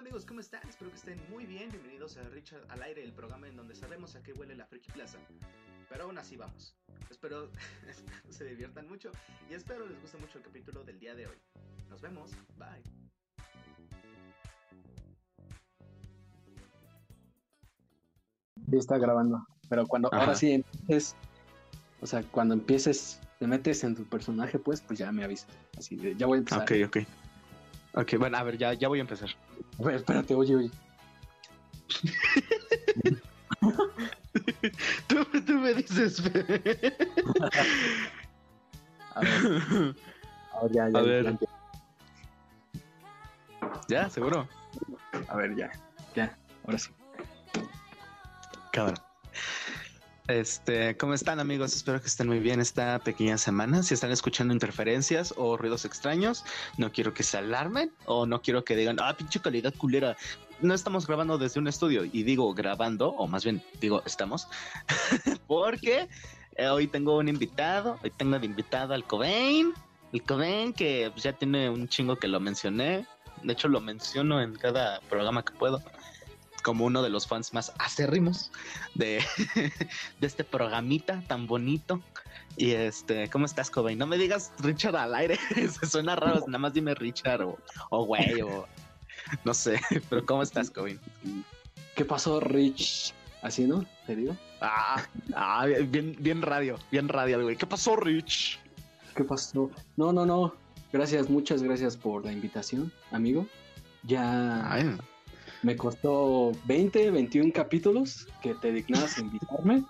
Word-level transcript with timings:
Hola 0.00 0.08
amigos, 0.08 0.24
¿cómo 0.24 0.40
están? 0.40 0.66
Espero 0.66 0.90
que 0.90 0.96
estén 0.96 1.20
muy 1.28 1.44
bien. 1.44 1.68
Bienvenidos 1.68 2.16
a 2.16 2.22
Richard 2.30 2.64
al 2.70 2.82
aire, 2.84 3.04
el 3.04 3.12
programa 3.12 3.48
en 3.48 3.54
donde 3.54 3.74
sabemos 3.74 4.16
a 4.16 4.22
qué 4.22 4.32
huele 4.32 4.54
la 4.54 4.64
Friki 4.64 4.90
Plaza. 4.92 5.18
Pero 5.90 6.04
aún 6.04 6.16
así 6.16 6.38
vamos. 6.38 6.74
Espero 7.10 7.50
se 8.30 8.46
diviertan 8.46 8.88
mucho 8.88 9.10
y 9.50 9.52
espero 9.52 9.86
les 9.86 10.00
guste 10.00 10.16
mucho 10.16 10.38
el 10.38 10.44
capítulo 10.44 10.84
del 10.84 10.98
día 10.98 11.14
de 11.14 11.26
hoy. 11.26 11.36
Nos 11.90 12.00
vemos. 12.00 12.30
Bye. 12.56 12.82
Sí, 18.70 18.76
está 18.78 18.96
grabando. 18.96 19.46
Pero 19.68 19.86
cuando 19.86 20.08
Ajá. 20.14 20.22
ahora 20.22 20.34
sí 20.34 20.52
empieces, 20.52 21.14
o 22.00 22.06
sea, 22.06 22.22
cuando 22.22 22.54
empieces, 22.54 23.20
te 23.38 23.46
metes 23.46 23.84
en 23.84 23.94
tu 23.94 24.04
personaje, 24.04 24.58
pues, 24.58 24.80
pues 24.80 24.98
ya 24.98 25.12
me 25.12 25.24
avisas. 25.24 25.50
Así 25.76 25.96
de, 25.96 26.16
ya 26.16 26.26
voy 26.26 26.36
a 26.36 26.38
empezar. 26.38 26.62
Ok, 26.62 26.72
ok. 26.86 27.06
Ok, 27.94 28.14
bueno, 28.18 28.36
a 28.38 28.42
ver, 28.42 28.56
ya, 28.58 28.72
ya 28.74 28.88
voy 28.88 28.98
a 28.98 29.02
empezar. 29.02 29.30
A 29.78 29.82
ver, 29.82 29.96
espérate, 29.96 30.34
oye, 30.34 30.56
oye. 30.56 30.70
Tú, 35.08 35.24
tú 35.24 35.54
me 35.54 35.74
dices. 35.74 36.22
A 39.12 39.20
ver, 39.22 39.94
ahora 40.52 40.72
ya, 40.72 40.88
ya, 40.88 40.98
A 40.98 41.02
ya 41.02 41.02
ver. 41.02 41.38
¿Ya? 43.88 44.08
¿Seguro? 44.08 44.48
A 45.28 45.36
ver, 45.36 45.56
ya, 45.56 45.70
ya, 46.14 46.38
ahora 46.64 46.78
sí. 46.78 46.90
Cabrón. 48.70 49.09
Este, 50.30 50.96
¿cómo 50.96 51.14
están 51.14 51.40
amigos? 51.40 51.74
Espero 51.74 52.00
que 52.00 52.06
estén 52.06 52.28
muy 52.28 52.38
bien 52.38 52.60
esta 52.60 53.00
pequeña 53.00 53.36
semana. 53.36 53.82
Si 53.82 53.94
están 53.94 54.12
escuchando 54.12 54.54
interferencias 54.54 55.34
o 55.36 55.56
ruidos 55.56 55.84
extraños, 55.84 56.44
no 56.76 56.92
quiero 56.92 57.12
que 57.12 57.24
se 57.24 57.38
alarmen 57.38 57.92
o 58.04 58.26
no 58.26 58.40
quiero 58.40 58.64
que 58.64 58.76
digan, 58.76 58.96
ah, 59.00 59.16
pinche 59.16 59.40
calidad 59.40 59.74
culera. 59.76 60.16
No 60.60 60.72
estamos 60.72 61.08
grabando 61.08 61.36
desde 61.36 61.58
un 61.58 61.66
estudio 61.66 62.04
y 62.04 62.22
digo 62.22 62.54
grabando, 62.54 63.08
o 63.08 63.26
más 63.26 63.42
bien 63.42 63.60
digo 63.80 64.02
estamos, 64.06 64.46
porque 65.48 66.08
eh, 66.56 66.68
hoy 66.68 66.86
tengo 66.86 67.18
un 67.18 67.28
invitado, 67.28 67.98
hoy 68.04 68.10
tengo 68.10 68.38
de 68.38 68.46
invitado 68.46 68.94
al 68.94 69.04
Cobain, 69.04 69.72
el 70.12 70.22
Cobain 70.22 70.72
que 70.72 71.10
pues, 71.10 71.24
ya 71.24 71.32
tiene 71.32 71.68
un 71.68 71.88
chingo 71.88 72.14
que 72.14 72.28
lo 72.28 72.38
mencioné, 72.38 73.04
de 73.42 73.52
hecho 73.52 73.66
lo 73.66 73.80
menciono 73.80 74.40
en 74.40 74.54
cada 74.54 75.00
programa 75.08 75.44
que 75.44 75.54
puedo, 75.54 75.82
como 76.60 76.84
uno 76.84 77.02
de 77.02 77.10
los 77.10 77.26
fans 77.26 77.52
más 77.52 77.72
acérrimos 77.78 78.50
de, 78.94 79.22
de 80.20 80.26
este 80.26 80.44
programita 80.44 81.22
tan 81.26 81.46
bonito. 81.46 82.00
Y 82.56 82.72
este, 82.72 83.30
¿cómo 83.30 83.46
estás, 83.46 83.70
Cobain? 83.70 83.98
No 83.98 84.06
me 84.06 84.18
digas 84.18 84.52
Richard 84.58 84.96
al 84.96 85.14
aire, 85.14 85.38
se 85.80 85.86
suena 85.86 86.16
raro, 86.16 86.44
nada 86.46 86.58
más 86.58 86.74
dime 86.74 86.94
Richard 86.94 87.42
o, 87.42 87.58
o 87.90 88.04
güey 88.04 88.40
o 88.42 88.66
no 89.44 89.54
sé, 89.54 89.80
pero 90.08 90.24
¿cómo 90.26 90.42
estás, 90.42 90.70
Cobain? 90.70 90.98
¿Qué 91.94 92.04
pasó, 92.04 92.40
Rich? 92.40 93.14
Así, 93.42 93.64
¿no? 93.64 93.84
¿Te 94.06 94.16
digo? 94.16 94.36
Ah, 94.60 95.02
ah, 95.34 95.66
bien, 95.66 96.14
bien 96.18 96.42
radio, 96.42 96.78
bien 96.90 97.08
radio, 97.08 97.42
güey. 97.42 97.56
¿Qué 97.56 97.66
pasó, 97.66 97.96
Rich? 97.96 98.58
¿Qué 99.14 99.24
pasó? 99.24 99.70
No, 99.96 100.12
no, 100.12 100.26
no. 100.26 100.54
Gracias, 100.92 101.30
muchas 101.30 101.62
gracias 101.62 101.96
por 101.96 102.24
la 102.24 102.32
invitación, 102.32 102.92
amigo. 103.12 103.46
Ya 104.02 104.70
Ay, 104.70 104.96
me 105.62 105.76
costó 105.76 106.52
20, 106.64 107.10
21 107.10 107.52
capítulos 107.52 108.26
que 108.42 108.54
te 108.54 108.72
dignaras 108.72 109.18
a 109.18 109.20
invitarme, 109.20 109.84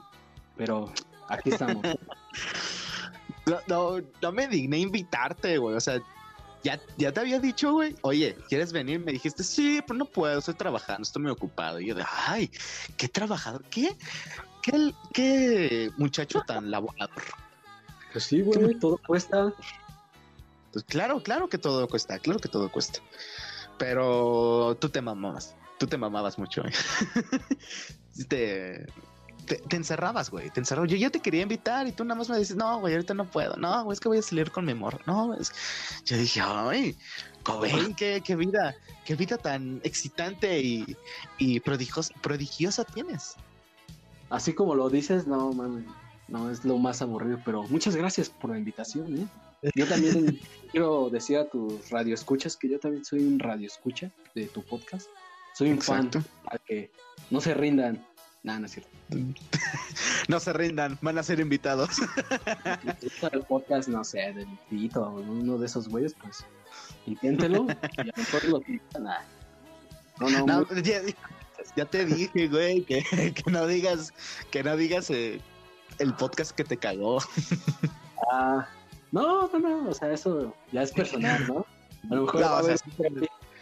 pero 0.56 0.92
aquí 1.28 1.50
estamos. 1.50 1.84
no, 3.46 3.58
no, 3.66 4.06
no 4.20 4.32
me 4.32 4.48
digné 4.48 4.78
invitarte, 4.78 5.58
güey. 5.58 5.76
O 5.76 5.80
sea, 5.80 6.00
ya, 6.62 6.80
ya 6.98 7.12
te 7.12 7.20
había 7.20 7.38
dicho, 7.38 7.72
güey. 7.72 7.94
Oye, 8.02 8.36
¿quieres 8.48 8.72
venir? 8.72 9.00
Me 9.00 9.12
dijiste, 9.12 9.42
sí, 9.42 9.80
pero 9.86 9.98
no 9.98 10.04
puedo, 10.04 10.38
estoy 10.38 10.54
trabajando, 10.54 11.02
estoy 11.02 11.22
muy 11.22 11.30
ocupado. 11.30 11.80
Y 11.80 11.86
yo 11.86 11.94
de, 11.94 12.04
ay, 12.26 12.50
qué 12.96 13.08
trabajador, 13.08 13.64
qué, 13.70 13.96
qué, 14.62 14.92
qué 15.12 15.91
muchacho 15.96 16.42
tan 16.46 16.70
laborador. 16.70 17.22
Pues 18.12 18.25
sí, 18.25 18.42
güey, 18.42 18.78
todo 18.78 18.98
cuesta. 19.06 19.52
Pues 20.72 20.84
claro, 20.84 21.22
claro 21.22 21.48
que 21.48 21.58
todo 21.58 21.87
cuesta, 21.88 22.19
claro 22.19 22.41
que 22.41 22.48
todo 22.48 22.70
cuesta. 22.70 23.00
Pero 23.78 24.76
tú 24.78 24.88
te 24.91 25.00
mamabas, 25.00 25.56
tú 25.80 25.86
te 25.86 25.96
mamabas 25.96 26.38
mucho. 26.38 26.62
¿eh? 26.64 26.72
Te, 28.28 28.86
te, 29.46 29.56
te 29.56 29.76
encerrabas, 29.76 30.30
güey, 30.30 30.50
te 30.50 30.60
encerrabas. 30.60 30.91
Yo 30.91 30.96
ya 30.98 31.08
te 31.08 31.20
quería 31.20 31.41
invitar 31.41 31.86
y 31.86 31.92
tú 31.92 32.04
nada 32.04 32.18
más 32.18 32.28
me 32.28 32.36
dices, 32.38 32.54
no, 32.54 32.80
güey, 32.80 32.92
ahorita 32.92 33.14
no 33.14 33.24
puedo. 33.24 33.56
No, 33.56 33.84
güey, 33.84 33.94
es 33.94 34.00
que 34.00 34.08
voy 34.08 34.19
a 34.19 34.22
salir 34.22 34.50
con 34.50 34.66
mi 34.66 34.72
amor. 34.72 35.00
No, 35.06 35.32
es... 35.32 35.50
yo 36.04 36.19
dije, 36.19 36.42
ay, 36.44 36.98
Cobain, 37.42 37.94
qué, 37.94 38.20
qué 38.22 38.36
vida, 38.36 38.74
qué 39.06 39.14
vida 39.14 39.38
tan 39.38 39.80
excitante 39.82 40.60
y, 40.60 40.96
y 41.38 41.60
prodigiosa, 41.60 42.12
prodigiosa 42.20 42.84
tienes. 42.84 43.36
Así 44.28 44.52
como 44.52 44.74
lo 44.74 44.90
dices, 44.90 45.26
no, 45.26 45.52
mames, 45.52 45.86
no 46.28 46.50
es 46.50 46.62
lo 46.62 46.76
más 46.76 47.00
aburrido, 47.00 47.40
pero 47.42 47.62
muchas 47.64 47.96
gracias 47.96 48.28
por 48.28 48.50
la 48.50 48.58
invitación, 48.58 49.16
¿eh? 49.16 49.70
Yo 49.74 49.86
también 49.86 50.38
quiero 50.72 51.08
decir 51.08 51.38
a 51.38 51.48
tus 51.48 51.88
radioescuchas 51.88 52.56
que 52.56 52.69
yo 52.69 52.78
también 52.78 53.04
soy 53.04 53.20
un 53.20 53.38
radioescucha 53.38 54.10
de 54.34 54.46
tu 54.46 54.62
podcast. 54.62 55.08
Soy 55.55 55.69
un 55.71 55.75
Exacto. 55.77 56.21
fan, 56.22 56.31
para 56.44 56.59
que 56.59 56.91
no 57.31 57.41
se 57.41 57.55
rindan. 57.55 58.05
Nada, 58.43 58.61
no 58.61 58.66
es 58.66 58.72
cierto. 58.72 58.91
No 60.28 60.38
se 60.38 60.53
rindan, 60.53 60.97
van 61.03 61.19
a 61.19 61.22
ser 61.25 61.41
invitados. 61.41 61.91
el 63.33 63.43
podcast, 63.43 63.88
no 63.88 64.05
sé, 64.05 64.33
del 64.33 64.47
Tito 64.69 65.03
o 65.03 65.21
uno 65.21 65.59
de 65.59 65.66
esos 65.66 65.88
güeyes, 65.88 66.15
pues 66.15 66.44
inténtelo 67.06 67.66
y 67.97 68.00
a 68.00 68.05
lo 68.05 68.12
mejor 68.16 68.44
lo 68.44 68.61
quitan. 68.61 69.05
Nah. 69.05 69.19
No, 70.21 70.31
no, 70.31 70.47
No, 70.47 70.66
muy- 70.71 70.83
ya, 70.83 71.00
ya 71.77 71.84
te 71.84 72.05
dije, 72.05 72.47
güey, 72.49 72.84
que, 72.84 73.03
que 73.34 73.50
no 73.50 73.67
digas, 73.67 74.12
que 74.53 74.62
no 74.62 74.77
digas 74.77 75.11
eh, 75.11 75.41
el 75.99 76.15
podcast 76.15 76.53
que 76.53 76.62
te 76.65 76.77
cagó. 76.77 77.19
ah, 78.31 78.69
no, 79.11 79.49
no, 79.49 79.59
no, 79.59 79.88
o 79.91 79.94
sea, 79.94 80.12
eso 80.12 80.55
ya 80.71 80.82
es 80.82 80.93
personal, 80.93 81.44
¿no? 81.49 81.67
A 82.11 82.15
lo 82.15 82.22
mejor 82.22 82.41
No, 82.41 82.47
va 82.47 82.59
a 82.59 82.62
o 82.62 82.65
sea, 82.65 82.77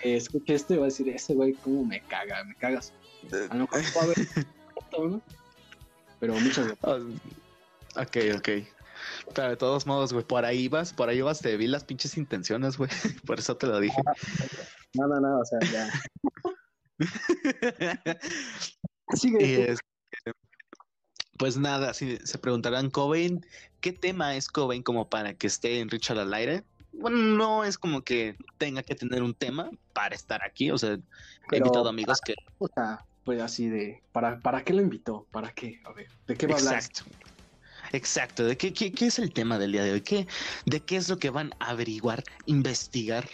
escuche 0.02 0.54
esto 0.54 0.74
y 0.74 0.76
va 0.78 0.84
a 0.84 0.86
decir, 0.86 1.08
ese 1.08 1.34
güey, 1.34 1.54
cómo 1.54 1.84
me 1.84 2.00
caga, 2.02 2.44
me 2.44 2.54
cagas. 2.54 2.92
A 3.50 3.54
lo 3.54 3.60
mejor 3.60 3.80
a 4.00 4.04
haber. 4.04 4.16
Pero 6.20 6.34
muchas 6.34 6.66
gracias. 6.66 6.78
Oh, 6.82 8.00
ok, 8.00 8.16
ok. 8.38 8.48
Pero 9.34 9.50
de 9.50 9.56
todos 9.56 9.86
modos, 9.86 10.12
güey, 10.12 10.24
por 10.24 10.44
ahí 10.44 10.68
vas, 10.68 10.92
por 10.92 11.08
ahí 11.08 11.20
vas, 11.20 11.40
te 11.40 11.56
vi 11.56 11.66
las 11.66 11.84
pinches 11.84 12.16
intenciones, 12.16 12.76
güey. 12.76 12.90
Por 13.26 13.38
eso 13.38 13.56
te 13.56 13.66
lo 13.66 13.78
dije. 13.80 13.96
No, 14.94 15.06
no, 15.06 15.20
no, 15.20 15.40
o 15.40 15.44
sea, 15.44 15.58
ya. 15.70 15.88
y 19.12 19.16
Sigue. 19.16 19.72
es- 19.72 19.80
pues 21.38 21.56
nada, 21.56 21.94
si 21.94 22.16
se 22.24 22.38
preguntarán, 22.38 22.90
Cobain, 22.90 23.46
¿qué 23.80 23.92
tema 23.92 24.34
es 24.34 24.48
Cobain 24.48 24.82
como 24.82 25.08
para 25.08 25.34
que 25.34 25.46
esté 25.46 25.78
en 25.78 25.88
Richard 25.88 26.18
al 26.18 26.34
aire? 26.34 26.64
Bueno, 26.92 27.18
no 27.18 27.64
es 27.64 27.78
como 27.78 28.02
que 28.02 28.36
tenga 28.56 28.82
que 28.82 28.94
tener 28.94 29.22
un 29.22 29.34
tema 29.34 29.70
para 29.92 30.14
estar 30.14 30.42
aquí, 30.44 30.70
o 30.70 30.78
sea, 30.78 30.98
he 31.52 31.56
invitado 31.56 31.88
amigos 31.88 32.20
que... 32.20 32.34
O 32.58 32.68
sea, 32.68 33.04
pues 33.24 33.40
así 33.40 33.68
de, 33.68 34.02
¿para, 34.12 34.40
¿para 34.40 34.64
qué 34.64 34.72
lo 34.72 34.82
invitó? 34.82 35.26
¿Para 35.30 35.52
qué? 35.52 35.80
A 35.84 35.92
ver, 35.92 36.08
¿de 36.26 36.36
qué 36.36 36.46
va 36.46 36.54
a 36.54 36.58
hablar? 36.58 36.74
Exacto. 36.76 37.04
Exacto. 37.92 38.44
¿De 38.44 38.56
qué, 38.56 38.72
qué, 38.72 38.92
qué 38.92 39.06
es 39.06 39.18
el 39.18 39.32
tema 39.32 39.58
del 39.58 39.72
día 39.72 39.84
de 39.84 39.92
hoy? 39.92 40.00
¿Qué, 40.00 40.26
¿De 40.66 40.80
qué 40.80 40.96
es 40.96 41.08
lo 41.08 41.18
que 41.18 41.30
van 41.30 41.52
a 41.58 41.70
averiguar, 41.70 42.24
investigar, 42.46 43.28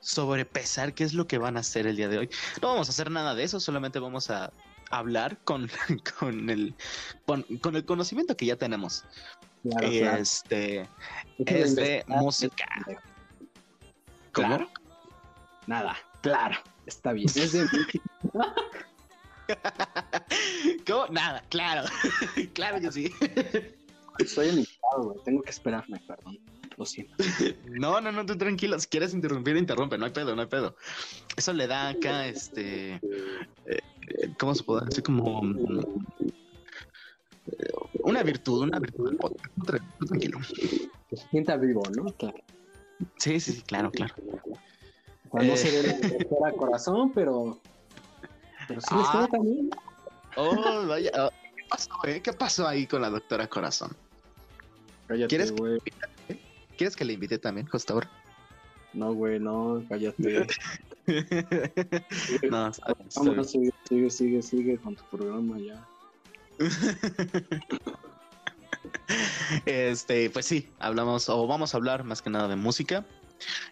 sobrepesar? 0.00 0.94
¿Qué 0.94 1.04
es 1.04 1.14
lo 1.14 1.26
que 1.26 1.38
van 1.38 1.56
a 1.56 1.60
hacer 1.60 1.86
el 1.86 1.96
día 1.96 2.08
de 2.08 2.18
hoy? 2.18 2.30
No 2.62 2.68
vamos 2.68 2.88
a 2.88 2.92
hacer 2.92 3.10
nada 3.10 3.34
de 3.34 3.44
eso, 3.44 3.60
solamente 3.60 3.98
vamos 3.98 4.30
a 4.30 4.52
hablar 4.90 5.38
con, 5.44 5.68
con, 6.18 6.50
el, 6.50 6.74
con, 7.26 7.42
con 7.60 7.76
el 7.76 7.84
conocimiento 7.84 8.36
que 8.36 8.46
ya 8.46 8.56
tenemos. 8.56 9.04
Claro. 9.62 9.86
Este 9.88 10.86
es 11.38 11.76
de 11.76 12.04
música. 12.06 12.66
¿Cómo? 14.32 14.48
Claro. 14.48 14.70
Nada, 15.66 15.96
claro, 16.22 16.56
está 16.86 17.12
bien. 17.12 17.28
Es 17.28 17.52
de 17.52 17.66
¿Cómo? 20.86 21.06
Nada, 21.10 21.44
claro. 21.48 21.88
claro 22.54 22.80
que 22.80 22.92
sí. 22.92 23.12
El 24.36 24.58
invitado, 24.58 25.02
güey. 25.02 25.18
Tengo 25.24 25.42
que 25.42 25.50
esperarme, 25.50 26.00
perdón. 26.06 26.38
Lo 26.76 26.86
siento. 26.86 27.14
No, 27.66 28.00
no, 28.00 28.10
no, 28.10 28.24
tú 28.24 28.36
tranquilo. 28.38 28.78
Si 28.78 28.86
quieres 28.88 29.12
interrumpir, 29.12 29.56
interrumpe. 29.56 29.98
No 29.98 30.06
hay 30.06 30.12
pedo, 30.12 30.34
no 30.34 30.42
hay 30.42 30.48
pedo. 30.48 30.76
Eso 31.36 31.52
le 31.52 31.66
da 31.66 31.88
acá, 31.88 32.26
este. 32.26 32.94
eh, 32.94 33.00
eh, 33.66 33.80
¿Cómo 34.38 34.54
se 34.54 34.62
puede 34.62 34.86
decir? 34.86 35.02
Como. 35.02 35.42
Una 38.04 38.22
virtud, 38.22 38.62
una 38.62 38.78
virtud 38.78 39.16
Tranquilo. 40.06 40.38
Que 41.08 41.16
se 41.16 41.28
sienta 41.28 41.56
vivo, 41.56 41.82
¿no? 41.96 42.04
Claro. 42.12 42.38
Sí, 43.18 43.40
sí, 43.40 43.52
sí, 43.52 43.62
claro, 43.62 43.90
claro. 43.90 44.14
Cuando 45.28 45.54
Eh. 45.54 45.56
se 45.56 45.70
ve 45.82 45.88
la 45.88 46.08
doctora 46.08 46.52
corazón, 46.52 47.12
pero. 47.12 47.58
Pero 48.68 48.80
sí 48.80 48.88
Ah. 48.90 49.28
también. 49.30 49.70
Oh, 50.36 50.86
vaya. 50.86 51.10
oh, 51.18 51.30
¿Qué 51.56 51.64
pasó, 51.68 51.90
eh? 52.04 52.20
¿Qué 52.22 52.32
pasó 52.32 52.68
ahí 52.68 52.86
con 52.86 53.02
la 53.02 53.10
doctora 53.10 53.48
Corazón? 53.48 53.90
Cállate, 55.08 55.28
¿Quieres 55.28 55.52
que-. 55.52 55.78
¿Quieres 56.76 56.94
que 56.96 57.04
le 57.04 57.12
invite 57.14 57.38
también, 57.38 57.66
justo 57.66 57.94
ahora? 57.94 58.10
No, 58.92 59.12
güey, 59.14 59.38
no, 59.40 59.82
cállate. 59.88 60.46
no, 62.50 62.68
está, 62.68 62.94
sigue, 63.44 63.72
sigue, 63.88 64.10
sigue, 64.10 64.42
sigue 64.42 64.78
con 64.78 64.94
tu 64.96 65.04
programa 65.10 65.58
ya. 65.58 65.84
Este, 69.66 70.30
pues 70.30 70.46
sí, 70.46 70.68
hablamos 70.78 71.28
o 71.28 71.46
vamos 71.46 71.74
a 71.74 71.76
hablar 71.76 72.04
más 72.04 72.22
que 72.22 72.30
nada 72.30 72.48
de 72.48 72.56
música. 72.56 73.04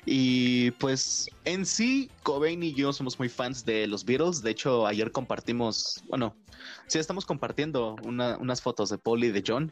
Y 0.06 0.70
pues 0.72 1.28
en 1.44 1.66
sí, 1.66 2.10
Cobain 2.22 2.62
y 2.62 2.72
yo 2.74 2.92
somos 2.92 3.18
muy 3.18 3.28
fans 3.28 3.64
de 3.64 3.86
los 3.86 4.04
Beatles. 4.04 4.42
De 4.42 4.50
hecho, 4.50 4.86
ayer 4.86 5.12
compartimos, 5.12 6.02
bueno, 6.08 6.34
sí, 6.86 6.98
estamos 6.98 7.26
compartiendo 7.26 7.96
unas 8.02 8.62
fotos 8.62 8.90
de 8.90 8.98
Paul 8.98 9.24
y 9.24 9.30
de 9.30 9.44
John. 9.46 9.70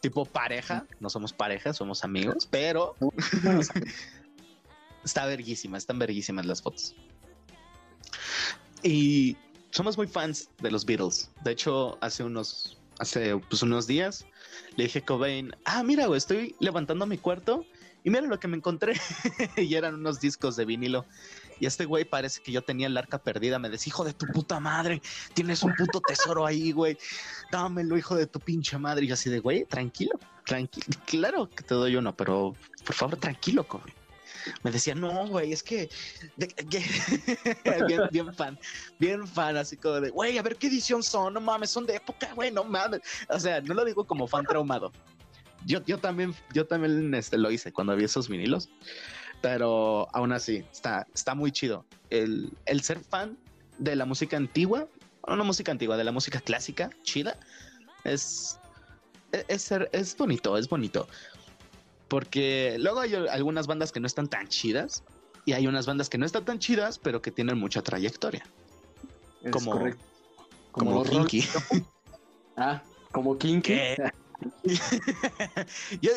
tipo 0.00 0.24
pareja, 0.24 0.86
no 0.98 1.10
somos 1.10 1.32
pareja, 1.32 1.74
somos 1.74 2.04
amigos, 2.04 2.48
pero 2.50 2.96
está 5.04 5.26
verguísima, 5.26 5.76
están 5.76 5.98
verguísimas 5.98 6.46
las 6.46 6.62
fotos. 6.62 6.94
Y 8.82 9.36
somos 9.70 9.96
muy 9.96 10.06
fans 10.06 10.48
de 10.60 10.70
los 10.70 10.84
Beatles. 10.84 11.30
De 11.44 11.52
hecho, 11.52 11.98
hace 12.00 12.24
unos, 12.24 12.76
hace 12.98 13.36
pues, 13.48 13.62
unos 13.62 13.86
días 13.86 14.26
le 14.76 14.84
dije 14.84 15.00
a 15.00 15.04
Cobain, 15.04 15.52
ah, 15.64 15.82
mira, 15.82 16.06
estoy 16.16 16.54
levantando 16.60 17.06
mi 17.06 17.18
cuarto 17.18 17.64
y 18.02 18.10
mira 18.10 18.22
lo 18.26 18.38
que 18.38 18.48
me 18.48 18.56
encontré. 18.56 18.94
y 19.56 19.74
eran 19.74 19.94
unos 19.94 20.20
discos 20.20 20.56
de 20.56 20.64
vinilo. 20.64 21.06
Y 21.58 21.66
este 21.66 21.84
güey 21.84 22.06
parece 22.06 22.42
que 22.42 22.52
yo 22.52 22.62
tenía 22.62 22.86
el 22.86 22.96
arca 22.96 23.18
perdida. 23.18 23.58
Me 23.58 23.68
decía, 23.68 23.90
hijo 23.90 24.04
de 24.04 24.14
tu 24.14 24.26
puta 24.26 24.60
madre, 24.60 25.02
tienes 25.34 25.62
un 25.62 25.74
puto 25.74 26.00
tesoro 26.00 26.46
ahí, 26.46 26.72
güey. 26.72 26.96
Dámelo, 27.52 27.98
hijo 27.98 28.16
de 28.16 28.26
tu 28.26 28.40
pinche 28.40 28.78
madre. 28.78 29.04
Y 29.04 29.12
así 29.12 29.28
de, 29.28 29.40
güey, 29.40 29.66
tranquilo, 29.66 30.18
tranquilo. 30.46 30.86
Claro 31.04 31.50
que 31.50 31.62
te 31.62 31.74
doy 31.74 31.96
uno, 31.96 32.16
pero 32.16 32.54
por 32.84 32.94
favor, 32.94 33.16
tranquilo, 33.18 33.64
Cobain 33.68 33.99
me 34.62 34.70
decía, 34.70 34.94
no, 34.94 35.26
güey, 35.28 35.52
es 35.52 35.62
que, 35.62 35.88
bien, 37.86 38.02
bien 38.10 38.34
fan, 38.34 38.58
bien 38.98 39.26
fan, 39.26 39.56
así 39.56 39.76
como 39.76 40.00
de, 40.00 40.10
güey, 40.10 40.38
a 40.38 40.42
ver 40.42 40.56
qué 40.56 40.68
edición 40.68 41.02
son, 41.02 41.34
no 41.34 41.40
mames, 41.40 41.70
son 41.70 41.86
de 41.86 41.96
época, 41.96 42.32
güey, 42.34 42.50
no 42.50 42.64
mames. 42.64 43.00
O 43.28 43.38
sea, 43.38 43.60
no 43.60 43.74
lo 43.74 43.84
digo 43.84 44.04
como 44.04 44.26
fan 44.26 44.44
traumado, 44.44 44.92
yo, 45.66 45.84
yo 45.84 45.98
también, 45.98 46.34
yo 46.52 46.66
también 46.66 47.14
este, 47.14 47.38
lo 47.38 47.50
hice 47.50 47.72
cuando 47.72 47.94
vi 47.96 48.04
esos 48.04 48.28
vinilos, 48.28 48.68
pero 49.40 50.08
aún 50.12 50.32
así, 50.32 50.64
está, 50.72 51.06
está 51.14 51.34
muy 51.34 51.52
chido. 51.52 51.84
El, 52.10 52.52
el 52.66 52.82
ser 52.82 53.00
fan 53.00 53.36
de 53.78 53.96
la 53.96 54.04
música 54.04 54.36
antigua, 54.36 54.88
no, 55.26 55.36
no 55.36 55.44
música 55.44 55.72
antigua, 55.72 55.96
de 55.96 56.04
la 56.04 56.12
música 56.12 56.40
clásica, 56.40 56.90
chida, 57.02 57.38
es, 58.04 58.58
es, 59.48 59.62
ser, 59.62 59.88
es 59.92 60.16
bonito, 60.16 60.56
es 60.56 60.68
bonito. 60.68 61.08
Porque 62.10 62.76
luego 62.80 62.98
hay 62.98 63.14
algunas 63.14 63.68
bandas 63.68 63.92
que 63.92 64.00
no 64.00 64.08
están 64.08 64.26
tan 64.26 64.48
chidas 64.48 65.04
y 65.44 65.52
hay 65.52 65.68
unas 65.68 65.86
bandas 65.86 66.10
que 66.10 66.18
no 66.18 66.26
están 66.26 66.44
tan 66.44 66.58
chidas, 66.58 66.98
pero 66.98 67.22
que 67.22 67.30
tienen 67.30 67.56
mucha 67.56 67.82
trayectoria. 67.82 68.44
como, 69.52 69.78
como, 70.72 71.02
como 71.02 71.04
Kinky. 71.04 71.44
ah, 72.56 72.82
como 73.12 73.38
Kinky. 73.38 73.78
yo, 76.02 76.10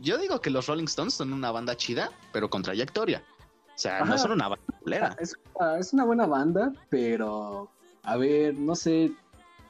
yo, 0.00 0.18
digo 0.18 0.42
que 0.42 0.50
los 0.50 0.66
Rolling 0.66 0.84
Stones 0.84 1.14
son 1.14 1.32
una 1.32 1.50
banda 1.50 1.78
chida, 1.78 2.10
pero 2.30 2.50
con 2.50 2.62
trayectoria. 2.62 3.24
O 3.74 3.78
sea, 3.78 4.04
no 4.04 4.18
son 4.18 4.32
una 4.32 4.48
banda 4.48 5.16
es, 5.18 5.34
es, 5.80 5.92
una 5.94 6.04
buena 6.04 6.26
banda, 6.26 6.74
pero 6.90 7.70
a 8.02 8.16
ver, 8.18 8.54
no 8.54 8.74
sé, 8.74 9.12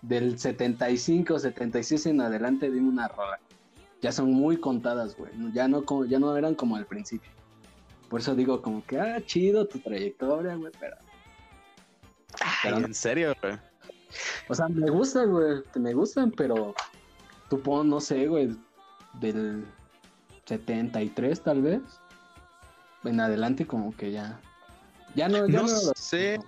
del 0.02 0.40
75, 0.40 1.38
76 1.38 2.06
en 2.06 2.20
adelante, 2.20 2.68
dime 2.68 2.88
una 2.88 3.06
rola. 3.06 3.38
Ya 4.02 4.12
son 4.12 4.32
muy 4.32 4.58
contadas, 4.58 5.16
güey. 5.16 5.32
Ya 5.52 5.68
no, 5.68 5.84
ya 6.04 6.18
no 6.18 6.36
eran 6.36 6.54
como 6.54 6.76
al 6.76 6.86
principio. 6.86 7.30
Por 8.08 8.20
eso 8.20 8.34
digo, 8.34 8.62
como 8.62 8.84
que, 8.86 9.00
ah, 9.00 9.20
chido 9.24 9.66
tu 9.66 9.78
trayectoria, 9.78 10.54
güey, 10.54 10.72
pero. 10.78 10.96
¿En 12.64 12.94
serio, 12.94 13.34
güey? 13.42 13.58
O 14.48 14.54
sea, 14.54 14.68
me 14.68 14.90
gusta, 14.90 15.24
güey, 15.24 15.62
me 15.74 15.92
gustan, 15.92 16.30
pero 16.30 16.74
Tú 17.48 17.60
pon, 17.60 17.88
no 17.88 18.00
sé, 18.00 18.26
güey, 18.26 18.56
del 19.20 19.64
73 20.46 21.40
tal 21.42 21.62
vez. 21.62 21.80
En 23.04 23.20
adelante 23.20 23.66
como 23.66 23.96
que 23.96 24.10
ya... 24.10 24.40
Ya 25.14 25.28
no, 25.28 25.46
ya 25.48 25.62
no, 25.62 25.68
sé. 25.68 26.40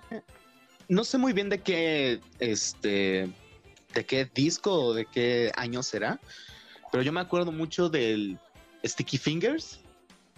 No 0.89 1.03
sé 1.03 1.17
muy 1.17 1.33
bien 1.33 1.49
de 1.49 1.59
qué, 1.59 2.19
este, 2.39 3.33
de 3.93 4.05
qué 4.05 4.29
disco 4.33 4.73
o 4.73 4.93
de 4.93 5.05
qué 5.05 5.51
año 5.55 5.81
será, 5.81 6.19
pero 6.91 7.03
yo 7.03 7.11
me 7.11 7.21
acuerdo 7.21 7.51
mucho 7.51 7.89
del 7.89 8.39
Sticky 8.83 9.17
Fingers. 9.17 9.79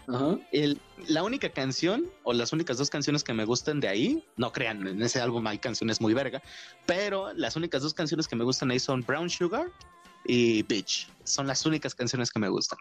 Ajá. 0.07 0.38
El, 0.51 0.80
la 1.07 1.24
única 1.24 1.50
canción 1.50 2.06
o 2.24 2.33
las 2.33 2.53
únicas 2.53 2.77
dos 2.77 2.89
canciones 2.89 3.24
que 3.24 3.33
me 3.33 3.45
gustan 3.45 3.80
de 3.80 3.88
ahí, 3.88 4.24
no 4.36 4.51
crean, 4.51 4.86
en 4.88 5.01
ese 5.01 5.21
álbum 5.21 5.45
hay 5.48 5.59
canciones 5.59 6.01
muy 6.01 6.13
verga, 6.13 6.42
pero 6.86 7.31
las 7.33 7.56
únicas 7.56 7.83
dos 7.83 7.94
canciones 7.94 8.27
que 8.27 8.36
me 8.36 8.44
gustan 8.44 8.71
ahí 8.71 8.80
son 8.80 9.01
Brown 9.01 9.30
Sugar 9.30 9.71
y 10.25 10.63
Bitch. 10.63 11.07
Son 11.24 11.48
las 11.48 11.65
únicas 11.65 11.95
canciones 11.95 12.31
que 12.31 12.39
me 12.39 12.50
gustan. 12.50 12.80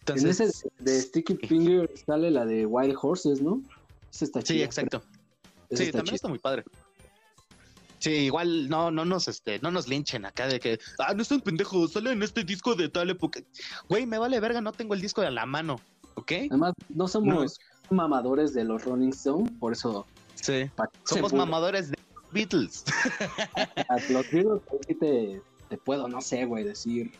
Entonces, 0.00 0.40
en 0.40 0.48
ese 0.48 0.68
de 0.78 1.00
Sticky 1.00 1.36
Finger 1.46 1.90
sale 2.06 2.30
la 2.30 2.44
de 2.44 2.66
Wild 2.66 2.96
Horses, 3.00 3.40
¿no? 3.40 3.62
está 4.10 4.42
sí, 4.42 4.62
exacto. 4.62 5.02
Sí, 5.70 5.92
también 5.92 6.16
está 6.16 6.28
muy 6.28 6.38
padre. 6.38 6.64
Sí, 8.00 8.10
igual 8.10 8.68
no, 8.70 8.90
no 8.90 9.04
nos, 9.04 9.28
este, 9.28 9.58
no 9.58 9.70
nos 9.70 9.86
linchen 9.86 10.24
acá 10.24 10.46
de 10.46 10.58
que, 10.58 10.78
ah, 10.98 11.12
no 11.14 11.20
están 11.20 11.42
pendejos, 11.42 11.92
sale 11.92 12.12
en 12.12 12.22
este 12.22 12.44
disco 12.44 12.74
de 12.74 12.88
tal 12.88 13.10
época. 13.10 13.40
Güey, 13.88 14.06
me 14.06 14.16
vale 14.16 14.40
verga, 14.40 14.62
no 14.62 14.72
tengo 14.72 14.94
el 14.94 15.02
disco 15.02 15.20
de 15.20 15.30
la 15.30 15.44
mano, 15.44 15.78
¿ok? 16.14 16.32
Además, 16.48 16.72
no 16.88 17.06
somos 17.06 17.60
mamadores 17.90 18.54
de 18.54 18.64
los 18.64 18.84
Rolling 18.84 19.10
Stones, 19.10 19.52
por 19.60 19.74
eso. 19.74 20.06
Sí, 20.34 20.70
somos 21.04 21.34
mamadores 21.34 21.90
de 21.90 21.98
Beatles. 22.32 22.84
los 24.08 24.30
Beatles 24.30 24.62
sí 24.88 24.94
te, 24.94 25.42
te 25.68 25.76
puedo, 25.76 26.08
no 26.08 26.22
sé, 26.22 26.46
güey, 26.46 26.64
decir 26.64 27.12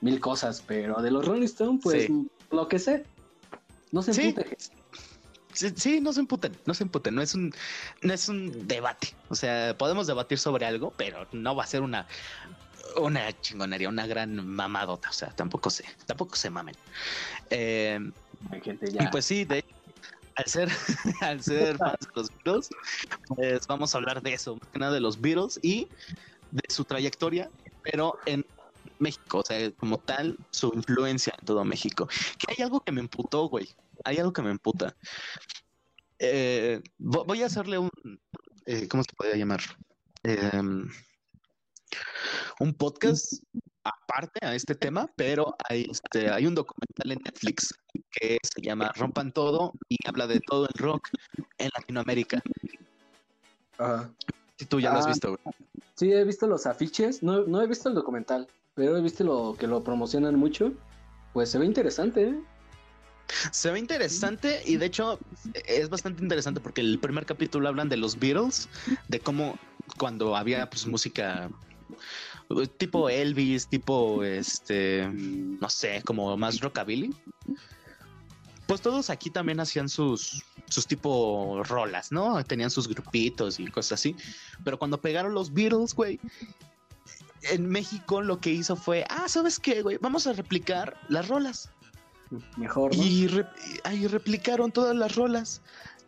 mil 0.00 0.18
cosas, 0.18 0.62
pero 0.66 1.02
de 1.02 1.10
los 1.10 1.26
Rolling 1.26 1.42
Stones, 1.42 1.80
pues 1.82 2.08
lo 2.50 2.68
que 2.68 2.78
sé. 2.78 3.04
No 3.92 4.00
se. 4.00 4.14
Sí. 4.14 4.34
Sí, 5.56 6.00
no 6.00 6.12
se 6.12 6.20
emputen, 6.20 6.56
no 6.66 6.74
se 6.74 6.84
emputen, 6.84 7.14
no 7.14 7.22
es 7.22 7.34
un, 7.34 7.52
no 8.02 8.12
es 8.12 8.28
un 8.28 8.66
debate. 8.66 9.14
O 9.28 9.34
sea, 9.34 9.76
podemos 9.76 10.06
debatir 10.06 10.38
sobre 10.38 10.66
algo, 10.66 10.92
pero 10.96 11.26
no 11.32 11.54
va 11.54 11.64
a 11.64 11.66
ser 11.66 11.82
una, 11.82 12.06
una 12.96 13.32
chingonería, 13.40 13.88
una 13.88 14.06
gran 14.06 14.46
mamadota. 14.46 15.10
O 15.10 15.12
sea, 15.12 15.28
tampoco 15.30 15.70
sé, 15.70 15.84
tampoco 16.06 16.36
se 16.36 16.50
mamen. 16.50 16.76
Eh, 17.50 17.98
gente 18.62 18.90
ya. 18.90 19.04
Y 19.04 19.08
pues 19.08 19.24
sí, 19.24 19.44
de 19.44 19.64
al 20.36 20.46
ser, 20.46 20.68
al 21.22 21.42
ser 21.42 21.76
fans 21.78 22.00
de 22.00 22.08
los 22.14 22.28
Beatles, 22.44 22.68
pues 23.28 23.66
vamos 23.66 23.94
a 23.94 23.98
hablar 23.98 24.22
de 24.22 24.34
eso, 24.34 24.56
más 24.56 24.68
que 24.68 24.78
nada 24.78 24.92
de 24.92 25.00
los 25.00 25.20
Beatles 25.20 25.58
y 25.62 25.88
de 26.52 26.62
su 26.68 26.84
trayectoria 26.84 27.50
pero 27.86 28.18
en 28.26 28.44
México, 28.98 29.38
o 29.38 29.44
sea, 29.44 29.70
como 29.72 29.98
tal, 29.98 30.36
su 30.50 30.72
influencia 30.74 31.34
en 31.38 31.46
todo 31.46 31.64
México. 31.64 32.08
Que 32.38 32.52
hay 32.52 32.64
algo 32.64 32.80
que 32.80 32.92
me 32.92 33.00
emputó, 33.00 33.48
güey. 33.48 33.68
Hay 34.04 34.18
algo 34.18 34.32
que 34.32 34.42
me 34.42 34.50
emputa. 34.50 34.96
Eh, 36.18 36.80
voy 36.98 37.42
a 37.42 37.46
hacerle 37.46 37.78
un. 37.78 37.90
Eh, 38.66 38.88
¿Cómo 38.88 39.02
se 39.02 39.14
podría 39.16 39.36
llamar? 39.36 39.60
Em, 40.22 40.88
un 42.58 42.74
podcast 42.74 43.34
aparte 43.84 44.44
a 44.44 44.54
este 44.54 44.74
tema, 44.74 45.08
pero 45.16 45.54
hay, 45.68 45.86
este, 45.90 46.30
hay 46.30 46.46
un 46.46 46.54
documental 46.54 47.12
en 47.12 47.18
Netflix 47.24 47.74
que 48.10 48.38
se 48.42 48.60
llama 48.60 48.90
Rompan 48.96 49.32
Todo 49.32 49.72
y 49.88 49.96
habla 50.08 50.26
de 50.26 50.40
todo 50.40 50.66
el 50.66 50.74
rock 50.78 51.08
en 51.58 51.70
Latinoamérica. 51.76 52.42
Ajá. 53.78 54.10
Si 54.58 54.64
tú 54.64 54.80
ya 54.80 54.92
lo 54.92 54.98
has 54.98 55.06
ah, 55.06 55.10
visto, 55.10 55.28
güey. 55.28 55.54
Sí, 55.94 56.12
he 56.12 56.24
visto 56.24 56.46
los 56.46 56.66
afiches, 56.66 57.22
no, 57.22 57.44
no 57.44 57.62
he 57.62 57.66
visto 57.66 57.88
el 57.88 57.94
documental, 57.94 58.48
pero 58.74 58.96
he 58.96 59.02
visto 59.02 59.22
lo 59.24 59.56
que 59.58 59.66
lo 59.66 59.84
promocionan 59.84 60.36
mucho. 60.36 60.72
Pues 61.32 61.50
se 61.50 61.58
ve 61.58 61.66
interesante, 61.66 62.30
¿eh? 62.30 62.40
Se 63.50 63.70
ve 63.70 63.78
interesante 63.78 64.62
y 64.64 64.76
de 64.76 64.86
hecho 64.86 65.18
es 65.66 65.88
bastante 65.88 66.22
interesante 66.22 66.60
porque 66.60 66.80
el 66.80 66.98
primer 66.98 67.26
capítulo 67.26 67.68
hablan 67.68 67.88
de 67.88 67.96
los 67.96 68.18
Beatles, 68.18 68.68
de 69.08 69.20
cómo 69.20 69.58
cuando 69.98 70.36
había 70.36 70.68
pues 70.70 70.86
música 70.86 71.50
tipo 72.78 73.08
Elvis, 73.08 73.66
tipo 73.68 74.22
este, 74.22 75.08
no 75.12 75.68
sé, 75.68 76.02
como 76.04 76.36
más 76.36 76.60
rockabilly. 76.60 77.14
Pues 78.66 78.80
todos 78.80 79.10
aquí 79.10 79.30
también 79.30 79.60
hacían 79.60 79.88
sus 79.88 80.42
sus 80.68 80.86
tipo 80.86 81.62
rolas, 81.64 82.10
¿no? 82.10 82.42
Tenían 82.44 82.70
sus 82.70 82.88
grupitos 82.88 83.60
y 83.60 83.66
cosas 83.66 84.00
así. 84.00 84.16
Pero 84.64 84.78
cuando 84.78 85.00
pegaron 85.00 85.34
los 85.34 85.52
Beatles, 85.52 85.94
güey, 85.94 86.18
en 87.50 87.68
México 87.68 88.20
lo 88.22 88.40
que 88.40 88.50
hizo 88.50 88.76
fue, 88.76 89.04
ah, 89.08 89.28
¿sabes 89.28 89.58
qué, 89.58 89.82
güey? 89.82 89.98
Vamos 89.98 90.26
a 90.26 90.32
replicar 90.32 90.98
las 91.08 91.28
rolas. 91.28 91.70
Mejor. 92.56 92.94
Y, 92.94 93.28
ahí 93.84 94.06
replicaron 94.06 94.72
todas 94.72 94.96
las 94.96 95.14
rolas. 95.14 95.62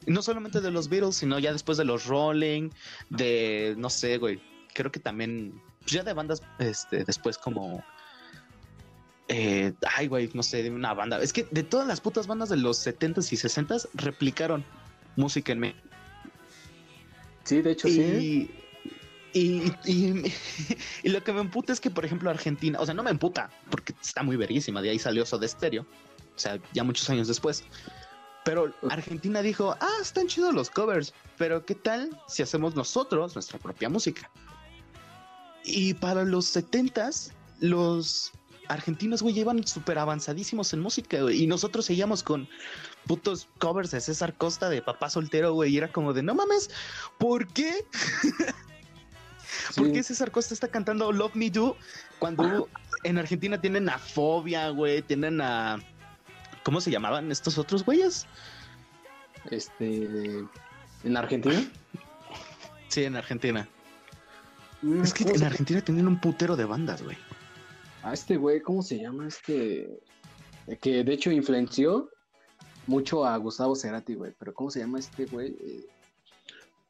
No 0.07 0.23
solamente 0.23 0.61
de 0.61 0.71
los 0.71 0.89
Beatles, 0.89 1.17
sino 1.17 1.39
ya 1.39 1.53
después 1.53 1.77
de 1.77 1.85
los 1.85 2.07
Rolling, 2.07 2.71
de, 3.11 3.75
no 3.77 3.91
sé, 3.91 4.19
güey. 4.19 4.41
Creo 4.73 4.91
que 4.93 5.01
también, 5.01 5.61
pues 5.81 5.93
ya 5.93 6.03
de 6.03 6.13
bandas, 6.13 6.43
este, 6.59 7.05
después 7.05 7.37
como 7.37 7.83
eh, 9.29 9.75
ay, 9.97 10.09
güey, 10.09 10.31
no 10.33 10.43
sé, 10.43 10.63
de 10.63 10.71
una 10.71 10.95
banda. 10.95 11.23
Es 11.23 11.33
que 11.33 11.47
de 11.51 11.63
todas 11.63 11.87
las 11.87 12.01
putas 12.01 12.27
bandas 12.27 12.49
de 12.49 12.57
los 12.57 12.85
70s 12.85 13.33
y 13.33 13.37
60s 13.37 13.89
replicaron 13.95 14.65
música 15.17 15.53
en 15.53 15.61
México. 15.61 15.89
Sí, 17.45 17.61
de 17.61 17.73
hecho, 17.73 17.89
sí. 17.89 18.51
Y, 19.35 19.39
y, 19.39 19.73
y, 21.03 21.09
lo 21.09 21.23
que 21.23 21.33
me 21.33 21.41
emputa 21.41 21.75
es 21.75 21.81
que, 21.81 21.91
por 21.91 22.07
ejemplo, 22.07 22.31
Argentina, 22.31 22.81
o 22.81 22.87
sea, 22.87 22.95
no 22.95 23.03
me 23.03 23.11
emputa, 23.11 23.51
porque 23.71 23.95
está 24.03 24.23
muy 24.23 24.37
verguísima, 24.37 24.81
de 24.81 24.91
ahí 24.91 24.99
salió 24.99 25.27
Soda 25.27 25.47
Stereo, 25.47 25.87
o 26.39 26.41
sea, 26.41 26.59
ya 26.73 26.85
muchos 26.85 27.11
años 27.11 27.29
después. 27.29 27.65
Pero 28.45 28.73
Argentina 28.89 29.43
dijo, 29.43 29.77
ah, 29.81 29.99
están 30.01 30.27
chidos 30.27 30.55
los 30.55 30.71
covers, 30.71 31.13
pero 31.37 31.67
¿qué 31.67 31.75
tal 31.75 32.19
si 32.29 32.43
hacemos 32.43 32.75
nosotros 32.75 33.35
nuestra 33.35 33.59
propia 33.59 33.89
música? 33.89 34.31
Y 35.65 35.95
para 35.95 36.25
los 36.25 36.47
setentas, 36.47 37.33
los 37.61 38.33
argentinos, 38.69 39.23
güey, 39.23 39.39
iban 39.39 39.67
súper 39.67 39.99
avanzadísimos 39.99 40.73
en 40.73 40.81
música, 40.81 41.21
güey, 41.21 41.43
y 41.43 41.47
nosotros 41.47 41.87
seguíamos 41.87 42.23
con 42.23 42.49
putos 43.07 43.49
covers 43.59 43.91
de 43.91 44.01
César 44.01 44.35
Costa 44.37 44.71
de 44.71 44.81
Papá 44.81 45.11
Soltero, 45.11 45.53
güey, 45.53 45.73
y 45.75 45.79
era 45.79 45.91
como 45.91 46.13
de, 46.13 46.23
no 46.23 46.35
mames, 46.35 46.71
¿por 47.19 47.47
qué? 47.49 47.85
¿Por 49.77 49.93
qué 49.93 50.03
César 50.03 50.31
Costa 50.31 50.55
está 50.55 50.69
cantando 50.69 51.13
Love 51.13 51.35
Me 51.35 51.51
Do 51.51 51.77
cuando 52.19 52.69
en 53.05 53.19
Argentina 53.19 53.61
tienen 53.61 53.89
a 53.89 53.99
Fobia, 53.99 54.71
güey? 54.71 55.03
Tienen 55.03 55.41
a. 55.41 55.79
¿Cómo 56.69 56.83
se 56.83 56.91
llamaban 56.91 57.33
estos 57.33 57.57
otros 57.57 57.83
güeyes? 57.83 58.27
Este. 59.51 60.45
¿En 61.03 61.17
Argentina? 61.17 61.67
Sí, 62.89 63.05
en 63.05 63.17
Argentina. 63.17 63.67
Mm, 64.83 65.03
es 65.03 65.15
que 65.15 65.25
en 65.25 65.45
Argentina 65.45 65.81
tienen 65.81 66.07
un 66.07 66.21
putero 66.21 66.57
de 66.57 66.67
bandas, 66.67 67.03
güey. 67.03 67.17
A 68.03 68.13
este 68.13 68.37
güey, 68.37 68.61
¿cómo 68.61 68.83
se 68.83 68.99
llama? 68.99 69.29
Este. 69.29 69.99
Que 70.83 71.03
de 71.05 71.15
hecho 71.15 71.31
influenció 71.31 72.11
mucho 72.87 73.25
a 73.25 73.35
Gustavo 73.39 73.75
Cerati, 73.75 74.13
güey. 74.13 74.35
Pero 74.39 74.53
¿cómo 74.53 74.71
se 74.71 74.81
llama 74.81 74.99
este 74.99 75.25
güey? 75.25 75.57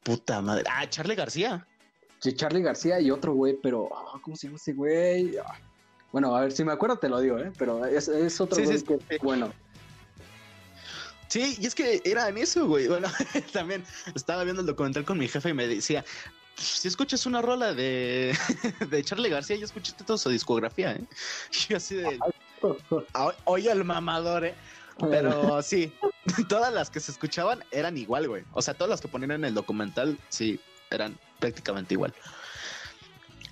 Puta 0.03 0.41
madre. 0.41 0.65
Ah, 0.69 0.89
Charlie 0.89 1.15
García. 1.15 1.65
Charlie 2.19 2.63
García 2.63 2.99
y 2.99 3.11
otro 3.11 3.33
güey, 3.33 3.57
pero 3.63 3.87
ah, 3.95 4.19
¿cómo 4.21 4.35
se 4.35 4.47
llama 4.47 4.57
ese 4.57 4.73
güey? 4.73 5.37
Ah. 5.37 5.55
Bueno, 6.11 6.35
a 6.35 6.41
ver, 6.41 6.51
si 6.51 6.63
me 6.63 6.71
acuerdo 6.71 6.97
te 6.97 7.07
lo 7.07 7.19
digo, 7.19 7.37
¿eh? 7.37 7.51
Pero 7.57 7.85
es, 7.85 8.09
otro 8.41 8.63
güey 8.63 8.81
que, 8.81 9.19
bueno. 9.21 9.53
Sí, 11.29 11.55
y 11.59 11.67
es 11.67 11.75
que 11.75 12.01
era 12.03 12.27
en 12.27 12.37
eso, 12.37 12.67
güey. 12.67 12.87
Bueno, 12.87 13.07
también 13.53 13.83
estaba 14.15 14.43
viendo 14.43 14.61
el 14.61 14.67
documental 14.67 15.05
con 15.05 15.17
mi 15.17 15.27
jefe 15.27 15.49
y 15.49 15.53
me 15.53 15.67
decía, 15.67 16.03
si 16.55 16.87
escuchas 16.87 17.25
una 17.25 17.41
rola 17.41 17.73
de, 17.73 18.35
de 18.89 19.03
Charlie 19.03 19.29
García, 19.29 19.55
yo 19.55 19.65
escuché 19.65 19.93
toda 20.05 20.17
su 20.17 20.29
discografía, 20.29 20.93
¿eh? 20.93 21.03
Y 21.69 21.75
así 21.75 21.95
de... 21.95 22.19
Oye 23.45 23.71
el 23.71 23.85
mamador, 23.85 24.45
¿eh? 24.45 24.55
Pero 25.09 25.61
sí, 25.61 25.93
todas 26.49 26.73
las 26.73 26.89
que 26.89 26.99
se 26.99 27.11
escuchaban 27.11 27.63
eran 27.71 27.97
igual, 27.97 28.27
güey. 28.27 28.43
O 28.51 28.61
sea, 28.61 28.73
todas 28.73 28.89
las 28.89 28.99
que 28.99 29.07
ponían 29.07 29.31
en 29.31 29.45
el 29.45 29.53
documental, 29.53 30.17
sí, 30.27 30.59
eran 30.91 31.17
prácticamente 31.39 31.93
igual. 31.93 32.13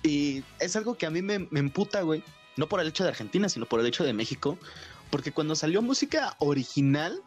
Y 0.02 0.44
es 0.60 0.76
algo 0.76 0.98
que 0.98 1.06
a 1.06 1.10
mí 1.10 1.22
me, 1.22 1.38
me 1.38 1.60
emputa, 1.60 2.02
güey. 2.02 2.22
No 2.56 2.68
por 2.68 2.80
el 2.80 2.88
hecho 2.88 3.04
de 3.04 3.10
Argentina, 3.10 3.48
sino 3.48 3.64
por 3.64 3.80
el 3.80 3.86
hecho 3.86 4.04
de 4.04 4.12
México. 4.12 4.58
Porque 5.08 5.32
cuando 5.32 5.56
salió 5.56 5.80
música 5.80 6.36
original, 6.38 7.22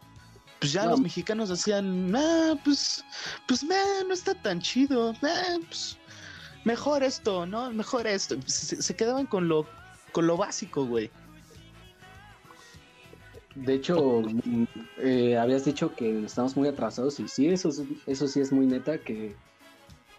pues 0.62 0.72
ya 0.72 0.86
los 0.86 1.00
mexicanos 1.00 1.48
decían, 1.48 2.14
ah, 2.14 2.54
pues, 2.62 3.04
pues, 3.48 3.64
no 3.64 4.14
está 4.14 4.32
tan 4.32 4.60
chido, 4.60 5.12
pues, 5.20 5.98
mejor 6.62 7.02
esto, 7.02 7.46
¿no? 7.46 7.72
Mejor 7.72 8.06
esto. 8.06 8.36
Se, 8.46 8.94
quedaban 8.94 9.26
con 9.26 9.48
lo, 9.48 9.66
con 10.12 10.28
lo 10.28 10.36
básico, 10.36 10.86
güey. 10.86 11.10
De 13.56 13.74
hecho, 13.74 14.22
eh, 14.98 15.36
habías 15.36 15.64
dicho 15.64 15.92
que 15.96 16.24
estamos 16.24 16.56
muy 16.56 16.68
atrasados 16.68 17.18
y 17.18 17.26
sí, 17.26 17.48
eso, 17.48 17.70
eso 18.06 18.28
sí 18.28 18.38
es 18.38 18.52
muy 18.52 18.66
neta 18.66 18.98
que 18.98 19.34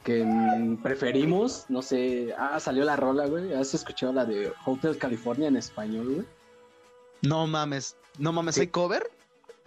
que 0.03 0.77
preferimos, 0.83 1.65
no 1.69 1.81
sé, 1.81 2.35
ah, 2.37 2.59
salió 2.59 2.83
la 2.83 2.97
rola, 2.97 3.25
güey, 3.25 3.53
¿has 3.53 3.73
escuchado 3.73 4.11
la 4.11 4.25
de 4.25 4.51
Hotel 4.65 4.97
California 4.97 5.47
en 5.47 5.55
español, 5.55 6.15
güey? 6.15 6.25
No 7.21 7.47
mames, 7.47 7.95
no 8.19 8.33
mames, 8.33 8.57
¿hay 8.57 8.67
cover? 8.67 9.09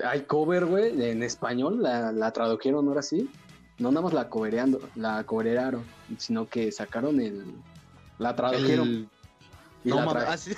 Hay 0.04 0.22
cover, 0.22 0.66
güey, 0.66 1.10
en 1.10 1.22
español, 1.22 1.82
la, 1.82 2.12
la 2.12 2.32
tradujeron 2.32 2.86
ahora 2.88 3.02
sí, 3.02 3.30
no 3.78 3.88
andamos 3.88 4.12
la 4.12 4.28
covereando, 4.28 4.80
la 4.94 5.24
coveraron, 5.24 5.84
sino 6.18 6.48
que 6.48 6.72
sacaron 6.72 7.20
el, 7.20 7.44
la 8.18 8.34
tradujeron. 8.34 9.08
no 9.84 9.96
mames, 10.04 10.24
así. 10.24 10.52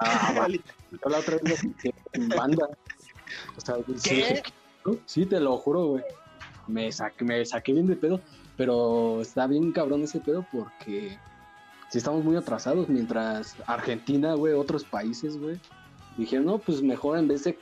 Ah, 0.00 0.48
la 1.08 1.18
otra 1.18 1.38
vez 1.42 1.62
en 2.12 2.28
banda. 2.28 2.68
O 3.56 3.60
sea, 3.60 3.76
¿Qué? 4.02 4.42
Sí, 4.44 4.98
sí, 5.06 5.26
te 5.26 5.40
lo 5.40 5.56
juro, 5.58 5.86
güey. 5.86 6.04
Me 6.66 6.90
saqué, 6.90 7.24
me 7.24 7.44
saqué 7.44 7.72
bien 7.72 7.86
de 7.86 7.96
pedo. 7.96 8.20
Pero 8.56 9.20
está 9.20 9.46
bien 9.46 9.72
cabrón 9.72 10.02
ese 10.02 10.18
pedo 10.18 10.46
porque 10.50 11.18
si 11.90 11.98
estamos 11.98 12.24
muy 12.24 12.36
atrasados, 12.36 12.88
mientras 12.88 13.54
Argentina, 13.66 14.34
güey, 14.34 14.54
otros 14.54 14.82
países, 14.84 15.38
güey, 15.38 15.60
dijeron, 16.16 16.46
no, 16.46 16.58
pues 16.58 16.82
mejor 16.82 17.18
en 17.18 17.28
vez 17.28 17.44
de 17.44 17.58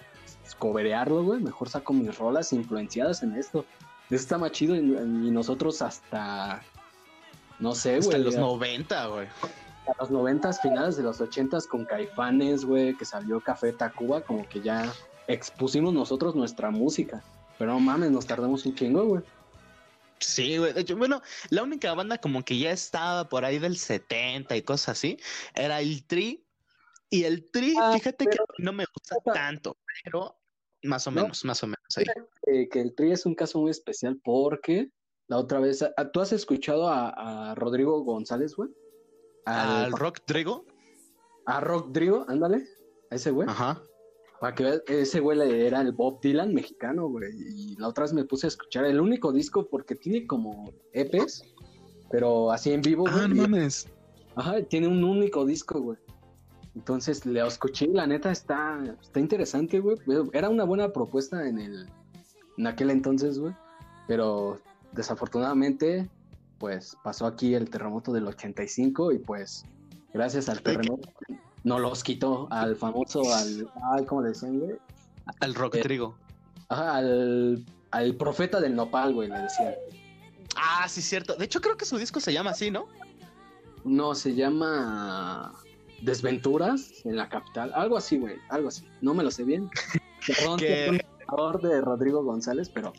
coberearlo, 0.59 1.23
güey, 1.23 1.41
mejor 1.41 1.69
saco 1.69 1.93
mis 1.93 2.19
rolas 2.19 2.53
influenciadas 2.53 3.23
en 3.23 3.35
esto. 3.37 3.65
Eso 4.11 4.17
está 4.17 4.39
más 4.39 4.53
chido 4.53 4.75
y, 4.77 4.83
nosotros 4.83 5.81
hasta, 5.81 6.63
no 7.59 7.75
sé, 7.75 8.01
güey. 8.01 8.09
Hasta 8.09 8.19
los 8.19 8.37
90, 8.37 9.07
güey. 9.07 9.27
A 9.27 9.93
los 9.99 10.11
90, 10.11 10.53
finales 10.55 10.97
de 10.97 11.03
los 11.03 11.21
80 11.21 11.59
con 11.71 11.85
Caifanes, 11.85 12.65
güey, 12.65 12.97
que 12.97 13.05
salió 13.05 13.41
Café 13.41 13.73
Tacuba, 13.73 14.21
como 14.21 14.49
que 14.49 14.61
ya 14.61 14.93
expusimos 15.29 15.95
nosotros 15.95 16.35
nuestra 16.35 16.71
música. 16.71 17.23
Pero 17.59 17.73
no 17.73 17.81
mames, 17.81 18.11
nos 18.11 18.27
tardamos 18.27 18.67
un 18.67 18.75
chingo, 18.75 19.05
güey. 19.05 19.23
Sí, 20.21 20.59
güey. 20.59 20.73
De 20.73 20.81
hecho, 20.83 20.97
bueno, 20.97 21.23
la 21.51 21.63
única 21.63 21.93
banda 21.95 22.19
como 22.19 22.45
que 22.45 22.59
ya 22.59 22.71
estaba 22.71 23.29
por 23.29 23.45
ahí 23.45 23.59
del 23.59 23.77
70 23.77 24.57
y 24.57 24.63
cosas 24.63 24.91
así 24.91 25.19
era 25.55 25.81
el 25.81 26.05
Tri. 26.05 26.44
Y 27.11 27.25
el 27.25 27.51
Tri, 27.51 27.75
ah, 27.81 27.93
fíjate 27.95 28.27
que 28.27 28.39
no 28.59 28.73
me 28.73 28.85
gusta 28.93 29.17
tanto, 29.33 29.77
pero 30.03 30.37
más 30.83 31.07
o 31.07 31.11
menos, 31.11 31.45
más 31.45 31.63
o 31.63 31.67
menos 31.67 31.81
ahí. 31.97 32.69
que 32.69 32.81
el 32.81 32.95
Tri 32.95 33.13
es 33.13 33.25
un 33.27 33.35
caso 33.35 33.61
muy 33.61 33.71
especial 33.71 34.21
porque 34.23 34.91
la 35.29 35.39
otra 35.39 35.59
vez, 35.61 35.83
ah, 35.83 36.11
¿tú 36.11 36.21
has 36.21 36.33
escuchado 36.33 36.89
a, 36.89 37.55
Rodrigo 37.55 38.03
González, 38.03 38.55
güey? 38.57 38.71
¿Al 39.47 39.93
Rock 39.93 40.21
Drigo? 40.27 40.67
A 41.47 41.61
Rock 41.61 41.93
Drigo, 41.93 42.25
ándale, 42.29 42.67
a 43.11 43.15
ese 43.15 43.31
güey. 43.31 43.49
Ajá. 43.49 43.83
Para 44.41 44.55
que 44.55 44.81
ese 44.89 45.21
güey 45.21 45.41
era 45.41 45.81
el 45.81 45.93
Bob 45.93 46.21
Dylan 46.21 46.53
mexicano, 46.53 47.09
güey. 47.09 47.31
Y 47.35 47.77
la 47.77 47.89
otra 47.89 48.05
vez 48.05 48.13
me 48.13 48.25
puse 48.25 48.47
a 48.47 48.49
escuchar 48.49 48.85
el 48.85 49.01
único 49.01 49.33
disco 49.33 49.67
porque 49.71 49.95
tiene 49.95 50.27
como 50.27 50.73
EPs, 50.93 51.43
pero 52.11 52.51
así 52.51 52.73
en 52.73 52.83
vivo. 52.83 53.07
Ah, 53.09 53.27
no 53.29 53.43
mames. 53.43 53.89
Ajá, 54.37 54.63
tiene 54.63 54.89
un 54.89 55.03
único 55.05 55.47
disco, 55.47 55.81
güey. 55.81 55.99
Entonces 56.75 57.25
le 57.25 57.47
escuché 57.47 57.87
y 57.87 57.93
la 57.93 58.07
neta 58.07 58.31
está, 58.31 58.83
está 59.01 59.21
interesante, 59.21 59.81
güey. 59.81 59.97
Era 60.33 60.49
una 60.49 60.65
buena 60.65 60.93
propuesta 60.93 61.47
en 61.49 61.59
el 61.59 61.89
en 62.57 62.67
aquel 62.67 62.91
entonces, 62.91 63.39
güey. 63.39 63.55
Pero 64.07 64.61
desafortunadamente, 64.93 66.09
pues 66.59 66.97
pasó 67.03 67.27
aquí 67.27 67.55
el 67.55 67.71
terremoto 67.71 68.13
del 68.13 68.27
85 68.27 69.13
y 69.13 69.19
pues 69.19 69.65
gracias 70.13 70.49
al 70.49 70.63
terremoto 70.63 71.09
no 71.65 71.79
los 71.79 72.05
quitó 72.05 72.47
al 72.51 72.77
famoso, 72.77 73.23
al, 73.35 73.69
ay, 73.93 74.05
¿cómo 74.05 74.23
le 74.23 74.29
decían, 74.29 74.61
güey? 74.61 74.77
Al 75.41 75.55
rock 75.55 75.77
eh, 75.77 75.81
trigo. 75.81 76.15
Ajá, 76.69 76.97
al, 76.97 77.65
al 77.91 78.15
profeta 78.17 78.61
del 78.61 78.75
nopal, 78.77 79.15
güey, 79.15 79.29
le 79.31 79.39
decían. 79.39 79.75
Ah, 80.57 80.87
sí, 80.89 81.01
cierto. 81.01 81.35
De 81.37 81.47
hecho, 81.47 81.61
creo 81.61 81.77
que 81.77 81.87
su 81.87 81.97
disco 81.97 82.21
se 82.21 82.33
llama 82.33 82.51
así, 82.51 82.71
¿no? 82.71 82.87
No, 83.85 84.15
se 84.15 84.35
llama 84.35 85.55
Desventuras 86.05 87.05
en 87.05 87.17
la 87.17 87.29
capital. 87.29 87.73
Algo 87.75 87.97
así, 87.97 88.19
güey, 88.19 88.37
algo 88.49 88.69
así. 88.69 88.87
No 89.01 89.15
me 89.15 89.25
lo 89.25 89.31
sé 89.31 89.45
bien. 89.45 89.71
Perdón, 90.27 90.59
que 90.59 91.01
de 91.63 91.81
Rodrigo 91.81 92.23
González, 92.23 92.69
pero 92.69 92.93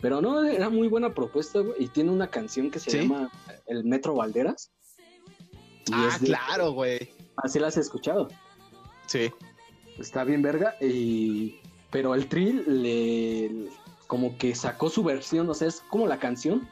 pero 0.00 0.20
no, 0.22 0.42
era 0.44 0.70
muy 0.70 0.88
buena 0.88 1.12
propuesta, 1.12 1.60
güey. 1.60 1.74
Y 1.78 1.88
tiene 1.88 2.10
una 2.10 2.28
canción 2.28 2.70
que 2.70 2.78
se 2.78 3.02
llama 3.02 3.30
El 3.66 3.84
Metro 3.84 4.14
Valderas. 4.14 4.70
ah, 5.92 6.16
claro, 6.24 6.72
güey. 6.72 7.10
Así 7.36 7.58
la 7.58 7.68
has 7.68 7.76
escuchado. 7.76 8.28
Sí. 9.06 9.30
Está 9.98 10.24
bien 10.24 10.42
verga. 10.42 10.74
Y... 10.80 11.56
Pero 11.90 12.14
el 12.14 12.28
Trill 12.28 12.82
le... 12.82 13.68
Como 14.06 14.38
que 14.38 14.54
sacó 14.54 14.88
su 14.88 15.04
versión, 15.04 15.48
o 15.48 15.54
sea, 15.54 15.68
es 15.68 15.82
como 15.88 16.06
la 16.08 16.18
canción, 16.18 16.68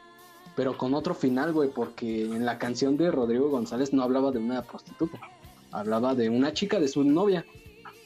pero 0.56 0.76
con 0.76 0.92
otro 0.94 1.14
final, 1.14 1.52
güey, 1.52 1.70
porque 1.70 2.22
en 2.22 2.44
la 2.44 2.58
canción 2.58 2.96
de 2.96 3.12
Rodrigo 3.12 3.48
González 3.48 3.92
no 3.92 4.02
hablaba 4.02 4.32
de 4.32 4.40
una 4.40 4.62
prostituta, 4.62 5.20
hablaba 5.72 6.14
de 6.14 6.28
una 6.28 6.52
chica, 6.52 6.78
de 6.80 6.88
su 6.88 7.04
novia. 7.04 7.44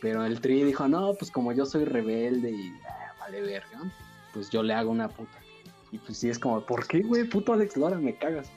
Pero 0.00 0.25
el 0.25 0.40
Tri 0.40 0.64
dijo, 0.64 0.88
no, 0.88 1.14
pues 1.14 1.31
como 1.31 1.52
yo 1.52 1.64
soy 1.64 1.85
rebelde 1.85 2.50
y 2.50 2.73
ah, 2.88 3.14
vale 3.21 3.40
verga, 3.40 3.81
pues 4.33 4.50
yo 4.50 4.62
le 4.62 4.75
hago 4.75 4.90
una 4.90 5.09
puta. 5.09 5.38
Y 5.92 5.99
pues 5.99 6.19
sí 6.19 6.28
es 6.28 6.38
como, 6.38 6.64
¿por 6.64 6.87
qué, 6.87 7.02
güey? 7.02 7.25
Puto 7.25 7.52
Alex 7.52 7.76
Lora, 7.76 7.99
me 7.99 8.16
cagas. 8.16 8.50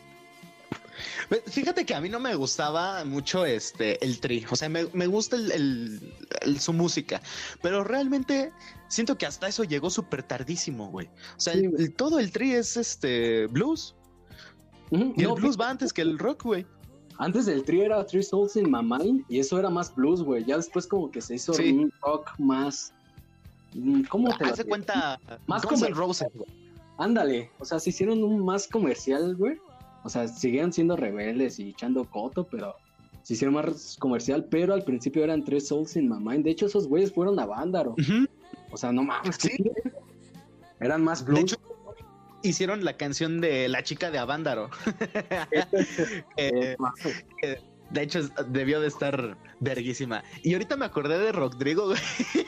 Fíjate 1.48 1.86
que 1.86 1.94
a 1.94 2.02
mí 2.02 2.10
no 2.10 2.20
me 2.20 2.36
gustaba 2.36 3.04
mucho 3.04 3.46
este 3.46 4.04
el 4.04 4.20
tri, 4.20 4.46
o 4.50 4.56
sea, 4.56 4.70
me, 4.70 5.08
gusta 5.08 5.36
el, 5.36 6.00
su 6.60 6.72
música, 6.72 7.22
pero 7.62 7.84
realmente 7.84 8.54
siento 8.88 9.18
que 9.18 9.26
hasta 9.26 9.48
eso 9.48 9.64
llegó 9.64 9.90
súper 9.90 10.24
tardísimo, 10.24 10.90
güey. 10.92 11.08
O 11.38 11.40
sea, 11.40 11.54
todo 11.98 12.20
el 12.20 12.32
tri 12.32 12.54
es 12.54 12.78
este 12.78 13.48
blues. 13.48 13.96
Y 14.92 15.24
el 15.24 15.34
blues 15.34 15.60
va 15.60 15.70
antes 15.70 15.92
que 15.92 16.02
el 16.02 16.18
rock, 16.18 16.44
güey. 16.44 16.66
Antes 17.18 17.46
del 17.46 17.64
tri 17.64 17.82
era 17.82 18.06
Three 18.06 18.24
Souls 18.24 18.56
in 18.56 18.70
My 18.70 18.84
Mind 18.84 19.24
y 19.30 19.40
eso 19.40 19.58
era 19.58 19.70
más 19.70 19.94
blues, 19.96 20.22
güey. 20.22 20.44
Ya 20.44 20.58
después 20.58 20.86
como 20.86 21.10
que 21.10 21.22
se 21.22 21.36
hizo 21.36 21.54
un 21.54 21.92
rock 22.02 22.32
más... 22.38 22.94
Mm, 23.74 24.04
¿Cómo 24.10 24.36
te 24.38 24.46
Hace 24.46 24.66
cuenta... 24.66 25.20
Más 25.48 25.66
como 25.66 25.86
el 25.86 25.96
Roses, 25.96 26.28
güey. 26.34 26.50
Ándale, 26.98 27.52
o 27.60 27.66
sea, 27.66 27.80
se 27.80 27.90
hicieron 27.90 28.24
un 28.24 28.44
más 28.44 28.68
comercial, 28.68 29.36
güey. 29.36 29.58
O 30.04 30.10
sea, 30.10 30.28
siguieron 30.28 30.72
siendo 30.72 30.96
rebeldes 30.96 31.60
y 31.60 31.70
echando 31.70 32.06
coto, 32.06 32.46
pero 32.46 32.76
se 33.24 33.34
hicieron 33.34 33.56
más 33.56 33.98
comercial, 34.00 34.46
pero 34.50 34.74
al 34.74 34.84
principio 34.84 35.24
eran 35.24 35.44
tres 35.44 35.68
Souls 35.68 35.96
in 35.96 36.10
My 36.10 36.20
Mind. 36.20 36.46
De 36.46 36.52
hecho, 36.52 36.68
esos 36.68 36.88
güeyes 36.88 37.12
fueron 37.12 37.40
a 37.40 37.46
Vándaro. 37.46 37.96
O 38.72 38.78
sea, 38.78 38.92
no 38.92 39.04
mames. 39.04 39.36
¿Sí? 39.40 39.52
Eran 40.80 41.04
más 41.04 41.26
blues. 41.26 41.40
De 41.40 41.42
hecho, 41.42 41.56
hicieron 42.46 42.84
la 42.84 42.98
canción 42.98 43.42
de 43.42 43.68
La 43.68 43.84
chica 43.84 44.12
de 44.12 44.20
Avándaro. 44.20 44.70
Eh, 46.38 46.76
de 47.92 48.02
hecho, 48.02 48.28
debió 48.48 48.82
de 48.82 48.88
estar 48.88 49.38
verguísima. 49.60 50.24
Y 50.44 50.54
ahorita 50.54 50.76
me 50.76 50.86
acordé 50.86 51.20
de 51.20 51.32
Rodrigo, 51.32 51.88
güey, 51.88 52.00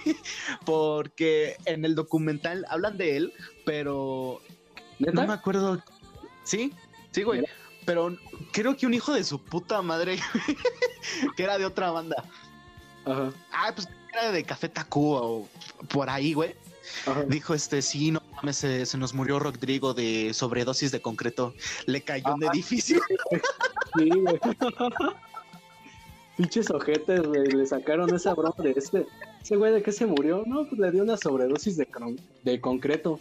porque 0.66 1.56
en 1.66 1.86
el 1.86 1.96
documental 1.96 2.66
hablan 2.70 2.98
de 2.98 3.18
él, 3.18 3.34
pero 3.66 4.42
no 5.00 5.28
me 5.28 5.34
acuerdo. 5.34 5.82
Sí, 6.44 6.74
sí, 7.12 7.24
güey. 7.24 7.44
Pero 7.86 8.18
creo 8.52 8.76
que 8.76 8.86
un 8.86 8.94
hijo 8.94 9.14
de 9.14 9.24
su 9.24 9.42
puta 9.42 9.82
madre, 9.82 10.20
que 11.38 11.44
era 11.44 11.58
de 11.58 11.66
otra 11.66 11.92
banda. 11.92 12.24
Ajá. 13.06 13.32
Ah, 13.52 13.72
pues 13.74 13.88
era 14.12 14.32
de 14.32 14.44
Café 14.44 14.68
Tacuba 14.68 15.22
o 15.22 15.48
por 15.90 16.10
ahí, 16.10 16.34
güey. 16.34 16.56
Dijo 17.28 17.54
este, 17.54 17.82
sí, 17.82 18.12
no 18.12 18.22
mames, 18.36 18.58
se, 18.58 18.98
nos 18.98 19.14
murió 19.14 19.40
Rodrigo 19.40 19.94
de 19.94 20.34
sobredosis 20.34 20.92
de 20.92 21.02
concreto. 21.02 21.54
Le 21.86 22.02
cayó 22.02 22.34
un 22.36 22.44
edificio. 22.44 23.02
Sí, 23.98 24.10
güey. 24.10 24.40
Pinches 26.36 26.70
ojetes, 26.70 27.22
güey. 27.22 27.48
Le 27.48 27.66
sacaron 27.66 28.14
esa 28.14 28.36
broma 28.36 28.54
de 28.60 28.72
este. 28.72 29.08
Ese 29.42 29.56
güey 29.56 29.72
de 29.74 29.82
qué 29.82 29.92
se 29.92 30.06
murió. 30.06 30.44
No, 30.46 30.68
pues 30.68 30.80
le 30.80 30.92
dio 30.92 31.02
una 31.04 31.18
sobredosis 31.18 31.78
de, 31.78 31.88
de 32.44 32.62
concreto. 32.62 33.20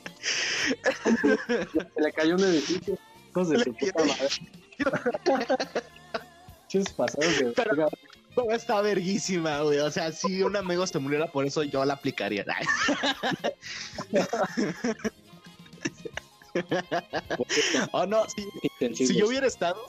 le 1.96 2.12
cayó 2.12 2.35
un 2.35 2.44
edificio. 2.44 2.99
Entonces, 3.28 3.62
su 3.62 3.73
puta 3.73 4.04
madre. 4.04 4.28
Pinches 6.68 6.92
pasados 6.92 7.38
de. 7.38 7.52
Pero, 7.52 7.88
está 8.52 8.81
verguísima, 8.81 9.61
güey. 9.62 9.78
O 9.78 9.90
sea, 9.90 10.12
si 10.12 10.43
un 10.43 10.57
amigo 10.57 10.87
se 10.87 10.99
muriera 10.99 11.26
por 11.26 11.47
eso, 11.47 11.62
yo 11.62 11.85
la 11.85 11.95
aplicaría. 11.95 12.45
oh, 17.93 18.07
no, 18.07 18.25
si 18.95 19.14
yo 19.14 19.26
hubiera 19.26 19.47
estado 19.47 19.81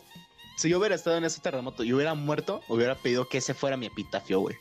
si 0.57 0.69
yo 0.69 0.79
hubiera 0.79 0.95
estado 0.95 1.17
en 1.17 1.23
ese 1.23 1.39
terremoto 1.39 1.83
y 1.83 1.93
hubiera 1.93 2.15
muerto, 2.15 2.61
hubiera 2.67 2.95
pedido 2.95 3.29
que 3.29 3.37
ese 3.37 3.53
fuera 3.53 3.77
mi 3.77 3.85
epitafio, 3.85 4.39
güey. 4.39 4.55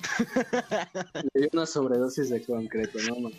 Le 1.32 1.40
dio 1.40 1.48
una 1.54 1.64
sobredosis 1.64 2.28
de 2.28 2.44
concreto, 2.44 2.98
¿no? 3.08 3.30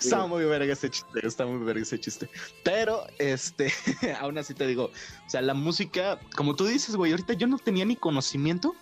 está 0.00 0.26
muy 0.26 0.46
verga 0.46 0.72
ese 0.72 0.88
chiste, 0.88 1.26
está 1.26 1.44
muy 1.44 1.62
verga 1.62 1.82
ese 1.82 2.00
chiste. 2.00 2.30
Pero, 2.64 3.06
este, 3.18 3.70
aún 4.20 4.38
así 4.38 4.54
te 4.54 4.66
digo, 4.66 4.84
o 4.84 5.30
sea, 5.30 5.42
la 5.42 5.52
música, 5.52 6.18
como 6.34 6.56
tú 6.56 6.64
dices, 6.64 6.96
güey, 6.96 7.12
ahorita 7.12 7.34
yo 7.34 7.46
no 7.46 7.58
tenía 7.58 7.84
ni 7.84 7.94
conocimiento 7.94 8.74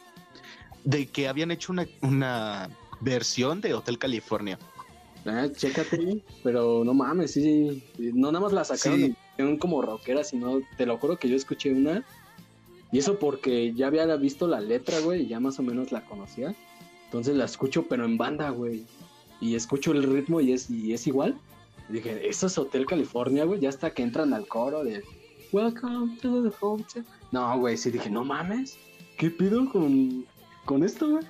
de 0.85 1.07
que 1.07 1.27
habían 1.27 1.51
hecho 1.51 1.73
una, 1.73 1.89
una 2.03 2.71
versión 3.01 3.61
de 3.61 3.75
Hotel 3.75 3.99
California. 3.99 4.61
Ah, 5.27 5.49
chécate, 5.53 6.23
pero 6.45 6.85
no 6.85 6.95
mames, 6.95 7.33
sí, 7.33 7.83
no 7.99 8.31
nada 8.31 8.45
más 8.45 8.53
la 8.53 8.63
sacaron 8.63 9.17
como 9.59 9.83
rockera, 9.83 10.25
sino 10.25 10.61
te 10.77 10.87
lo 10.87 10.99
juro 10.99 11.19
que 11.19 11.29
yo 11.29 11.37
escuché 11.37 11.73
una. 11.73 12.05
Y 12.93 12.99
eso 12.99 13.19
porque 13.19 13.73
ya 13.75 13.89
había 13.89 14.07
visto 14.17 14.47
la 14.47 14.61
letra, 14.61 15.01
güey, 15.01 15.23
y 15.23 15.27
ya 15.27 15.41
más 15.41 15.59
o 15.59 15.63
menos 15.63 15.91
la 15.91 16.05
conocía. 16.05 16.55
Entonces 17.07 17.37
la 17.37 17.45
escucho, 17.45 17.87
pero 17.89 18.05
en 18.05 18.17
banda, 18.17 18.51
güey. 18.51 18.85
Y 19.41 19.55
escucho 19.55 19.93
el 19.93 20.03
ritmo 20.03 20.41
y 20.41 20.53
es, 20.53 20.71
y 20.71 20.93
es 20.93 21.07
igual. 21.07 21.37
dije, 21.89 22.29
eso 22.29 22.47
es 22.47 22.57
Hotel 22.57 22.87
California, 22.87 23.45
güey. 23.45 23.61
Ya 23.61 23.69
hasta 23.69 23.91
que 23.91 24.03
entran 24.03 24.33
al 24.33 24.47
coro 24.47 24.85
de 24.85 25.03
Welcome 25.53 26.19
to 26.23 26.43
the 26.43 26.55
Hotel. 26.61 27.05
No, 27.33 27.59
güey, 27.59 27.77
sí 27.77 27.91
dije, 27.91 28.11
no 28.11 28.25
mames. 28.25 28.79
¿Qué 29.19 29.31
pido 29.31 29.69
con, 29.71 30.25
con 30.65 30.85
esto, 30.85 31.11
güey? 31.11 31.25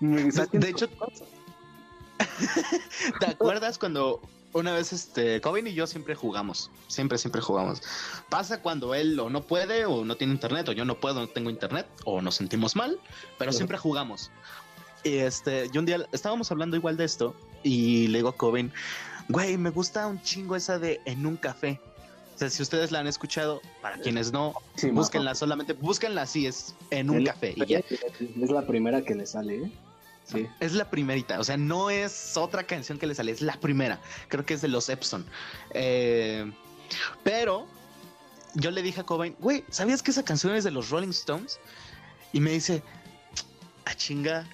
De 0.00 0.68
hecho, 0.68 0.88
¿te 3.20 3.26
acuerdas 3.26 3.78
cuando 3.78 4.20
una 4.52 4.72
vez 4.72 4.92
este 4.92 5.40
Covin 5.40 5.66
y 5.66 5.74
yo 5.74 5.86
siempre 5.86 6.14
jugamos, 6.14 6.70
siempre, 6.86 7.18
siempre 7.18 7.40
jugamos. 7.40 7.82
Pasa 8.28 8.62
cuando 8.62 8.94
él 8.94 9.18
o 9.20 9.30
no 9.30 9.42
puede 9.42 9.86
o 9.86 10.04
no 10.04 10.16
tiene 10.16 10.32
internet 10.32 10.68
o 10.68 10.72
yo 10.72 10.84
no 10.84 10.98
puedo, 10.98 11.20
no 11.20 11.28
tengo 11.28 11.50
internet 11.50 11.86
o 12.04 12.20
nos 12.22 12.36
sentimos 12.36 12.76
mal, 12.76 12.98
pero 13.38 13.52
siempre 13.52 13.78
jugamos. 13.78 14.30
Y 15.04 15.18
este, 15.18 15.68
yo 15.70 15.80
un 15.80 15.86
día 15.86 16.06
estábamos 16.12 16.50
hablando 16.50 16.76
igual 16.76 16.96
de 16.96 17.04
esto 17.04 17.34
y 17.62 18.08
le 18.08 18.18
digo 18.18 18.30
a 18.30 18.36
Covin, 18.36 18.72
güey, 19.28 19.56
me 19.56 19.70
gusta 19.70 20.06
un 20.06 20.20
chingo 20.22 20.56
esa 20.56 20.78
de 20.78 21.00
en 21.04 21.26
un 21.26 21.36
café. 21.36 21.80
O 22.34 22.38
sea, 22.38 22.50
si 22.50 22.62
ustedes 22.62 22.92
la 22.92 23.00
han 23.00 23.08
escuchado, 23.08 23.60
para 23.82 23.98
quienes 23.98 24.30
no, 24.30 24.54
búsquenla 24.92 25.34
solamente, 25.34 25.72
búsquenla 25.72 26.22
así, 26.22 26.46
es 26.46 26.74
en 26.90 27.10
un 27.10 27.24
café. 27.24 27.52
Y 27.56 27.66
ya. 27.66 27.80
Es 27.80 28.50
la 28.50 28.64
primera 28.64 29.02
que 29.02 29.16
le 29.16 29.26
sale, 29.26 29.56
¿eh? 29.56 29.72
Es 30.60 30.72
la 30.72 30.90
primerita, 30.90 31.40
o 31.40 31.44
sea, 31.44 31.56
no 31.56 31.90
es 31.90 32.36
otra 32.36 32.64
canción 32.64 32.98
que 32.98 33.06
le 33.06 33.14
sale, 33.14 33.32
es 33.32 33.40
la 33.40 33.58
primera. 33.58 34.00
Creo 34.28 34.44
que 34.44 34.54
es 34.54 34.60
de 34.60 34.68
los 34.68 34.88
Epson. 34.88 35.24
Eh, 35.70 36.50
pero 37.22 37.66
yo 38.54 38.70
le 38.70 38.82
dije 38.82 39.00
a 39.00 39.04
Cobain, 39.04 39.36
güey, 39.38 39.64
¿sabías 39.70 40.02
que 40.02 40.10
esa 40.10 40.24
canción 40.24 40.54
es 40.54 40.64
de 40.64 40.70
los 40.70 40.90
Rolling 40.90 41.10
Stones? 41.10 41.58
Y 42.32 42.40
me 42.40 42.50
dice, 42.50 42.82
a 43.84 43.90
ah, 43.90 43.94
chinga, 43.94 44.46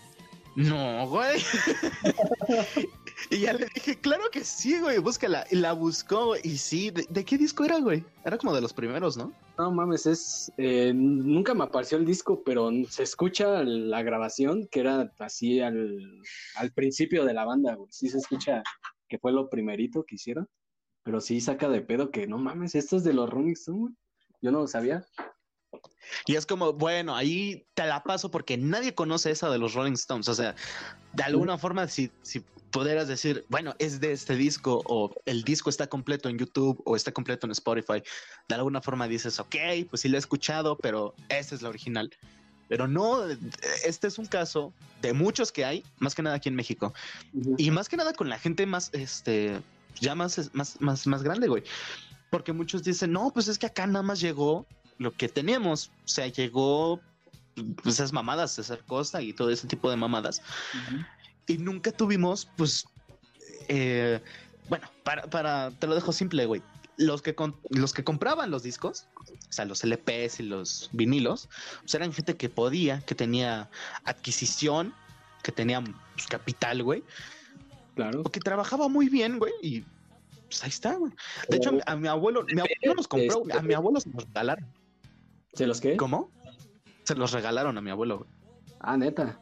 no, 0.55 1.09
güey. 1.09 1.43
y 3.31 3.41
ya 3.41 3.53
le 3.53 3.67
dije, 3.75 3.99
claro 3.99 4.25
que 4.31 4.45
sí, 4.45 4.79
güey, 4.81 4.99
búscala. 4.99 5.47
Y 5.51 5.57
la 5.57 5.73
buscó, 5.73 6.37
y 6.37 6.59
sí, 6.59 6.91
¿de, 6.91 7.25
qué 7.25 7.39
disco 7.39 7.65
era, 7.65 7.79
güey? 7.79 8.05
Era 8.25 8.39
como 8.39 8.55
de 8.55 8.61
los 8.61 8.73
primeros, 8.73 9.17
¿no? 9.17 9.33
No 9.59 9.71
mames, 9.71 10.07
es. 10.07 10.53
Eh, 10.57 10.93
nunca 10.95 11.55
me 11.55 11.65
apareció 11.65 11.97
el 11.99 12.05
disco, 12.05 12.43
pero 12.45 12.71
se 12.89 13.03
escucha 13.03 13.63
la 13.63 14.03
grabación 14.03 14.67
que 14.71 14.81
era 14.81 15.13
así 15.19 15.61
al, 15.61 16.23
al 16.57 16.73
principio 16.73 17.25
de 17.25 17.35
la 17.35 17.45
banda, 17.45 17.75
güey. 17.75 17.89
Sí 17.93 18.09
se 18.09 18.19
escucha 18.19 18.63
que 19.09 19.19
fue 19.19 19.33
lo 19.33 19.49
primerito 19.49 20.05
que 20.05 20.17
hicieron. 20.17 20.49
Pero 21.05 21.21
sí 21.21 21.41
saca 21.41 21.69
de 21.69 21.83
pedo 21.83 22.11
que 22.11 22.27
no 22.27 22.39
mames, 22.39 22.75
esto 22.75 22.97
es 22.97 23.05
de 23.05 23.13
los 23.13 23.29
Rolling 23.29 23.53
Stones, 23.53 23.81
güey. 23.81 23.95
Yo 24.41 24.51
no 24.51 24.61
lo 24.61 24.67
sabía. 24.67 25.07
Y 26.27 26.37
es 26.37 26.47
como, 26.47 26.73
bueno, 26.73 27.15
ahí 27.15 27.67
te 27.75 27.87
la 27.87 28.03
paso 28.03 28.31
porque 28.31 28.57
nadie 28.57 28.95
conoce 28.95 29.31
esa 29.31 29.51
de 29.51 29.59
los 29.59 29.75
Rolling 29.75 29.93
Stones. 29.93 30.29
O 30.29 30.35
sea, 30.35 30.55
de 31.13 31.23
alguna 31.23 31.59
forma, 31.59 31.89
si, 31.89 32.11
si 32.23 32.45
pudieras 32.75 33.07
decir, 33.07 33.47
bueno, 33.49 33.77
es 33.79 34.01
de 34.01 34.11
este 34.11 34.35
disco 34.35 34.83
o 34.87 35.15
el 35.27 35.45
disco 35.45 35.71
está 35.71 35.87
completo 35.87 36.29
en 36.29 36.39
YouTube 36.39 36.83
o 36.85 36.97
está 36.97 37.13
completo 37.13 37.47
en 37.47 37.53
Spotify, 37.53 38.03
de 38.49 38.55
alguna 38.57 38.81
forma 38.81 39.07
dices, 39.07 39.39
ok, 39.39 39.55
pues 39.89 40.03
sí 40.03 40.09
lo 40.09 40.17
he 40.17 40.19
escuchado, 40.19 40.77
pero 40.77 41.15
esta 41.29 41.55
es 41.55 41.63
la 41.63 41.69
original. 41.69 42.11
Pero 42.69 42.89
no, 42.89 43.27
este 43.85 44.09
es 44.09 44.19
un 44.19 44.27
caso 44.27 44.73
de 45.03 45.13
muchos 45.13 45.53
que 45.53 45.65
hay, 45.65 45.85
más 45.99 46.17
que 46.17 46.23
nada 46.23 46.35
aquí 46.35 46.49
en 46.49 46.57
México. 46.57 46.93
Y 47.59 47.71
más 47.71 47.89
que 47.89 47.97
nada 47.97 48.13
con 48.13 48.29
la 48.29 48.41
gente 48.41 48.67
más, 48.67 48.91
este, 48.93 49.61
ya 50.01 50.17
más, 50.17 50.51
más, 50.53 50.81
más, 50.81 51.07
más 51.07 51.23
grande, 51.23 51.47
güey. 51.47 51.63
Porque 52.29 52.53
muchos 52.53 52.83
dicen, 52.83 53.13
no, 53.13 53.31
pues 53.33 53.47
es 53.47 53.57
que 53.57 53.67
acá 53.67 53.87
nada 53.87 54.03
más 54.03 54.19
llegó 54.19 54.67
lo 54.99 55.13
que 55.13 55.29
tenemos. 55.29 55.93
O 56.05 56.09
sea, 56.09 56.27
llegó 56.27 57.01
pues, 57.55 57.95
esas 57.95 58.13
mamadas, 58.13 58.51
César 58.53 58.83
Costa 58.85 59.23
y 59.23 59.33
todo 59.33 59.51
ese 59.51 59.69
tipo 59.69 59.89
de 59.91 59.97
mamadas. 59.97 60.43
Y 61.47 61.59
nunca 61.59 61.93
tuvimos, 61.93 62.49
pues, 62.57 62.87
eh, 63.69 64.21
bueno, 64.69 64.89
para, 65.03 65.23
para, 65.29 65.71
te 65.73 65.87
lo 65.87 65.95
dejo 65.95 66.13
simple, 66.13 66.47
güey. 66.47 66.63
Los 66.97 67.23
que, 67.23 67.35
los 67.71 67.93
que 67.93 68.05
compraban 68.05 68.51
los 68.51 68.63
discos, 68.63 69.09
o 69.17 69.53
sea, 69.53 69.65
los 69.65 69.83
LPs 69.83 70.41
y 70.41 70.45
los 70.45 70.91
vinilos, 70.93 71.49
pues 71.81 71.95
eran 71.95 72.13
gente 72.13 72.37
que 72.37 72.49
podía, 72.49 73.01
que 73.01 73.15
tenía 73.15 73.69
adquisición, 74.05 74.95
que 75.43 75.51
tenía 75.51 75.83
pues, 75.83 76.27
capital, 76.29 76.83
güey. 76.83 77.03
Claro. 77.97 78.23
O 78.23 78.31
que 78.31 78.41
trabajaba 78.41 78.89
muy 78.89 79.09
bien, 79.09 79.39
güey, 79.39 79.53
y 79.61 79.85
pues 80.47 80.63
ahí 80.63 80.69
está, 80.69 80.95
güey. 80.95 81.13
De 81.49 81.57
hecho, 81.57 81.79
a 81.85 81.97
mi 81.97 82.09
abuelo, 82.09 82.45
mi 82.45 82.61
abuelo 82.61 82.95
nos 82.97 83.09
compró, 83.09 83.43
a 83.53 83.63
mi 83.63 83.75
abuelo 83.75 84.01
se 84.01 84.09
nos 84.11 84.25
regalaron. 84.25 84.67
¿Se 85.53 85.67
los 85.67 85.81
qué? 85.81 85.97
¿Cómo? 85.97 86.31
Se 87.05 87.15
los 87.15 87.33
regalaron 87.33 87.77
a 87.77 87.81
mi 87.81 87.91
abuelo. 87.91 88.27
Ah, 88.81 88.97
neta. 88.97 89.41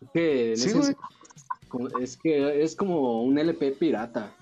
Es 0.00 0.08
que, 0.12 0.94
es 2.00 2.16
que 2.16 2.62
es 2.62 2.74
como 2.76 3.22
un 3.22 3.38
LP 3.38 3.72
pirata. 3.72 4.32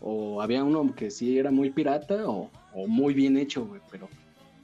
O 0.00 0.40
había 0.40 0.64
uno 0.64 0.94
que 0.94 1.10
sí 1.10 1.38
era 1.38 1.50
muy 1.50 1.70
pirata 1.70 2.26
o, 2.26 2.50
muy 2.86 3.12
bien 3.12 3.36
hecho, 3.36 3.66
güey, 3.66 3.80
pero 3.90 4.08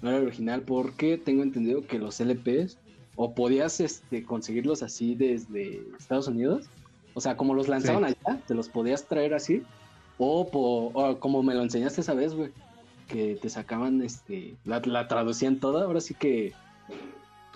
no 0.00 0.10
era 0.10 0.20
original 0.20 0.62
porque 0.62 1.18
tengo 1.18 1.42
entendido 1.42 1.82
que 1.86 1.98
los 1.98 2.20
LPs 2.20 2.78
o 3.16 3.34
podías 3.34 3.80
este, 3.80 4.22
conseguirlos 4.22 4.82
así 4.82 5.14
desde 5.14 5.82
Estados 5.98 6.28
Unidos. 6.28 6.66
O 7.14 7.20
sea, 7.20 7.36
como 7.36 7.54
los 7.54 7.68
lanzaban 7.68 8.04
allá, 8.04 8.40
te 8.46 8.54
los 8.54 8.68
podías 8.68 9.06
traer 9.06 9.34
así. 9.34 9.62
O, 10.18 10.48
o 10.52 11.18
como 11.18 11.42
me 11.42 11.54
lo 11.54 11.62
enseñaste 11.62 12.00
esa 12.00 12.14
vez, 12.14 12.34
güey, 12.34 12.50
que 13.08 13.36
te 13.36 13.48
sacaban, 13.48 14.02
este, 14.02 14.56
la, 14.64 14.80
la 14.80 15.08
traducían 15.08 15.60
toda. 15.60 15.84
Ahora 15.84 16.00
sí 16.00 16.14
que 16.14 16.52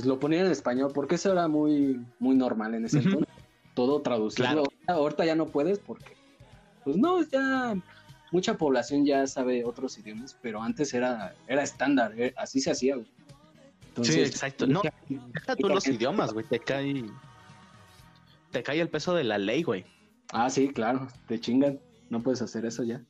pues 0.00 0.08
lo 0.08 0.18
ponían 0.18 0.46
en 0.46 0.52
español 0.52 0.92
porque 0.94 1.16
eso 1.16 1.30
era 1.30 1.46
muy, 1.46 2.00
muy 2.18 2.34
normal 2.34 2.74
en 2.74 2.86
ese 2.86 2.98
entonces. 3.00 3.29
Todo 3.74 4.02
traducido. 4.02 4.64
Ahorita 4.86 5.24
ya 5.24 5.34
no 5.34 5.46
puedes 5.46 5.78
porque, 5.78 6.16
pues 6.84 6.96
no, 6.96 7.22
ya 7.22 7.76
mucha 8.30 8.56
población 8.56 9.04
ya 9.04 9.26
sabe 9.26 9.64
otros 9.64 9.98
idiomas, 9.98 10.36
pero 10.40 10.62
antes 10.62 10.94
era, 10.94 11.34
era 11.46 11.62
estándar, 11.62 12.12
eh, 12.16 12.34
así 12.36 12.60
se 12.60 12.70
hacía, 12.70 12.96
güey. 12.96 13.06
sí, 14.02 14.20
exacto. 14.20 14.66
No, 14.66 14.82
deja 15.08 15.56
tú 15.56 15.68
los 15.68 15.86
idiomas, 15.86 16.32
güey, 16.32 16.46
te 16.46 16.58
cae, 16.58 17.04
te 18.50 18.62
cae 18.62 18.80
el 18.80 18.88
peso 18.88 19.14
de 19.14 19.24
la 19.24 19.38
ley, 19.38 19.62
güey. 19.62 19.84
Ah, 20.32 20.48
sí, 20.48 20.68
claro, 20.68 21.08
te 21.26 21.40
chingan, 21.40 21.78
no 22.08 22.22
puedes 22.22 22.42
hacer 22.42 22.64
eso 22.64 22.84
ya. 22.84 23.02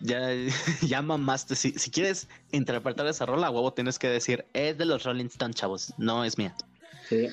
Ya, 0.00 0.28
ya 0.82 1.02
mamaste. 1.02 1.54
Si, 1.54 1.72
si 1.72 1.90
quieres 1.90 2.28
interpretar 2.52 3.06
esa 3.06 3.26
rola, 3.26 3.50
huevo, 3.50 3.72
tienes 3.72 3.98
que 3.98 4.08
decir, 4.08 4.44
es 4.52 4.76
de 4.76 4.84
los 4.84 5.04
Rolling 5.04 5.26
Stones, 5.26 5.56
chavos, 5.56 5.94
no 5.98 6.24
es 6.24 6.38
mía. 6.38 6.54
Sí, 7.08 7.28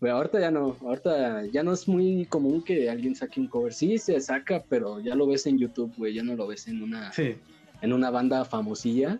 pero 0.00 0.16
ahorita 0.16 0.40
ya 0.40 0.50
no, 0.50 0.76
ahorita 0.80 1.46
ya 1.46 1.62
no 1.62 1.72
es 1.72 1.86
muy 1.86 2.24
común 2.26 2.62
que 2.62 2.88
alguien 2.88 3.14
saque 3.14 3.40
un 3.40 3.48
cover. 3.48 3.72
Sí, 3.72 3.98
se 3.98 4.20
saca, 4.20 4.64
pero 4.68 5.00
ya 5.00 5.14
lo 5.14 5.26
ves 5.26 5.46
en 5.46 5.58
YouTube, 5.58 5.92
güey, 5.96 6.14
ya 6.14 6.22
no 6.22 6.34
lo 6.34 6.46
ves 6.46 6.66
en 6.66 6.82
una, 6.82 7.12
en 7.16 7.92
una 7.92 8.10
banda 8.10 8.44
famosilla. 8.44 9.18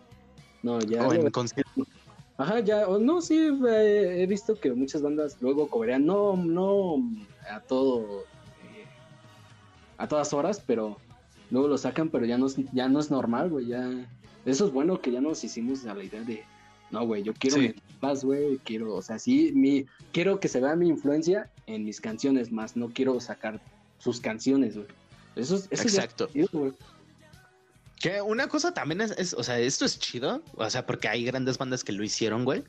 No, 0.63 0.79
ya. 0.79 1.07
O 1.07 1.13
en 1.13 1.31
Ajá, 2.39 2.59
ya, 2.59 2.87
o 2.87 2.99
no, 2.99 3.19
sí, 3.19 3.49
he 3.67 4.27
visto 4.27 4.59
que 4.59 4.71
muchas 4.71 5.01
bandas 5.01 5.41
luego 5.41 5.67
cobrarían, 5.69 6.05
no, 6.05 6.37
no 6.37 6.97
a 7.49 7.59
todo, 7.61 8.21
eh, 8.61 8.85
a 9.97 10.07
todas 10.07 10.33
horas, 10.33 10.61
pero 10.63 10.97
luego 11.49 11.67
lo 11.67 11.79
sacan, 11.79 12.09
pero 12.09 12.25
ya 12.25 12.37
no, 12.37 12.45
ya 12.73 12.89
no 12.89 12.99
es 12.99 13.09
normal, 13.09 13.49
güey, 13.49 13.67
ya. 13.67 13.89
Eso 14.45 14.67
es 14.67 14.71
bueno 14.71 15.01
que 15.01 15.11
ya 15.11 15.19
nos 15.19 15.43
hicimos 15.43 15.85
a 15.87 15.95
la 15.95 16.03
idea 16.03 16.21
de, 16.21 16.43
no, 16.91 17.05
güey, 17.05 17.23
yo 17.23 17.33
quiero 17.33 17.57
más, 18.01 18.23
güey, 18.23 18.59
quiero, 18.63 18.95
o 18.95 19.01
sea, 19.01 19.19
sí, 19.19 19.51
mi, 19.53 19.85
quiero 20.11 20.39
que 20.39 20.47
se 20.47 20.61
vea 20.61 20.75
mi 20.75 20.87
influencia 20.87 21.49
en 21.65 21.83
mis 21.83 21.99
canciones, 21.99 22.51
más 22.51 22.75
no 22.75 22.89
quiero 22.89 23.19
sacar 23.19 23.59
sus 23.99 24.19
canciones, 24.19 24.75
güey. 24.75 24.87
Eso, 25.35 25.55
eso 25.55 25.67
Exacto. 25.69 26.29
que 27.99 28.21
una 28.21 28.47
cosa 28.47 28.73
también 28.73 29.01
es, 29.01 29.33
o 29.33 29.43
sea, 29.43 29.59
esto 29.59 29.85
es 29.85 29.99
chido, 29.99 30.41
o 30.55 30.69
sea, 30.69 30.85
porque 30.85 31.07
hay 31.07 31.25
grandes 31.25 31.57
bandas 31.57 31.83
que 31.83 31.91
lo 31.91 32.03
hicieron, 32.03 32.45
güey, 32.45 32.63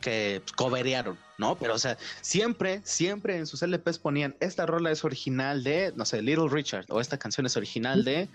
que 0.00 0.42
coverearon, 0.56 1.18
¿no? 1.38 1.56
Pero, 1.56 1.74
o 1.74 1.78
sea, 1.78 1.98
siempre, 2.20 2.80
siempre 2.84 3.36
en 3.36 3.46
sus 3.46 3.62
LPs 3.62 3.98
ponían, 3.98 4.36
esta 4.40 4.66
rola 4.66 4.90
es 4.90 5.04
original 5.04 5.64
de, 5.64 5.92
no 5.96 6.04
sé, 6.04 6.22
Little 6.22 6.48
Richard, 6.48 6.86
o 6.88 7.00
esta 7.00 7.18
canción 7.18 7.46
es 7.46 7.56
original 7.56 8.04
de 8.04 8.28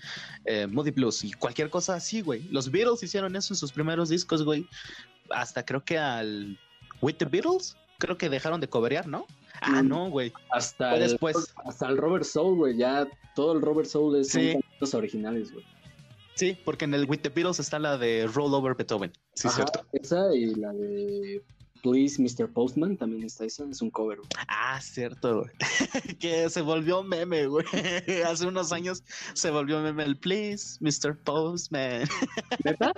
eh, 0.45 0.67
Moody 0.67 0.91
Blues, 0.91 1.23
y 1.23 1.31
cualquier 1.33 1.69
cosa 1.69 1.95
así, 1.95 2.21
güey. 2.21 2.43
Los 2.49 2.71
Beatles 2.71 3.03
hicieron 3.03 3.35
eso 3.35 3.53
en 3.53 3.57
sus 3.57 3.71
primeros 3.71 4.09
discos, 4.09 4.43
güey. 4.43 4.67
Hasta 5.29 5.65
creo 5.65 5.83
que 5.83 5.97
al 5.97 6.59
With 7.01 7.15
the 7.15 7.25
Beatles, 7.25 7.77
creo 7.97 8.17
que 8.17 8.29
dejaron 8.29 8.59
de 8.59 8.67
coverear, 8.67 9.07
¿no? 9.07 9.25
Ah, 9.61 9.81
mm. 9.81 9.87
no, 9.87 10.09
güey. 10.09 10.33
Hasta 10.51 10.97
después. 10.97 11.53
hasta 11.65 11.87
el 11.87 11.97
Robert 11.97 12.25
Soul, 12.25 12.57
güey. 12.57 12.77
Ya 12.77 13.07
todo 13.35 13.53
el 13.53 13.61
Robert 13.61 13.87
Soul 13.87 14.17
es 14.17 14.29
sí. 14.29 14.59
originales, 14.93 15.51
güey. 15.51 15.65
Sí, 16.35 16.57
porque 16.65 16.85
en 16.85 16.93
el 16.93 17.05
With 17.09 17.19
the 17.19 17.29
Beatles 17.29 17.59
está 17.59 17.79
la 17.79 17.97
de 17.97 18.27
Roll 18.27 18.53
Over 18.53 18.75
Beethoven. 18.75 19.11
Sí, 19.35 19.49
cierto. 19.49 19.85
Esa 19.93 20.33
y 20.33 20.55
la 20.55 20.73
de 20.73 21.43
Please 21.83 22.19
Mr. 22.19 22.51
Postman 22.51 22.95
también 22.95 23.23
está 23.23 23.43
esa, 23.43 23.65
es 23.69 23.81
un 23.81 23.91
cover. 23.91 24.19
Ah, 24.47 24.79
cierto, 24.81 25.41
güey. 25.41 25.51
que 26.19 26.49
se 26.49 26.61
volvió 26.61 27.03
meme, 27.03 27.45
güey. 27.47 27.65
Hace 28.25 28.47
unos 28.47 28.71
años 28.71 29.03
se 29.33 29.51
volvió 29.51 29.81
meme 29.81 30.03
el 30.03 30.17
Please 30.17 30.77
Mr. 30.79 31.17
Postman. 31.17 32.07
¿Verdad? 32.63 32.93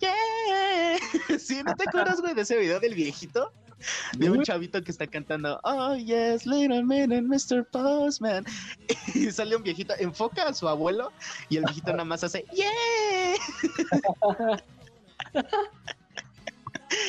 yeah. 0.00 1.38
Sí, 1.38 1.62
¿no 1.64 1.74
te 1.74 1.88
acuerdas, 1.88 2.20
güey, 2.20 2.34
de 2.34 2.42
ese 2.42 2.58
video 2.58 2.78
del 2.78 2.94
viejito? 2.94 3.52
de 4.18 4.30
un 4.30 4.42
chavito 4.42 4.82
que 4.82 4.90
está 4.90 5.06
cantando 5.06 5.60
Oh 5.64 5.94
yes, 5.94 6.46
little 6.46 6.82
minute, 6.82 7.22
Mr. 7.22 7.64
Postman. 7.64 8.44
Y 9.14 9.30
sale 9.30 9.56
un 9.56 9.62
viejito, 9.62 9.94
enfoca 9.98 10.48
a 10.48 10.54
su 10.54 10.68
abuelo 10.68 11.12
y 11.48 11.56
el 11.56 11.64
viejito 11.64 11.92
nada 11.92 12.04
más 12.04 12.24
hace 12.24 12.44
¡Yeah! 12.52 13.34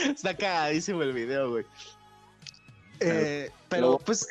está 0.10 0.36
cagadísimo 0.36 1.01
el 1.03 1.13
video, 1.13 1.51
güey. 1.51 1.65
Eh, 2.99 3.51
pero 3.69 3.99
pues. 3.99 4.27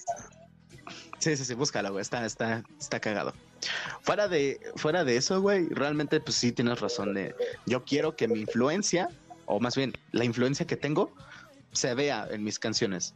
Sí, 1.18 1.36
sí, 1.36 1.44
sí, 1.44 1.54
búscalo, 1.54 1.92
güey. 1.92 2.02
Está, 2.02 2.24
está, 2.26 2.62
está 2.78 3.00
cagado. 3.00 3.32
Fuera 4.02 4.28
de, 4.28 4.60
fuera 4.76 5.04
de 5.04 5.16
eso, 5.16 5.40
güey, 5.40 5.68
realmente, 5.68 6.20
pues 6.20 6.36
sí 6.36 6.52
tienes 6.52 6.80
razón. 6.80 7.14
De, 7.14 7.34
yo 7.64 7.84
quiero 7.84 8.16
que 8.16 8.28
mi 8.28 8.40
influencia, 8.40 9.08
o 9.46 9.60
más 9.60 9.76
bien, 9.76 9.92
la 10.12 10.24
influencia 10.24 10.66
que 10.66 10.76
tengo, 10.76 11.12
se 11.76 11.94
vea 11.94 12.26
en 12.30 12.42
mis 12.42 12.58
canciones. 12.58 13.14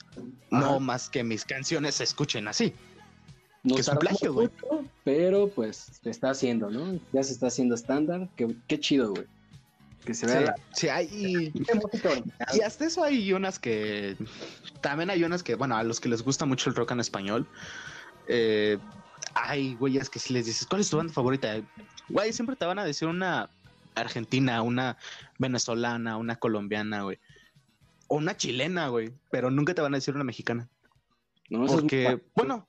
No 0.50 0.80
más 0.80 1.08
que 1.08 1.24
mis 1.24 1.44
canciones 1.44 1.96
se 1.96 2.04
escuchen 2.04 2.48
así. 2.48 2.74
No 3.62 3.74
que 3.74 3.80
es 3.82 3.88
un 3.88 3.98
plagio, 3.98 4.32
güey. 4.32 4.48
Pero 5.04 5.48
pues 5.48 5.90
se 6.02 6.10
está 6.10 6.30
haciendo, 6.30 6.70
¿no? 6.70 6.98
Ya 7.12 7.22
se 7.22 7.32
está 7.32 7.48
haciendo 7.48 7.74
estándar. 7.74 8.28
Qué, 8.36 8.54
qué 8.68 8.80
chido, 8.80 9.10
güey. 9.10 9.26
Que 10.04 10.14
se 10.14 10.26
vea. 10.26 10.54
Sí, 10.72 10.88
hay. 10.88 11.06
Y, 11.12 11.52
y 12.56 12.60
hasta 12.62 12.86
eso 12.86 13.04
hay 13.04 13.32
unas 13.32 13.58
que. 13.58 14.16
También 14.80 15.10
hay 15.10 15.24
unas 15.24 15.42
que, 15.42 15.56
bueno, 15.56 15.76
a 15.76 15.82
los 15.82 16.00
que 16.00 16.08
les 16.08 16.22
gusta 16.22 16.46
mucho 16.46 16.70
el 16.70 16.76
rock 16.76 16.92
en 16.92 17.00
español. 17.00 17.46
Eh, 18.28 18.78
hay 19.34 19.74
güeyes 19.74 20.08
que 20.08 20.18
si 20.18 20.32
les 20.32 20.46
dices, 20.46 20.66
¿cuál 20.66 20.80
es 20.80 20.88
tu 20.88 20.96
banda 20.96 21.12
favorita? 21.12 21.60
Güey, 22.08 22.32
siempre 22.32 22.56
te 22.56 22.64
van 22.64 22.78
a 22.78 22.84
decir 22.84 23.08
una 23.08 23.50
argentina, 23.94 24.62
una 24.62 24.96
venezolana, 25.38 26.16
una 26.16 26.36
colombiana, 26.36 27.02
güey 27.02 27.18
o 28.10 28.16
una 28.16 28.36
chilena, 28.36 28.88
güey, 28.88 29.14
pero 29.30 29.50
nunca 29.50 29.72
te 29.72 29.80
van 29.80 29.94
a 29.94 29.98
decir 29.98 30.14
una 30.14 30.24
mexicana. 30.24 30.68
No, 31.48 31.64
Porque, 31.66 32.20
bueno, 32.34 32.68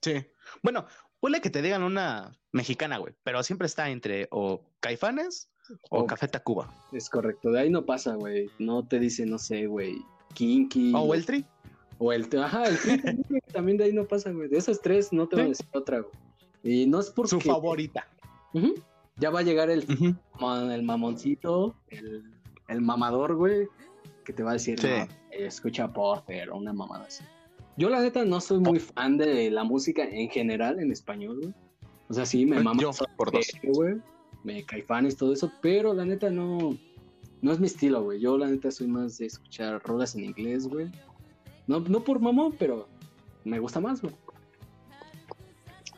sí. 0.00 0.24
Bueno, 0.62 0.86
puede 1.18 1.40
que 1.40 1.50
te 1.50 1.60
digan 1.60 1.82
una 1.82 2.32
mexicana, 2.52 2.98
güey, 2.98 3.14
pero 3.24 3.42
siempre 3.42 3.66
está 3.66 3.90
entre 3.90 4.28
o 4.30 4.64
Caifanes 4.78 5.50
o, 5.90 6.06
Café 6.06 6.28
Tacuba. 6.28 6.72
Es 6.92 7.10
correcto, 7.10 7.50
de 7.50 7.60
ahí 7.60 7.70
no 7.70 7.84
pasa, 7.84 8.14
güey. 8.14 8.48
No 8.60 8.86
te 8.86 9.00
dice, 9.00 9.26
no 9.26 9.38
sé, 9.38 9.66
güey, 9.66 9.96
Kinky. 10.34 10.92
O 10.94 11.14
el 11.14 11.26
Tri. 11.26 11.44
O 11.98 12.12
el 12.12 12.28
Ajá, 12.38 12.64
el 12.64 12.78
tri 12.78 13.40
también 13.52 13.76
de 13.76 13.84
ahí 13.84 13.92
no 13.92 14.04
pasa, 14.04 14.30
güey. 14.30 14.48
De 14.48 14.58
esas 14.58 14.80
tres 14.80 15.12
no 15.12 15.28
te 15.28 15.34
van 15.34 15.46
a 15.46 15.48
decir 15.48 15.66
otra, 15.72 16.00
güey. 16.00 16.12
Y 16.62 16.86
no 16.86 17.00
es 17.00 17.10
porque... 17.10 17.30
Su 17.30 17.40
favorita. 17.40 18.06
Ya 19.16 19.30
va 19.30 19.40
a 19.40 19.42
llegar 19.42 19.68
el, 19.68 19.84
el 20.70 20.82
mamoncito, 20.84 21.74
el, 21.88 22.24
el 22.68 22.80
mamador, 22.80 23.34
güey, 23.34 23.68
que 24.24 24.32
te 24.32 24.42
va 24.42 24.50
a 24.50 24.54
decir, 24.54 24.78
escucha 25.30 25.92
Porter 25.92 26.50
o 26.50 26.56
una 26.56 26.72
mamada 26.72 27.04
así. 27.06 27.24
Yo 27.76 27.88
la 27.88 28.00
neta 28.00 28.24
no 28.24 28.40
soy 28.40 28.58
muy 28.58 28.78
fan 28.78 29.16
de 29.16 29.50
la 29.50 29.64
música 29.64 30.04
en 30.04 30.28
general 30.28 30.78
en 30.78 30.92
español, 30.92 31.38
güey. 31.40 31.54
O 32.08 32.14
sea, 32.14 32.26
sí, 32.26 32.44
me 32.44 32.60
mama 32.60 32.82
por 33.16 33.32
dos. 33.32 33.46
güey. 33.62 33.96
Me 34.44 34.64
caifanes, 34.64 35.16
todo 35.16 35.32
eso, 35.32 35.50
pero 35.62 35.94
la 35.94 36.04
neta 36.04 36.28
no, 36.28 36.76
no 37.40 37.52
es 37.52 37.60
mi 37.60 37.66
estilo, 37.66 38.02
güey. 38.02 38.20
Yo 38.20 38.36
la 38.36 38.48
neta 38.48 38.70
soy 38.70 38.88
más 38.88 39.18
de 39.18 39.26
escuchar 39.26 39.80
rolas 39.84 40.14
en 40.14 40.24
inglés, 40.24 40.66
güey. 40.66 40.90
No, 41.66 41.80
no 41.80 42.02
por 42.02 42.20
mamón, 42.20 42.54
pero 42.58 42.88
me 43.44 43.58
gusta 43.60 43.80
más, 43.80 44.02
güey. 44.02 44.14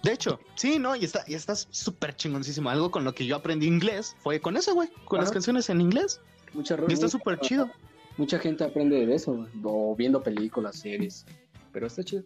De 0.03 0.13
hecho, 0.13 0.39
sí, 0.55 0.79
no, 0.79 0.95
y 0.95 1.05
está, 1.05 1.25
y 1.27 1.35
estás 1.35 1.67
súper 1.71 2.15
chingoncísimo. 2.15 2.69
Algo 2.69 2.91
con 2.91 3.05
lo 3.05 3.15
que 3.15 3.25
yo 3.25 3.35
aprendí 3.35 3.67
inglés 3.67 4.15
fue 4.21 4.39
con 4.39 4.57
eso, 4.57 4.75
güey, 4.75 4.91
con 5.07 5.19
las 5.19 5.33
canciones 5.33 5.71
en 5.71 5.81
inglés. 5.81 6.21
Mucha 6.53 6.77
Y 6.87 6.93
está 6.93 7.09
súper 7.09 7.41
chido 7.41 7.71
mucha 8.17 8.39
gente 8.39 8.65
aprende 8.65 9.07
de 9.07 9.15
eso, 9.15 9.47
o 9.63 9.97
viendo 9.97 10.23
películas, 10.23 10.77
series, 10.77 11.27
pero 11.73 11.87
está 11.87 12.03
chido. 12.03 12.25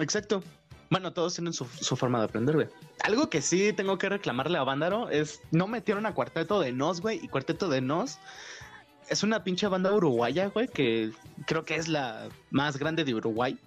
Exacto. 0.00 0.42
Bueno, 0.90 1.12
todos 1.12 1.34
tienen 1.34 1.54
su, 1.54 1.64
forma 1.64 2.18
de 2.18 2.24
aprender, 2.26 2.54
güey. 2.54 2.68
Algo 3.02 3.30
que 3.30 3.40
sí 3.40 3.72
tengo 3.72 3.96
que 3.96 4.10
reclamarle 4.10 4.58
a 4.58 4.62
Vándaro 4.62 5.08
es 5.08 5.40
no 5.50 5.66
metieron 5.66 6.04
a 6.04 6.14
Cuarteto 6.14 6.60
de 6.60 6.72
Nos, 6.72 7.00
güey, 7.00 7.18
y 7.22 7.28
Cuarteto 7.28 7.70
de 7.70 7.80
Nos 7.80 8.18
es 9.08 9.22
una 9.22 9.42
pinche 9.42 9.66
banda 9.66 9.92
uruguaya, 9.92 10.48
güey, 10.48 10.68
que 10.68 11.12
creo 11.46 11.64
que 11.64 11.76
es 11.76 11.88
la 11.88 12.28
más 12.50 12.78
grande 12.78 13.04
de 13.04 13.14
Uruguay. 13.14 13.58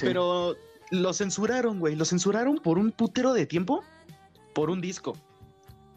Pero 0.00 0.56
lo 0.90 1.12
censuraron, 1.12 1.80
güey, 1.80 1.96
lo 1.96 2.04
censuraron 2.04 2.58
por 2.58 2.78
un 2.78 2.92
putero 2.92 3.32
de 3.32 3.46
tiempo 3.46 3.82
por 4.54 4.70
un 4.70 4.80
disco. 4.80 5.16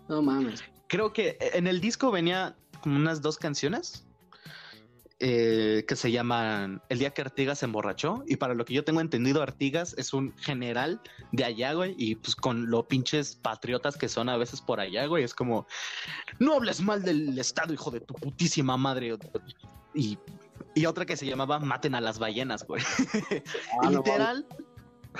No 0.09 0.21
mames. 0.21 0.63
Creo 0.87 1.13
que 1.13 1.37
en 1.53 1.67
el 1.67 1.81
disco 1.81 2.11
venía 2.11 2.55
como 2.81 2.97
unas 2.97 3.21
dos 3.21 3.37
canciones 3.37 4.05
eh, 5.23 5.85
que 5.87 5.95
se 5.95 6.11
llaman 6.11 6.81
El 6.89 6.97
día 6.97 7.11
que 7.11 7.21
Artigas 7.21 7.59
se 7.59 7.65
emborrachó. 7.65 8.23
Y 8.25 8.37
para 8.37 8.55
lo 8.55 8.65
que 8.65 8.73
yo 8.73 8.83
tengo 8.83 9.01
entendido, 9.01 9.43
Artigas 9.43 9.93
es 9.99 10.13
un 10.13 10.35
general 10.37 10.99
de 11.31 11.43
allá, 11.43 11.73
güey. 11.73 11.93
Y 11.95 12.15
pues 12.15 12.35
con 12.35 12.71
lo 12.71 12.87
pinches 12.87 13.35
patriotas 13.35 13.97
que 13.97 14.09
son 14.09 14.29
a 14.29 14.37
veces 14.37 14.61
por 14.61 14.79
allá, 14.79 15.05
güey. 15.05 15.23
Es 15.23 15.35
como, 15.35 15.67
no 16.39 16.55
hables 16.55 16.81
mal 16.81 17.03
del 17.03 17.37
Estado, 17.37 17.71
hijo 17.71 17.91
de 17.91 17.99
tu 17.99 18.15
putísima 18.15 18.77
madre. 18.77 19.15
Y, 19.93 20.17
y 20.73 20.87
otra 20.87 21.05
que 21.05 21.15
se 21.15 21.27
llamaba 21.27 21.59
Maten 21.59 21.93
a 21.93 22.01
las 22.01 22.17
ballenas, 22.17 22.65
güey. 22.65 22.81
Ah, 23.83 23.91
no 23.91 23.99
Literal. 24.03 24.47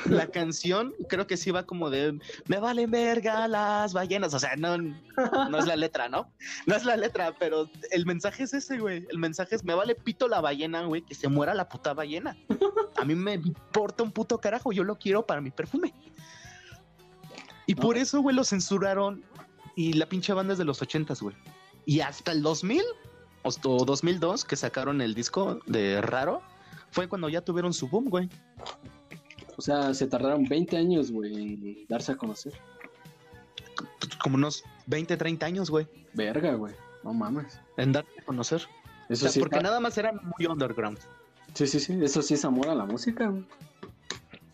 La 0.06 0.28
canción 0.28 0.94
creo 1.10 1.28
que 1.28 1.36
sí 1.36 1.52
va 1.52 1.66
como 1.66 1.90
de 1.90 2.18
me 2.48 2.60
valen 2.60 2.92
verga 2.92 3.48
las 3.48 3.94
ballenas. 3.94 4.34
O 4.34 4.40
sea, 4.40 4.56
no, 4.56 4.78
no 4.78 5.58
es 5.58 5.66
la 5.66 5.76
letra, 5.76 6.08
¿no? 6.08 6.32
No 6.66 6.76
es 6.76 6.86
la 6.86 6.96
letra, 6.96 7.36
pero 7.38 7.70
el 7.92 8.06
mensaje 8.06 8.44
es 8.44 8.54
ese, 8.54 8.78
güey. 8.78 9.06
El 9.10 9.18
mensaje 9.18 9.56
es 9.56 9.64
me 9.64 9.74
vale 9.74 9.96
pito 9.96 10.28
la 10.28 10.42
ballena, 10.42 10.84
güey, 10.84 11.02
que 11.02 11.16
se 11.16 11.28
muera 11.28 11.54
la 11.54 11.68
puta 11.68 11.94
ballena. 11.94 12.38
A 12.98 13.06
mí 13.06 13.16
me 13.16 13.34
importa 13.34 14.04
un 14.04 14.12
puto 14.12 14.40
carajo, 14.40 14.72
yo 14.72 14.84
lo 14.84 14.98
quiero 14.98 15.26
para 15.26 15.42
mi 15.42 15.52
perfume. 15.52 15.94
Y 17.66 17.76
por 17.76 17.98
eso, 17.98 18.22
güey, 18.22 18.36
lo 18.36 18.44
censuraron. 18.44 19.24
Y 19.76 19.94
la 19.94 20.06
pinche 20.08 20.34
banda 20.34 20.54
es 20.54 20.60
de 20.60 20.66
los 20.66 20.82
ochentas, 20.82 21.22
güey. 21.22 21.36
Y 21.86 22.02
hasta 22.02 22.32
el 22.32 22.42
2000 22.42 22.82
o 23.44 23.86
2002 23.86 24.46
que 24.46 24.56
sacaron 24.56 25.02
el 25.02 25.14
disco 25.14 25.60
de 25.66 26.02
Raro, 26.02 26.42
fue 26.92 27.08
cuando 27.08 27.30
ya 27.30 27.42
tuvieron 27.42 27.74
su 27.74 27.88
boom, 27.88 28.10
güey. 28.10 28.30
O 29.58 29.62
sea, 29.62 29.94
se 29.94 30.08
tardaron 30.08 30.46
20 30.46 30.78
años, 30.78 31.12
güey, 31.12 31.36
en 31.36 31.86
darse 31.88 32.12
a 32.14 32.16
conocer. 32.16 32.54
Como 34.24 34.36
unos 34.36 34.64
20, 34.88 35.18
30 35.18 35.46
años, 35.46 35.70
güey, 35.70 35.88
Verga, 36.14 36.54
güey. 36.54 36.74
No 37.04 37.14
mames. 37.14 37.60
en 37.78 37.92
darse 37.92 38.12
a 38.20 38.24
conocer. 38.26 38.62
O 39.10 39.14
Eso 39.14 39.24
sea, 39.24 39.32
sí. 39.32 39.40
porque 39.40 39.56
está- 39.58 39.68
nada 39.68 39.80
más 39.80 39.98
eran 39.98 40.20
muy 40.38 40.46
underground. 40.48 41.00
Sí, 41.54 41.68
sí, 41.68 41.80
sí. 41.80 41.98
Eso 42.02 42.22
sí 42.22 42.36
es 42.36 42.46
amor 42.46 42.70
a 42.70 42.76
la 42.76 42.86
música, 42.86 43.28
güey. 43.28 43.46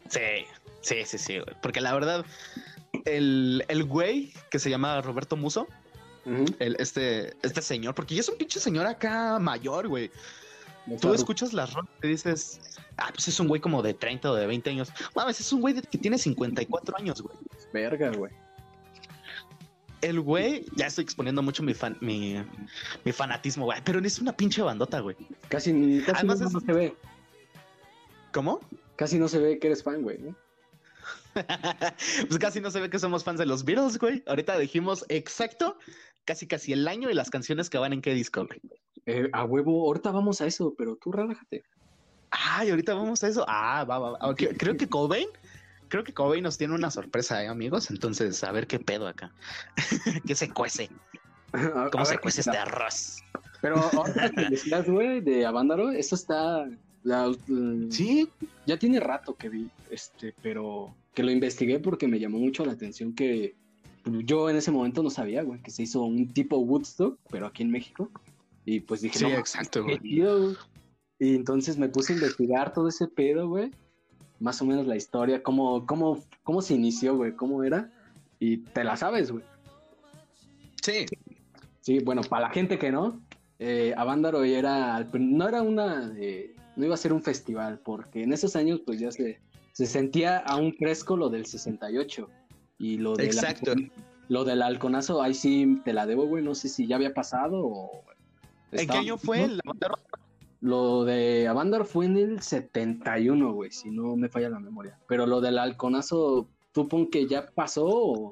Sí, 0.10 0.46
sí, 0.82 0.96
sí, 1.06 1.18
sí, 1.18 1.34
güey. 1.40 1.56
Porque 1.62 1.82
la 1.82 1.94
verdad, 1.94 2.26
el, 3.06 3.64
el 3.68 3.84
güey 3.84 4.34
que 4.50 4.60
se 4.60 4.70
llama 4.70 5.02
Roberto 5.02 5.36
Muso, 5.36 5.68
el, 6.60 6.76
este, 6.80 7.36
este 7.46 7.62
señor, 7.62 7.94
porque 7.96 8.16
ya 8.16 8.22
es 8.22 8.30
un 8.30 8.38
pinche 8.38 8.60
señor 8.60 8.86
acá 8.88 9.38
mayor, 9.40 9.88
güey. 9.88 10.12
Tú 11.02 11.14
escuchas 11.14 11.54
las 11.54 11.74
rolas 11.74 11.90
y 12.02 12.08
dices, 12.08 12.60
ah, 12.98 13.10
pues 13.14 13.28
es 13.28 13.40
un 13.40 13.48
güey 13.48 13.60
como 13.60 13.82
de 13.82 13.94
30 13.94 14.32
o 14.32 14.36
de 14.36 14.48
20 14.48 14.70
años. 14.70 14.90
Mames, 15.16 15.40
es 15.40 15.52
un 15.52 15.60
güey 15.62 15.74
de- 15.74 15.82
que 15.82 15.98
tiene 15.98 16.18
54 16.18 16.98
años, 16.98 17.22
güey. 17.22 17.36
Verga, 17.74 18.12
güey. 18.12 18.32
El 20.02 20.22
güey, 20.22 20.66
ya 20.76 20.86
estoy 20.88 21.04
exponiendo 21.04 21.42
mucho 21.42 21.64
mi, 21.64 21.74
fan, 21.74 21.98
mi, 22.02 22.42
mi 23.04 23.12
fanatismo, 23.12 23.66
güey, 23.66 23.82
pero 23.84 24.00
es 24.00 24.20
una 24.20 24.32
pinche 24.36 24.62
bandota, 24.62 25.00
güey. 25.00 25.16
Casi, 25.50 26.02
casi 26.06 26.20
Además 26.20 26.40
no, 26.40 26.48
es- 26.48 26.54
no 26.54 26.60
se 26.62 26.72
ve. 26.74 26.96
¿Cómo? 28.32 28.62
Casi 28.96 29.18
no 29.18 29.28
se 29.28 29.40
ve 29.40 29.60
que 29.60 29.68
eres 29.68 29.84
fan, 29.84 30.02
güey. 30.04 30.20
¿no? 30.20 30.36
pues 32.28 32.40
casi 32.40 32.60
no 32.62 32.72
se 32.72 32.80
ve 32.80 32.90
que 32.90 33.00
somos 33.00 33.24
fans 33.24 33.40
de 33.40 33.46
los 33.46 33.64
Beatles, 33.66 33.98
güey. 33.98 34.24
Ahorita 34.28 34.58
dijimos 34.58 35.06
exacto, 35.10 35.78
casi 36.26 36.48
casi 36.48 36.74
el 36.74 36.88
año 36.88 37.10
y 37.10 37.14
las 37.14 37.30
canciones 37.30 37.70
que 37.70 37.78
van 37.78 37.94
en 37.94 38.02
qué 38.02 38.14
disco, 38.14 38.46
güey. 38.46 38.62
Eh, 39.08 39.30
a 39.32 39.46
huevo, 39.46 39.88
ahorita 39.88 40.12
vamos 40.12 40.42
a 40.42 40.46
eso, 40.46 40.76
pero 40.78 40.98
tú 40.98 41.12
relájate. 41.14 41.64
Ay, 42.30 42.70
ahorita 42.70 42.94
vamos 42.94 43.24
a 43.24 43.28
eso. 43.30 43.46
Ah, 43.48 43.86
va, 43.86 44.00
va, 44.00 44.12
va. 44.12 44.36
Creo 44.36 44.76
que 44.76 44.88
Cobain, 44.90 45.28
creo 45.88 46.04
que 46.04 46.14
Cobain 46.14 46.44
nos 46.44 46.58
tiene 46.58 46.76
una 46.76 46.92
sorpresa, 46.92 47.42
¿eh, 47.42 47.48
amigos? 47.48 47.90
Entonces, 47.90 48.44
a 48.44 48.52
ver 48.52 48.68
qué 48.68 48.80
pedo 48.80 49.08
acá. 49.08 49.32
¿Qué 50.28 50.36
se 50.36 50.50
cuece? 50.52 50.90
¿Cómo 51.92 52.04
a 52.04 52.06
se 52.06 52.18
cuece 52.18 52.42
este 52.42 52.58
arroz? 52.58 53.20
Pero 53.62 53.78
ahora 53.80 54.30
que 54.30 54.46
decías, 54.50 54.88
güey, 54.90 55.22
de 55.22 55.46
Avándaro, 55.46 55.90
eso 55.92 56.16
está. 56.16 56.68
la- 57.04 57.30
mm, 57.48 57.90
Sí, 57.90 58.30
Ya 58.66 58.78
tiene 58.78 59.00
rato 59.00 59.36
que 59.36 59.48
vi, 59.48 59.70
este, 59.90 60.36
pero 60.42 60.94
que 61.14 61.24
lo 61.24 61.32
investigué 61.32 61.80
porque 61.80 62.10
me 62.10 62.20
llamó 62.20 62.40
mucho 62.40 62.66
la 62.66 62.74
atención 62.74 63.16
que 63.16 63.56
yo 64.26 64.50
en 64.50 64.58
ese 64.58 64.72
momento 64.72 65.02
no 65.02 65.10
sabía, 65.10 65.44
güey, 65.44 65.62
que 65.62 65.72
se 65.72 65.84
hizo 65.84 66.02
un 66.04 66.28
tipo 66.34 66.58
Woodstock, 66.58 67.18
pero 67.30 67.48
aquí 67.48 67.64
en 67.64 67.72
México. 67.72 68.12
Y 68.68 68.82
pues 68.82 69.00
dije, 69.02 69.18
sí, 69.18 69.24
no, 69.24 69.32
exacto, 69.32 69.84
güey. 69.84 69.98
Y 71.20 71.36
entonces 71.36 71.78
me 71.78 71.88
puse 71.88 72.12
a 72.12 72.18
investigar 72.18 72.74
todo 72.74 72.90
ese 72.90 73.08
pedo, 73.08 73.48
güey. 73.48 73.72
Más 74.40 74.62
o 74.62 74.66
menos 74.66 74.86
la 74.86 74.98
historia, 74.98 75.42
cómo, 75.42 75.86
cómo, 75.86 76.24
cómo 76.44 76.62
se 76.62 76.76
inició, 76.76 77.16
güey, 77.16 77.32
cómo 77.34 77.64
era. 77.64 77.90
Y 78.40 78.58
te 78.58 78.84
la 78.84 78.98
sabes, 78.98 79.32
güey. 79.32 79.44
Sí, 80.84 81.06
Sí, 81.88 82.00
bueno, 82.00 82.22
para 82.22 82.50
la 82.50 82.54
gente 82.54 82.78
que 82.78 82.92
no, 82.92 83.22
eh, 83.60 83.94
Avándaro 83.96 84.44
era, 84.44 85.08
no 85.14 85.48
era 85.48 85.62
una, 85.62 86.14
eh, 86.18 86.54
no 86.76 86.84
iba 86.84 86.96
a 86.96 86.98
ser 86.98 87.14
un 87.14 87.24
festival, 87.24 87.80
porque 87.80 88.24
en 88.24 88.34
esos 88.34 88.58
años 88.58 88.82
pues 88.86 89.00
ya 89.00 89.10
se, 89.10 89.40
se 89.72 89.86
sentía 89.86 90.40
aún 90.40 90.74
fresco 90.74 91.16
lo 91.16 91.30
del 91.30 91.46
68 91.46 92.28
y 92.78 92.98
lo 92.98 93.16
del, 93.16 93.28
Exacto. 93.28 93.74
lo 94.28 94.44
del 94.44 94.64
halconazo, 94.64 95.22
ahí 95.22 95.34
sí 95.34 95.80
te 95.86 95.94
la 95.94 96.06
debo, 96.06 96.28
güey, 96.28 96.44
no 96.44 96.56
sé 96.56 96.68
si 96.68 96.88
ya 96.88 96.98
había 96.98 97.14
pasado 97.14 97.66
o... 97.66 98.04
¿En 98.72 98.88
qué 98.88 98.98
año 98.98 99.18
fue? 99.18 99.48
¿no? 99.48 99.56
La 99.56 99.62
banda 99.66 99.88
roja? 99.90 100.02
Lo 100.60 101.06
de 101.06 101.48
Avándaro 101.48 101.86
fue 101.86 102.06
en 102.06 102.18
el 102.18 102.42
71, 102.42 103.54
güey, 103.54 103.72
si 103.72 103.90
no 103.92 104.16
me 104.16 104.28
falla 104.28 104.50
la 104.50 104.60
memoria. 104.60 104.98
Pero 105.08 105.26
lo 105.28 105.40
del 105.40 105.60
halconazo, 105.60 106.48
tú 106.72 106.88
pon 106.88 107.08
que 107.10 107.28
ya 107.28 107.48
pasó 107.54 107.86
o... 107.86 108.32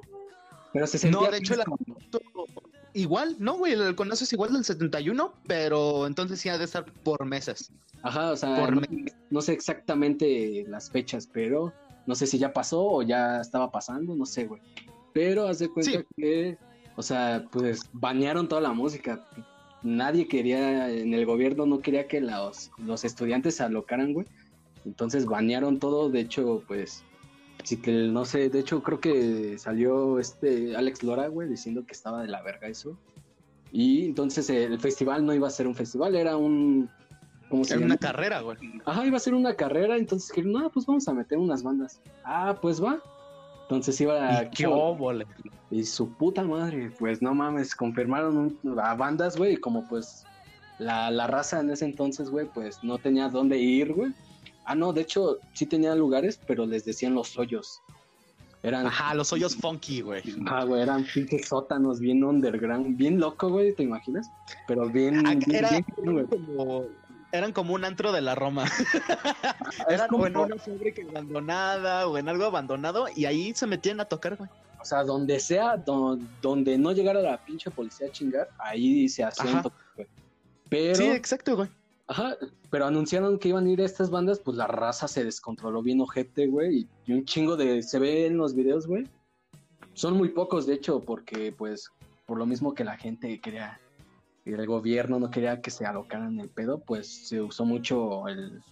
Pero 0.72 0.86
se 0.86 0.98
sentía 0.98 1.20
No, 1.20 1.30
de 1.30 1.38
hecho, 1.38 1.54
la- 1.56 1.64
fresco. 1.64 2.46
Igual, 2.94 3.36
no, 3.38 3.58
güey, 3.58 3.74
el 3.74 3.82
halconazo 3.82 4.24
es 4.24 4.32
igual 4.32 4.52
del 4.54 4.64
71, 4.64 5.34
pero 5.46 6.06
entonces 6.06 6.40
sí 6.40 6.48
ha 6.48 6.56
de 6.58 6.64
estar 6.64 6.84
por 7.04 7.24
meses. 7.26 7.70
Ajá, 8.02 8.30
o 8.32 8.36
sea, 8.36 8.56
Por 8.56 8.88
no, 9.30 9.40
sé 9.42 9.52
exactamente 9.52 10.64
las 10.66 10.90
fechas, 10.90 11.28
pero 11.30 11.72
no 12.06 12.14
sé 12.14 12.26
si 12.26 12.38
ya 12.38 12.52
pasó 12.52 12.82
o 12.84 13.02
ya 13.02 13.40
estaba 13.40 13.70
pasando, 13.70 14.16
no 14.16 14.24
sé, 14.26 14.46
güey. 14.46 14.62
Pero 15.12 15.46
haz 15.46 15.58
de 15.58 15.68
cuenta 15.68 15.92
Sí. 15.92 16.04
que, 16.16 16.58
o 16.96 17.02
sea, 17.02 17.44
pues 17.52 17.82
banearon 17.92 18.48
toda 18.48 18.62
la 18.62 18.72
música. 18.72 19.24
Nadie 19.82 20.26
quería, 20.26 20.90
en 20.90 21.14
el 21.14 21.26
gobierno 21.26 21.66
no 21.66 21.80
quería 21.80 22.08
que 22.08 22.20
los, 22.20 22.70
los 22.78 23.04
estudiantes 23.04 23.56
se 23.56 23.62
alocaran, 23.62 24.12
güey. 24.12 24.26
Entonces 24.84 25.26
banearon 25.26 25.78
todo, 25.78 26.08
de 26.10 26.20
hecho, 26.20 26.62
pues, 26.66 27.04
sí 27.64 27.76
que 27.78 27.92
no 27.92 28.24
sé, 28.24 28.48
de 28.48 28.60
hecho 28.60 28.82
creo 28.82 29.00
que 29.00 29.58
salió 29.58 30.18
este 30.18 30.76
Alex 30.76 31.02
Lora, 31.02 31.28
güey, 31.28 31.48
diciendo 31.48 31.84
que 31.86 31.92
estaba 31.92 32.22
de 32.22 32.28
la 32.28 32.42
verga 32.42 32.68
eso. 32.68 32.96
Y 33.72 34.06
entonces 34.06 34.48
el 34.48 34.78
festival 34.78 35.26
no 35.26 35.34
iba 35.34 35.48
a 35.48 35.50
ser 35.50 35.66
un 35.66 35.74
festival, 35.74 36.14
era 36.14 36.36
un... 36.36 36.88
¿Cómo 37.48 37.62
se 37.64 37.74
Era 37.74 37.80
llama? 37.80 37.94
una 37.94 37.98
carrera, 37.98 38.40
güey. 38.40 38.56
Ajá, 38.84 39.06
iba 39.06 39.16
a 39.16 39.20
ser 39.20 39.34
una 39.34 39.54
carrera, 39.54 39.96
entonces 39.96 40.28
dijeron, 40.30 40.52
no, 40.52 40.70
pues 40.70 40.86
vamos 40.86 41.06
a 41.06 41.14
meter 41.14 41.38
unas 41.38 41.62
bandas. 41.62 42.00
Ah, 42.24 42.56
pues 42.60 42.82
va. 42.82 43.00
Entonces 43.68 44.00
iba 44.00 44.38
a... 44.38 44.44
Y 44.44 44.50
qué 44.50 44.66
óvole. 44.66 45.26
Y 45.70 45.82
su 45.84 46.12
puta 46.12 46.44
madre, 46.44 46.92
pues 46.98 47.20
no 47.20 47.34
mames, 47.34 47.74
confirmaron 47.74 48.36
un- 48.36 48.78
a 48.80 48.94
bandas, 48.94 49.36
güey, 49.36 49.54
y 49.54 49.56
como 49.56 49.86
pues 49.88 50.24
la, 50.78 51.10
la 51.10 51.26
raza 51.26 51.58
en 51.60 51.70
ese 51.70 51.84
entonces, 51.84 52.30
güey, 52.30 52.46
pues 52.46 52.78
no 52.84 52.98
tenía 52.98 53.28
dónde 53.28 53.58
ir, 53.58 53.92
güey. 53.92 54.12
Ah, 54.64 54.76
no, 54.76 54.92
de 54.92 55.00
hecho 55.02 55.38
sí 55.52 55.66
tenía 55.66 55.94
lugares, 55.96 56.40
pero 56.46 56.64
les 56.64 56.84
decían 56.84 57.14
los 57.14 57.36
hoyos. 57.36 57.80
Eran, 58.62 58.86
Ajá, 58.86 59.14
los 59.14 59.32
hoyos 59.32 59.56
funky, 59.56 60.00
güey. 60.00 60.22
ah, 60.46 60.64
güey, 60.64 60.82
eran 60.82 61.04
pinches 61.12 61.48
sótanos 61.48 61.98
bien 61.98 62.22
underground, 62.22 62.96
bien 62.96 63.18
loco, 63.18 63.48
güey, 63.48 63.74
¿te 63.74 63.82
imaginas? 63.82 64.30
Pero 64.68 64.88
bien, 64.88 65.26
Ah, 65.26 65.34
bien, 65.34 65.56
era- 65.56 65.70
bien. 65.70 66.26
Como, 66.26 66.84
eran 67.36 67.52
como 67.52 67.74
un 67.74 67.84
antro 67.84 68.12
de 68.12 68.20
la 68.20 68.34
Roma. 68.34 68.64
Eran 69.88 70.08
como- 70.08 70.24
o 70.24 70.26
en 70.26 70.36
una 70.36 70.56
fábrica 70.56 71.02
abandonada 71.08 72.06
o 72.08 72.18
en 72.18 72.28
algo 72.28 72.44
abandonado 72.44 73.06
y 73.14 73.24
ahí 73.24 73.54
se 73.54 73.66
metían 73.66 74.00
a 74.00 74.04
tocar, 74.04 74.36
güey. 74.36 74.48
O 74.80 74.84
sea, 74.84 75.02
donde 75.04 75.40
sea, 75.40 75.76
do- 75.76 76.18
donde 76.42 76.78
no 76.78 76.92
llegara 76.92 77.20
la 77.20 77.44
pinche 77.44 77.70
policía 77.70 78.06
a 78.08 78.10
chingar, 78.12 78.48
ahí 78.58 79.08
se 79.08 79.24
hacía 79.24 79.44
un 79.44 79.50
Ajá. 79.54 79.62
toque, 79.62 79.76
güey. 79.96 80.08
Pero, 80.68 80.94
Sí, 80.96 81.04
exacto, 81.08 81.56
güey. 81.56 81.68
ajá, 82.06 82.36
pero 82.70 82.86
anunciaron 82.86 83.38
que 83.38 83.48
iban 83.48 83.66
a 83.66 83.70
ir 83.70 83.80
estas 83.80 84.10
bandas, 84.10 84.38
pues 84.38 84.56
la 84.56 84.66
raza 84.66 85.08
se 85.08 85.24
descontroló 85.24 85.82
bien 85.82 86.00
ojete, 86.00 86.46
güey, 86.46 86.78
y- 86.80 86.88
y 87.06 87.12
un 87.14 87.24
chingo 87.24 87.56
de, 87.56 87.82
se 87.82 87.98
ve 87.98 88.26
en 88.26 88.36
los 88.36 88.54
videos, 88.54 88.86
güey. 88.86 89.08
Son 89.94 90.14
muy 90.16 90.28
pocos, 90.28 90.66
de 90.66 90.74
hecho, 90.74 91.00
porque 91.00 91.52
pues, 91.56 91.90
por 92.26 92.38
lo 92.38 92.46
mismo 92.46 92.74
que 92.74 92.84
la 92.84 92.96
gente 92.96 93.40
quería, 93.40 93.80
y 94.46 94.52
el 94.52 94.64
gobierno 94.66 95.18
no 95.18 95.30
quería 95.30 95.60
que 95.60 95.70
se 95.70 95.84
alocaran 95.84 96.38
el 96.40 96.48
pedo, 96.48 96.78
pues 96.78 97.06
se 97.28 97.42
usó 97.42 97.64
mucho 97.66 98.28
el, 98.28 98.62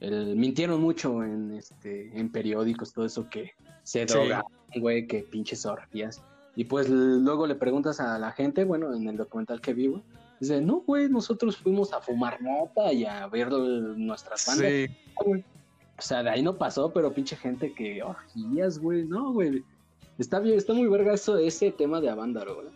el 0.00 0.36
mintieron 0.36 0.80
mucho 0.80 1.22
en 1.24 1.52
este, 1.52 2.16
en 2.18 2.30
periódicos, 2.30 2.92
todo 2.92 3.04
eso 3.04 3.28
que 3.28 3.52
se 3.82 4.06
Sí. 4.06 4.14
drogaban, 4.14 4.46
güey, 4.76 5.06
que 5.06 5.20
pinches 5.24 5.66
orgías. 5.66 6.22
Y 6.54 6.64
pues 6.64 6.88
luego 6.88 7.46
le 7.46 7.54
preguntas 7.56 8.00
a 8.00 8.18
la 8.18 8.32
gente, 8.32 8.64
bueno, 8.64 8.94
en 8.94 9.08
el 9.08 9.16
documental 9.16 9.60
que 9.60 9.74
vi, 9.74 9.88
güey, 9.88 10.02
dice, 10.40 10.60
no, 10.60 10.80
güey, 10.80 11.08
nosotros 11.08 11.56
fuimos 11.56 11.92
a 11.92 12.00
fumar 12.00 12.40
nota 12.40 12.92
y 12.92 13.04
a 13.04 13.26
ver 13.28 13.50
nuestras 13.50 14.46
bandas, 14.46 14.66
Sí. 14.70 14.86
güey. 15.24 15.44
O 15.98 16.02
sea, 16.02 16.22
de 16.22 16.30
ahí 16.30 16.42
no 16.42 16.56
pasó, 16.56 16.92
pero 16.92 17.12
pinche 17.12 17.34
gente 17.34 17.72
que 17.74 18.00
orgías, 18.02 18.78
güey, 18.78 19.04
no, 19.04 19.32
güey. 19.32 19.64
Está 20.16 20.38
bien, 20.38 20.56
está 20.56 20.72
muy 20.72 20.86
verga 20.88 21.14
eso, 21.14 21.36
ese 21.38 21.72
tema 21.72 22.00
de 22.00 22.08
Avándaro, 22.10 22.54
güey. 22.56 22.68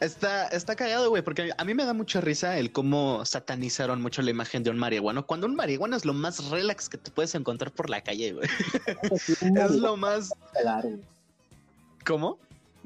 Está, 0.00 0.48
está 0.48 0.76
cagado, 0.76 1.10
güey, 1.10 1.22
porque 1.22 1.52
a 1.56 1.64
mí 1.64 1.74
me 1.74 1.84
da 1.84 1.92
mucha 1.92 2.20
risa 2.20 2.58
el 2.58 2.72
cómo 2.72 3.24
satanizaron 3.24 4.02
mucho 4.02 4.22
la 4.22 4.30
imagen 4.30 4.62
de 4.62 4.70
un 4.70 4.78
marihuano. 4.78 5.26
Cuando 5.26 5.46
un 5.46 5.54
marihuano 5.54 5.96
es 5.96 6.04
lo 6.04 6.12
más 6.12 6.50
relax 6.50 6.88
que 6.88 6.98
te 6.98 7.10
puedes 7.10 7.34
encontrar 7.34 7.72
por 7.72 7.90
la 7.90 8.02
calle, 8.02 8.32
güey. 8.32 8.48
es 9.20 9.70
lo 9.70 9.96
más. 9.96 10.30
¿Cómo? 12.04 12.38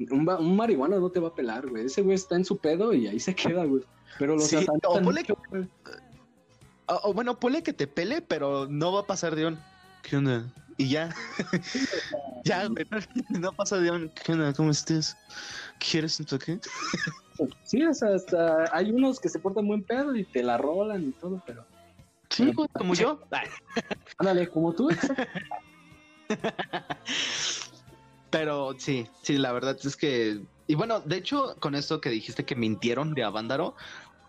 Un, 0.09 0.27
un 0.27 0.55
marihuano 0.55 0.99
no 0.99 1.09
te 1.09 1.19
va 1.19 1.29
a 1.29 1.35
pelar, 1.35 1.67
güey. 1.67 1.85
Ese 1.85 2.01
güey 2.01 2.15
está 2.15 2.35
en 2.35 2.45
su 2.45 2.57
pedo 2.57 2.93
y 2.93 3.07
ahí 3.07 3.19
se 3.19 3.35
queda, 3.35 3.65
güey. 3.65 3.83
Pero 4.17 4.35
los 4.35 4.47
Sí, 4.47 4.55
o 4.83 5.01
ponle 5.01 5.21
mucho, 5.21 5.37
güey. 5.49 5.67
O, 6.87 6.99
o 7.03 7.13
bueno, 7.13 7.39
ponle 7.39 7.63
que 7.63 7.73
te 7.73 7.87
pele, 7.87 8.21
pero 8.21 8.67
no 8.67 8.91
va 8.91 9.01
a 9.01 9.05
pasar 9.05 9.35
de 9.35 9.47
un. 9.47 9.59
¿Qué 10.01 10.17
onda? 10.17 10.45
Y 10.77 10.89
ya. 10.89 11.13
ya, 12.43 12.65
güey. 12.67 12.85
No, 13.29 13.39
no 13.39 13.53
pasa 13.53 13.77
de 13.77 13.91
un. 13.91 14.09
¿Qué 14.09 14.31
onda? 14.31 14.53
¿Cómo 14.53 14.71
estás? 14.71 15.15
¿Quieres 15.89 16.19
un 16.19 16.25
toque? 16.27 16.59
Sí, 17.63 17.83
o 17.83 17.93
sea, 17.93 18.13
hasta 18.15 18.75
hay 18.75 18.91
unos 18.91 19.19
que 19.19 19.29
se 19.29 19.39
portan 19.39 19.67
buen 19.67 19.83
pedo 19.83 20.15
y 20.15 20.23
te 20.23 20.43
la 20.43 20.57
rolan 20.57 21.09
y 21.09 21.11
todo, 21.13 21.41
pero. 21.45 21.65
Sí, 22.29 22.51
güey, 22.53 22.67
como 22.69 22.93
yo. 22.93 23.19
Ándale, 24.17 24.47
como 24.47 24.73
tú. 24.73 24.89
Pero 28.29 28.75
sí, 28.77 29.07
sí, 29.23 29.37
la 29.37 29.51
verdad 29.51 29.77
es 29.83 29.97
que. 29.97 30.41
Y 30.67 30.75
bueno, 30.75 31.01
de 31.01 31.17
hecho, 31.17 31.55
con 31.59 31.75
esto 31.75 31.99
que 31.99 32.09
dijiste 32.09 32.45
que 32.45 32.55
mintieron 32.55 33.13
de 33.13 33.23
Avándaro, 33.23 33.75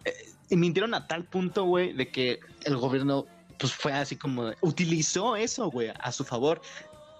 eh, 0.05 0.13
y 0.49 0.57
mintieron 0.57 0.95
a 0.95 1.07
tal 1.07 1.25
punto, 1.25 1.65
güey, 1.65 1.93
de 1.93 2.09
que 2.09 2.41
el 2.65 2.77
gobierno, 2.79 3.27
pues 3.59 3.75
fue 3.75 3.93
así 3.93 4.17
como. 4.17 4.53
Utilizó 4.63 5.37
eso, 5.37 5.71
güey, 5.71 5.93
a 6.01 6.13
su 6.13 6.25
favor. 6.25 6.63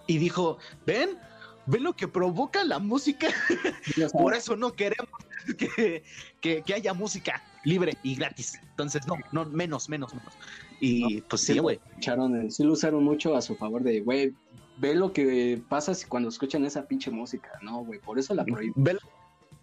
Y 0.07 0.17
dijo: 0.17 0.57
Ven, 0.85 1.17
ven 1.65 1.83
lo 1.83 1.95
que 1.95 2.07
provoca 2.07 2.63
la 2.63 2.79
música. 2.79 3.27
Por 4.13 4.33
eso 4.33 4.55
no 4.55 4.73
queremos 4.73 5.09
que, 5.57 6.03
que, 6.41 6.61
que 6.61 6.73
haya 6.73 6.93
música 6.93 7.41
libre 7.63 7.97
y 8.03 8.15
gratis. 8.15 8.59
Entonces, 8.71 9.05
no, 9.07 9.15
no, 9.31 9.45
menos, 9.45 9.89
menos, 9.89 10.13
menos. 10.13 10.33
Y 10.79 11.21
pues 11.21 11.41
sí, 11.43 11.57
güey. 11.59 11.79
el- 12.05 12.51
sí 12.51 12.63
lo 12.63 12.73
usaron 12.73 13.03
mucho 13.03 13.35
a 13.35 13.41
su 13.41 13.55
favor 13.55 13.83
de, 13.83 14.01
güey, 14.01 14.33
ve 14.77 14.95
lo 14.95 15.13
que 15.13 15.61
pasa 15.69 15.93
si 15.93 16.05
cuando 16.05 16.29
escuchan 16.29 16.65
esa 16.65 16.85
pinche 16.85 17.11
música. 17.11 17.51
No, 17.61 17.83
güey, 17.85 17.99
por 17.99 18.19
eso 18.19 18.33
la 18.33 18.43
prohíben. 18.43 18.73
Ve, 18.75 18.97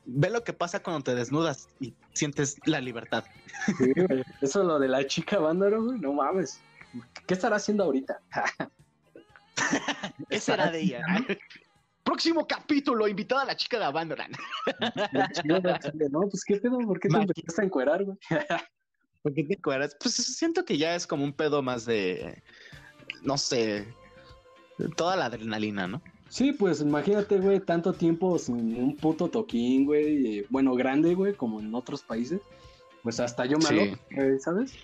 ve 0.06 0.30
lo 0.30 0.42
que 0.44 0.52
pasa 0.52 0.82
cuando 0.82 1.02
te 1.02 1.14
desnudas 1.14 1.68
y 1.80 1.92
sientes 2.14 2.56
la 2.64 2.80
libertad. 2.80 3.24
Sí, 3.66 3.92
güey. 4.08 4.24
Eso 4.40 4.62
lo 4.64 4.78
de 4.78 4.88
la 4.88 5.06
chica 5.06 5.38
Vándaro, 5.38 5.84
güey, 5.84 5.98
no 6.00 6.12
mames. 6.14 6.60
¿Qué 7.26 7.34
estará 7.34 7.56
haciendo 7.56 7.84
ahorita? 7.84 8.20
¿Qué 10.28 10.40
será 10.40 10.70
de 10.70 10.80
ella? 10.80 11.02
Próximo 12.02 12.46
capítulo, 12.46 13.06
invitada 13.06 13.42
a 13.42 13.46
la 13.46 13.56
chica 13.56 13.78
de 13.78 13.84
Abandoran. 13.84 14.32
no, 16.10 16.28
pues 16.28 16.44
qué 16.44 16.56
pedo, 16.56 16.78
¿por 16.78 16.98
qué 16.98 17.08
te 17.08 17.16
empezaste 17.16 17.62
a 17.62 17.64
encuerar, 17.64 18.04
güey? 18.04 18.18
¿Por 19.22 19.34
qué 19.34 19.44
te 19.44 19.54
acuerdas? 19.54 19.96
Pues 20.00 20.14
siento 20.14 20.64
que 20.64 20.78
ya 20.78 20.94
es 20.94 21.06
como 21.06 21.24
un 21.24 21.32
pedo 21.32 21.62
más 21.62 21.84
de, 21.84 22.42
no 23.22 23.36
sé, 23.36 23.94
toda 24.96 25.16
la 25.16 25.26
adrenalina, 25.26 25.86
¿no? 25.86 26.02
Sí, 26.30 26.52
pues 26.52 26.80
imagínate, 26.80 27.38
güey, 27.38 27.60
tanto 27.60 27.92
tiempo 27.92 28.38
sin 28.38 28.80
un 28.82 28.96
puto 28.96 29.28
toquín, 29.28 29.84
güey, 29.84 30.38
eh, 30.38 30.46
bueno, 30.48 30.74
grande, 30.74 31.14
güey, 31.14 31.34
como 31.34 31.60
en 31.60 31.74
otros 31.74 32.02
países. 32.02 32.40
Pues 33.02 33.18
hasta 33.20 33.44
yo 33.46 33.58
me 33.58 33.64
Sí. 33.64 33.74
aloco, 33.74 33.98
¿sabes? 34.38 34.74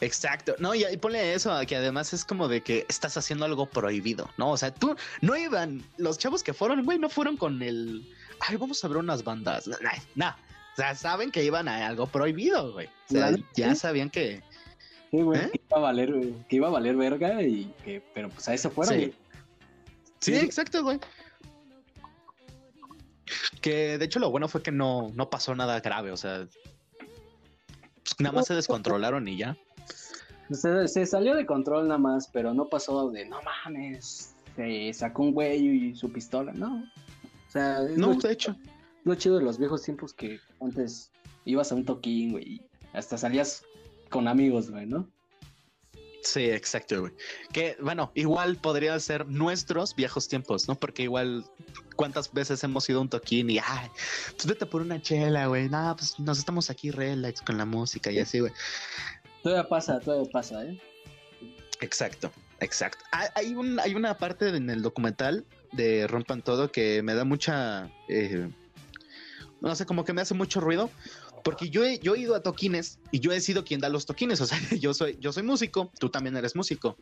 Exacto. 0.00 0.54
No, 0.58 0.74
y, 0.74 0.84
y 0.84 0.96
ponle 0.96 1.34
eso, 1.34 1.58
que 1.66 1.76
además 1.76 2.12
es 2.12 2.24
como 2.24 2.48
de 2.48 2.62
que 2.62 2.84
estás 2.88 3.16
haciendo 3.16 3.44
algo 3.44 3.66
prohibido, 3.66 4.28
¿no? 4.36 4.50
O 4.50 4.56
sea, 4.56 4.72
tú 4.72 4.94
no 5.22 5.36
iban, 5.36 5.82
los 5.96 6.18
chavos 6.18 6.42
que 6.42 6.52
fueron, 6.52 6.84
güey, 6.84 6.98
no 6.98 7.08
fueron 7.08 7.36
con 7.36 7.62
el, 7.62 8.06
ay, 8.40 8.56
vamos 8.56 8.84
a 8.84 8.88
ver 8.88 8.98
unas 8.98 9.24
bandas. 9.24 9.66
No, 9.66 9.76
no. 10.14 10.28
O 10.28 10.76
sea, 10.76 10.94
saben 10.94 11.30
que 11.30 11.42
iban 11.42 11.68
a 11.68 11.86
algo 11.86 12.06
prohibido, 12.06 12.72
güey. 12.72 12.86
O 12.86 13.12
sea, 13.12 13.34
ya 13.54 13.74
sabían 13.74 14.10
que... 14.10 14.42
Sí, 15.10 15.22
güey, 15.22 15.40
¿Eh? 15.40 15.50
que 15.50 15.60
iba 15.66 15.78
a 15.78 15.80
valer, 15.80 16.12
güey, 16.12 16.34
que 16.48 16.56
iba 16.56 16.68
a 16.68 16.70
valer 16.70 16.96
verga 16.96 17.42
y 17.42 17.72
que, 17.84 18.02
pero 18.12 18.28
pues 18.28 18.46
a 18.48 18.54
eso 18.54 18.70
fueron, 18.70 18.94
Sí. 18.94 19.14
Sí, 20.20 20.34
Sí. 20.34 20.44
exacto, 20.44 20.82
güey. 20.82 20.98
Que 23.60 23.98
de 23.98 24.04
hecho 24.04 24.18
lo 24.18 24.30
bueno 24.30 24.48
fue 24.48 24.62
que 24.62 24.72
no, 24.72 25.10
no 25.14 25.30
pasó 25.30 25.54
nada 25.54 25.80
grave, 25.80 26.12
o 26.12 26.16
sea, 26.16 26.46
pues, 26.98 28.20
nada 28.20 28.34
más 28.34 28.46
se 28.46 28.54
descontrolaron 28.54 29.26
y 29.28 29.36
ya. 29.36 29.56
Se, 30.50 30.88
se 30.88 31.06
salió 31.06 31.34
de 31.34 31.46
control 31.46 31.88
nada 31.88 31.98
más, 31.98 32.28
pero 32.32 32.54
no 32.54 32.68
pasó 32.68 33.10
de, 33.10 33.24
no 33.26 33.40
mames, 33.42 34.34
se 34.54 34.92
sacó 34.92 35.22
un 35.24 35.32
güey 35.32 35.88
y 35.88 35.94
su 35.94 36.10
pistola, 36.12 36.52
no. 36.52 36.84
O 37.48 37.50
sea, 37.50 37.82
es 37.82 37.96
No, 37.98 38.14
de 38.14 38.32
hecho. 38.32 38.56
lo 39.04 39.14
chido 39.14 39.38
de 39.38 39.44
los 39.44 39.58
viejos 39.58 39.82
tiempos 39.82 40.14
que 40.14 40.38
antes 40.60 41.10
ibas 41.44 41.72
a 41.72 41.74
un 41.74 41.84
toquín, 41.84 42.32
güey, 42.32 42.44
y 42.44 42.62
hasta 42.92 43.18
salías 43.18 43.64
con 44.10 44.28
amigos, 44.28 44.70
güey, 44.70 44.86
¿no? 44.86 45.08
Sí, 46.22 46.50
exacto, 46.50 47.02
güey. 47.02 47.12
Que 47.52 47.76
bueno, 47.80 48.10
igual 48.16 48.56
podría 48.56 48.98
ser 48.98 49.28
nuestros 49.28 49.94
viejos 49.94 50.26
tiempos, 50.26 50.66
¿no? 50.66 50.74
Porque 50.74 51.04
igual, 51.04 51.44
¿cuántas 51.94 52.32
veces 52.32 52.64
hemos 52.64 52.88
ido 52.90 52.98
a 52.98 53.02
un 53.02 53.08
toquín 53.08 53.48
y, 53.48 53.58
ay, 53.60 53.88
pues 54.34 54.46
vete 54.46 54.66
por 54.66 54.82
una 54.82 55.00
chela, 55.00 55.46
güey? 55.46 55.68
Nada, 55.68 55.94
pues 55.94 56.18
nos 56.18 56.38
estamos 56.38 56.68
aquí 56.68 56.90
relax 56.90 57.42
con 57.42 57.56
la 57.58 57.64
música 57.64 58.10
y 58.10 58.18
así, 58.18 58.40
güey. 58.40 58.52
Todavía 59.46 59.68
pasa, 59.68 60.00
todavía 60.00 60.28
pasa, 60.28 60.64
¿eh? 60.64 60.76
Exacto, 61.80 62.32
exacto. 62.58 63.04
Hay, 63.12 63.54
un, 63.54 63.78
hay 63.78 63.94
una 63.94 64.18
parte 64.18 64.48
en 64.48 64.68
el 64.70 64.82
documental 64.82 65.44
de 65.70 66.08
Rompan 66.08 66.42
Todo 66.42 66.72
que 66.72 67.00
me 67.04 67.14
da 67.14 67.24
mucha, 67.24 67.88
eh, 68.08 68.48
no 69.60 69.76
sé, 69.76 69.86
como 69.86 70.04
que 70.04 70.12
me 70.12 70.20
hace 70.20 70.34
mucho 70.34 70.58
ruido, 70.58 70.90
porque 71.44 71.70
yo 71.70 71.84
he, 71.84 72.00
yo 72.00 72.16
he 72.16 72.18
ido 72.18 72.34
a 72.34 72.42
toquines 72.42 72.98
y 73.12 73.20
yo 73.20 73.30
he 73.30 73.40
sido 73.40 73.64
quien 73.64 73.78
da 73.78 73.88
los 73.88 74.04
toquines, 74.04 74.40
o 74.40 74.46
sea, 74.46 74.58
yo 74.80 74.92
soy, 74.92 75.16
yo 75.20 75.32
soy 75.32 75.44
músico, 75.44 75.92
tú 76.00 76.08
también 76.08 76.36
eres 76.36 76.56
músico. 76.56 76.96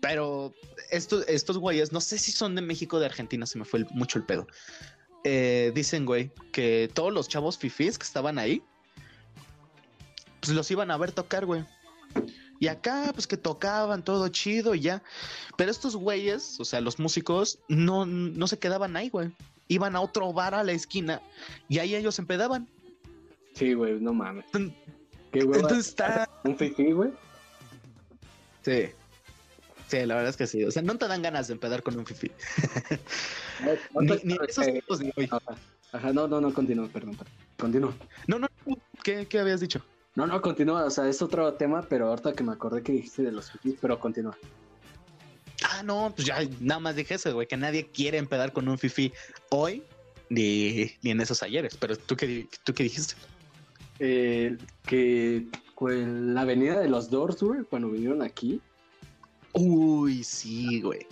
Pero 0.00 0.52
estos, 0.90 1.28
estos 1.28 1.58
güeyes, 1.58 1.92
no 1.92 2.00
sé 2.00 2.18
si 2.18 2.32
son 2.32 2.56
de 2.56 2.62
México 2.62 2.96
o 2.96 2.98
de 2.98 3.06
Argentina, 3.06 3.46
se 3.46 3.56
me 3.56 3.64
fue 3.64 3.84
mucho 3.90 4.18
el 4.18 4.24
pedo. 4.24 4.48
Eh, 5.22 5.70
dicen, 5.76 6.06
güey, 6.06 6.32
que 6.50 6.90
todos 6.92 7.12
los 7.12 7.28
chavos 7.28 7.56
fifís 7.56 7.98
que 7.98 8.04
estaban 8.04 8.36
ahí, 8.36 8.64
pues 10.50 10.56
los 10.56 10.70
iban 10.72 10.90
a 10.90 10.96
ver 10.96 11.12
tocar, 11.12 11.46
güey. 11.46 11.64
Y 12.58 12.66
acá, 12.66 13.12
pues 13.14 13.28
que 13.28 13.36
tocaban 13.36 14.04
todo 14.04 14.26
chido 14.30 14.74
y 14.74 14.80
ya. 14.80 15.00
Pero 15.56 15.70
estos 15.70 15.94
güeyes, 15.94 16.58
o 16.58 16.64
sea, 16.64 16.80
los 16.80 16.98
músicos, 16.98 17.60
no, 17.68 18.04
no 18.04 18.48
se 18.48 18.58
quedaban 18.58 18.96
ahí, 18.96 19.10
güey. 19.10 19.30
Iban 19.68 19.94
a 19.94 20.00
otro 20.00 20.32
bar 20.32 20.56
a 20.56 20.64
la 20.64 20.72
esquina 20.72 21.22
y 21.68 21.78
ahí 21.78 21.94
ellos 21.94 22.18
empedaban. 22.18 22.68
Sí, 23.54 23.74
güey, 23.74 24.00
no 24.00 24.12
mames. 24.12 24.44
Entonces 24.46 24.74
Qué 25.30 25.44
hueva, 25.44 25.78
está. 25.78 26.28
un 26.42 26.58
fifí, 26.58 26.90
güey. 26.90 27.12
Sí. 28.62 28.88
Sí, 29.86 29.98
la 30.04 30.16
verdad 30.16 30.30
es 30.30 30.36
que 30.36 30.48
sí. 30.48 30.64
O 30.64 30.72
sea, 30.72 30.82
no 30.82 30.98
te 30.98 31.06
dan 31.06 31.22
ganas 31.22 31.46
de 31.46 31.54
empedar 31.54 31.84
con 31.84 31.96
un 31.96 32.06
fifi. 32.06 32.32
No, 33.92 34.00
Ni, 34.00 34.06
no, 34.08 34.14
ni 34.24 34.32
en 34.34 34.44
esos 34.48 34.66
eh, 34.66 34.72
tiempos 34.72 34.98
de 35.00 35.12
hoy. 35.16 35.28
Ajá, 35.92 36.12
no, 36.14 36.26
no, 36.26 36.40
no, 36.40 36.54
continúa, 36.54 36.88
perdón, 36.88 37.14
perdón. 37.14 37.34
Continúa. 37.58 37.94
No, 38.26 38.38
no, 38.38 38.48
no. 38.64 38.76
¿Qué, 39.04 39.26
qué 39.26 39.38
habías 39.38 39.60
dicho? 39.60 39.84
No, 40.16 40.26
no, 40.26 40.40
continúa, 40.40 40.84
o 40.84 40.90
sea, 40.90 41.08
es 41.08 41.22
otro 41.22 41.54
tema, 41.54 41.82
pero 41.82 42.08
ahorita 42.08 42.32
que 42.32 42.42
me 42.42 42.52
acordé 42.52 42.82
que 42.82 42.92
dijiste 42.92 43.22
de 43.22 43.32
los 43.32 43.50
fifís, 43.52 43.76
pero 43.80 43.98
continúa. 43.98 44.36
Ah, 45.70 45.82
no, 45.82 46.12
pues 46.14 46.26
ya 46.26 46.38
nada 46.60 46.80
más 46.80 46.96
dije 46.96 47.14
eso, 47.14 47.32
güey, 47.32 47.46
que 47.46 47.56
nadie 47.56 47.86
quiere 47.86 48.18
empedar 48.18 48.52
con 48.52 48.68
un 48.68 48.78
fifi 48.78 49.12
hoy 49.50 49.82
ni, 50.28 50.90
ni 51.02 51.10
en 51.10 51.20
esos 51.20 51.42
ayeres. 51.42 51.76
Pero 51.76 51.96
tú 51.96 52.16
qué, 52.16 52.48
tú 52.64 52.74
qué 52.74 52.84
dijiste. 52.84 53.14
Eh, 53.98 54.56
que 54.86 55.46
pues, 55.76 56.06
la 56.06 56.40
avenida 56.42 56.80
de 56.80 56.88
los 56.88 57.10
Doors, 57.10 57.42
güey, 57.42 57.62
cuando 57.64 57.90
vinieron 57.90 58.22
aquí, 58.22 58.60
Uy, 59.52 60.22
sí, 60.22 60.80
güey. 60.80 61.06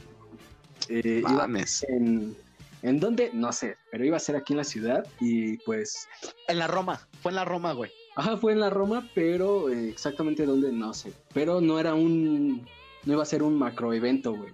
eh, 0.89 1.19
iba 1.21 1.31
Mames. 1.31 1.85
en... 1.89 2.37
¿En 2.83 3.01
dónde? 3.01 3.31
No 3.35 3.53
sé, 3.53 3.77
pero 3.91 4.05
iba 4.05 4.17
a 4.17 4.21
ser 4.21 4.37
aquí 4.37 4.53
en 4.53 4.59
la 4.59 4.65
ciudad 4.65 5.05
y 5.19 5.57
pues... 5.59 6.07
En 6.47 6.61
la 6.61 6.69
Roma, 6.69 7.09
fue 7.21 7.33
en 7.33 7.37
la 7.37 7.45
Roma, 7.45 7.73
güey. 7.73 7.91
Ajá, 8.19 8.37
fue 8.37 8.53
en 8.53 8.59
la 8.59 8.69
Roma, 8.69 9.09
pero 9.15 9.71
eh, 9.71 9.89
exactamente 9.89 10.45
dónde, 10.45 10.73
no 10.73 10.93
sé. 10.93 11.13
Pero 11.33 11.61
no 11.61 11.79
era 11.79 11.95
un... 11.95 12.67
No 13.05 13.13
iba 13.13 13.23
a 13.23 13.27
ser 13.27 13.45
un 13.45 13.57
macro 13.57 13.93
evento, 13.93 14.33
güey. 14.35 14.53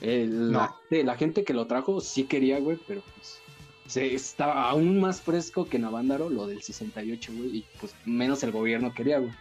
Eh, 0.00 0.28
la, 0.30 0.72
No. 0.88 1.02
la 1.02 1.16
gente 1.16 1.42
que 1.42 1.52
lo 1.52 1.66
trajo 1.66 2.00
sí 2.00 2.22
quería, 2.22 2.60
güey, 2.60 2.78
pero 2.86 3.02
pues... 3.16 3.40
Se, 3.88 4.14
estaba 4.14 4.70
aún 4.70 5.00
más 5.00 5.20
fresco 5.20 5.64
que 5.68 5.80
Navándaro, 5.80 6.30
lo 6.30 6.46
del 6.46 6.62
68, 6.62 7.32
güey, 7.36 7.56
y 7.56 7.64
pues 7.80 7.92
menos 8.06 8.44
el 8.44 8.52
gobierno 8.52 8.94
quería, 8.94 9.18
güey. 9.18 9.32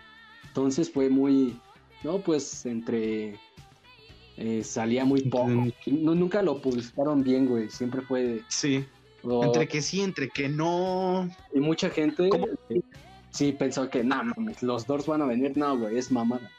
Entonces 0.48 0.92
fue 0.92 1.10
muy... 1.10 1.56
No, 2.04 2.18
pues 2.18 2.66
entre... 2.66 3.36
eh, 4.38 4.64
salía 4.64 5.06
muy 5.06 5.22
poco. 5.22 5.50
No, 5.86 6.16
nunca 6.16 6.42
lo 6.42 6.60
publicaron 6.60 7.24
bien, 7.24 7.46
güey. 7.46 7.70
Siempre 7.70 8.02
fue... 8.02 8.42
Sí. 8.48 8.84
Entre 9.24 9.68
que 9.68 9.84
sí, 9.84 10.02
entre 10.02 10.30
que 10.30 10.50
no. 10.50 11.30
y 11.54 11.60
mucha 11.60 11.92
gente 11.92 12.28
¿Cómo? 12.28 12.48
Sí 13.32 13.52
pensó 13.52 13.90
que, 13.90 14.04
no, 14.04 14.24
mames, 14.24 14.62
los 14.62 14.86
Doors 14.86 15.08
van 15.08 15.22
a 15.22 15.26
venir. 15.26 15.58
No, 15.58 15.78
güey, 15.78 15.98
es 15.98 16.12
mamada. 16.12 16.50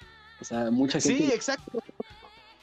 O 0.40 0.44
sea, 0.44 0.70
mucha 0.70 1.00
gente... 1.00 1.26
Sí, 1.26 1.32
exacto. 1.32 1.82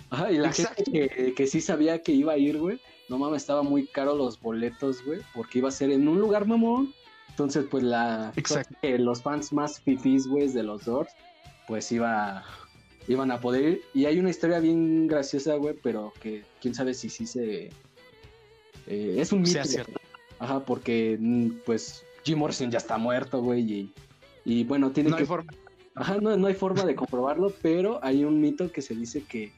Ajá, 0.10 0.32
y 0.32 0.38
la 0.38 0.50
exacto. 0.50 0.84
gente 0.84 1.10
que, 1.10 1.34
que 1.34 1.48
sí 1.48 1.62
sabía 1.62 2.02
que 2.02 2.12
iba 2.12 2.34
a 2.34 2.38
ir, 2.38 2.58
güey, 2.58 2.80
no 3.10 3.18
mames, 3.18 3.42
estaba 3.42 3.64
muy 3.64 3.88
caro 3.88 4.16
los 4.16 4.40
boletos, 4.40 5.04
güey, 5.06 5.22
porque 5.34 5.60
iba 5.60 5.70
a 5.70 5.72
ser 5.72 5.92
en 5.92 6.08
un 6.08 6.20
lugar 6.20 6.46
mamón. 6.46 6.94
Entonces, 7.30 7.66
pues 7.70 7.84
la 7.84 8.34
Exacto. 8.36 8.76
que 8.82 9.00
los 9.00 9.22
fans 9.22 9.54
más 9.54 9.80
fifís, 9.80 10.28
güey, 10.28 10.48
de 10.50 10.64
los 10.64 10.86
Doors, 10.86 11.12
pues 11.68 11.92
iba 11.92 12.44
iban 13.08 13.32
a 13.32 13.40
poder 13.40 13.64
ir. 13.64 13.82
Y 13.94 14.06
hay 14.06 14.20
una 14.20 14.30
historia 14.30 14.60
bien 14.60 15.08
graciosa, 15.08 15.56
güey, 15.56 15.76
pero 15.82 16.14
que 16.22 16.44
quién 16.62 16.76
sabe 16.76 16.94
si 16.94 17.10
sí 17.10 17.26
se 17.26 17.70
eh, 18.88 19.16
es 19.18 19.32
un 19.32 19.40
mito. 19.40 19.52
Sea 19.52 19.66
cierto. 19.66 20.00
Ajá, 20.40 20.64
porque 20.66 21.18
mm, 21.20 21.62
pues 21.66 22.06
Jim 22.30 22.40
Morrison 22.40 22.70
ya 22.72 22.78
está 22.78 22.98
muerto, 22.98 23.42
güey, 23.42 23.62
y, 23.72 23.94
y 24.46 24.64
bueno, 24.64 24.92
tiene 24.92 25.10
No 25.10 25.16
que 25.18 25.24
hay 25.24 25.28
forma. 25.28 25.52
Ajá, 25.96 26.18
no, 26.22 26.38
no 26.38 26.48
hay 26.48 26.54
forma 26.54 26.86
de 26.86 26.96
comprobarlo, 26.96 27.52
pero 27.62 28.00
hay 28.04 28.24
un 28.24 28.40
mito 28.40 28.72
que 28.72 28.82
se 28.82 28.96
dice 28.96 29.24
que, 29.24 29.52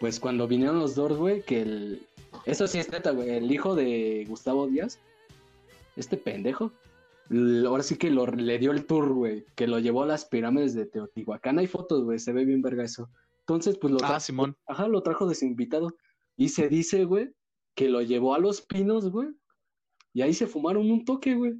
pues 0.00 0.18
cuando 0.18 0.48
vinieron 0.48 0.78
los 0.78 0.94
Doors, 0.94 1.16
güey, 1.16 1.42
que 1.42 1.62
el... 1.62 2.06
Eso 2.44 2.66
sí 2.66 2.78
es 2.78 2.90
neta, 2.90 3.10
güey, 3.12 3.30
el 3.30 3.50
hijo 3.52 3.74
de 3.74 4.24
Gustavo 4.28 4.66
Díaz, 4.66 4.98
este 5.96 6.16
pendejo, 6.16 6.72
ahora 7.66 7.82
sí 7.82 7.96
que 7.96 8.10
lo, 8.10 8.26
le 8.26 8.58
dio 8.58 8.72
el 8.72 8.84
tour, 8.86 9.12
güey, 9.12 9.44
que 9.54 9.66
lo 9.66 9.78
llevó 9.78 10.02
a 10.02 10.06
las 10.06 10.24
pirámides 10.24 10.74
de 10.74 10.86
Teotihuacán. 10.86 11.58
Hay 11.58 11.66
fotos, 11.66 12.04
güey, 12.04 12.18
se 12.18 12.32
ve 12.32 12.44
bien 12.44 12.62
verga 12.62 12.84
eso. 12.84 13.08
Entonces, 13.40 13.78
pues 13.78 13.92
lo, 13.92 13.98
Ah, 14.02 14.14
tra- 14.16 14.20
Simón. 14.20 14.56
ajá, 14.66 14.88
lo 14.88 15.02
trajo 15.02 15.26
de 15.28 15.34
su 15.34 15.44
invitado. 15.44 15.94
Y 16.36 16.48
se 16.50 16.68
dice, 16.68 17.04
güey, 17.04 17.30
que 17.74 17.88
lo 17.88 18.02
llevó 18.02 18.34
a 18.34 18.38
los 18.38 18.60
pinos, 18.60 19.10
güey, 19.10 19.28
y 20.12 20.22
ahí 20.22 20.34
se 20.34 20.46
fumaron 20.46 20.90
un 20.90 21.04
toque, 21.04 21.34
güey. 21.34 21.54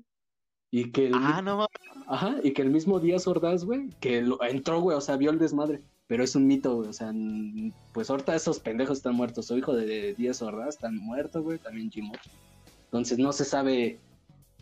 Y 0.71 0.91
que 0.91 1.07
el, 1.07 1.15
Ah, 1.15 1.41
no. 1.43 1.67
Ajá, 2.09 2.37
y 2.43 2.53
que 2.53 2.63
el 2.63 2.71
mismo 2.71 3.01
Díaz 3.01 3.27
Ordaz, 3.27 3.65
güey, 3.65 3.89
que 4.01 4.21
lo- 4.23 4.43
entró, 4.43 4.81
güey, 4.81 4.97
o 4.97 5.01
sea, 5.01 5.17
vio 5.17 5.31
el 5.31 5.39
desmadre. 5.39 5.81
Pero 6.09 6.23
es 6.23 6.37
un 6.37 6.47
mito, 6.47 6.77
güey, 6.77 6.89
o 6.89 6.93
sea, 6.93 7.13
pues 7.93 8.11
ahorita 8.11 8.35
esos 8.37 8.61
pendejos 8.61 8.99
están 8.99 9.15
muertos. 9.17 9.47
Su 9.47 9.57
hijo 9.59 9.75
de 9.75 10.15
Díaz 10.15 10.41
Ordaz 10.43 10.71
está 10.77 10.91
muerto, 10.91 11.43
güey, 11.43 11.59
también 11.59 11.91
Jim 11.91 12.07
Morrison. 12.07 12.33
Entonces 12.85 13.19
no 13.19 13.33
se 13.33 13.45
sabe 13.45 13.99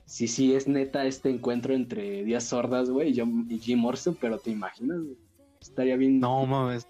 si 0.07 0.27
sí 0.29 0.55
es 0.55 0.67
neta 0.69 1.05
este 1.05 1.29
encuentro 1.31 1.75
entre 1.75 2.25
Díaz 2.25 2.51
Ordaz, 2.53 2.89
güey, 2.89 3.11
y, 3.11 3.15
Jim- 3.15 3.47
y 3.51 3.59
Jim 3.59 3.79
Morrison, 3.79 4.17
pero 4.19 4.39
te 4.39 4.51
imaginas, 4.51 4.99
güey. 5.03 5.17
Estaría 5.61 5.97
bien. 5.97 6.21
No 6.21 6.47
mames. 6.47 6.87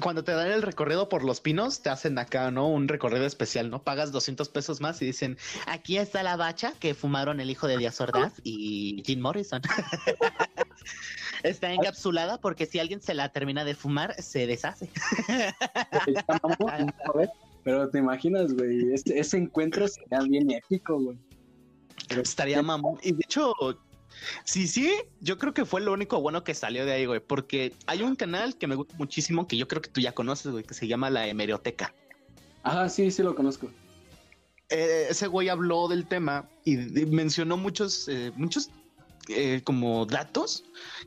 Cuando 0.00 0.24
te 0.24 0.32
dan 0.32 0.48
el 0.48 0.62
recorrido 0.62 1.08
por 1.08 1.24
los 1.24 1.40
pinos, 1.40 1.82
te 1.82 1.90
hacen 1.90 2.18
acá, 2.18 2.50
¿no? 2.50 2.68
Un 2.68 2.88
recorrido 2.88 3.26
especial, 3.26 3.70
¿no? 3.70 3.82
Pagas 3.82 4.12
200 4.12 4.48
pesos 4.48 4.80
más 4.80 5.00
y 5.02 5.06
dicen, 5.06 5.36
aquí 5.66 5.98
está 5.98 6.22
la 6.22 6.36
bacha 6.36 6.72
que 6.78 6.94
fumaron 6.94 7.40
el 7.40 7.50
hijo 7.50 7.66
de 7.66 7.78
Díaz 7.78 8.00
Ordaz 8.00 8.34
y 8.42 9.02
Jim 9.04 9.20
Morrison. 9.20 9.62
está 11.42 11.72
encapsulada 11.72 12.40
porque 12.40 12.66
si 12.66 12.78
alguien 12.78 13.00
se 13.00 13.14
la 13.14 13.30
termina 13.30 13.64
de 13.64 13.74
fumar, 13.74 14.14
se 14.22 14.46
deshace. 14.46 14.90
Pero 17.62 17.90
te 17.90 17.98
imaginas, 17.98 18.54
güey, 18.54 18.94
ese, 18.94 19.18
ese 19.18 19.36
encuentro 19.36 19.86
sería 19.86 20.20
bien 20.20 20.50
épico, 20.50 20.98
güey. 20.98 21.18
Estaría 22.08 22.62
mamón. 22.62 22.98
Y 23.02 23.12
de 23.12 23.20
hecho, 23.22 23.52
sí, 24.44 24.66
sí, 24.66 24.92
yo 25.20 25.38
creo 25.38 25.54
que 25.54 25.64
fue 25.64 25.80
lo 25.80 25.92
único 25.92 26.20
bueno 26.20 26.44
que 26.44 26.54
salió 26.54 26.84
de 26.84 26.92
ahí, 26.92 27.06
güey. 27.06 27.20
Porque 27.20 27.74
hay 27.86 28.02
un 28.02 28.16
canal 28.16 28.56
que 28.56 28.66
me 28.66 28.74
gusta 28.74 28.94
muchísimo, 28.96 29.46
que 29.46 29.56
yo 29.56 29.68
creo 29.68 29.82
que 29.82 29.90
tú 29.90 30.00
ya 30.00 30.12
conoces, 30.12 30.52
güey, 30.52 30.64
que 30.64 30.74
se 30.74 30.86
llama 30.86 31.10
La 31.10 31.26
Hemeroteca. 31.26 31.94
Ajá, 32.62 32.88
sí, 32.88 33.10
sí 33.10 33.22
lo 33.22 33.34
conozco. 33.34 33.70
Eh, 34.68 35.08
ese 35.10 35.26
güey 35.26 35.48
habló 35.48 35.88
del 35.88 36.06
tema 36.06 36.48
y, 36.64 37.00
y 37.00 37.06
mencionó 37.06 37.56
muchos, 37.56 38.06
eh, 38.08 38.32
muchos 38.36 38.70
eh, 39.28 39.60
como 39.64 40.06
datos 40.06 40.64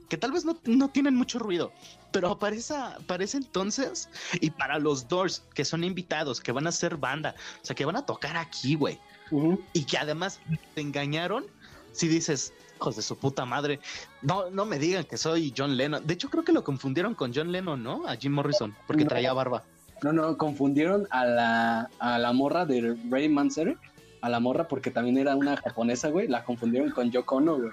que 0.08 0.18
tal 0.18 0.32
vez 0.32 0.45
no, 0.45 0.58
no 0.66 0.89
tienen 0.89 1.16
mucho 1.16 1.39
ruido. 1.39 1.72
Pero 2.12 2.38
para, 2.38 2.56
esa, 2.56 2.97
para 3.08 3.24
ese 3.24 3.38
entonces 3.38 4.08
y 4.39 4.51
para 4.51 4.78
los 4.78 5.08
Doors, 5.08 5.43
que 5.56 5.66
son 5.66 5.84
invitados, 5.84 6.39
que 6.39 6.51
van 6.51 6.68
a 6.68 6.72
ser 6.72 6.95
banda, 6.95 7.34
o 7.62 7.66
sea, 7.66 7.76
que 7.76 7.86
van 7.86 7.95
a 7.95 8.06
tocar 8.06 8.38
aquí, 8.38 8.76
güey, 8.76 8.99
Ujú. 9.32 9.60
y 9.74 9.84
que 9.84 9.97
además 9.97 10.39
te 10.76 10.82
engañaron, 10.82 11.45
si 11.91 12.08
dices, 12.08 12.54
hijos 12.84 12.96
de 12.98 13.02
su 13.02 13.16
puta 13.18 13.46
madre, 13.46 13.80
no, 14.22 14.50
no 14.50 14.66
me 14.66 14.78
digan 14.78 15.06
que 15.06 15.16
soy 15.18 15.54
John 15.56 15.78
Lennon. 15.78 16.06
De 16.06 16.14
hecho, 16.16 16.30
creo 16.30 16.44
que 16.44 16.52
lo 16.52 16.64
confundieron 16.66 17.16
con 17.16 17.34
John 17.34 17.50
Lennon, 17.52 17.82
¿no? 17.82 18.06
A 18.08 18.18
Jim 18.18 18.34
Morrison, 18.34 18.76
porque 18.86 19.04
No. 19.04 19.10
traía 19.10 19.32
barba. 19.32 19.64
No, 20.02 20.12
no, 20.12 20.38
confundieron 20.38 21.08
a 21.12 21.24
la, 21.26 21.90
a 22.00 22.20
la 22.20 22.34
morra 22.34 22.66
de 22.66 22.98
Ray 23.10 23.30
Manzarek, 23.30 23.78
a 24.20 24.28
la 24.30 24.42
morra 24.42 24.68
porque 24.68 24.92
también 24.92 25.18
era 25.18 25.34
una 25.34 25.56
japonesa, 25.56 26.10
güey, 26.10 26.28
la 26.28 26.44
confundieron 26.44 26.92
con 26.92 27.10
Yoko 27.10 27.38
Ono, 27.38 27.56
güey. 27.58 27.72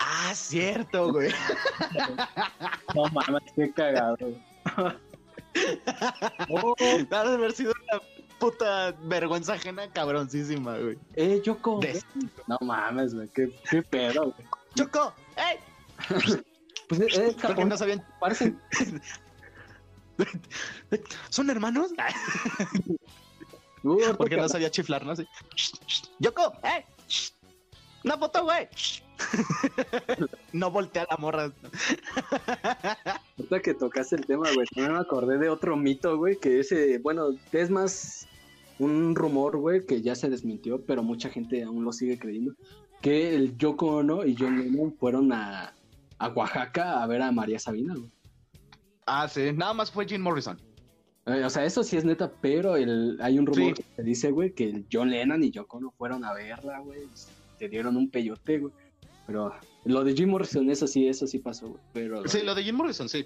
Ah, 0.00 0.32
cierto, 0.34 1.12
güey. 1.12 1.30
No 2.94 3.04
mames, 3.12 3.42
qué 3.54 3.72
cagado. 3.72 4.16
güey. 4.20 4.42
Oh, 6.50 6.74
de 6.78 7.16
haber 7.16 7.52
sido 7.52 7.72
una 7.88 8.02
puta 8.50 8.92
vergüenza 9.02 9.54
ajena 9.54 9.90
cabroncísima, 9.90 10.76
güey. 10.78 10.98
eh, 11.16 11.40
Yoko. 11.44 11.80
De- 11.80 12.02
No 12.46 12.58
mames, 12.60 13.14
güey, 13.14 13.28
qué, 13.28 13.48
qué 13.70 13.82
pedo, 13.82 14.32
güey. 14.32 14.46
¡Choco! 14.76 15.12
¡Ey! 15.36 15.58
Pues 16.88 17.00
es, 17.00 17.18
es 17.18 17.34
Porque 17.42 17.64
no 17.64 17.76
sabían. 17.76 18.04
parecen, 18.20 18.58
¿Son 21.30 21.50
hermanos? 21.50 21.90
Uh, 23.82 23.98
Porque 24.16 24.36
que- 24.36 24.40
no 24.40 24.48
sabía 24.48 24.70
chiflar, 24.70 25.04
¿no? 25.04 25.12
Así. 25.12 25.26
¡Yoko! 26.18 26.52
¡Ey! 26.62 26.84
¡Una 28.04 28.18
foto, 28.18 28.44
güey! 28.44 28.68
No 30.52 30.70
voltea 30.70 31.06
la 31.10 31.16
morra. 31.16 31.50
Ahorita 33.38 33.60
que 33.62 33.74
tocaste 33.74 34.16
el 34.16 34.26
tema, 34.26 34.48
güey, 34.54 34.66
también 34.74 34.92
me 34.94 35.00
acordé 35.00 35.38
de 35.38 35.48
otro 35.48 35.76
mito, 35.76 36.16
güey, 36.18 36.36
que 36.38 36.60
ese, 36.60 36.98
bueno, 36.98 37.28
es 37.52 37.70
más 37.70 38.26
un 38.78 39.14
rumor, 39.14 39.56
güey, 39.58 39.84
que 39.86 40.02
ya 40.02 40.14
se 40.14 40.28
desmintió, 40.30 40.84
pero 40.84 41.02
mucha 41.02 41.28
gente 41.30 41.62
aún 41.62 41.84
lo 41.84 41.92
sigue 41.92 42.18
creyendo, 42.18 42.54
que 43.00 43.34
el 43.34 43.56
Yoko 43.56 43.96
Ono 43.96 44.24
y 44.24 44.34
John 44.38 44.58
Lennon 44.58 44.94
fueron 44.98 45.32
a, 45.32 45.74
a 46.18 46.28
Oaxaca 46.28 47.02
a 47.02 47.06
ver 47.06 47.22
a 47.22 47.30
María 47.32 47.58
Sabina, 47.58 47.94
güey. 47.94 48.10
Ah, 49.06 49.28
sí. 49.28 49.52
Nada 49.54 49.74
más 49.74 49.90
fue 49.90 50.06
Jim 50.06 50.22
Morrison. 50.22 50.58
Eh, 51.26 51.42
o 51.44 51.50
sea, 51.50 51.64
eso 51.64 51.82
sí 51.84 51.96
es 51.96 52.04
neta, 52.04 52.32
pero 52.40 52.76
el, 52.76 53.18
hay 53.20 53.38
un 53.38 53.46
rumor 53.46 53.76
Sí. 53.76 53.82
que 53.96 54.02
dice, 54.02 54.30
güey, 54.30 54.52
que 54.54 54.64
el 54.68 54.86
John 54.92 55.10
Lennon 55.10 55.42
y 55.44 55.50
Yoko 55.50 55.76
Ono 55.78 55.90
fueron 55.96 56.24
a 56.24 56.32
verla, 56.34 56.80
güey, 56.80 57.00
te 57.58 57.68
dieron 57.68 57.96
un 57.96 58.10
peyote, 58.10 58.58
güey. 58.58 58.72
Pero 59.26 59.54
lo 59.84 60.04
de 60.04 60.14
Jim 60.14 60.28
Morrison, 60.30 60.68
eso 60.70 60.86
sí, 60.86 61.06
eso 61.08 61.26
sí 61.26 61.38
pasó, 61.38 61.68
güey. 61.68 61.80
Pero, 61.92 62.26
Sí, 62.28 62.40
lo 62.42 62.54
de 62.54 62.62
Jim 62.64 62.76
Morrison, 62.76 63.08
sí. 63.08 63.24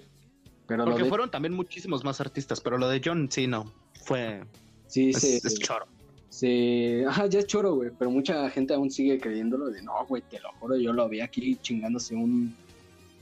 pero 0.67 0.83
lo 0.85 0.91
Porque 0.91 1.03
de- 1.03 1.09
fueron 1.09 1.29
también 1.31 1.53
muchísimos 1.53 2.03
más 2.05 2.21
artistas, 2.21 2.61
pero 2.61 2.77
lo 2.77 2.87
de 2.87 3.01
John, 3.03 3.27
sí, 3.31 3.47
no. 3.47 3.71
Fue. 4.05 4.43
Sí, 4.89 5.13
se- 5.13 5.37
es 5.37 5.59
choro. 5.59 5.85
Se... 6.29 7.05
Ajá, 7.07 7.25
ya 7.27 7.39
es 7.39 7.47
choro, 7.47 7.75
güey, 7.75 7.89
pero 7.97 8.11
mucha 8.11 8.49
gente 8.49 8.73
aún 8.73 8.91
sigue 8.91 9.19
creyéndolo 9.19 9.69
de, 9.69 9.81
no, 9.81 10.05
güey, 10.07 10.21
te 10.21 10.39
lo 10.39 10.51
juro, 10.59 10.75
yo 10.77 10.91
lo 10.93 11.07
vi 11.09 11.21
aquí 11.21 11.55
chingándose 11.61 12.13
un... 12.15 12.55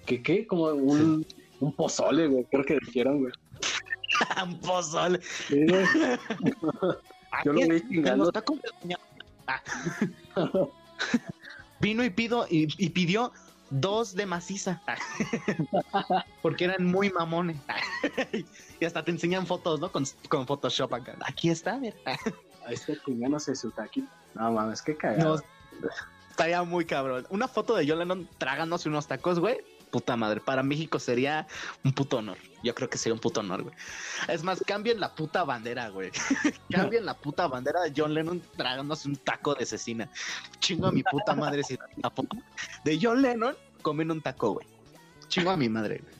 ¿Qué, 0.05 0.21
qué? 0.21 0.45
Como 0.47 0.65
un, 0.65 1.25
un 1.59 1.71
pozole, 1.73 2.27
güey, 2.27 2.45
creo 2.45 2.63
que 2.65 2.77
dijeron, 2.85 3.19
güey. 3.21 3.33
Un 4.43 4.59
pozole. 4.59 5.19
Sí, 5.47 5.65
güey. 5.67 5.85
Yo 7.45 7.53
lo 7.53 7.59
vi 7.67 7.81
chingando. 7.89 8.31
doña- 8.31 8.97
Ah. 9.47 9.61
Vino 11.79 12.03
y, 12.03 12.09
pido, 12.09 12.47
y, 12.49 12.67
y 12.83 12.89
pidió 12.89 13.31
dos 13.69 14.15
de 14.15 14.25
maciza. 14.25 14.81
Porque 16.41 16.65
eran 16.65 16.85
muy 16.85 17.09
mamones. 17.09 17.57
y 18.79 18.85
hasta 18.85 19.03
te 19.03 19.11
enseñan 19.11 19.45
fotos, 19.45 19.79
¿no? 19.79 19.91
Con, 19.91 20.05
con 20.29 20.45
Photoshop 20.45 20.93
acá. 20.93 21.15
Aquí 21.25 21.49
está, 21.49 21.77
mira. 21.77 21.95
Ahí 22.65 22.73
está 22.73 22.93
chingándose 23.05 23.55
su 23.55 23.71
taquito. 23.71 24.07
No 24.35 24.51
mames, 24.51 24.81
qué 24.81 24.95
cagado. 24.95 25.37
No, 25.81 25.89
estaría 26.29 26.61
muy 26.63 26.85
cabrón. 26.85 27.25
Una 27.29 27.47
foto 27.47 27.75
de 27.75 27.87
John 27.87 27.99
Lennon 27.99 28.29
tragándose 28.37 28.89
unos 28.89 29.07
tacos, 29.07 29.39
güey. 29.39 29.57
Puta 29.91 30.15
madre. 30.17 30.41
Para 30.41 30.63
México 30.63 30.99
sería 30.99 31.47
un 31.83 31.93
puto 31.93 32.17
honor. 32.17 32.37
Yo 32.63 32.75
creo 32.75 32.89
que 32.89 32.97
sería 32.97 33.13
un 33.13 33.19
puto 33.21 33.39
honor, 33.39 33.63
güey. 33.63 33.75
Es 34.27 34.43
más, 34.43 34.61
cambien 34.65 34.99
la 34.99 35.15
puta 35.15 35.43
bandera, 35.43 35.89
güey. 35.89 36.11
cambien 36.69 37.05
la 37.05 37.17
puta 37.17 37.47
bandera 37.47 37.81
de 37.83 37.93
John 37.95 38.13
Lennon 38.13 38.41
tragándose 38.57 39.07
un 39.07 39.15
taco 39.15 39.55
de 39.55 39.65
cecina. 39.65 40.09
Chingo 40.59 40.87
a 40.87 40.91
mi 40.91 41.03
puta 41.03 41.35
madre 41.35 41.63
si 41.63 41.77
la 42.03 42.09
foto 42.09 42.35
de 42.83 42.99
John 43.01 43.21
Lennon 43.21 43.55
comiendo 43.81 44.13
un 44.13 44.21
taco, 44.21 44.53
güey. 44.53 44.67
Chingo 45.29 45.51
a 45.51 45.57
mi 45.57 45.69
madre, 45.69 46.01
güey. 46.03 46.17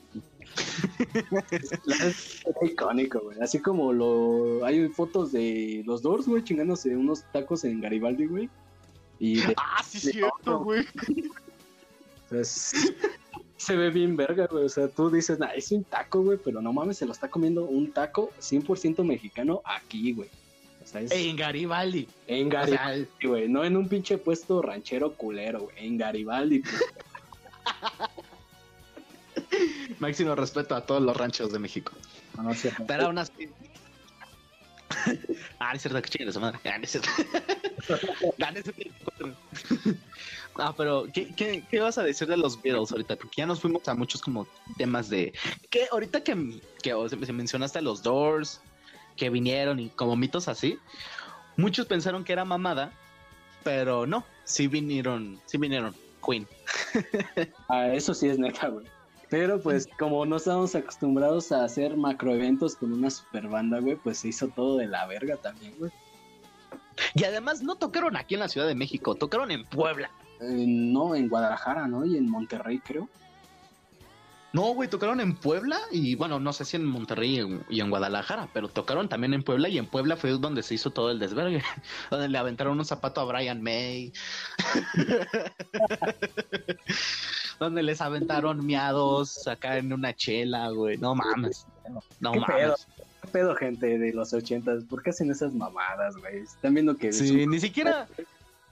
Es 2.00 2.42
icónico, 2.62 3.20
güey. 3.20 3.40
Así 3.40 3.60
como 3.60 3.92
lo... 3.92 4.64
hay 4.64 4.88
fotos 4.88 5.32
de 5.32 5.82
los 5.86 6.02
Doors, 6.02 6.26
güey, 6.26 6.42
chingándose 6.42 6.96
unos 6.96 7.24
tacos 7.32 7.64
en 7.64 7.80
Garibaldi, 7.80 8.26
güey. 8.26 8.48
Y 9.18 9.40
de... 9.40 9.54
Ah, 9.56 9.82
sí, 9.86 9.98
de- 10.06 10.12
cierto, 10.12 10.60
güey. 10.60 10.80
o 10.80 12.28
sea, 12.30 12.40
es- 12.40 12.92
se 13.58 13.76
ve 13.76 13.90
bien 13.90 14.16
verga, 14.16 14.46
güey. 14.46 14.64
O 14.64 14.68
sea, 14.68 14.88
tú 14.88 15.10
dices, 15.10 15.38
nah, 15.38 15.48
es 15.48 15.70
un 15.72 15.84
taco, 15.84 16.22
güey, 16.22 16.38
pero 16.42 16.62
no 16.62 16.72
mames, 16.72 16.96
se 16.96 17.04
lo 17.06 17.12
está 17.12 17.28
comiendo 17.28 17.64
un 17.64 17.92
taco 17.92 18.30
100% 18.40 19.04
mexicano 19.04 19.60
aquí, 19.64 20.12
güey. 20.12 20.30
O 20.82 20.86
sea, 20.86 21.02
es 21.02 21.10
En 21.10 21.36
Garibaldi. 21.36 22.08
en 22.28 22.46
O 22.46 22.50
Garibaldi, 22.50 23.04
sea, 23.20 23.28
güey. 23.28 23.48
No 23.48 23.64
en 23.64 23.76
un 23.76 23.88
pinche 23.88 24.16
puesto 24.16 24.62
ranchero 24.62 25.12
culero, 25.14 25.62
güey. 25.62 25.76
En 25.84 25.98
Garibaldi, 25.98 26.60
pues. 26.60 26.84
máximo 29.98 30.34
respeto 30.34 30.74
a 30.74 30.86
todos 30.86 31.02
los 31.02 31.16
ranchos 31.16 31.52
de 31.52 31.58
México. 31.58 31.92
No, 32.36 32.44
no 32.44 32.54
sé. 32.54 32.72
Pero 32.86 33.06
aún 33.06 33.18
así. 33.18 33.50
ah, 35.58 35.72
es 35.74 35.82
cierto, 35.82 36.00
que 36.00 36.10
chingue 36.10 36.32
su 36.32 36.40
madre. 36.40 36.60
Ah, 36.64 36.78
no 36.78 36.84
es 36.84 36.90
cierto. 36.92 37.10
Ah, 40.60 40.74
pero 40.76 41.06
¿qué, 41.12 41.62
qué, 41.70 41.78
vas 41.78 41.98
a 41.98 42.02
decir 42.02 42.26
de 42.26 42.36
los 42.36 42.60
Beatles 42.60 42.90
ahorita? 42.90 43.14
Porque 43.14 43.36
ya 43.36 43.46
nos 43.46 43.60
fuimos 43.60 43.86
a 43.86 43.94
muchos 43.94 44.20
como 44.20 44.44
temas 44.76 45.08
de... 45.08 45.32
que 45.70 45.86
ahorita 45.92 46.24
que, 46.24 46.60
que 46.82 46.94
o 46.94 47.08
sea, 47.08 47.16
mencionaste 47.32 47.78
a 47.78 47.82
los 47.82 48.02
Doors, 48.02 48.60
que 49.16 49.30
vinieron 49.30 49.78
y 49.78 49.88
como 49.90 50.16
mitos 50.16 50.48
así, 50.48 50.76
muchos 51.56 51.86
pensaron 51.86 52.24
que 52.24 52.32
era 52.32 52.44
mamada, 52.44 52.90
pero 53.62 54.04
no, 54.04 54.24
sí 54.42 54.66
vinieron, 54.66 55.40
sí 55.46 55.58
vinieron 55.58 55.94
Queen. 56.26 56.46
Ah, 57.68 57.92
eso 57.92 58.12
sí 58.12 58.28
es 58.28 58.38
neta, 58.38 58.68
güey. 58.68 58.86
Pero 59.30 59.60
pues 59.60 59.86
como 59.98 60.24
no 60.24 60.36
estábamos 60.36 60.74
acostumbrados 60.74 61.52
a 61.52 61.64
hacer 61.64 61.96
macroeventos 61.96 62.76
con 62.76 62.92
una 62.92 63.10
super 63.10 63.46
banda, 63.46 63.78
güey, 63.78 63.96
pues 63.96 64.18
se 64.18 64.28
hizo 64.28 64.48
todo 64.48 64.78
de 64.78 64.86
la 64.86 65.06
verga 65.06 65.36
también, 65.36 65.74
güey. 65.78 65.92
Y 67.14 67.24
además 67.24 67.62
no 67.62 67.76
tocaron 67.76 68.16
aquí 68.16 68.34
en 68.34 68.40
la 68.40 68.48
Ciudad 68.48 68.66
de 68.66 68.74
México, 68.74 69.14
tocaron 69.14 69.50
en 69.50 69.64
Puebla. 69.64 70.10
Eh, 70.40 70.64
no, 70.66 71.14
en 71.14 71.28
Guadalajara, 71.28 71.86
¿no? 71.86 72.04
Y 72.04 72.16
en 72.16 72.28
Monterrey, 72.28 72.78
creo. 72.78 73.08
No, 74.52 74.72
güey, 74.72 74.88
tocaron 74.88 75.20
en 75.20 75.36
Puebla 75.36 75.78
y 75.90 76.14
bueno, 76.14 76.40
no 76.40 76.54
sé 76.54 76.64
si 76.64 76.76
en 76.76 76.86
Monterrey 76.86 77.46
y 77.68 77.80
en 77.80 77.90
Guadalajara, 77.90 78.48
pero 78.54 78.68
tocaron 78.68 79.06
también 79.06 79.34
en 79.34 79.42
Puebla 79.42 79.68
y 79.68 79.76
en 79.76 79.86
Puebla 79.86 80.16
fue 80.16 80.30
donde 80.30 80.62
se 80.62 80.74
hizo 80.74 80.90
todo 80.90 81.10
el 81.10 81.18
desvergue, 81.18 81.62
donde 82.10 82.28
le 82.28 82.38
aventaron 82.38 82.78
un 82.78 82.84
zapato 82.86 83.20
a 83.20 83.24
Brian 83.24 83.62
May, 83.62 84.10
donde 87.60 87.82
les 87.82 88.00
aventaron 88.00 88.64
miados 88.64 89.46
acá 89.46 89.76
en 89.76 89.92
una 89.92 90.16
chela, 90.16 90.70
güey, 90.70 90.96
no 90.96 91.14
mames, 91.14 91.66
no 92.18 92.32
¿Qué 92.32 92.40
mames. 92.40 92.56
pedo? 92.56 92.76
¿Qué 93.22 93.28
pedo, 93.28 93.54
gente 93.56 93.98
de 93.98 94.12
los 94.12 94.32
ochentas? 94.32 94.84
¿Por 94.84 95.02
qué 95.02 95.10
hacen 95.10 95.30
esas 95.30 95.52
mamadas, 95.54 96.16
güey? 96.16 96.38
Están 96.38 96.74
viendo 96.74 96.96
que... 96.96 97.12
Sí, 97.12 97.46
ni 97.46 97.58
siquiera, 97.58 98.08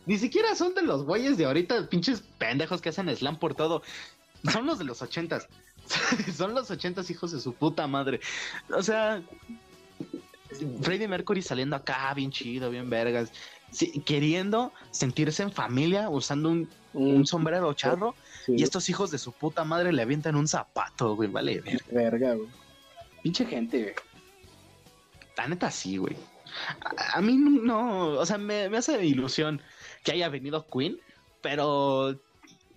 ni 0.07 0.19
siquiera 0.19 0.55
son 0.55 0.75
de 0.75 0.83
los 0.83 1.05
güeyes 1.05 1.37
de 1.37 1.47
ahorita, 1.47 1.89
pinches 1.89 2.23
pendejos 2.39 2.81
que 2.81 2.91
hacen 2.91 3.15
slam 3.15 3.39
por 3.39 3.55
todo. 3.55 3.83
Son 4.53 4.67
los 4.67 4.79
de 4.79 4.85
los 4.85 5.03
ochentas. 5.03 5.49
son 6.37 6.55
los 6.55 6.71
ochentas 6.71 7.11
hijos 7.11 7.33
de 7.33 7.41
su 7.41 7.53
puta 7.55 7.87
madre. 7.87 8.21
O 8.71 8.83
sea, 8.83 9.23
Freddie 10.83 11.09
Mercury 11.09 11.43
saliendo 11.43 11.77
acá 11.77 12.13
bien 12.15 12.31
chido, 12.31 12.71
bien 12.71 12.89
vergas. 12.89 13.33
sí, 13.71 14.01
queriendo 14.05 14.73
sentirse 14.91 15.43
en 15.43 15.53
familia 15.53 16.09
usando 16.09 16.51
un, 16.51 16.69
un 16.95 17.27
sombrero 17.27 17.73
charro 17.75 18.15
sí, 18.45 18.55
y 18.57 18.63
estos 18.63 18.89
hijos 18.89 19.11
de 19.11 19.19
su 19.19 19.33
puta 19.33 19.65
madre 19.65 19.93
le 19.93 20.03
avientan 20.03 20.37
un 20.37 20.49
zapato, 20.49 21.17
güey, 21.17 21.29
vale, 21.29 21.61
ver. 21.61 21.83
Verga, 21.91 22.35
güey. 22.35 22.49
Pinche 23.23 23.45
gente, 23.45 23.83
güey. 23.83 23.95
La 25.37 25.49
neta 25.49 25.71
sí, 25.71 25.97
güey. 25.97 26.17
A, 26.97 27.19
a 27.19 27.21
mí 27.21 27.37
no, 27.37 28.09
o 28.13 28.27
sea, 28.27 28.39
me, 28.39 28.69
me 28.69 28.79
hace 28.79 29.05
ilusión 29.05 29.61
que 30.05 30.13
haya 30.13 30.29
venido 30.29 30.67
Queen, 30.67 30.99
pero, 31.43 32.19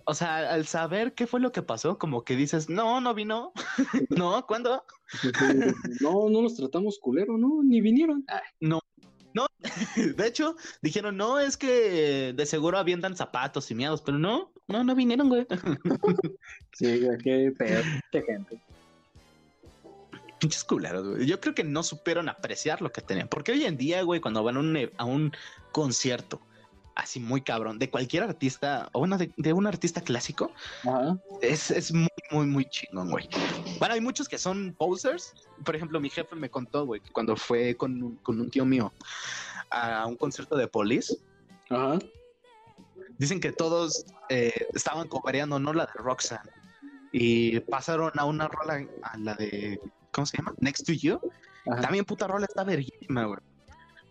o 0.04 0.14
sea, 0.14 0.52
al 0.52 0.66
saber 0.66 1.14
qué 1.14 1.26
fue 1.26 1.40
lo 1.40 1.52
que 1.52 1.62
pasó, 1.62 1.98
como 1.98 2.24
que 2.24 2.36
dices, 2.36 2.68
no, 2.68 3.00
no 3.00 3.14
vino, 3.14 3.52
no, 4.10 4.46
¿cuándo? 4.46 4.84
No, 6.00 6.30
no 6.30 6.42
los 6.42 6.56
tratamos 6.56 6.98
culero, 7.00 7.36
¿no? 7.36 7.62
Ni 7.64 7.80
vinieron. 7.80 8.24
Ah, 8.28 8.42
De 10.16 10.26
hecho, 10.26 10.56
dijeron, 10.82 11.16
no, 11.16 11.38
es 11.38 11.56
que 11.56 12.32
de 12.34 12.46
seguro 12.46 12.78
avientan 12.78 13.16
zapatos 13.16 13.70
y 13.70 13.74
miados, 13.74 14.02
pero 14.02 14.18
no, 14.18 14.52
no, 14.68 14.84
no 14.84 14.94
vinieron, 14.94 15.28
güey. 15.28 15.46
sí, 16.72 17.00
qué 17.22 17.52
pedo. 17.56 17.82
Qué 18.10 18.22
gente. 18.22 18.60
Pinches 20.40 20.64
culeros, 20.64 21.06
güey. 21.06 21.26
Yo 21.26 21.38
creo 21.40 21.54
que 21.54 21.62
no 21.64 21.82
supieron 21.82 22.28
apreciar 22.28 22.80
lo 22.82 22.90
que 22.90 23.02
tenían. 23.02 23.28
Porque 23.28 23.52
hoy 23.52 23.64
en 23.64 23.76
día, 23.76 24.02
güey, 24.02 24.20
cuando 24.20 24.42
van 24.42 24.56
a 24.56 24.60
un, 24.60 24.76
e- 24.76 24.90
a 24.96 25.04
un 25.04 25.32
concierto 25.70 26.40
así 26.96 27.20
muy 27.20 27.40
cabrón 27.40 27.78
de 27.78 27.88
cualquier 27.88 28.24
artista, 28.24 28.88
o 28.92 28.98
bueno, 28.98 29.16
de, 29.16 29.32
de 29.36 29.52
un 29.54 29.66
artista 29.66 30.00
clásico, 30.02 30.52
es, 31.40 31.70
es 31.70 31.92
muy, 31.92 32.08
muy, 32.30 32.46
muy 32.46 32.64
chingón, 32.66 33.10
güey. 33.10 33.28
Bueno, 33.78 33.94
hay 33.94 34.00
muchos 34.02 34.28
que 34.28 34.36
son 34.38 34.74
posers. 34.76 35.32
Por 35.64 35.76
ejemplo, 35.76 35.98
mi 36.00 36.10
jefe 36.10 36.34
me 36.36 36.50
contó, 36.50 36.84
güey, 36.84 37.00
que 37.00 37.10
cuando 37.10 37.36
fue 37.36 37.74
con, 37.76 38.02
un- 38.02 38.16
con 38.16 38.40
un 38.40 38.50
tío 38.50 38.64
mío 38.66 38.92
a 39.70 40.04
un 40.06 40.16
concierto 40.16 40.56
de 40.56 40.66
Police, 40.68 41.16
Ajá. 41.70 41.98
dicen 43.18 43.40
que 43.40 43.52
todos 43.52 44.04
eh, 44.28 44.66
estaban 44.74 45.06
copareando, 45.08 45.58
¿no? 45.58 45.72
La 45.72 45.86
de 45.86 45.92
Roxanne. 45.94 46.50
Y 47.12 47.60
pasaron 47.60 48.12
a 48.18 48.24
una 48.24 48.46
rola, 48.48 48.86
a 49.02 49.16
la 49.18 49.34
de, 49.34 49.80
¿cómo 50.12 50.26
se 50.26 50.36
llama? 50.36 50.54
Next 50.58 50.86
to 50.86 50.92
You. 50.92 51.20
Ajá. 51.70 51.82
También 51.82 52.04
puta 52.04 52.26
rola 52.26 52.46
está 52.46 52.64
verguísima, 52.64 53.24
güey. 53.24 53.40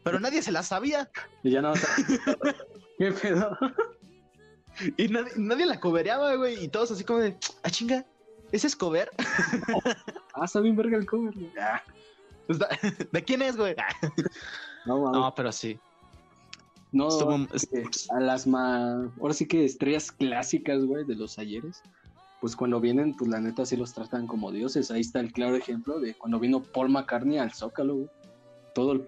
Pero 0.03 0.19
nadie 0.19 0.41
se 0.41 0.51
la 0.51 0.63
sabía 0.63 1.09
Y 1.43 1.51
ya 1.51 1.61
no. 1.61 1.73
¿Qué 2.97 3.11
pedo? 3.11 3.57
y 4.97 5.07
nadie, 5.09 5.31
nadie 5.35 5.65
la 5.65 5.79
cobereaba, 5.79 6.35
güey. 6.35 6.63
Y 6.63 6.67
todos 6.69 6.91
así 6.91 7.03
como 7.03 7.19
de, 7.19 7.35
ah, 7.63 7.69
chinga, 7.69 8.05
¿ese 8.51 8.67
es 8.67 8.75
cover? 8.75 9.09
Ah, 10.35 10.45
está 10.45 10.61
bien 10.61 10.75
verga 10.77 10.95
el 10.97 11.05
cover, 11.05 11.33
güey. 11.33 11.51
Ah, 11.59 11.81
Está- 12.47 12.69
¿De 13.11 13.23
quién 13.23 13.41
es, 13.41 13.57
güey? 13.57 13.75
no, 14.85 14.99
mames. 14.99 15.19
No, 15.19 15.35
pero 15.35 15.51
sí. 15.51 15.77
No, 16.91 17.07
Estuvo- 17.09 17.47
eh, 17.73 17.83
a 18.11 18.19
las 18.21 18.47
ma... 18.47 19.11
Ahora 19.19 19.33
sí 19.33 19.45
que 19.47 19.65
estrellas 19.65 20.11
clásicas, 20.11 20.85
güey, 20.85 21.03
de 21.03 21.15
los 21.15 21.37
ayeres. 21.37 21.83
Pues 22.41 22.55
cuando 22.55 22.79
vienen, 22.79 23.15
pues 23.17 23.29
la 23.29 23.39
neta 23.41 23.65
sí 23.65 23.75
los 23.75 23.93
tratan 23.93 24.25
como 24.25 24.51
dioses. 24.51 24.91
Ahí 24.91 25.01
está 25.01 25.19
el 25.19 25.31
claro 25.33 25.55
ejemplo 25.55 25.99
de 25.99 26.13
cuando 26.13 26.39
vino 26.39 26.63
Paul 26.63 26.89
McCartney 26.89 27.37
al 27.37 27.53
Zócalo, 27.53 27.95
güey. 27.95 28.09
Todo 28.73 28.93
el 28.93 29.05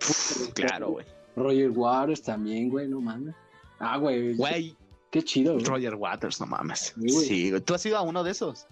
Claro, 0.54 0.92
güey. 0.92 1.06
Roger 1.36 1.70
Waters 1.72 2.22
también, 2.24 2.70
güey, 2.70 2.88
no 2.90 3.00
mames. 3.00 3.34
Ah, 3.80 3.98
güey. 3.98 4.36
Güey, 4.36 4.76
Qué 5.12 5.24
chido, 5.24 5.54
güey. 5.54 5.66
Roger 5.66 5.96
Waters, 5.96 6.40
no 6.40 6.46
mames. 6.48 6.94
Sí, 6.96 7.14
güey. 7.14 7.26
Sí. 7.26 7.52
¿Tú 7.66 7.74
has 7.74 7.86
ido 7.86 7.98
a 7.98 8.02
uno 8.02 8.24
de 8.24 8.32
esos? 8.32 8.68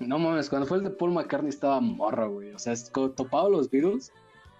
No 0.00 0.18
mames, 0.18 0.48
cuando 0.48 0.66
fue 0.66 0.78
el 0.78 0.84
de 0.84 0.90
Paul 0.90 1.12
McCartney 1.12 1.50
estaba 1.50 1.80
morro, 1.80 2.32
güey. 2.32 2.52
O 2.52 2.58
sea, 2.58 2.74
topado 3.14 3.48
los 3.50 3.70
Beatles, 3.70 4.12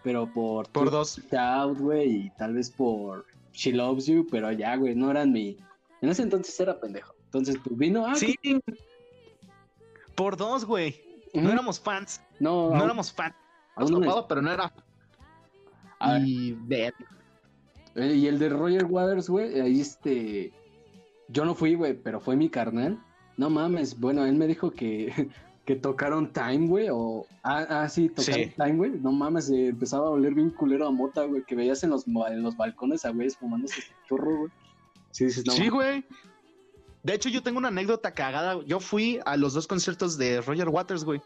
pero 0.02 0.32
por 0.32 0.68
Por 0.68 0.90
dos. 0.90 1.20
Out, 1.32 1.78
güey, 1.78 2.26
y 2.26 2.30
tal 2.38 2.54
vez 2.54 2.70
por 2.70 3.26
She 3.52 3.72
Loves 3.72 4.06
You, 4.06 4.26
pero 4.30 4.52
ya, 4.52 4.76
güey, 4.76 4.94
no 4.94 5.10
eran 5.10 5.32
mi. 5.32 5.56
En 6.02 6.08
ese 6.10 6.22
entonces 6.22 6.58
era 6.60 6.78
pendejo. 6.78 7.14
Entonces, 7.26 7.56
pues 7.64 7.76
vino. 7.76 8.06
Ah, 8.06 8.14
Sí. 8.14 8.36
Por 10.14 10.36
dos, 10.36 10.64
güey. 10.64 11.00
No 11.34 11.50
éramos 11.50 11.80
fans. 11.80 12.20
No, 12.38 12.68
No 12.70 12.74
aún- 12.76 12.84
éramos 12.84 13.12
fans. 13.12 13.34
Nos 13.76 13.90
no 13.90 13.98
me- 13.98 14.06
topaba, 14.06 14.28
pero 14.28 14.40
no 14.42 14.52
era. 14.52 14.72
A 15.98 16.18
Y 16.18 16.52
ver. 16.52 16.94
eh, 17.94 18.14
y 18.14 18.26
el 18.26 18.38
de 18.38 18.48
Roger 18.48 18.84
Waters, 18.84 19.28
güey, 19.28 19.60
ahí 19.60 19.80
este. 19.80 20.52
Yo 21.28 21.44
no 21.44 21.54
fui, 21.54 21.74
güey, 21.74 21.94
pero 21.94 22.20
fue 22.20 22.36
mi 22.36 22.48
carnal. 22.48 23.02
No 23.36 23.50
mames, 23.50 23.98
bueno, 23.98 24.24
él 24.26 24.34
me 24.36 24.46
dijo 24.46 24.70
que, 24.70 25.08
que 25.64 25.74
tocaron 25.76 26.32
Time, 26.32 26.68
güey, 26.68 26.88
o. 26.92 27.26
Ah, 27.42 27.66
ah, 27.68 27.88
sí, 27.88 28.08
tocaron 28.10 28.44
Sí. 28.44 28.52
Time, 28.56 28.76
güey. 28.76 28.90
No 28.92 29.10
mames, 29.12 29.50
eh, 29.50 29.68
empezaba 29.68 30.06
a 30.06 30.10
oler 30.10 30.34
bien 30.34 30.50
culero 30.50 30.86
a 30.86 30.90
mota, 30.92 31.24
güey, 31.24 31.42
que 31.44 31.56
veías 31.56 31.82
en 31.82 31.90
los, 31.90 32.06
en 32.06 32.42
los 32.42 32.56
balcones 32.56 33.04
a 33.04 33.10
güeyes 33.10 33.36
fumándose 33.36 33.80
su 33.82 33.92
churro, 34.06 34.36
güey. 34.38 34.50
Sí, 35.10 35.24
dices, 35.26 35.44
no 35.46 35.52
sí, 35.52 35.68
güey. 35.68 36.04
De 37.04 37.14
hecho, 37.14 37.28
yo 37.28 37.42
tengo 37.42 37.58
una 37.58 37.68
anécdota 37.68 38.12
cagada. 38.12 38.58
Yo 38.66 38.80
fui 38.80 39.20
a 39.24 39.36
los 39.36 39.52
dos 39.54 39.66
conciertos 39.68 40.18
de 40.18 40.40
Roger 40.40 40.68
Waters, 40.68 41.04
güey. 41.04 41.20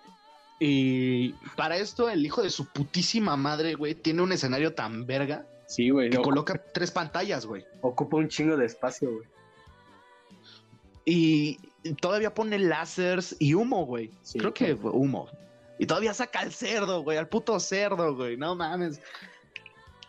Y 0.61 1.33
para 1.57 1.77
esto, 1.77 2.11
el 2.11 2.27
hijo 2.27 2.43
de 2.43 2.51
su 2.51 2.67
putísima 2.67 3.37
madre, 3.37 3.75
güey, 3.75 3.95
tiene 3.95 4.23
un 4.23 4.33
escenario 4.33 4.75
tan 4.75 5.07
verga 5.07 5.47
Sí, 5.69 5.91
güey. 5.91 6.11
que 6.11 6.19
coloca 6.19 6.61
tres 6.75 6.91
pantallas, 6.91 7.47
güey. 7.47 7.65
Ocupa 7.81 8.17
un 8.17 8.29
chingo 8.29 8.57
de 8.57 8.67
espacio, 8.67 9.09
güey. 9.11 9.29
Y 11.05 11.59
todavía 12.01 12.35
pone 12.35 12.59
láseres 12.59 13.37
y 13.39 13.55
humo, 13.55 13.87
güey. 13.87 14.11
Sí, 14.23 14.39
Creo 14.39 14.53
que 14.53 14.75
humo. 14.75 15.29
Y 15.79 15.87
todavía 15.87 16.13
saca 16.13 16.41
al 16.41 16.53
cerdo, 16.53 17.03
güey, 17.03 17.19
al 17.19 17.29
puto 17.29 17.59
cerdo, 17.61 18.17
güey. 18.17 18.37
No 18.37 18.55
mames. 18.57 19.01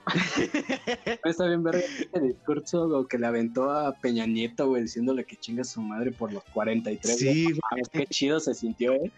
Está 1.23 1.47
bien 1.47 1.63
verga 1.63 1.81
el 2.13 2.27
discurso 2.29 2.87
güey, 2.87 3.07
que 3.07 3.17
le 3.17 3.27
aventó 3.27 3.71
a 3.71 3.93
Peña 3.95 4.25
Nieto, 4.25 4.67
güey, 4.67 4.83
diciéndole 4.83 5.23
que 5.23 5.35
chinga 5.35 5.63
su 5.63 5.81
madre 5.81 6.11
por 6.11 6.31
los 6.31 6.43
43. 6.45 7.23
güey. 7.23 7.33
Sí, 7.33 7.43
güey. 7.45 7.59
Mames, 7.71 7.89
qué 7.89 8.05
chido 8.07 8.39
se 8.39 8.53
sintió, 8.53 8.93
eh. 8.93 9.11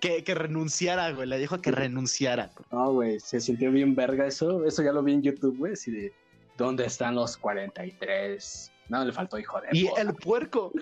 Que, 0.00 0.24
que 0.24 0.34
renunciara, 0.34 1.12
güey. 1.12 1.28
Le 1.28 1.38
dijo 1.38 1.60
que 1.60 1.70
renunciara. 1.70 2.50
No, 2.72 2.92
güey, 2.92 3.20
se 3.20 3.40
sintió 3.40 3.70
bien 3.70 3.94
verga 3.94 4.26
eso. 4.26 4.64
Eso 4.64 4.82
ya 4.82 4.92
lo 4.92 5.02
vi 5.02 5.12
en 5.12 5.22
YouTube, 5.22 5.58
güey, 5.58 5.74
así 5.74 5.90
de, 5.90 6.12
¿dónde 6.56 6.86
están 6.86 7.14
los 7.14 7.36
43? 7.36 8.72
No, 8.88 9.04
le 9.04 9.12
faltó 9.12 9.38
hijo 9.38 9.60
de 9.60 9.68
Y 9.72 9.88
el 9.98 10.14
puerco, 10.14 10.72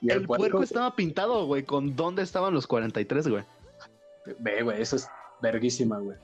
Y 0.00 0.10
el, 0.10 0.26
puerco, 0.26 0.62
estaba 0.62 0.96
pintado, 0.96 1.46
güey, 1.46 1.62
con 1.62 1.94
dónde 1.94 2.22
estaban 2.22 2.52
los 2.52 2.66
43, 2.66 3.28
güey. 3.28 3.44
Ve, 4.40 4.62
güey, 4.62 4.80
eso 4.82 4.96
es 4.96 5.08
verguísima, 5.40 5.98
güey. 5.98 6.16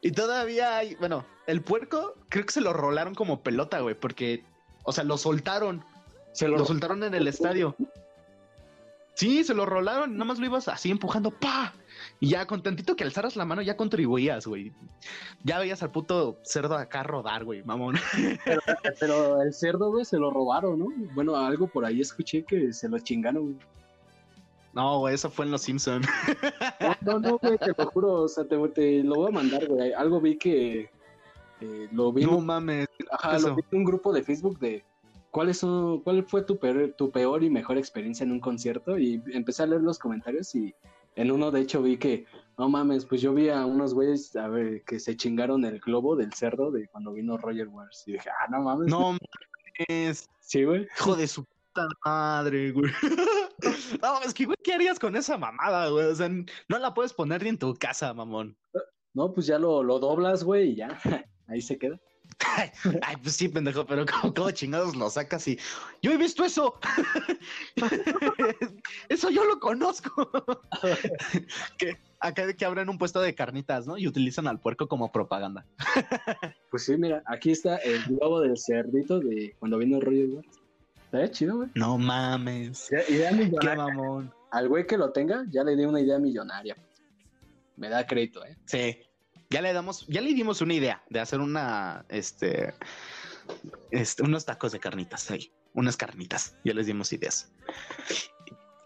Y 0.00 0.12
todavía 0.12 0.76
hay, 0.76 0.94
bueno, 0.96 1.24
el 1.46 1.62
puerco 1.62 2.14
creo 2.28 2.46
que 2.46 2.52
se 2.52 2.60
lo 2.60 2.72
rolaron 2.72 3.14
como 3.14 3.42
pelota, 3.42 3.80
güey, 3.80 3.94
porque, 3.94 4.44
o 4.84 4.92
sea, 4.92 5.04
lo 5.04 5.18
soltaron, 5.18 5.84
Se 6.32 6.46
lo 6.48 6.58
lo... 6.58 6.64
soltaron 6.64 7.02
en 7.02 7.14
el 7.14 7.26
estadio. 7.26 7.74
Sí, 9.14 9.42
se 9.42 9.52
lo 9.54 9.66
rolaron, 9.66 10.12
nada 10.12 10.26
más 10.26 10.38
lo 10.38 10.46
ibas 10.46 10.68
así 10.68 10.92
empujando, 10.92 11.32
pa. 11.32 11.74
Y 12.20 12.28
ya 12.28 12.46
con 12.46 12.62
tantito 12.62 12.94
que 12.94 13.02
alzaras 13.02 13.34
la 13.34 13.44
mano 13.44 13.62
ya 13.62 13.76
contribuías, 13.76 14.46
güey. 14.46 14.72
Ya 15.42 15.58
veías 15.58 15.82
al 15.82 15.90
puto 15.90 16.38
cerdo 16.44 16.76
acá 16.76 17.02
rodar, 17.02 17.44
güey, 17.44 17.64
mamón. 17.64 17.96
Pero, 18.44 18.60
pero 19.00 19.42
el 19.42 19.52
cerdo, 19.52 19.90
güey, 19.90 20.04
se 20.04 20.18
lo 20.18 20.30
robaron, 20.30 20.78
¿no? 20.78 20.86
Bueno, 21.14 21.34
algo 21.34 21.66
por 21.66 21.84
ahí 21.84 22.00
escuché 22.00 22.44
que 22.44 22.72
se 22.72 22.88
lo 22.88 22.98
chingaron. 23.00 23.54
güey. 23.54 23.56
No, 24.78 25.00
güey, 25.00 25.14
eso 25.16 25.28
fue 25.28 25.44
en 25.44 25.50
Los 25.50 25.62
Simpson. 25.62 26.02
No, 27.00 27.18
no, 27.18 27.38
güey, 27.38 27.58
te 27.58 27.72
lo 27.76 27.90
juro, 27.90 28.12
o 28.22 28.28
sea, 28.28 28.44
te, 28.44 28.56
te 28.68 29.02
lo 29.02 29.16
voy 29.16 29.28
a 29.28 29.32
mandar, 29.32 29.66
güey. 29.66 29.92
Algo 29.92 30.20
vi 30.20 30.36
que 30.38 30.88
eh, 31.60 31.88
lo 31.90 32.12
vi, 32.12 32.24
No 32.24 32.36
un- 32.38 32.46
mames. 32.46 32.86
ajá, 33.10 33.36
eso. 33.36 33.48
lo 33.48 33.56
vi 33.56 33.62
en 33.72 33.78
un 33.78 33.84
grupo 33.84 34.12
de 34.12 34.22
Facebook 34.22 34.58
de 34.60 34.84
cuáles 35.32 35.58
son, 35.58 36.00
cuál 36.02 36.22
fue 36.24 36.42
tu 36.42 36.58
peor, 36.58 36.94
tu 36.96 37.10
peor 37.10 37.42
y 37.42 37.50
mejor 37.50 37.76
experiencia 37.76 38.22
en 38.22 38.30
un 38.30 38.38
concierto 38.38 38.96
y 38.98 39.20
empecé 39.32 39.64
a 39.64 39.66
leer 39.66 39.82
los 39.82 39.98
comentarios 39.98 40.54
y 40.54 40.72
en 41.16 41.32
uno 41.32 41.50
de 41.50 41.60
hecho 41.62 41.82
vi 41.82 41.96
que 41.96 42.26
no 42.56 42.68
mames, 42.68 43.04
pues 43.04 43.20
yo 43.20 43.34
vi 43.34 43.48
a 43.48 43.66
unos 43.66 43.94
güeyes 43.94 44.36
a 44.36 44.46
ver 44.46 44.82
que 44.84 45.00
se 45.00 45.16
chingaron 45.16 45.64
el 45.64 45.80
globo 45.80 46.14
del 46.14 46.32
cerdo 46.34 46.70
de 46.70 46.86
cuando 46.86 47.12
vino 47.12 47.36
Roger 47.36 47.66
Waters 47.66 48.04
y 48.06 48.12
dije, 48.12 48.30
ah, 48.30 48.46
no 48.50 48.62
mames. 48.62 48.88
No 48.88 49.18
mames. 49.88 50.28
Sí, 50.40 50.62
güey. 50.62 50.86
Hijo 50.96 51.16
de 51.16 51.26
su 51.26 51.44
puta 51.44 51.88
madre, 52.04 52.70
güey. 52.70 52.92
No, 54.02 54.20
es 54.22 54.34
que, 54.34 54.44
güey, 54.44 54.56
¿qué 54.62 54.74
harías 54.74 54.98
con 54.98 55.16
esa 55.16 55.36
mamada, 55.36 55.88
güey? 55.88 56.06
O 56.06 56.14
sea, 56.14 56.28
no 56.28 56.78
la 56.78 56.94
puedes 56.94 57.12
poner 57.12 57.42
ni 57.42 57.50
en 57.50 57.58
tu 57.58 57.74
casa, 57.74 58.14
mamón. 58.14 58.56
No, 59.14 59.32
pues 59.32 59.46
ya 59.46 59.58
lo, 59.58 59.82
lo 59.82 59.98
doblas, 59.98 60.44
güey, 60.44 60.70
y 60.70 60.76
ya. 60.76 60.98
Ahí 61.48 61.60
se 61.60 61.78
queda. 61.78 61.98
Ay, 63.02 63.16
pues 63.22 63.36
sí, 63.36 63.48
pendejo, 63.48 63.86
pero 63.86 64.04
¿cómo, 64.06 64.34
cómo 64.34 64.50
chingados 64.50 64.94
lo 64.94 65.08
sacas 65.10 65.48
y 65.48 65.58
yo 66.02 66.12
he 66.12 66.16
visto 66.18 66.44
eso? 66.44 66.78
eso 69.08 69.30
yo 69.30 69.44
lo 69.44 69.58
conozco. 69.58 70.30
que 71.78 71.96
acá 72.20 72.52
que 72.52 72.64
abren 72.64 72.90
un 72.90 72.98
puesto 72.98 73.20
de 73.20 73.34
carnitas, 73.34 73.86
¿no? 73.86 73.96
Y 73.96 74.06
utilizan 74.06 74.46
al 74.46 74.60
puerco 74.60 74.88
como 74.88 75.10
propaganda. 75.10 75.66
Pues 76.70 76.84
sí, 76.84 76.96
mira, 76.96 77.22
aquí 77.26 77.50
está 77.50 77.76
el 77.78 78.04
globo 78.04 78.40
del 78.40 78.58
cerdito 78.58 79.20
de 79.20 79.56
cuando 79.58 79.78
vino 79.78 79.98
Roger 79.98 80.28
Waters. 80.28 80.67
Está 81.12 81.30
chido, 81.30 81.56
güey. 81.56 81.70
No 81.74 81.96
mames. 81.98 82.88
Ya- 82.90 83.14
Idea 83.14 83.30
Qué 83.30 83.36
millonaria. 83.36 83.76
mamón. 83.76 84.34
Al 84.50 84.68
güey 84.68 84.86
que 84.86 84.96
lo 84.98 85.10
tenga, 85.12 85.44
ya 85.50 85.62
le 85.64 85.76
di 85.76 85.84
una 85.84 86.00
idea 86.00 86.18
millonaria. 86.18 86.76
Me 87.76 87.88
da 87.88 88.06
crédito, 88.06 88.44
¿eh? 88.44 88.56
Sí. 88.66 88.98
Ya 89.50 89.62
le 89.62 89.72
damos, 89.72 90.06
ya 90.08 90.20
le 90.20 90.34
dimos 90.34 90.60
una 90.60 90.74
idea 90.74 91.02
de 91.08 91.20
hacer 91.20 91.40
una, 91.40 92.04
este, 92.10 92.74
este, 93.90 94.22
unos 94.22 94.44
tacos 94.44 94.72
de 94.72 94.80
carnitas 94.80 95.30
ahí, 95.30 95.50
unas 95.72 95.96
carnitas. 95.96 96.56
Ya 96.64 96.74
les 96.74 96.86
dimos 96.86 97.10
ideas. 97.14 97.50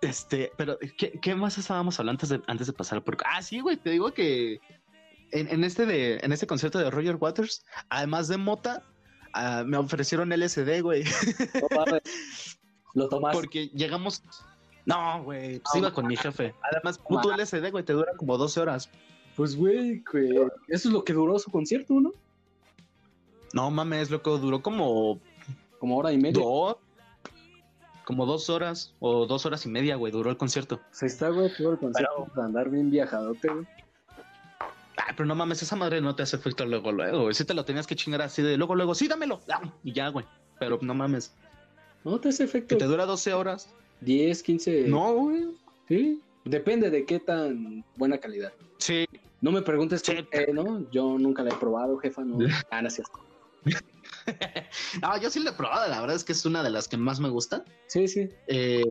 Este, 0.00 0.52
pero 0.56 0.78
¿qué, 0.98 1.18
qué 1.20 1.34
más 1.34 1.58
estábamos 1.58 1.98
hablando 1.98 2.16
antes 2.18 2.28
de, 2.28 2.42
antes 2.46 2.66
de 2.68 2.72
pasar 2.72 3.02
por? 3.02 3.16
Ah, 3.24 3.42
sí, 3.42 3.60
güey, 3.60 3.76
te 3.76 3.90
digo 3.90 4.12
que 4.12 4.60
en, 5.32 5.48
en 5.48 5.64
este 5.64 5.86
de, 5.86 6.18
en 6.22 6.32
este 6.32 6.46
concierto 6.46 6.78
de 6.78 6.90
Roger 6.90 7.16
Waters, 7.16 7.64
además 7.88 8.28
de 8.28 8.36
mota, 8.36 8.82
ah, 9.32 9.64
me 9.66 9.76
ofrecieron 9.76 10.30
LSD, 10.32 10.80
güey, 10.82 11.04
No. 11.04 11.84
Lo 12.94 13.08
tomas. 13.08 13.34
porque 13.34 13.68
llegamos. 13.68 14.22
No, 14.84 15.22
güey, 15.24 15.60
pues 15.60 15.74
No, 15.74 15.80
iba 15.80 15.92
con 15.94 16.06
mi 16.06 16.16
jefe. 16.16 16.54
Además, 16.70 16.98
puto 16.98 17.34
LSD, 17.34 17.70
güey, 17.70 17.84
te 17.84 17.92
dura 17.94 18.12
como 18.16 18.36
12 18.36 18.60
horas. 18.60 18.90
Pues, 19.36 19.56
güey, 19.56 20.02
que 20.10 20.28
eso 20.68 20.88
es 20.88 20.92
lo 20.92 21.02
que 21.04 21.14
duró 21.14 21.38
su 21.38 21.50
concierto, 21.50 21.94
¿no? 22.00 22.12
No 23.54 23.70
mames, 23.70 24.10
loco, 24.10 24.36
duró 24.38 24.60
como 24.62 25.20
Como 25.78 25.96
hora 25.96 26.12
y 26.12 26.18
media. 26.18 26.42
dos, 26.42 26.76
como 28.04 28.26
dos 28.26 28.50
horas 28.50 28.92
o 28.98 29.26
dos 29.26 29.46
horas 29.46 29.64
y 29.64 29.68
media, 29.70 29.96
güey, 29.96 30.12
duró 30.12 30.28
el 30.30 30.36
concierto. 30.36 30.80
Se 30.90 31.06
está, 31.06 31.28
güey, 31.30 31.50
todo 31.56 31.72
el 31.72 31.78
concierto 31.78 32.26
para 32.34 32.46
andar 32.46 32.68
bien 32.68 32.90
viajadote, 32.90 33.48
güey. 33.48 33.66
Ay, 35.06 35.14
pero 35.16 35.26
no 35.26 35.34
mames, 35.34 35.62
esa 35.62 35.76
madre 35.76 36.00
no 36.00 36.14
te 36.14 36.22
hace 36.22 36.36
efecto 36.36 36.64
luego, 36.66 36.92
luego, 36.92 37.22
güey. 37.22 37.34
Si 37.34 37.44
te 37.44 37.54
lo 37.54 37.64
tenías 37.64 37.86
que 37.86 37.96
chingar 37.96 38.22
así 38.22 38.42
de 38.42 38.56
luego, 38.56 38.74
luego, 38.74 38.94
sí, 38.94 39.08
dámelo. 39.08 39.40
Ah, 39.50 39.60
Y 39.82 39.92
ya, 39.92 40.08
güey. 40.08 40.26
Pero 40.58 40.78
no 40.82 40.94
mames, 40.94 41.32
No 42.04 42.20
te 42.20 42.28
hace 42.28 42.44
efecto. 42.44 42.68
que 42.76 42.76
te 42.76 42.84
dura 42.84 43.04
12 43.06 43.32
horas. 43.32 43.68
10, 44.00 44.42
15. 44.42 44.84
No, 44.88 45.12
güey. 45.14 45.46
Sí. 45.88 46.20
Depende 46.44 46.90
de 46.90 47.04
qué 47.04 47.20
tan 47.20 47.84
buena 47.96 48.18
calidad. 48.18 48.52
Sí. 48.78 49.06
No 49.40 49.50
me 49.52 49.62
preguntes 49.62 50.02
Sí. 50.04 50.14
¿no? 50.52 50.88
Yo 50.90 51.18
nunca 51.18 51.42
la 51.42 51.50
he 51.50 51.56
probado, 51.56 51.96
jefa, 51.98 52.22
no. 52.24 52.38
Ah, 52.70 52.88
cierto. 52.90 53.20
no, 55.02 55.20
yo 55.20 55.30
sí 55.30 55.40
la 55.40 55.50
he 55.50 55.52
probado, 55.54 55.88
la 55.88 56.00
verdad 56.00 56.16
es 56.16 56.24
que 56.24 56.32
es 56.32 56.44
una 56.44 56.62
de 56.62 56.70
las 56.70 56.88
que 56.88 56.96
más 56.96 57.20
me 57.20 57.28
gusta. 57.28 57.64
Sí, 57.86 58.08
sí. 58.08 58.28
Eh, 58.46 58.84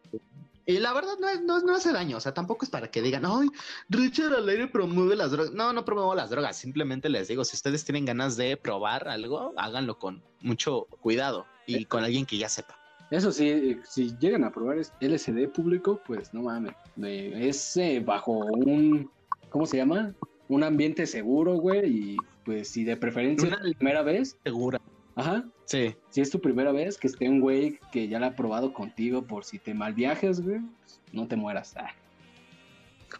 y 0.72 0.80
la 0.80 0.93
verdad 0.93 1.13
no, 1.19 1.30
es- 1.30 1.41
no, 1.41 1.59
no 1.59 1.76
hace 1.76 1.91
daño, 1.91 2.17
o 2.17 2.19
sea, 2.19 2.34
tampoco 2.34 2.65
es 2.65 2.72
para 2.72 2.89
que 2.89 3.01
digan, 3.01 3.24
ay, 3.26 3.49
Richard 3.89 4.34
al 4.34 4.47
aire 4.49 4.67
promueve 4.67 5.15
las 5.15 5.32
drogas. 5.32 5.51
No, 5.53 5.74
no 5.74 5.86
promuevo 5.86 6.15
las 6.15 6.30
drogas, 6.30 6.57
simplemente 6.57 7.09
les 7.09 7.28
digo, 7.28 7.43
si 7.45 7.55
ustedes 7.55 7.84
tienen 7.86 8.05
ganas 8.05 8.38
de 8.38 8.57
probar 8.57 9.07
algo, 9.07 9.53
háganlo 9.57 9.97
con 9.99 10.24
mucho 10.41 10.88
cuidado 11.01 11.45
y 11.65 11.86
con 11.86 12.03
alguien 12.03 12.26
que 12.26 12.38
ya 12.38 12.49
sepa. 12.49 12.78
Eso 13.11 13.32
sí, 13.32 13.49
eh, 13.49 13.80
si 13.84 14.15
llegan 14.19 14.43
a 14.45 14.51
probar 14.51 14.78
LSD 15.01 15.47
público, 15.49 15.99
pues 16.07 16.34
no 16.34 16.43
mames. 16.43 16.74
Eh, 17.03 17.34
Es 17.49 17.76
eh, 17.78 18.01
bajo 18.05 18.32
un, 18.32 19.11
¿cómo 19.49 19.65
se 19.65 19.78
llama? 19.78 20.13
Un 20.47 20.63
ambiente 20.63 21.05
seguro, 21.05 21.55
güey, 21.55 21.88
y 22.13 22.17
pues 22.45 22.69
si 22.69 22.84
de 22.86 22.95
preferencia 22.97 23.47
Una- 23.49 23.59
primera 23.78 24.01
vez, 24.01 24.38
Segura. 24.43 24.80
Ajá, 25.16 25.45
Sí. 25.66 25.95
si 26.09 26.22
es 26.22 26.30
tu 26.30 26.41
primera 26.41 26.72
vez, 26.72 26.97
que 26.97 27.07
esté 27.07 27.30
un 27.30 27.39
güey 27.39 27.80
que 27.91 28.07
ya 28.07 28.20
la 28.20 28.28
ha 28.28 28.36
probado 28.36 28.74
contigo 28.74 29.24
por 29.24 29.45
si 29.45 29.57
te 29.59 29.74
mal 29.74 29.93
viajes, 29.93 30.41
güey, 30.41 30.59
pues, 30.80 30.99
no 31.14 31.28
te 31.28 31.36
mueras. 31.36 31.76
Ah, 31.78 31.91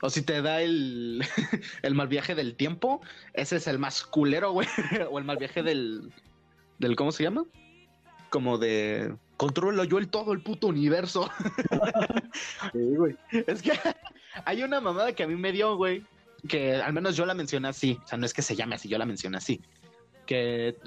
O 0.02 0.10
si 0.10 0.22
te 0.22 0.42
da 0.42 0.62
el, 0.62 1.22
el 1.82 1.96
mal 1.96 2.08
viaje 2.08 2.36
del 2.36 2.56
tiempo, 2.56 3.02
ese 3.34 3.58
es 3.58 3.68
el 3.68 3.80
más 3.80 4.04
culero, 4.04 4.52
güey. 4.52 4.68
O 5.12 5.20
el 5.20 5.26
mal 5.26 5.38
viaje 5.38 5.64
del, 5.64 6.12
del, 6.80 6.96
¿cómo 6.96 7.12
se 7.12 7.24
llama? 7.24 7.46
Como 8.30 8.58
de, 8.58 9.16
controlo 9.38 9.84
yo 9.84 9.98
el 9.98 10.08
todo 10.10 10.32
el 10.34 10.42
puto 10.42 10.68
universo. 10.68 11.30
sí, 12.72 12.80
güey. 12.96 13.16
Es 13.32 13.62
que 13.62 13.74
hay 14.46 14.64
una 14.64 14.80
mamada 14.80 15.14
que 15.14 15.24
a 15.24 15.28
mí 15.28 15.36
me 15.36 15.52
dio, 15.52 15.76
güey, 15.76 16.06
que 16.48 16.76
al 16.76 16.94
menos 16.94 17.16
yo 17.16 17.26
la 17.26 17.34
mencioné 17.34 17.68
así. 17.68 17.98
O 18.04 18.08
sea, 18.08 18.18
no 18.18 18.26
es 18.26 18.34
que 18.34 18.42
se 18.42 18.56
llame 18.56 18.76
así, 18.76 18.88
yo 18.88 18.98
la 18.98 19.06
mencioné 19.06 19.38
así. 19.38 19.62
Que 20.26 20.78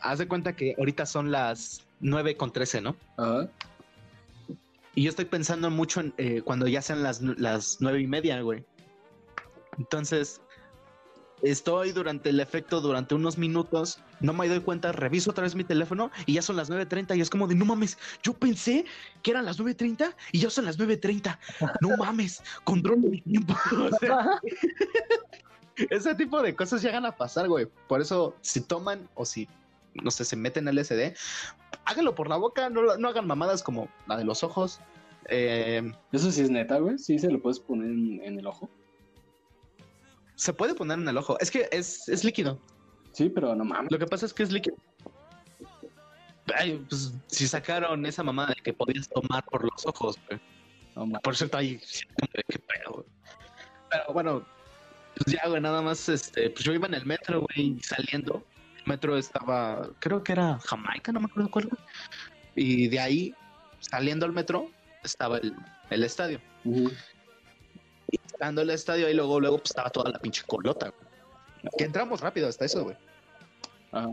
haz 0.00 0.18
de 0.18 0.28
cuenta 0.28 0.54
que 0.54 0.74
ahorita 0.78 1.06
son 1.06 1.30
las 1.30 1.86
9 2.00 2.36
con 2.36 2.52
13, 2.52 2.80
¿no? 2.80 2.96
Ajá. 3.16 3.48
Y 4.94 5.02
yo 5.02 5.10
estoy 5.10 5.26
pensando 5.26 5.70
mucho 5.70 6.00
en 6.00 6.14
eh, 6.16 6.40
cuando 6.42 6.66
ya 6.66 6.80
sean 6.80 7.02
las, 7.02 7.20
las 7.20 7.76
nueve 7.80 8.00
y 8.00 8.06
media, 8.06 8.40
güey. 8.40 8.64
Entonces, 9.78 10.40
estoy 11.42 11.92
durante 11.92 12.30
el 12.30 12.40
efecto, 12.40 12.80
durante 12.80 13.14
unos 13.14 13.36
minutos, 13.36 14.00
no 14.20 14.32
me 14.32 14.48
doy 14.48 14.60
cuenta, 14.60 14.92
reviso 14.92 15.30
otra 15.30 15.42
vez 15.42 15.54
mi 15.54 15.64
teléfono 15.64 16.10
y 16.24 16.34
ya 16.34 16.42
son 16.42 16.56
las 16.56 16.70
9.30 16.70 17.16
y 17.16 17.20
es 17.20 17.28
como 17.28 17.46
de, 17.46 17.54
no 17.54 17.64
mames, 17.66 17.98
yo 18.22 18.32
pensé 18.32 18.86
que 19.22 19.32
eran 19.32 19.44
las 19.44 19.60
9.30 19.60 20.14
y 20.32 20.40
ya 20.40 20.48
son 20.50 20.64
las 20.64 20.78
9.30. 20.78 21.38
No 21.80 21.96
mames, 21.98 22.42
controlo 22.64 23.08
mi 23.08 23.20
tiempo. 23.20 23.54
O 23.76 23.98
sea, 23.98 24.40
ese 25.90 26.14
tipo 26.14 26.42
de 26.42 26.56
cosas 26.56 26.82
llegan 26.82 27.04
a 27.04 27.14
pasar, 27.14 27.48
güey. 27.48 27.66
Por 27.86 28.00
eso, 28.00 28.34
si 28.40 28.62
toman 28.62 29.08
o 29.14 29.26
si, 29.26 29.46
no 30.02 30.10
sé, 30.10 30.24
se 30.24 30.36
meten 30.36 30.68
al 30.68 30.78
SD, 30.84 31.14
háganlo 31.84 32.14
por 32.14 32.28
la 32.28 32.36
boca, 32.36 32.68
no, 32.70 32.96
no 32.96 33.08
hagan 33.08 33.26
mamadas 33.26 33.62
como 33.62 33.88
la 34.06 34.16
de 34.16 34.24
los 34.24 34.42
ojos. 34.42 34.80
Eh, 35.28 35.82
Eso 36.12 36.30
sí 36.30 36.42
es 36.42 36.50
neta, 36.50 36.78
güey. 36.78 36.98
Sí 36.98 37.18
se 37.18 37.30
lo 37.30 37.40
puedes 37.42 37.58
poner 37.58 37.90
en, 37.90 38.22
en 38.22 38.38
el 38.38 38.46
ojo. 38.46 38.70
se 40.36 40.52
puede 40.52 40.74
poner 40.74 40.98
en 40.98 41.08
el 41.08 41.16
ojo. 41.16 41.38
Es 41.40 41.50
que 41.50 41.68
es, 41.72 42.08
es 42.08 42.22
líquido. 42.24 42.60
Sí, 43.12 43.28
pero 43.30 43.54
no 43.54 43.64
mames. 43.64 43.90
Lo 43.90 43.98
que 43.98 44.06
pasa 44.06 44.26
es 44.26 44.34
que 44.34 44.42
es 44.44 44.52
líquido. 44.52 44.76
Ay, 46.54 46.84
pues 46.88 47.12
si 47.26 47.48
sacaron 47.48 48.06
esa 48.06 48.22
mamada 48.22 48.54
de 48.54 48.62
que 48.62 48.72
podías 48.72 49.08
tomar 49.08 49.44
por 49.46 49.64
los 49.64 49.84
ojos, 49.86 50.16
güey. 50.28 50.40
No 50.94 51.06
mames. 51.06 51.22
Por 51.22 51.34
cierto, 51.36 51.56
ahí 51.58 51.80
qué 52.48 52.58
pedo, 52.58 52.92
güey. 52.94 53.06
Pero 53.90 54.12
bueno, 54.12 54.46
pues 55.16 55.34
ya, 55.34 55.48
güey, 55.48 55.60
nada 55.60 55.82
más, 55.82 56.08
este, 56.08 56.50
pues 56.50 56.64
yo 56.64 56.72
iba 56.72 56.86
en 56.86 56.94
el 56.94 57.06
metro, 57.06 57.40
güey, 57.40 57.78
saliendo. 57.82 58.44
Metro 58.86 59.16
estaba, 59.16 59.88
creo 59.98 60.22
que 60.22 60.32
era 60.32 60.58
Jamaica, 60.60 61.12
no 61.12 61.20
me 61.20 61.26
acuerdo 61.26 61.50
cuál. 61.50 61.68
Y 62.54 62.88
de 62.88 63.00
ahí, 63.00 63.34
saliendo 63.80 64.24
al 64.26 64.32
metro, 64.32 64.70
estaba 65.02 65.38
el, 65.38 65.54
el 65.90 66.04
estadio. 66.04 66.40
Y 66.64 66.90
estando 68.24 68.62
el 68.62 68.70
estadio, 68.70 69.06
ahí 69.06 69.14
luego, 69.14 69.40
luego, 69.40 69.58
pues 69.58 69.70
estaba 69.70 69.90
toda 69.90 70.10
la 70.10 70.18
pinche 70.18 70.42
colota, 70.46 70.88
güey. 70.88 71.72
Que 71.76 71.84
entramos 71.84 72.20
rápido 72.20 72.48
hasta 72.48 72.64
eso, 72.64 72.84
güey. 72.84 72.96
Ajá. 73.92 74.12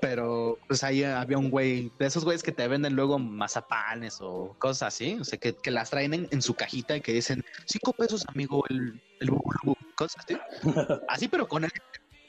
Pero 0.00 0.58
pues 0.66 0.84
ahí 0.84 1.02
había 1.04 1.38
un 1.38 1.50
güey, 1.50 1.90
de 1.98 2.06
esos 2.06 2.24
güeyes 2.24 2.42
que 2.42 2.52
te 2.52 2.66
venden 2.68 2.94
luego 2.94 3.18
mazapanes 3.18 4.18
o 4.20 4.54
cosas 4.58 4.94
así, 4.94 5.18
o 5.20 5.24
sea, 5.24 5.38
que, 5.38 5.54
que 5.54 5.70
las 5.70 5.90
traen 5.90 6.14
en, 6.14 6.28
en 6.30 6.42
su 6.42 6.54
cajita 6.54 6.96
y 6.96 7.00
que 7.00 7.12
dicen, 7.12 7.44
cinco 7.64 7.92
pesos, 7.92 8.24
amigo, 8.28 8.64
el, 8.68 9.00
el 9.20 9.30
bubu, 9.30 9.50
lubu", 9.62 9.76
cosas 9.94 10.24
así. 10.24 10.38
Así, 11.08 11.28
pero 11.28 11.48
con 11.48 11.64
el, 11.64 11.70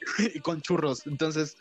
con 0.43 0.61
churros. 0.61 1.05
Entonces, 1.07 1.57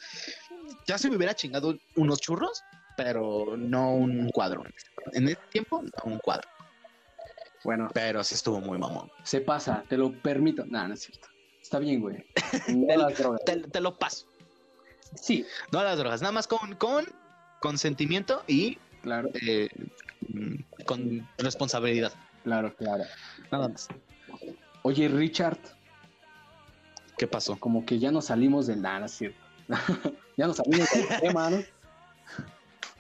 ya 0.86 0.98
se 0.98 1.10
me 1.10 1.16
hubiera 1.16 1.34
chingado 1.34 1.78
unos 1.96 2.20
churros, 2.20 2.62
pero 2.96 3.56
no 3.56 3.94
un 3.94 4.28
cuadro. 4.30 4.64
En 5.12 5.28
ese 5.28 5.38
tiempo, 5.50 5.82
no 5.82 6.12
un 6.12 6.18
cuadro. 6.18 6.48
Bueno, 7.62 7.88
Pero 7.92 8.24
sí 8.24 8.34
estuvo 8.34 8.60
muy 8.60 8.78
mamón. 8.78 9.10
se 9.22 9.40
pasa, 9.42 9.84
te 9.88 9.96
lo 9.98 10.12
permito. 10.12 10.64
No, 10.66 10.88
no 10.88 10.94
es 10.94 11.00
cierto. 11.00 11.28
Está 11.60 11.78
bien, 11.78 12.00
güey. 12.00 12.24
No 12.68 12.96
las 12.96 13.18
drogas. 13.18 13.44
Te, 13.44 13.56
te 13.58 13.80
lo 13.80 13.98
paso. 13.98 14.26
Sí, 15.14 15.44
No 15.72 15.80
a 15.80 15.84
las 15.84 15.98
drogas, 15.98 16.22
nada 16.22 16.32
más 16.32 16.46
con, 16.46 16.74
con 16.76 17.04
consentimiento 17.60 18.42
y 18.46 18.78
claro, 19.02 19.28
eh, 19.42 19.68
mm, 20.28 20.54
con 20.86 21.28
responsabilidad. 21.38 22.12
claro, 22.44 22.74
claro. 22.76 23.04
Nada 23.50 23.68
más. 23.68 23.88
Oye, 24.82 25.08
Richard, 25.08 25.58
¿Qué 27.20 27.26
pasó? 27.26 27.54
como 27.58 27.84
que 27.84 27.98
ya 27.98 28.10
nos 28.10 28.24
salimos 28.24 28.66
del 28.66 28.80
nada, 28.80 29.00
no 29.00 29.04
es 29.06 29.12
cierto. 29.12 29.38
ya 30.38 30.46
nos 30.46 30.56
salimos 30.56 30.88
del 30.90 31.06
tema, 31.20 31.50
¿no? 31.50 31.58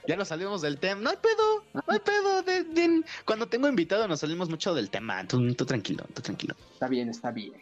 Ya 0.06 0.16
nos 0.16 0.28
salimos 0.28 0.60
del 0.60 0.78
tema. 0.78 1.00
No 1.00 1.08
hay 1.08 1.16
pedo, 1.16 1.64
no 1.72 1.82
hay 1.86 2.00
pedo. 2.00 2.42
de- 2.42 2.64
de- 2.64 3.04
cuando 3.24 3.46
tengo 3.48 3.66
invitado 3.66 4.06
nos 4.08 4.20
salimos 4.20 4.50
mucho 4.50 4.74
del 4.74 4.90
tema. 4.90 5.26
Tú, 5.26 5.54
tú 5.54 5.64
tranquilo, 5.64 6.04
tú 6.14 6.20
tranquilo. 6.20 6.54
Está 6.74 6.86
bien, 6.88 7.08
está 7.08 7.30
bien. 7.30 7.54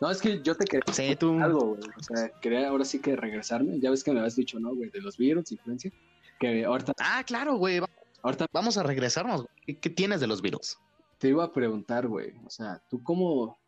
No, 0.00 0.10
es 0.10 0.20
que 0.20 0.42
yo 0.42 0.56
te 0.56 0.64
quería 0.64 0.92
Sí, 0.92 1.14
tú. 1.14 1.38
algo, 1.40 1.76
güey. 1.76 1.80
O 1.96 2.02
sea, 2.02 2.28
quería 2.40 2.68
ahora 2.68 2.84
sí 2.84 2.98
que 3.00 3.14
regresarme. 3.14 3.78
Ya 3.78 3.90
ves 3.90 4.02
que 4.02 4.10
me 4.12 4.18
habías 4.18 4.34
dicho, 4.34 4.58
¿no, 4.58 4.74
güey? 4.74 4.90
De 4.90 5.00
los 5.00 5.16
virus, 5.16 5.52
influencia. 5.52 5.92
Que 6.40 6.64
ahorita, 6.64 6.92
Ah, 6.98 7.22
claro, 7.24 7.56
güey. 7.56 7.80
ahorita 8.22 8.46
Vamos 8.52 8.76
a 8.78 8.82
regresarnos. 8.82 9.42
güey. 9.42 9.52
¿Qué, 9.64 9.78
qué 9.78 9.90
tienes 9.90 10.20
de 10.20 10.26
los 10.26 10.42
virus? 10.42 10.76
te 11.18 11.28
iba 11.28 11.44
a 11.44 11.52
preguntar, 11.52 12.08
güey. 12.08 12.32
O 12.44 12.50
sea, 12.50 12.80
tú 12.90 13.00
cómo. 13.02 13.58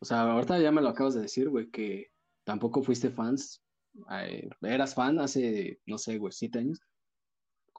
O 0.00 0.04
sea, 0.04 0.22
ahorita 0.22 0.58
ya 0.60 0.70
me 0.72 0.80
lo 0.82 0.88
acabas 0.88 1.14
de 1.14 1.22
decir, 1.22 1.48
güey, 1.48 1.70
que 1.70 2.12
tampoco 2.44 2.82
fuiste 2.82 3.10
fans. 3.10 3.62
eh, 4.22 4.48
eras 4.62 4.94
fan 4.94 5.18
hace, 5.18 5.80
no 5.86 5.98
sé, 5.98 6.18
güey, 6.18 6.32
siete 6.32 6.60
años. 6.60 6.78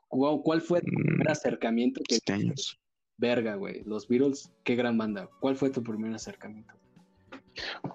¿Cuál, 0.10 0.62
fue 0.62 0.82
tu 0.82 0.88
primer 0.92 1.28
Mm, 1.28 1.32
acercamiento 1.32 2.02
que 2.08 2.16
siete 2.16 2.34
años. 2.34 2.80
verga, 3.18 3.56
güey? 3.56 3.84
Los 3.86 4.08
Beatles, 4.08 4.52
qué 4.64 4.76
gran 4.76 4.98
banda. 4.98 5.30
¿Cuál 5.40 5.56
fue 5.56 5.70
tu 5.70 5.84
primer 5.84 6.14
acercamiento? 6.14 6.74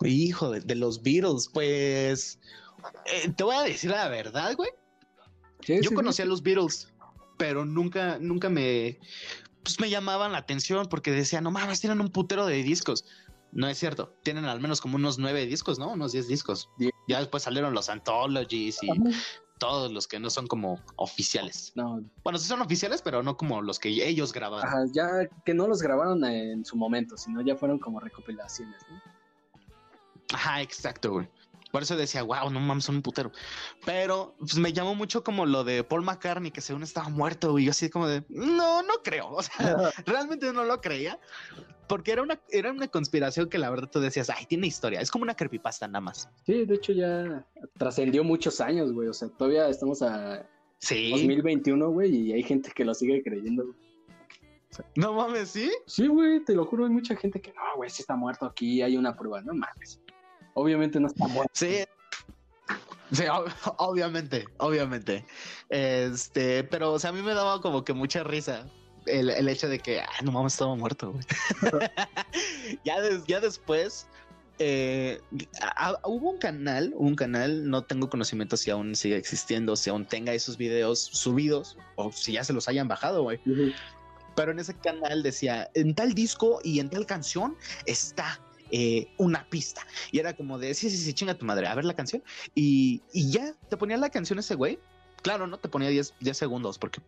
Hijo 0.05 0.51
de, 0.51 0.61
de 0.61 0.75
los 0.75 1.03
Beatles, 1.03 1.49
pues. 1.53 2.39
eh, 3.07 3.31
te 3.37 3.45
voy 3.45 3.57
a 3.57 3.62
decir 3.62 3.91
la 3.91 4.09
verdad, 4.09 4.55
güey. 4.57 4.70
Sí, 5.61 5.81
Yo 5.81 5.89
sí, 5.91 5.95
conocí 5.95 6.22
a 6.22 6.27
los 6.27 6.43
Beatles, 6.43 6.93
pero 7.39 7.64
nunca, 7.64 8.18
nunca 8.20 8.49
me, 8.51 8.99
pues 9.62 9.81
me 9.81 9.89
llamaban 9.91 10.33
la 10.33 10.39
atención 10.39 10.87
porque 10.91 11.11
decía, 11.11 11.41
no 11.41 11.51
mames, 11.51 11.81
tienen 11.81 12.01
un 12.01 12.11
putero 12.11 12.47
de 12.47 12.62
discos. 12.62 13.05
No 13.55 13.69
es 13.69 13.79
cierto, 13.79 14.15
tienen 14.23 14.45
al 14.47 14.61
menos 14.61 14.81
como 14.81 14.97
unos 14.97 15.19
nueve 15.19 15.47
discos, 15.47 15.79
¿no? 15.79 15.93
Unos 15.93 16.13
diez 16.13 16.27
discos. 16.27 16.69
Diez. 16.77 16.93
Ya 17.09 17.21
después 17.21 17.45
salieron 17.45 17.73
los 17.73 17.89
anthologies 17.89 18.83
y 18.83 18.89
todos 19.59 19.93
los 19.93 20.09
que 20.09 20.19
no 20.19 20.29
son 20.29 20.49
como 20.49 20.81
oficiales. 20.97 21.73
No, 21.77 22.03
Bueno, 22.25 22.39
sí 22.39 22.49
son 22.49 22.61
oficiales, 22.61 23.01
pero 23.01 23.23
no 23.23 23.37
como 23.37 23.63
los 23.63 23.79
que 23.79 23.89
ellos 23.89 24.33
grabaron. 24.33 24.67
ajá, 24.67 24.85
ya 24.93 25.07
que 25.45 25.55
no 25.55 25.69
los 25.69 25.81
grabaron 25.81 26.25
en 26.25 26.65
su 26.65 26.77
momento, 26.77 27.17
sino 27.17 27.41
ya 27.43 27.55
fueron 27.55 27.79
como 27.79 28.01
recopilaciones, 28.01 28.77
¿no? 28.91 29.01
Ajá, 30.33 30.61
exacto, 30.61 31.13
güey. 31.13 31.29
Por 31.75 31.83
eso 31.83 31.97
decía, 31.97 32.22
wow, 32.22 32.51
no 32.51 32.61
mames, 32.61 32.85
son 32.85 32.95
un 32.95 33.03
putero. 33.03 33.33
Pero 33.85 34.37
pues, 34.39 34.57
me 34.57 34.72
llamó 34.72 34.95
mucho 34.95 35.25
como 35.25 35.45
lo 35.45 35.64
de 35.64 35.83
Paul 35.83 36.03
McCartney, 36.03 36.53
que 36.53 36.61
según 36.61 36.85
estaba 36.85 37.09
muerto, 37.09 37.51
güey. 37.51 37.64
Yo 37.64 37.72
así 37.72 37.91
como 37.91 38.07
de, 38.07 38.22
no, 38.29 38.85
no 38.85 38.95
creo. 39.03 39.29
O 39.31 39.43
sea, 39.43 39.91
realmente 40.07 40.53
no 40.53 40.62
lo 40.62 40.81
creía. 40.81 41.18
Porque 41.89 42.12
era 42.12 42.22
una, 42.22 42.41
era 42.51 42.70
una 42.70 42.87
conspiración 42.87 43.49
que 43.49 43.59
la 43.59 43.70
verdad 43.70 43.91
tú 43.91 43.99
decías, 43.99 44.31
ay, 44.31 44.47
tiene 44.47 44.68
historia. 44.68 45.01
Es 45.01 45.11
como 45.11 45.25
una 45.25 45.35
creepypasta 45.35 45.89
nada 45.89 46.01
más. 46.01 46.29
Sí, 46.47 46.64
de 46.64 46.77
hecho 46.77 46.93
ya 46.93 47.45
trascendió 47.77 48.22
muchos 48.22 48.61
años, 48.61 48.93
güey. 48.93 49.09
O 49.09 49.12
sea, 49.12 49.29
todavía 49.31 49.68
estamos 49.68 50.01
a 50.01 50.49
Sí. 50.79 51.11
2021, 51.11 51.91
güey, 51.91 52.14
y 52.14 52.33
hay 52.35 52.45
gente 52.45 52.70
que 52.72 52.85
lo 52.85 52.95
sigue 52.95 53.20
creyendo. 53.25 53.75
No 54.95 55.14
mames, 55.14 55.49
¿sí? 55.49 55.72
Sí, 55.87 56.07
güey, 56.07 56.45
te 56.45 56.55
lo 56.55 56.66
juro, 56.66 56.85
hay 56.85 56.93
mucha 56.93 57.16
gente 57.16 57.41
que 57.41 57.53
no, 57.53 57.62
güey, 57.79 57.91
sí 57.91 58.03
está 58.03 58.14
muerto 58.14 58.47
aquí, 58.47 58.81
hay 58.81 58.97
una 58.97 59.16
prueba, 59.16 59.41
no 59.41 59.55
mames. 59.55 60.01
Obviamente 60.55 60.99
no 61.01 61.09
está 61.09 61.27
muerto. 61.27 61.51
Sí. 61.55 61.85
Sí, 63.13 63.23
ob- 63.25 63.53
obviamente, 63.79 64.47
obviamente. 64.59 65.27
Este, 65.69 66.65
pero, 66.65 66.93
o 66.93 66.99
sea, 66.99 67.11
a 67.11 67.13
mí 67.13 67.23
me 67.23 67.35
daba 67.35 67.61
como 67.61 67.85
que 67.85 67.93
mucha 67.93 68.25
risa 68.25 68.67
el, 69.07 69.31
el 69.31 69.49
hecho 69.49 69.69
de 69.69 69.79
que, 69.79 70.01
ah, 70.01 70.09
no 70.23 70.33
mames, 70.33 70.55
estaba 70.55 70.75
muerto, 70.75 71.13
güey. 71.13 71.25
ya, 72.85 73.01
des- 73.01 73.25
ya 73.27 73.41
después, 73.41 74.07
eh, 74.59 75.21
hubo 76.05 76.31
un 76.31 76.39
canal, 76.39 76.93
un 76.97 77.15
canal, 77.15 77.69
no 77.69 77.83
tengo 77.85 78.09
conocimiento 78.09 78.57
si 78.57 78.71
aún 78.71 78.95
sigue 78.97 79.17
existiendo, 79.17 79.77
si 79.77 79.91
aún 79.91 80.07
tenga 80.07 80.33
esos 80.33 80.57
videos 80.57 81.01
subidos 81.01 81.77
o 81.97 82.11
si 82.13 82.33
ya 82.33 82.45
se 82.45 82.53
los 82.53 82.69
hayan 82.69 82.89
bajado, 82.89 83.23
güey. 83.23 83.41
Pero 84.35 84.51
en 84.53 84.59
ese 84.59 84.75
canal 84.75 85.23
decía, 85.23 85.71
en 85.75 85.95
tal 85.95 86.15
disco 86.15 86.59
y 86.65 86.81
en 86.81 86.89
tal 86.91 87.07
canción 87.07 87.57
está 87.87 88.41
eh, 88.71 89.09
una 89.19 89.49
pista. 89.49 89.87
Y 90.11 90.19
era 90.19 90.35
como 90.35 90.59
de, 90.59 90.75
sí, 90.75 90.91
sí, 90.91 90.97
sí, 90.97 91.12
chinga 91.12 91.35
tu 91.35 91.45
madre, 91.45 91.67
a 91.67 91.75
ver 91.75 91.85
la 91.85 91.95
canción. 91.95 92.23
Y, 92.55 93.03
y 93.12 93.31
ya, 93.31 93.55
te 93.69 93.77
ponía 93.77 93.97
la 93.97 94.11
canción 94.11 94.39
ese 94.39 94.55
güey. 94.55 94.79
Claro, 95.23 95.47
¿no? 95.47 95.59
Te 95.59 95.69
ponía 95.69 95.89
10, 95.89 96.15
10 96.21 96.37
segundos 96.37 96.79
porque 96.79 97.01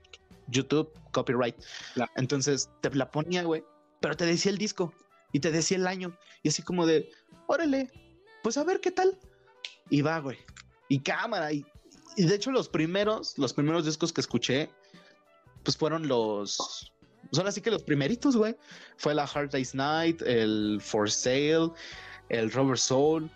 YouTube, 0.48 0.90
copyright. 1.12 1.56
Claro. 1.94 2.10
Entonces 2.16 2.70
te 2.80 2.90
la 2.94 3.10
ponía, 3.10 3.42
güey. 3.42 3.64
Pero 4.00 4.16
te 4.16 4.26
decía 4.26 4.52
el 4.52 4.58
disco 4.58 4.92
y 5.32 5.40
te 5.40 5.50
decía 5.50 5.76
el 5.76 5.86
año. 5.86 6.16
Y 6.42 6.48
así 6.48 6.62
como 6.62 6.86
de, 6.86 7.10
órale, 7.46 7.90
pues 8.42 8.56
a 8.56 8.64
ver 8.64 8.80
qué 8.80 8.90
tal. 8.90 9.18
Y 9.90 10.02
va, 10.02 10.18
güey. 10.20 10.38
Y 10.88 11.00
cámara. 11.00 11.52
Y, 11.52 11.64
y 12.16 12.24
de 12.24 12.34
hecho 12.34 12.50
los 12.50 12.68
primeros, 12.68 13.36
los 13.38 13.52
primeros 13.52 13.84
discos 13.84 14.12
que 14.12 14.20
escuché, 14.20 14.70
pues 15.62 15.76
fueron 15.76 16.08
los... 16.08 16.92
Son 17.32 17.46
así 17.46 17.60
que 17.60 17.70
los 17.70 17.82
primeritos, 17.82 18.36
güey. 18.36 18.56
Fue 18.96 19.14
la 19.14 19.24
Hard 19.24 19.50
Day's 19.50 19.74
Night, 19.74 20.22
el 20.22 20.78
For 20.82 21.10
Sale, 21.10 21.70
el 22.28 22.50
Rubber 22.52 22.78
Soul, 22.78 23.30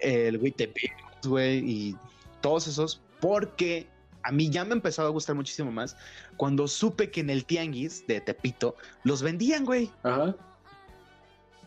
el 0.00 0.36
With 0.38 0.54
the 0.56 0.66
Beatles, 0.66 1.26
güey, 1.26 1.58
y 1.58 1.96
todos 2.40 2.66
esos, 2.66 3.00
porque 3.20 3.88
a 4.22 4.32
mí 4.32 4.50
ya 4.50 4.64
me 4.64 4.72
empezó 4.72 5.02
a 5.02 5.08
gustar 5.08 5.34
muchísimo 5.36 5.70
más 5.72 5.96
cuando 6.36 6.68
supe 6.68 7.10
que 7.10 7.20
en 7.20 7.30
el 7.30 7.44
Tianguis 7.44 8.06
de 8.06 8.20
Tepito 8.20 8.76
los 9.04 9.22
vendían, 9.22 9.64
güey. 9.64 9.90
Ajá. 10.02 10.34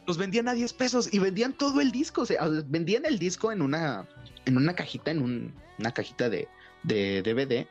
Los 0.08 0.18
vendían 0.18 0.48
a 0.48 0.54
10 0.54 0.74
pesos 0.74 1.14
y 1.14 1.20
vendían 1.20 1.54
todo 1.54 1.80
el 1.80 1.92
disco. 1.92 2.22
O 2.22 2.26
sea, 2.26 2.48
vendían 2.66 3.06
el 3.06 3.20
disco 3.20 3.52
en 3.52 3.62
una, 3.62 4.08
en 4.46 4.58
una 4.58 4.74
cajita, 4.76 5.12
en 5.12 5.22
un- 5.22 5.54
una 5.78 5.92
cajita 5.94 6.30
de, 6.30 6.48
de 6.84 7.22
DVD. 7.22 7.68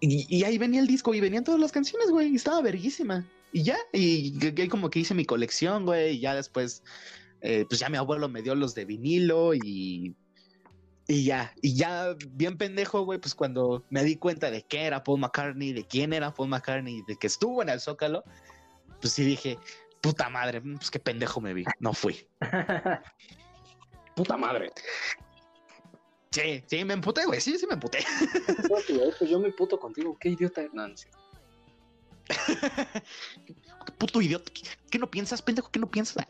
Y, 0.00 0.44
ahí 0.44 0.58
venía 0.58 0.80
el 0.80 0.86
disco 0.86 1.14
y 1.14 1.20
venían 1.20 1.44
todas 1.44 1.60
las 1.60 1.72
canciones, 1.72 2.10
güey. 2.10 2.28
Y 2.28 2.36
estaba 2.36 2.60
verguísima. 2.60 3.26
Y 3.52 3.62
ya, 3.62 3.78
y, 3.92 4.36
y- 4.38 4.62
y 4.62 4.68
como 4.68 4.90
que 4.90 4.98
hice 5.00 5.14
mi 5.14 5.24
colección, 5.24 5.86
güey. 5.86 6.16
Y 6.16 6.20
ya 6.20 6.34
después, 6.34 6.82
eh, 7.40 7.64
pues 7.68 7.80
ya 7.80 7.88
mi 7.88 7.96
abuelo 7.96 8.28
me 8.28 8.42
dio 8.42 8.54
los 8.54 8.74
de 8.74 8.84
vinilo 8.84 9.54
y. 9.54 10.14
Y 11.08 11.24
ya, 11.24 11.54
y 11.62 11.76
ya 11.76 12.16
bien 12.30 12.58
pendejo, 12.58 13.04
güey, 13.04 13.20
pues 13.20 13.32
cuando 13.34 13.84
me 13.90 14.02
di 14.02 14.16
cuenta 14.16 14.50
de 14.50 14.62
qué 14.62 14.86
era 14.86 15.04
Paul 15.04 15.20
McCartney, 15.20 15.72
de 15.72 15.86
quién 15.86 16.12
era 16.12 16.34
Paul 16.34 16.48
McCartney, 16.48 17.02
de 17.06 17.14
que 17.14 17.28
estuvo 17.28 17.62
en 17.62 17.68
el 17.68 17.78
Zócalo, 17.78 18.24
pues 19.00 19.12
sí 19.12 19.22
dije, 19.24 19.56
puta 20.00 20.28
madre, 20.28 20.60
pues 20.60 20.90
qué 20.90 20.98
pendejo 20.98 21.40
me 21.40 21.54
vi, 21.54 21.64
no 21.78 21.92
fui. 21.92 22.26
Puta 24.16 24.36
madre. 24.36 24.72
Sí, 26.36 26.62
sí, 26.66 26.84
me 26.84 26.92
emputé, 26.92 27.24
güey, 27.24 27.40
sí, 27.40 27.56
sí 27.58 27.66
me 27.66 27.74
emputé. 27.74 27.98
Pues 29.18 29.30
yo 29.30 29.40
me 29.40 29.50
puto 29.52 29.80
contigo, 29.80 30.18
qué 30.20 30.28
idiota. 30.28 30.62
No, 30.74 30.86
no 30.86 30.92
es 30.94 31.00
cierto. 31.00 31.18
Qué 33.86 33.92
puto 33.98 34.20
idiota, 34.20 34.52
¿qué, 34.52 34.62
qué 34.90 34.98
no 34.98 35.10
piensas, 35.10 35.40
pendejo? 35.40 35.70
¿Qué 35.70 35.80
no 35.80 35.90
piensas? 35.90 36.26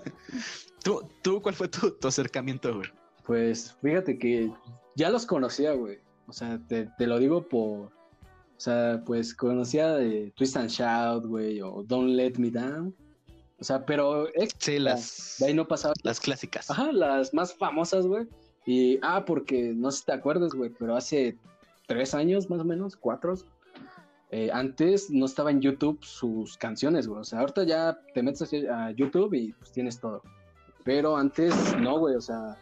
¿Tú, 0.84 1.08
tú 1.22 1.40
cuál 1.40 1.54
fue 1.54 1.68
tu, 1.68 1.90
tu 1.92 2.08
acercamiento, 2.08 2.74
güey? 2.74 2.90
Pues 3.24 3.74
fíjate 3.80 4.18
que 4.18 4.52
ya 4.94 5.08
los 5.08 5.24
conocía, 5.24 5.72
güey. 5.72 6.00
O 6.26 6.34
sea, 6.34 6.60
te, 6.68 6.90
te 6.98 7.06
lo 7.06 7.18
digo 7.18 7.48
por. 7.48 7.86
O 7.86 8.62
sea, 8.62 9.02
pues 9.06 9.34
conocía 9.34 9.94
de 9.94 10.32
Twist 10.36 10.58
and 10.58 10.68
Shout, 10.68 11.24
güey, 11.24 11.62
o 11.62 11.82
Don't 11.86 12.10
Let 12.10 12.34
Me 12.36 12.50
Down. 12.50 12.94
O 13.58 13.64
sea, 13.64 13.86
pero 13.86 14.26
Sí, 14.58 14.78
las, 14.78 15.36
de 15.38 15.46
ahí 15.46 15.54
no 15.54 15.66
pasaba. 15.66 15.94
las 16.02 16.20
clásicas. 16.20 16.70
Ajá, 16.70 16.92
las 16.92 17.32
más 17.32 17.54
famosas, 17.54 18.06
güey. 18.06 18.26
Y, 18.66 18.98
ah, 19.02 19.24
porque 19.24 19.72
no 19.74 19.90
sé 19.90 19.98
si 19.98 20.04
te 20.06 20.12
acuerdas, 20.12 20.52
güey, 20.52 20.70
pero 20.70 20.96
hace 20.96 21.36
tres 21.86 22.14
años 22.14 22.48
más 22.50 22.60
o 22.60 22.64
menos, 22.64 22.96
cuatro. 22.96 23.34
eh, 24.30 24.50
antes 24.52 25.10
no 25.10 25.26
estaba 25.26 25.50
en 25.50 25.60
YouTube 25.60 25.98
sus 26.04 26.56
canciones, 26.56 27.08
güey. 27.08 27.20
O 27.20 27.24
sea, 27.24 27.40
ahorita 27.40 27.64
ya 27.64 27.98
te 28.14 28.22
metes 28.22 28.52
a 28.70 28.90
YouTube 28.92 29.34
y 29.34 29.52
pues 29.52 29.72
tienes 29.72 29.98
todo. 29.98 30.22
Pero 30.84 31.16
antes 31.16 31.54
no, 31.78 31.98
güey. 31.98 32.14
O 32.14 32.20
sea, 32.20 32.56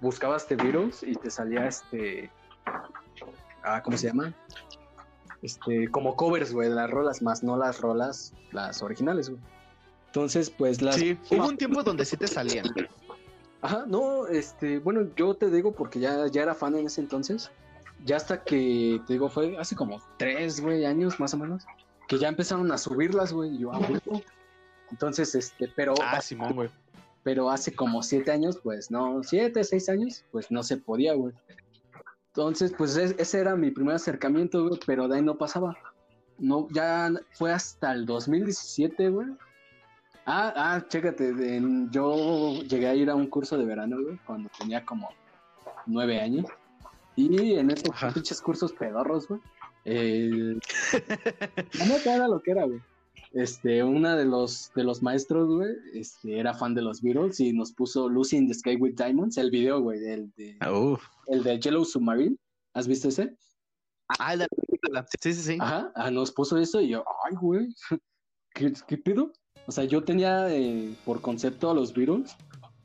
buscabas 0.00 0.46
The 0.46 0.56
Beatles 0.56 1.02
y 1.02 1.14
te 1.14 1.30
salía 1.30 1.66
este. 1.66 2.30
Ah, 3.62 3.82
¿cómo 3.82 3.96
se 3.96 4.08
llama? 4.08 4.34
Este, 5.40 5.88
como 5.88 6.14
covers, 6.16 6.52
güey, 6.52 6.68
de 6.68 6.74
las 6.74 6.90
rolas, 6.90 7.22
más 7.22 7.42
no 7.42 7.56
las 7.56 7.80
rolas, 7.80 8.32
las 8.52 8.82
originales, 8.82 9.30
güey. 9.30 9.40
Entonces, 10.06 10.50
pues 10.50 10.82
las. 10.82 10.96
Sí, 10.96 11.16
hubo 11.30 11.48
un 11.48 11.56
tiempo 11.56 11.82
donde 11.82 12.04
sí 12.04 12.16
te 12.16 12.26
salían. 12.28 12.66
Ajá, 13.62 13.84
no, 13.86 14.26
este, 14.26 14.78
bueno, 14.80 15.08
yo 15.16 15.34
te 15.34 15.48
digo 15.50 15.72
porque 15.72 16.00
ya, 16.00 16.26
ya 16.26 16.42
era 16.42 16.54
fan 16.54 16.74
en 16.76 16.86
ese 16.86 17.00
entonces. 17.00 17.50
Ya 18.04 18.16
hasta 18.16 18.42
que, 18.42 19.00
te 19.06 19.12
digo, 19.12 19.28
fue 19.28 19.56
hace 19.58 19.76
como 19.76 20.00
tres, 20.18 20.60
güey, 20.60 20.84
años 20.84 21.20
más 21.20 21.32
o 21.34 21.38
menos, 21.38 21.64
que 22.08 22.18
ya 22.18 22.28
empezaron 22.28 22.70
a 22.72 22.78
subirlas, 22.78 23.32
güey. 23.32 23.54
Y 23.54 23.58
yo, 23.60 23.72
ah, 23.72 23.78
güey. 23.78 24.00
Entonces, 24.90 25.34
este, 25.36 25.72
pero, 25.76 25.94
Ah, 26.02 26.20
Simón, 26.20 26.54
güey. 26.54 26.70
pero 27.22 27.48
hace 27.50 27.72
como 27.74 28.02
siete 28.02 28.32
años, 28.32 28.58
pues 28.62 28.90
no, 28.90 29.22
siete, 29.22 29.62
seis 29.62 29.88
años, 29.88 30.24
pues 30.32 30.50
no 30.50 30.64
se 30.64 30.76
podía, 30.78 31.14
güey. 31.14 31.32
Entonces, 32.28 32.74
pues 32.76 32.96
es- 32.96 33.14
ese 33.18 33.38
era 33.40 33.54
mi 33.54 33.70
primer 33.70 33.94
acercamiento, 33.94 34.66
güey, 34.66 34.80
pero 34.86 35.06
de 35.06 35.16
ahí 35.16 35.22
no 35.22 35.38
pasaba. 35.38 35.76
No, 36.38 36.66
ya 36.72 37.12
fue 37.34 37.52
hasta 37.52 37.92
el 37.92 38.06
2017, 38.06 39.08
güey. 39.10 39.28
Ah, 40.24 40.52
ah, 40.56 40.84
chécate, 40.88 41.32
de- 41.32 41.88
yo 41.90 42.62
llegué 42.62 42.86
a 42.86 42.94
ir 42.94 43.10
a 43.10 43.14
un 43.14 43.26
curso 43.26 43.58
de 43.58 43.64
verano, 43.64 43.96
güey, 44.02 44.18
cuando 44.24 44.48
tenía 44.58 44.84
como 44.84 45.08
nueve 45.86 46.20
años. 46.20 46.46
Y 47.16 47.54
en 47.54 47.70
esos 47.70 47.90
Ajá. 47.90 48.12
pinches 48.12 48.40
cursos 48.40 48.72
pedorros, 48.72 49.28
güey. 49.28 49.40
El... 49.84 50.60
La 51.78 51.86
neta 51.86 52.14
era 52.14 52.28
lo 52.28 52.40
que 52.40 52.52
era, 52.52 52.64
güey. 52.64 52.80
Este, 53.32 53.82
una 53.82 54.14
de 54.14 54.26
los, 54.26 54.70
de 54.74 54.84
los 54.84 55.02
maestros, 55.02 55.48
güey, 55.48 55.74
este, 55.94 56.38
era 56.38 56.52
fan 56.54 56.74
de 56.74 56.82
los 56.82 57.00
Beatles 57.00 57.40
y 57.40 57.52
nos 57.52 57.72
puso 57.72 58.08
Lucy 58.08 58.36
in 58.36 58.46
the 58.46 58.54
Sky 58.54 58.76
with 58.76 58.94
Diamonds, 58.94 59.38
el 59.38 59.50
video, 59.50 59.80
güey, 59.80 60.06
el 60.06 60.30
de, 60.36 60.58
el 61.28 61.42
de 61.42 61.58
Yellow 61.58 61.84
Submarine. 61.84 62.36
¿Has 62.74 62.86
visto 62.86 63.08
ese? 63.08 63.34
Ah, 64.18 64.36
la 64.36 64.46
película. 64.48 65.06
Sí, 65.20 65.32
sí, 65.32 65.42
sí. 65.42 65.58
Ajá, 65.60 65.90
ah, 65.94 66.10
nos 66.10 66.30
puso 66.30 66.58
eso 66.58 66.80
y 66.80 66.88
yo, 66.88 67.04
ay, 67.24 67.34
güey, 67.40 67.74
¿qué, 68.54 68.72
qué 68.86 68.98
pedo? 68.98 69.32
O 69.66 69.72
sea, 69.72 69.84
yo 69.84 70.02
tenía 70.02 70.48
eh, 70.54 70.94
por 71.04 71.20
concepto 71.20 71.70
a 71.70 71.74
los 71.74 71.92
Beatles 71.94 72.36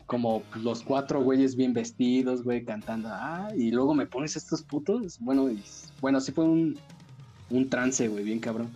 como 0.06 0.44
los 0.62 0.84
cuatro 0.84 1.22
güeyes 1.22 1.56
bien 1.58 1.74
vestidos, 1.74 2.44
güey, 2.44 2.64
cantando, 2.64 3.10
ah, 3.12 3.50
y 3.58 3.72
luego 3.72 3.94
me 3.94 4.06
pones 4.06 4.36
estos 4.38 4.62
putos. 4.64 5.18
Bueno, 5.20 5.50
y, 5.50 5.62
bueno, 6.00 6.22
sí 6.22 6.32
fue 6.32 6.46
un, 6.46 6.78
un 7.50 7.70
trance, 7.70 8.08
güey, 8.08 8.24
bien 8.24 8.40
cabrón. 8.40 8.70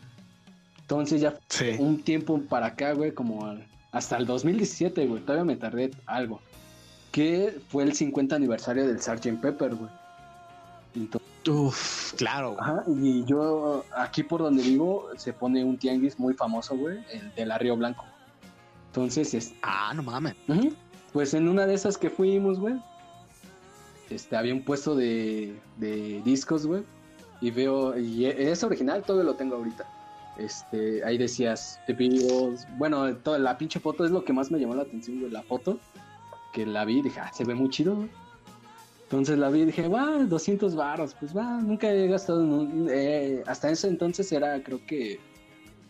Entonces 0.82 1.22
ya 1.22 1.40
Sí. 1.48 1.72
un 1.80 2.02
tiempo 2.02 2.42
para 2.42 2.66
acá, 2.68 2.94
güey, 2.94 3.14
como 3.14 3.46
al- 3.46 3.66
hasta 3.94 4.18
el 4.18 4.26
2017, 4.26 5.08
güey, 5.08 5.22
todavía 5.22 5.46
me 5.46 5.56
tardé 5.56 5.92
algo. 6.06 6.42
Que 7.12 7.60
fue 7.70 7.84
el 7.84 7.94
50 7.94 8.36
aniversario 8.36 8.86
del 8.88 9.00
Sgt. 9.02 9.40
Pepper, 9.42 9.76
güey. 9.76 9.90
Uf, 11.50 12.14
claro. 12.14 12.56
Ajá, 12.60 12.84
y 12.88 13.24
yo 13.26 13.84
aquí 13.96 14.22
por 14.24 14.42
donde 14.42 14.62
vivo 14.62 15.08
se 15.18 15.34
pone 15.34 15.64
un 15.64 15.78
tianguis 15.78 16.20
muy 16.20 16.34
famoso, 16.36 16.76
güey, 16.78 17.00
el 17.12 17.34
de 17.34 17.46
la 17.46 17.58
Río 17.58 17.76
Blanco. 17.76 18.06
Entonces, 18.88 19.34
es, 19.34 19.54
Ah, 19.64 19.92
no 19.96 20.04
mames. 20.04 20.36
pues 21.14 21.34
en 21.34 21.48
una 21.48 21.66
de 21.66 21.74
esas 21.74 21.98
que 21.98 22.10
fuimos, 22.10 22.60
güey, 22.60 22.76
este, 24.10 24.36
había 24.36 24.54
un 24.54 24.64
puesto 24.64 24.96
de, 24.96 25.60
de 25.78 26.22
discos, 26.24 26.66
güey, 26.68 26.84
y 27.40 27.50
veo, 27.52 27.98
y 27.98 28.26
e- 28.26 28.52
es 28.52 28.64
original, 28.64 29.04
todo 29.04 29.24
lo 29.24 29.36
tengo 29.36 29.56
ahorita. 29.56 29.86
Este, 30.38 31.04
ahí 31.04 31.18
decías, 31.18 31.80
The 31.88 31.94
Beatles, 31.94 32.68
bueno, 32.78 33.16
toda 33.18 33.40
la 33.40 33.58
pinche 33.58 33.80
foto 33.80 34.06
es 34.06 34.12
lo 34.12 34.24
que 34.24 34.34
más 34.34 34.52
me 34.52 34.60
llamó 34.60 34.76
la 34.76 34.84
atención, 34.84 35.20
güey, 35.20 35.32
la 35.32 35.42
foto, 35.44 35.80
que 36.54 36.66
la 36.66 36.86
vi 36.86 37.02
dije, 37.02 37.20
ah, 37.20 37.32
se 37.34 37.46
ve 37.46 37.56
muy 37.56 37.70
chido, 37.70 37.96
güey. 37.96 38.10
Entonces 39.12 39.38
la 39.38 39.50
vi 39.50 39.62
y 39.62 39.66
dije, 39.66 39.90
va, 39.90 40.20
200 40.24 40.74
baros, 40.74 41.14
pues 41.20 41.36
va, 41.36 41.60
nunca 41.60 41.92
he 41.92 42.08
gastado, 42.08 42.44
en 42.44 42.54
un- 42.54 42.88
eh, 42.90 43.44
hasta 43.46 43.70
ese 43.70 43.90
entonces 43.90 44.32
era 44.32 44.64
creo 44.64 44.80
que 44.86 45.20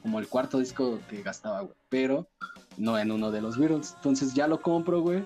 como 0.02 0.18
el 0.20 0.28
cuarto 0.28 0.58
disco 0.58 0.98
que 1.08 1.22
gastaba, 1.22 1.62
güey, 1.62 1.76
pero 1.88 2.28
no 2.78 2.98
en 2.98 3.12
uno 3.12 3.30
de 3.30 3.42
los 3.42 3.60
Beatles. 3.60 3.94
Entonces 3.98 4.34
ya 4.34 4.48
lo 4.48 4.60
compro, 4.60 5.02
güey, 5.02 5.24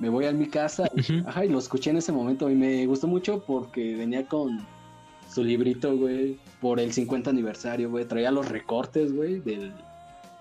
me 0.00 0.08
voy 0.08 0.24
a 0.24 0.32
mi 0.32 0.46
casa, 0.48 0.88
ajá, 1.26 1.44
y 1.44 1.50
lo 1.50 1.58
escuché 1.58 1.90
en 1.90 1.98
ese 1.98 2.12
momento 2.12 2.48
y 2.48 2.54
me 2.54 2.86
gustó 2.86 3.06
mucho 3.06 3.44
porque 3.46 3.94
venía 3.94 4.26
con 4.26 4.66
su 5.30 5.44
librito, 5.44 5.94
güey, 5.94 6.38
por 6.62 6.80
el 6.80 6.94
50 6.94 7.28
aniversario, 7.28 7.90
güey, 7.90 8.06
traía 8.06 8.30
los 8.30 8.48
recortes, 8.48 9.12
güey, 9.14 9.40
de 9.40 9.70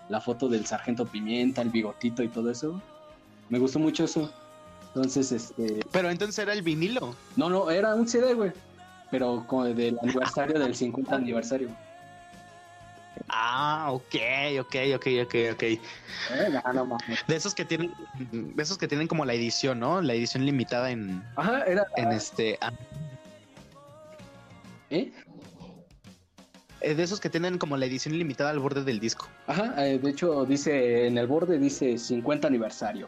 la 0.07 0.21
foto 0.21 0.47
del 0.47 0.65
sargento 0.65 1.05
Pimienta, 1.05 1.61
el 1.61 1.69
bigotito 1.69 2.23
y 2.23 2.29
todo 2.29 2.49
eso. 2.49 2.81
Me 3.49 3.59
gustó 3.59 3.77
mucho 3.79 4.05
eso. 4.05 4.31
Entonces, 4.93 5.31
este, 5.31 5.79
Pero 5.91 6.09
entonces 6.09 6.37
era 6.39 6.53
el 6.53 6.61
vinilo. 6.61 7.15
no, 7.37 7.49
no, 7.49 7.69
era 7.71 7.95
un 7.95 8.07
CD, 8.07 8.33
güey. 8.33 8.51
Pero 9.09 9.43
como 9.47 9.65
del 9.65 9.97
aniversario 10.01 10.59
del 10.59 10.75
50 10.75 11.15
aniversario. 11.15 11.69
Ah, 13.29 13.87
ok, 13.91 14.15
ok, 14.61 14.75
ok, 14.95 15.07
ok, 15.23 15.35
ok. 15.53 15.63
Eh, 15.63 15.79
no, 16.51 16.73
no 16.73 16.85
mames. 16.85 17.19
De 17.27 17.35
esos 17.35 17.53
que 17.53 17.63
tienen, 17.65 17.93
de 18.31 18.63
esos 18.63 18.77
que 18.77 18.87
tienen 18.87 19.07
como 19.07 19.25
la 19.25 19.33
edición, 19.33 19.79
¿no? 19.79 20.01
La 20.01 20.13
edición 20.13 20.45
limitada 20.45 20.91
en, 20.91 21.23
Ajá, 21.35 21.63
era. 21.63 21.85
en 21.97 22.11
este, 22.11 22.57
ah, 22.61 22.71
¿Eh? 24.89 25.11
eh, 26.81 26.95
de 26.95 27.03
esos 27.03 27.19
que 27.19 27.29
tienen 27.29 27.57
como 27.57 27.77
la 27.77 27.85
edición 27.85 28.17
limitada 28.17 28.49
al 28.49 28.59
borde 28.59 28.83
del 28.83 28.99
disco. 28.99 29.27
Ajá, 29.47 29.73
eh, 29.85 29.99
de 29.99 30.09
hecho, 30.09 30.45
dice 30.45 31.07
en 31.07 31.17
el 31.17 31.27
borde 31.27 31.59
dice 31.59 31.97
50 31.97 32.47
aniversario. 32.47 33.07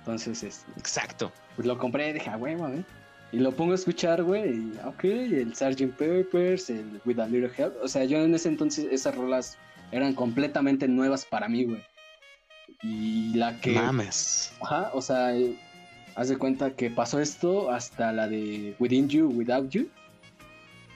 Entonces, 0.00 0.42
este, 0.42 0.70
Exacto. 0.78 1.32
pues 1.56 1.66
lo 1.66 1.78
compré, 1.78 2.12
dije, 2.12 2.30
ah, 2.30 2.36
güey, 2.36 2.56
güey. 2.56 2.84
Y 3.32 3.38
lo 3.38 3.52
pongo 3.52 3.72
a 3.72 3.74
escuchar, 3.76 4.22
güey, 4.22 4.50
y 4.50 4.72
ok, 4.84 5.04
el 5.04 5.54
Sgt. 5.54 5.96
Peppers, 5.96 6.68
el 6.70 7.00
With 7.04 7.20
a 7.20 7.26
Little 7.26 7.50
Help. 7.56 7.74
O 7.82 7.86
sea, 7.86 8.04
yo 8.04 8.18
en 8.18 8.34
ese 8.34 8.48
entonces 8.48 8.88
esas 8.90 9.14
rolas 9.14 9.56
eran 9.92 10.14
completamente 10.14 10.88
nuevas 10.88 11.24
para 11.24 11.48
mí, 11.48 11.64
güey. 11.64 11.84
Y 12.82 13.34
la 13.34 13.60
que. 13.60 13.72
Mames. 13.72 14.52
Ajá, 14.62 14.90
o 14.94 15.02
sea, 15.02 15.36
eh, 15.36 15.56
haz 16.16 16.28
de 16.28 16.38
cuenta 16.38 16.72
que 16.72 16.90
pasó 16.90 17.20
esto 17.20 17.70
hasta 17.70 18.12
la 18.12 18.26
de 18.26 18.74
Within 18.78 19.08
You, 19.08 19.28
Without 19.28 19.70
You. 19.70 19.88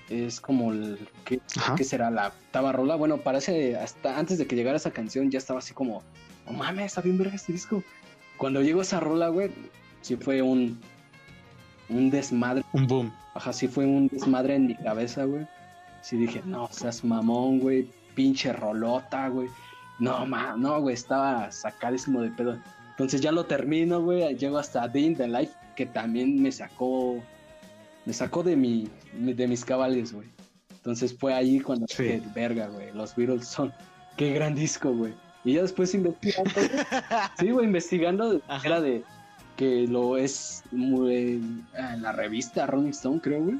Es 0.08 0.40
como 0.40 0.72
el. 0.72 0.98
¿Qué, 1.24 1.40
qué 1.76 1.84
será? 1.84 2.10
La 2.10 2.28
octava 2.28 2.72
rola. 2.72 2.96
Bueno, 2.96 3.18
parece 3.18 3.76
hasta 3.76 4.18
antes 4.18 4.38
de 4.38 4.46
que 4.46 4.56
llegara 4.56 4.76
esa 4.76 4.90
canción 4.90 5.30
ya 5.30 5.38
estaba 5.38 5.60
así 5.60 5.72
como. 5.72 6.02
No 6.46 6.52
mames, 6.52 6.86
está 6.86 7.00
bien 7.00 7.16
verga 7.16 7.36
este 7.36 7.52
disco. 7.52 7.82
Cuando 8.36 8.62
llegó 8.62 8.82
esa 8.82 9.00
rola, 9.00 9.28
güey, 9.28 9.50
sí 10.00 10.16
fue 10.16 10.42
un. 10.42 10.80
Un 11.88 12.10
desmadre. 12.10 12.64
Un 12.72 12.86
boom. 12.86 13.12
Ajá, 13.34 13.52
sí 13.52 13.68
fue 13.68 13.84
un 13.84 14.08
desmadre 14.08 14.54
en 14.54 14.66
mi 14.68 14.74
cabeza, 14.76 15.24
güey. 15.24 15.46
Sí 16.02 16.16
dije, 16.16 16.42
no, 16.44 16.68
seas 16.70 17.04
mamón, 17.04 17.58
güey. 17.60 17.88
Pinche 18.14 18.52
rolota, 18.52 19.28
güey. 19.28 19.48
No, 19.98 20.24
ma, 20.26 20.56
no, 20.56 20.80
güey, 20.80 20.94
estaba 20.94 21.50
sacadísimo 21.52 22.20
de 22.22 22.30
pedo. 22.30 22.58
Entonces 22.90 23.20
ya 23.20 23.32
lo 23.32 23.44
termino, 23.46 24.00
güey. 24.02 24.36
Llego 24.36 24.58
hasta 24.58 24.90
The 24.90 25.00
in 25.00 25.16
the 25.16 25.28
Life, 25.28 25.52
que 25.76 25.86
también 25.86 26.40
me 26.42 26.52
sacó. 26.52 27.20
Me 28.06 28.12
sacó 28.12 28.42
de 28.42 28.56
mi. 28.56 28.88
de 29.12 29.46
mis 29.48 29.64
cabales, 29.64 30.12
güey. 30.12 30.28
Entonces 30.70 31.16
fue 31.18 31.32
ahí 31.34 31.60
cuando 31.60 31.86
Sí. 31.88 32.02
dije, 32.02 32.22
verga, 32.34 32.68
güey. 32.68 32.92
Los 32.92 33.14
Beatles 33.16 33.46
son. 33.48 33.72
Qué 34.16 34.32
gran 34.32 34.54
disco, 34.54 34.92
güey. 34.92 35.12
Y 35.44 35.54
ya 35.54 35.62
después 35.62 35.94
investigando. 35.94 36.50
sí, 37.38 37.50
güey, 37.50 37.66
investigando. 37.66 38.40
Ajá. 38.48 38.66
Era 38.66 38.80
de. 38.80 39.02
Que 39.56 39.86
lo 39.86 40.16
es 40.16 40.64
muy, 40.72 41.40
en 41.74 42.02
la 42.02 42.10
revista 42.12 42.66
Rolling 42.66 42.90
Stone, 42.90 43.20
creo, 43.20 43.40
güey. 43.42 43.56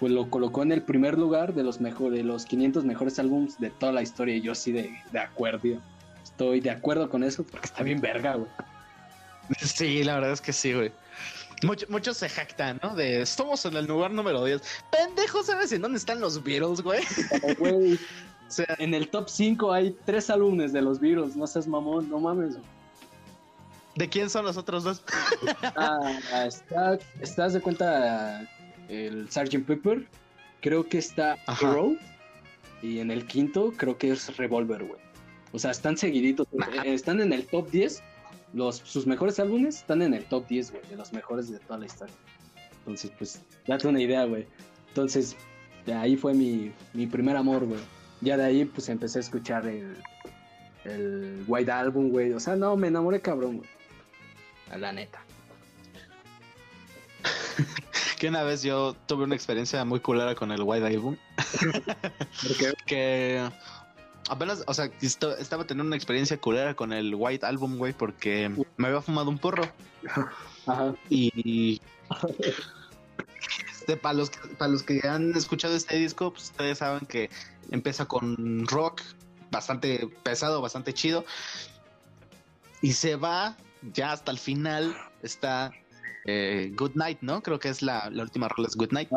Pues 0.00 0.10
lo 0.10 0.28
colocó 0.30 0.62
en 0.64 0.72
el 0.72 0.82
primer 0.82 1.16
lugar 1.16 1.54
de 1.54 1.62
los 1.62 1.80
mejores, 1.80 2.18
de 2.18 2.24
los 2.24 2.44
500 2.44 2.84
mejores 2.84 3.18
álbumes 3.20 3.56
de 3.60 3.70
toda 3.70 3.92
la 3.92 4.02
historia. 4.02 4.34
Y 4.34 4.40
yo 4.40 4.54
sí 4.56 4.72
de, 4.72 4.90
de 5.12 5.18
acuerdo. 5.20 5.78
Estoy 6.24 6.60
de 6.60 6.70
acuerdo 6.70 7.08
con 7.08 7.22
eso 7.22 7.44
porque 7.44 7.66
está 7.66 7.84
bien 7.84 8.00
verga, 8.00 8.34
güey. 8.34 8.48
Sí, 9.60 10.02
la 10.02 10.14
verdad 10.14 10.32
es 10.32 10.40
que 10.40 10.52
sí, 10.52 10.72
güey. 10.72 10.90
Mucho- 11.62 11.86
muchos 11.88 12.16
se 12.16 12.28
jactan, 12.28 12.80
¿no? 12.82 12.96
De 12.96 13.22
estamos 13.22 13.64
en 13.66 13.76
el 13.76 13.86
lugar 13.86 14.10
número 14.10 14.44
10. 14.44 14.60
Pendejo, 14.90 15.44
¿sabes 15.44 15.70
en 15.72 15.82
dónde 15.82 15.98
están 15.98 16.20
los 16.20 16.42
Beatles, 16.42 16.80
güey? 16.80 17.02
Pero, 17.30 17.54
güey, 17.58 17.98
sea, 18.52 18.76
en 18.78 18.94
el 18.94 19.08
top 19.08 19.28
5 19.28 19.72
hay 19.72 19.96
tres 20.04 20.30
álbumes 20.30 20.72
de 20.72 20.82
los 20.82 21.00
Beatles. 21.00 21.36
No 21.36 21.46
seas 21.46 21.66
mamón, 21.66 22.08
no 22.08 22.20
mames. 22.20 22.56
¿de 23.94 24.08
quién 24.08 24.30
son 24.30 24.44
los 24.44 24.56
otros 24.56 24.84
dos? 24.84 25.02
Ah, 25.76 26.46
está, 26.46 26.98
¿Estás 27.20 27.52
de 27.52 27.60
cuenta 27.60 28.48
el 28.88 29.28
Sgt. 29.30 29.64
Pepper? 29.66 30.06
Creo 30.60 30.88
que 30.88 30.98
está. 30.98 31.36
Hero. 31.60 31.96
Y 32.82 32.98
en 32.98 33.10
el 33.10 33.26
quinto 33.26 33.72
creo 33.76 33.96
que 33.96 34.10
es 34.10 34.36
Revolver, 34.36 34.84
güey. 34.84 35.00
O 35.52 35.58
sea, 35.58 35.70
están 35.70 35.96
seguiditos. 35.96 36.46
Eh, 36.84 36.94
Están 36.94 37.20
en 37.20 37.32
el 37.32 37.46
top 37.46 37.70
10. 37.70 38.02
Los, 38.54 38.76
sus 38.76 39.06
mejores 39.06 39.38
álbumes 39.38 39.76
están 39.78 40.02
en 40.02 40.14
el 40.14 40.24
top 40.24 40.46
10, 40.46 40.72
güey. 40.72 40.82
De 40.88 40.96
los 40.96 41.12
mejores 41.12 41.50
de 41.50 41.58
toda 41.58 41.78
la 41.78 41.86
historia. 41.86 42.14
Entonces, 42.78 43.12
pues, 43.18 43.40
date 43.66 43.86
una 43.86 44.00
idea, 44.00 44.24
güey. 44.24 44.46
Entonces, 44.88 45.36
de 45.86 45.94
ahí 45.94 46.16
fue 46.16 46.34
mi, 46.34 46.72
mi 46.92 47.06
primer 47.06 47.36
amor, 47.36 47.64
güey. 47.66 47.80
Ya 48.22 48.36
de 48.36 48.44
ahí, 48.44 48.64
pues, 48.64 48.88
empecé 48.88 49.18
a 49.18 49.20
escuchar 49.22 49.66
el, 49.66 49.96
el 50.84 51.44
White 51.46 51.70
Album, 51.70 52.08
güey. 52.10 52.32
O 52.32 52.40
sea, 52.40 52.56
no, 52.56 52.76
me 52.76 52.88
enamoré 52.88 53.20
cabrón, 53.20 53.58
güey. 53.58 53.68
A 54.70 54.78
La 54.78 54.92
neta. 54.92 55.20
Que 58.18 58.28
una 58.28 58.44
vez 58.44 58.62
yo 58.62 58.94
tuve 59.06 59.24
una 59.24 59.34
experiencia 59.34 59.84
muy 59.84 59.98
culera 59.98 60.36
con 60.36 60.52
el 60.52 60.62
White 60.62 60.86
Album. 60.86 61.16
Porque 62.42 62.72
que 62.86 63.50
apenas, 64.28 64.62
o 64.68 64.74
sea, 64.74 64.88
esto- 65.00 65.36
estaba 65.38 65.64
teniendo 65.64 65.88
una 65.88 65.96
experiencia 65.96 66.38
culera 66.38 66.74
con 66.74 66.92
el 66.92 67.14
White 67.16 67.44
Album, 67.44 67.78
güey, 67.78 67.92
porque 67.92 68.48
me 68.76 68.86
había 68.86 69.02
fumado 69.02 69.28
un 69.28 69.38
porro 69.38 69.64
Ajá. 70.66 70.94
y 71.10 71.80
este, 73.72 73.96
para 73.96 74.14
los 74.14 74.30
para 74.56 74.70
los 74.70 74.84
que 74.84 75.00
han 75.06 75.34
escuchado 75.36 75.74
este 75.74 75.96
disco, 75.96 76.32
pues 76.32 76.44
ustedes 76.44 76.78
saben 76.78 77.04
que 77.06 77.28
empieza 77.72 78.06
con 78.06 78.66
rock 78.66 79.02
bastante 79.50 80.08
pesado, 80.22 80.60
bastante 80.60 80.94
chido. 80.94 81.24
Y 82.80 82.92
se 82.92 83.16
va 83.16 83.56
ya 83.92 84.12
hasta 84.12 84.30
el 84.30 84.38
final, 84.38 84.96
está 85.22 85.72
eh, 86.26 86.72
Good 86.76 86.92
Night, 86.94 87.18
¿no? 87.22 87.42
Creo 87.42 87.58
que 87.58 87.68
es 87.68 87.82
la, 87.82 88.08
la 88.10 88.22
última 88.22 88.48
rola, 88.48 88.68
es 88.68 88.76
Good 88.76 88.92
Night. 88.92 89.08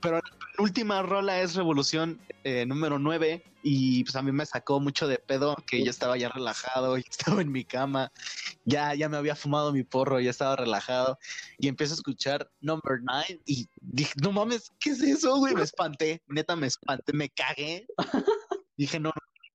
Pero 0.00 0.20
última 0.58 1.02
rola 1.02 1.40
es 1.40 1.54
Revolución 1.54 2.20
eh, 2.44 2.66
número 2.66 2.98
9 2.98 3.44
y 3.62 4.04
pues 4.04 4.16
a 4.16 4.22
mí 4.22 4.32
me 4.32 4.46
sacó 4.46 4.80
mucho 4.80 5.06
de 5.06 5.18
pedo 5.18 5.56
que 5.66 5.84
yo 5.84 5.90
estaba 5.90 6.16
ya 6.16 6.28
relajado, 6.28 6.96
y 6.98 7.04
estaba 7.08 7.42
en 7.42 7.52
mi 7.52 7.64
cama, 7.64 8.12
ya, 8.64 8.94
ya 8.94 9.08
me 9.08 9.16
había 9.16 9.36
fumado 9.36 9.72
mi 9.72 9.82
porro, 9.82 10.20
ya 10.20 10.30
estaba 10.30 10.56
relajado 10.56 11.18
y 11.58 11.68
empiezo 11.68 11.94
a 11.94 11.96
escuchar 11.96 12.50
Number 12.60 13.00
9 13.02 13.40
y 13.46 13.68
dije, 13.80 14.12
no 14.22 14.32
mames, 14.32 14.72
¿qué 14.80 14.90
es 14.90 15.02
eso, 15.02 15.36
güey? 15.38 15.54
Me 15.54 15.62
espanté, 15.62 16.22
neta 16.26 16.56
me 16.56 16.66
espanté, 16.66 17.12
me 17.12 17.28
cagué. 17.30 17.86
dije, 18.76 19.00
no, 19.00 19.12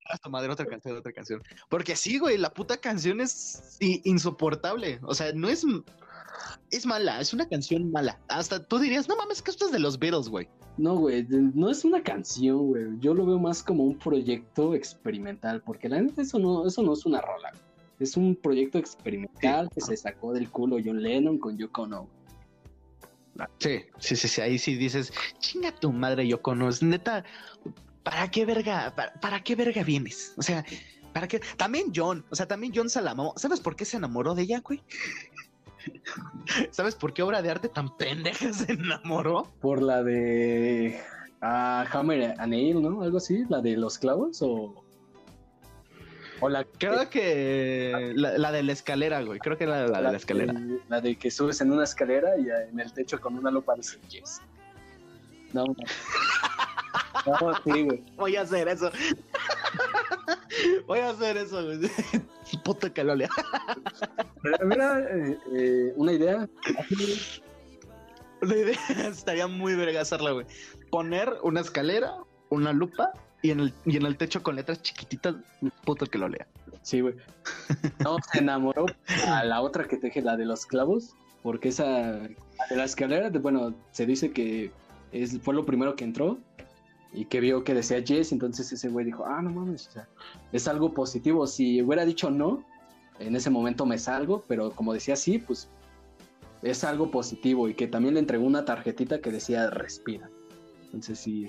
a 0.10 0.18
tu 0.18 0.30
madre 0.30 0.52
otra 0.52 0.66
canción, 0.66 0.98
otra 0.98 1.14
canción. 1.14 1.42
Porque 1.70 1.96
sí, 1.96 2.20
güey, 2.20 2.38
la 2.38 2.54
puta 2.54 2.78
canción 2.78 3.22
es 3.22 3.78
insoportable. 3.80 5.00
O 5.04 5.16
sea, 5.16 5.32
no 5.34 5.50
es 5.50 5.66
es 6.72 6.86
mala, 6.86 7.22
es 7.22 7.34
una 7.34 7.48
canción 7.48 7.92
mala. 7.92 8.20
Hasta 8.28 8.64
tú 8.64 8.80
dirías, 8.80 9.08
no 9.08 9.16
mames, 9.16 9.42
que 9.42 9.52
esto 9.52 9.66
es 9.66 9.72
de 9.72 9.80
los 9.80 10.00
Beatles, 10.00 10.30
güey. 10.30 10.48
No, 10.78 10.96
güey, 10.96 11.26
no 11.30 11.70
es 11.70 11.86
una 11.86 12.02
canción, 12.02 12.68
güey. 12.68 12.86
Yo 13.00 13.14
lo 13.14 13.26
veo 13.26 13.38
más 13.38 13.62
como 13.62 13.84
un 13.84 13.98
proyecto 13.98 14.74
experimental, 14.74 15.62
porque 15.62 15.88
la 15.88 16.02
neta 16.02 16.24
eso 16.24 16.40
no, 16.40 16.66
eso 16.66 16.82
no 16.82 16.94
es 16.94 17.06
una 17.06 17.22
rola. 17.22 17.52
Es 18.00 18.18
un 18.18 18.36
proyecto 18.36 18.80
experimental 18.80 19.70
que 19.74 19.82
se 19.82 19.96
sacó 19.96 20.34
del 20.34 20.50
culo 20.50 20.78
John 20.84 21.02
Lennon 21.02 21.38
con 21.38 21.58
Yoko 21.58 21.84
Ono. 21.84 22.10
Sí, 23.60 23.82
sí, 24.00 24.16
sí, 24.16 24.28
sí, 24.28 24.42
ahí 24.42 24.60
sí 24.60 24.76
dices, 24.76 25.12
chinga 25.40 25.74
tu 25.76 25.92
madre 25.92 26.28
Yoko 26.28 26.52
Ono, 26.52 26.70
es 26.70 26.84
neta, 26.84 27.24
¿para 28.04 28.30
qué 28.30 28.46
verga, 28.46 28.94
para, 28.96 29.14
para 29.14 29.44
qué 29.44 29.56
verga 29.56 29.84
vienes? 29.84 30.34
O 30.38 30.42
sea, 30.42 30.66
¿para 31.14 31.28
qué? 31.28 31.40
También 31.58 31.92
John, 31.96 32.26
o 32.30 32.36
sea, 32.36 32.48
también 32.48 32.74
John 32.76 32.90
se 32.90 33.02
la 33.02 33.12
amó. 33.12 33.34
¿Sabes 33.38 33.60
por 33.60 33.76
qué 33.76 33.86
se 33.86 33.98
enamoró 33.98 34.36
de 34.36 34.44
ella, 34.44 34.60
güey? 34.60 34.82
¿Sabes 36.72 36.96
por 36.96 37.14
qué 37.14 37.24
obra 37.24 37.42
de 37.42 37.52
arte 37.52 37.70
tan 37.70 37.96
pendeja 37.98 38.54
se 38.54 38.74
enamoró? 38.74 39.48
Por 39.62 39.82
la 39.82 40.04
de 40.04 41.00
ah, 41.42 41.86
Hammer 41.92 42.36
and 42.38 42.52
Nail, 42.52 42.82
¿no? 42.82 43.02
Algo 43.02 43.18
así, 43.18 43.44
la 43.50 43.62
de 43.62 43.78
los 43.78 43.98
clavos 43.98 44.42
o 44.42 44.84
o 46.44 46.50
la 46.50 46.66
creo 46.66 47.10
que 47.10 48.12
la, 48.16 48.52
de 48.52 48.64
la 48.64 48.74
escalera, 48.74 49.22
güey. 49.24 49.40
Creo 49.40 49.58
que 49.58 49.64
era 49.64 49.88
la, 49.88 50.02
de 50.02 50.12
la 50.12 50.18
escalera. 50.18 50.54
la 50.90 51.00
de 51.00 51.16
que 51.16 51.32
subes 51.32 51.62
en 51.62 51.72
una 51.72 51.86
escalera 51.86 52.38
y 52.38 52.48
en 52.70 52.78
el 52.82 52.92
techo 52.92 53.22
con 53.22 53.38
una 53.38 53.50
lupa 53.50 53.76
dice 53.76 53.98
yes. 54.10 54.42
No, 55.54 55.64
no. 55.64 55.76
no 57.40 57.54
sí, 57.64 57.84
güey. 57.84 58.04
Voy 58.18 58.36
a 58.36 58.42
hacer 58.42 58.68
eso. 58.68 58.92
Voy 60.88 61.00
a 61.00 61.10
hacer 61.10 61.38
eso, 61.38 61.64
güey. 61.64 61.80
Puta. 62.64 62.92
Mira, 64.64 65.00
eh, 65.00 65.38
eh, 65.56 65.94
una 65.96 66.14
idea. 66.14 66.50
Una 68.42 68.56
idea 68.56 68.80
estaría 69.10 69.48
muy 69.48 69.76
verga 69.76 70.02
hacerla, 70.02 70.32
güey. 70.32 70.46
Poner 70.90 71.34
una 71.44 71.62
escalera, 71.62 72.18
una 72.50 72.74
lupa 72.74 73.12
y 73.42 73.52
en 73.52 73.62
el, 73.62 73.74
y 73.86 73.98
en 73.98 74.06
el 74.06 74.18
techo 74.18 74.44
con 74.44 74.56
letras 74.56 74.82
chiquititas, 74.82 75.36
puto 75.86 76.06
que 76.06 76.18
lo 76.18 76.28
lea. 76.30 76.48
Sí, 76.82 77.02
güey. 77.02 77.16
No, 78.00 78.18
se 78.32 78.40
enamoró 78.40 78.86
a 79.28 79.44
la 79.44 79.62
otra 79.62 79.88
que 79.88 79.98
teje, 79.98 80.22
la 80.22 80.38
de 80.38 80.46
los 80.46 80.66
clavos, 80.66 81.16
porque 81.42 81.70
esa, 81.70 82.20
de 82.20 82.76
la 82.76 82.84
escalera, 82.84 83.30
bueno, 83.30 83.74
se 83.92 84.06
dice 84.06 84.32
que 84.32 84.72
es, 85.12 85.40
fue 85.42 85.54
lo 85.54 85.66
primero 85.66 85.96
que 85.96 86.04
entró 86.04 86.38
y 87.14 87.26
que 87.26 87.40
vio 87.40 87.64
que 87.64 87.74
decía 87.74 88.00
yes, 88.00 88.32
entonces 88.32 88.72
ese 88.72 88.90
güey 88.90 89.06
dijo, 89.06 89.24
ah, 89.26 89.42
no 89.42 89.52
mames, 89.52 89.88
o 89.88 89.92
sea, 89.92 90.08
es 90.52 90.68
algo 90.68 90.94
positivo. 90.94 91.46
Si 91.46 91.82
hubiera 91.82 92.06
dicho 92.06 92.32
no, 92.32 92.64
en 93.20 93.36
ese 93.36 93.50
momento 93.50 93.86
me 93.86 93.98
salgo, 94.00 94.44
pero 94.48 94.72
como 94.72 94.94
decía 94.94 95.16
sí, 95.16 95.38
pues 95.38 95.70
es 96.64 96.84
algo 96.84 97.12
positivo 97.12 97.68
y 97.68 97.76
que 97.76 97.88
también 97.88 98.16
le 98.16 98.20
entregó 98.20 98.46
una 98.46 98.66
tarjetita 98.66 99.20
que 99.22 99.32
decía 99.32 99.70
respira. 99.70 100.30
Entonces 100.86 101.20
sí, 101.20 101.46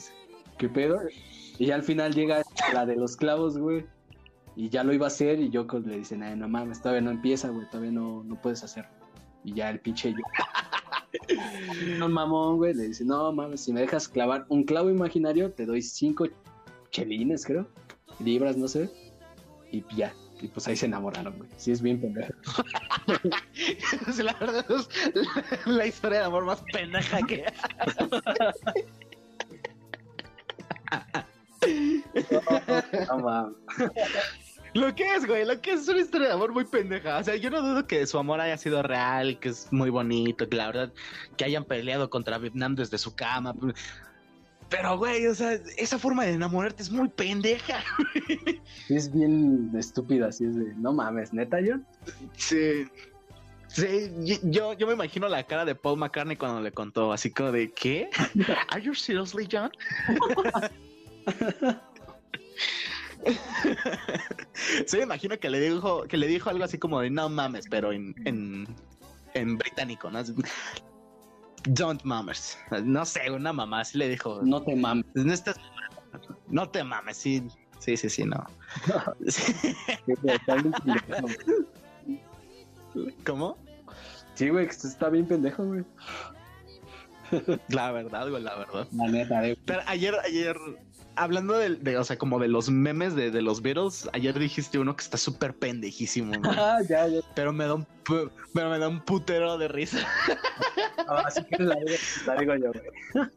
¿qué 0.58 0.68
pedo? 0.68 1.00
Y 1.58 1.70
al 1.70 1.82
final 1.82 2.14
llega 2.14 2.42
la 2.72 2.84
de 2.84 2.96
los 2.96 3.16
clavos, 3.16 3.56
güey. 3.56 3.86
Y 4.56 4.68
ya 4.68 4.84
lo 4.84 4.92
iba 4.92 5.06
a 5.06 5.08
hacer 5.08 5.40
y 5.40 5.50
yo 5.50 5.66
le 5.84 5.98
dicen, 5.98 6.20
no 6.38 6.48
mames, 6.48 6.80
todavía 6.80 7.00
no 7.00 7.10
empieza, 7.10 7.48
güey, 7.48 7.66
todavía 7.70 7.90
no, 7.90 8.22
no 8.22 8.40
puedes 8.40 8.62
hacerlo. 8.62 8.90
Y 9.42 9.54
ya 9.54 9.70
el 9.70 9.80
pinche 9.80 10.12
yo. 10.12 10.18
Un 12.02 12.12
mamón, 12.12 12.56
güey, 12.56 12.74
le 12.74 12.88
dice, 12.88 13.04
no 13.04 13.32
mames, 13.32 13.60
si 13.60 13.72
me 13.72 13.80
dejas 13.80 14.08
clavar 14.08 14.46
un 14.48 14.64
clavo 14.64 14.90
imaginario, 14.90 15.52
te 15.52 15.66
doy 15.66 15.82
cinco 15.82 16.26
chelines, 16.90 17.44
creo. 17.44 17.66
Libras, 18.20 18.56
no 18.56 18.68
sé. 18.68 18.90
Y 19.70 19.84
ya. 19.96 20.12
Y 20.40 20.48
pues 20.48 20.68
ahí 20.68 20.76
se 20.76 20.86
enamoraron, 20.86 21.36
güey. 21.38 21.48
Sí, 21.56 21.72
es 21.72 21.80
bien 21.80 22.00
pendejo. 22.00 22.32
la 24.22 24.32
verdad 24.34 24.66
es 24.68 24.88
la, 25.66 25.86
historia 25.86 26.20
de 26.20 26.24
amor 26.26 26.44
más 26.44 26.62
pendeja 26.72 27.18
que. 27.26 27.44
Lo 34.74 34.92
que 34.92 35.14
es, 35.14 35.24
güey, 35.24 35.46
lo 35.46 35.60
que 35.60 35.72
es, 35.72 35.82
es 35.82 35.88
una 35.88 36.00
historia 36.00 36.28
de 36.28 36.34
amor 36.34 36.52
muy 36.52 36.64
pendeja. 36.64 37.18
O 37.18 37.24
sea, 37.24 37.36
yo 37.36 37.48
no 37.48 37.62
dudo 37.62 37.86
que 37.86 38.04
su 38.06 38.18
amor 38.18 38.40
haya 38.40 38.58
sido 38.58 38.82
real, 38.82 39.38
que 39.38 39.50
es 39.50 39.72
muy 39.72 39.88
bonito, 39.88 40.48
que 40.48 40.56
la 40.56 40.66
verdad, 40.66 40.92
que 41.36 41.44
hayan 41.44 41.64
peleado 41.64 42.10
contra 42.10 42.38
Vietnam 42.38 42.74
desde 42.74 42.98
su 42.98 43.14
cama. 43.14 43.54
Pero, 44.68 44.98
güey, 44.98 45.26
o 45.28 45.34
sea, 45.34 45.52
esa 45.76 45.98
forma 45.98 46.24
de 46.24 46.32
enamorarte 46.32 46.82
es 46.82 46.90
muy 46.90 47.08
pendeja. 47.08 47.84
Es 48.88 49.12
bien 49.12 49.70
estúpida, 49.78 50.28
así 50.28 50.44
es 50.44 50.56
de, 50.56 50.74
no 50.74 50.92
mames, 50.92 51.32
neta, 51.32 51.58
John. 51.64 51.86
Sí. 52.36 52.84
Sí, 53.68 54.12
yo, 54.44 54.72
yo 54.74 54.86
me 54.86 54.92
imagino 54.92 55.28
la 55.28 55.42
cara 55.44 55.64
de 55.64 55.74
Paul 55.74 55.98
McCartney 55.98 56.36
cuando 56.36 56.60
le 56.60 56.70
contó, 56.72 57.12
así 57.12 57.30
como 57.30 57.52
de, 57.52 57.72
¿qué? 57.72 58.08
¿Are 58.70 58.82
you 58.82 58.94
seriously, 58.94 59.48
John? 59.50 59.70
sí, 64.86 64.96
me 64.98 65.04
imagino 65.04 65.38
que 65.38 65.50
le 65.50 65.60
dijo, 65.60 66.04
que 66.04 66.16
le 66.16 66.26
dijo 66.26 66.50
algo 66.50 66.64
así 66.64 66.78
como 66.78 67.00
de 67.00 67.10
no 67.10 67.28
mames, 67.28 67.66
pero 67.68 67.92
en, 67.92 68.14
en, 68.24 68.66
en 69.34 69.58
británico, 69.58 70.10
¿no? 70.10 70.20
Don't 71.66 72.02
mames. 72.04 72.58
No 72.82 73.04
sé, 73.04 73.30
una 73.30 73.52
mamá 73.52 73.80
así 73.80 73.98
le 73.98 74.08
dijo. 74.08 74.40
No 74.42 74.62
te 74.62 74.76
mames. 74.76 75.04
No 76.48 76.68
te 76.68 76.84
mames, 76.84 77.16
sí. 77.16 77.42
Sí, 77.78 77.96
sí, 77.96 78.08
sí, 78.08 78.24
no. 78.24 78.44
¿Cómo? 83.26 83.58
Sí, 84.34 84.48
güey, 84.48 84.66
está 84.66 85.10
bien 85.10 85.26
pendejo, 85.26 85.64
güey. 85.64 85.84
La 87.68 87.92
verdad, 87.92 88.28
güey, 88.28 88.42
la 88.42 88.56
verdad. 88.56 88.86
La 88.92 89.08
neta, 89.08 89.42
Pero 89.64 89.80
ayer, 89.86 90.14
ayer, 90.24 90.56
hablando 91.16 91.54
de, 91.54 91.96
o 91.96 92.04
sea, 92.04 92.16
como 92.16 92.38
de 92.38 92.48
los 92.48 92.70
memes 92.70 93.14
de, 93.14 93.30
los 93.42 93.62
Beatles, 93.62 94.08
ayer 94.12 94.38
dijiste 94.38 94.78
uno 94.78 94.94
que 94.96 95.02
está 95.02 95.16
súper 95.16 95.54
pendejísimo, 95.54 96.32
Ah, 96.44 96.80
ya, 96.88 97.06
ya. 97.08 97.20
Pero 97.34 97.52
me 97.52 97.64
da 97.64 97.74
un, 97.74 97.86
pero 98.04 98.70
me 98.70 98.78
da 98.78 98.88
un 98.88 99.00
putero 99.00 99.58
de 99.58 99.68
risa. 99.68 100.06
así 101.06 101.44
que 101.44 101.62
la, 101.62 101.76
digo 102.38 102.54
yo, 102.56 102.72
güey. 102.72 103.28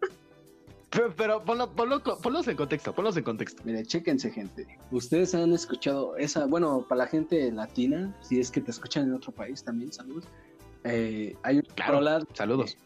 Pero, 0.89 1.13
pero 1.15 1.43
ponlo, 1.43 1.69
ponlo, 1.69 2.01
ponlos 2.01 2.47
en 2.47 2.55
contexto, 2.55 2.95
ponlos 2.95 3.17
en 3.17 3.23
contexto. 3.25 3.61
Mire, 3.65 3.85
chéquense, 3.85 4.31
gente. 4.31 4.65
Ustedes 4.89 5.35
han 5.35 5.51
escuchado 5.51 6.15
esa, 6.15 6.45
bueno, 6.45 6.85
para 6.87 6.99
la 6.99 7.07
gente 7.07 7.51
latina, 7.51 8.15
si 8.21 8.39
es 8.39 8.49
que 8.49 8.61
te 8.61 8.71
escuchan 8.71 9.03
en 9.03 9.13
otro 9.13 9.33
país 9.33 9.61
también, 9.61 9.91
saludos. 9.91 10.23
Eh, 10.85 11.35
hay 11.43 11.57
un 11.57 11.63
claro, 11.75 12.25
saludos 12.33 12.77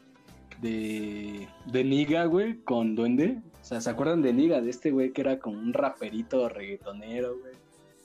de, 0.62 1.48
de 1.66 1.84
Niga, 1.84 2.26
güey, 2.26 2.58
con 2.64 2.96
Duende. 2.96 3.42
O 3.62 3.64
sea, 3.64 3.80
¿se 3.80 3.90
acuerdan 3.90 4.22
de 4.22 4.34
Niga? 4.34 4.60
De 4.60 4.70
este 4.70 4.92
güey 4.92 5.12
que 5.12 5.22
era 5.22 5.40
como 5.40 5.60
un 5.60 5.74
raperito 5.74 6.50
reggaetonero, 6.50 7.38
güey. 7.40 7.54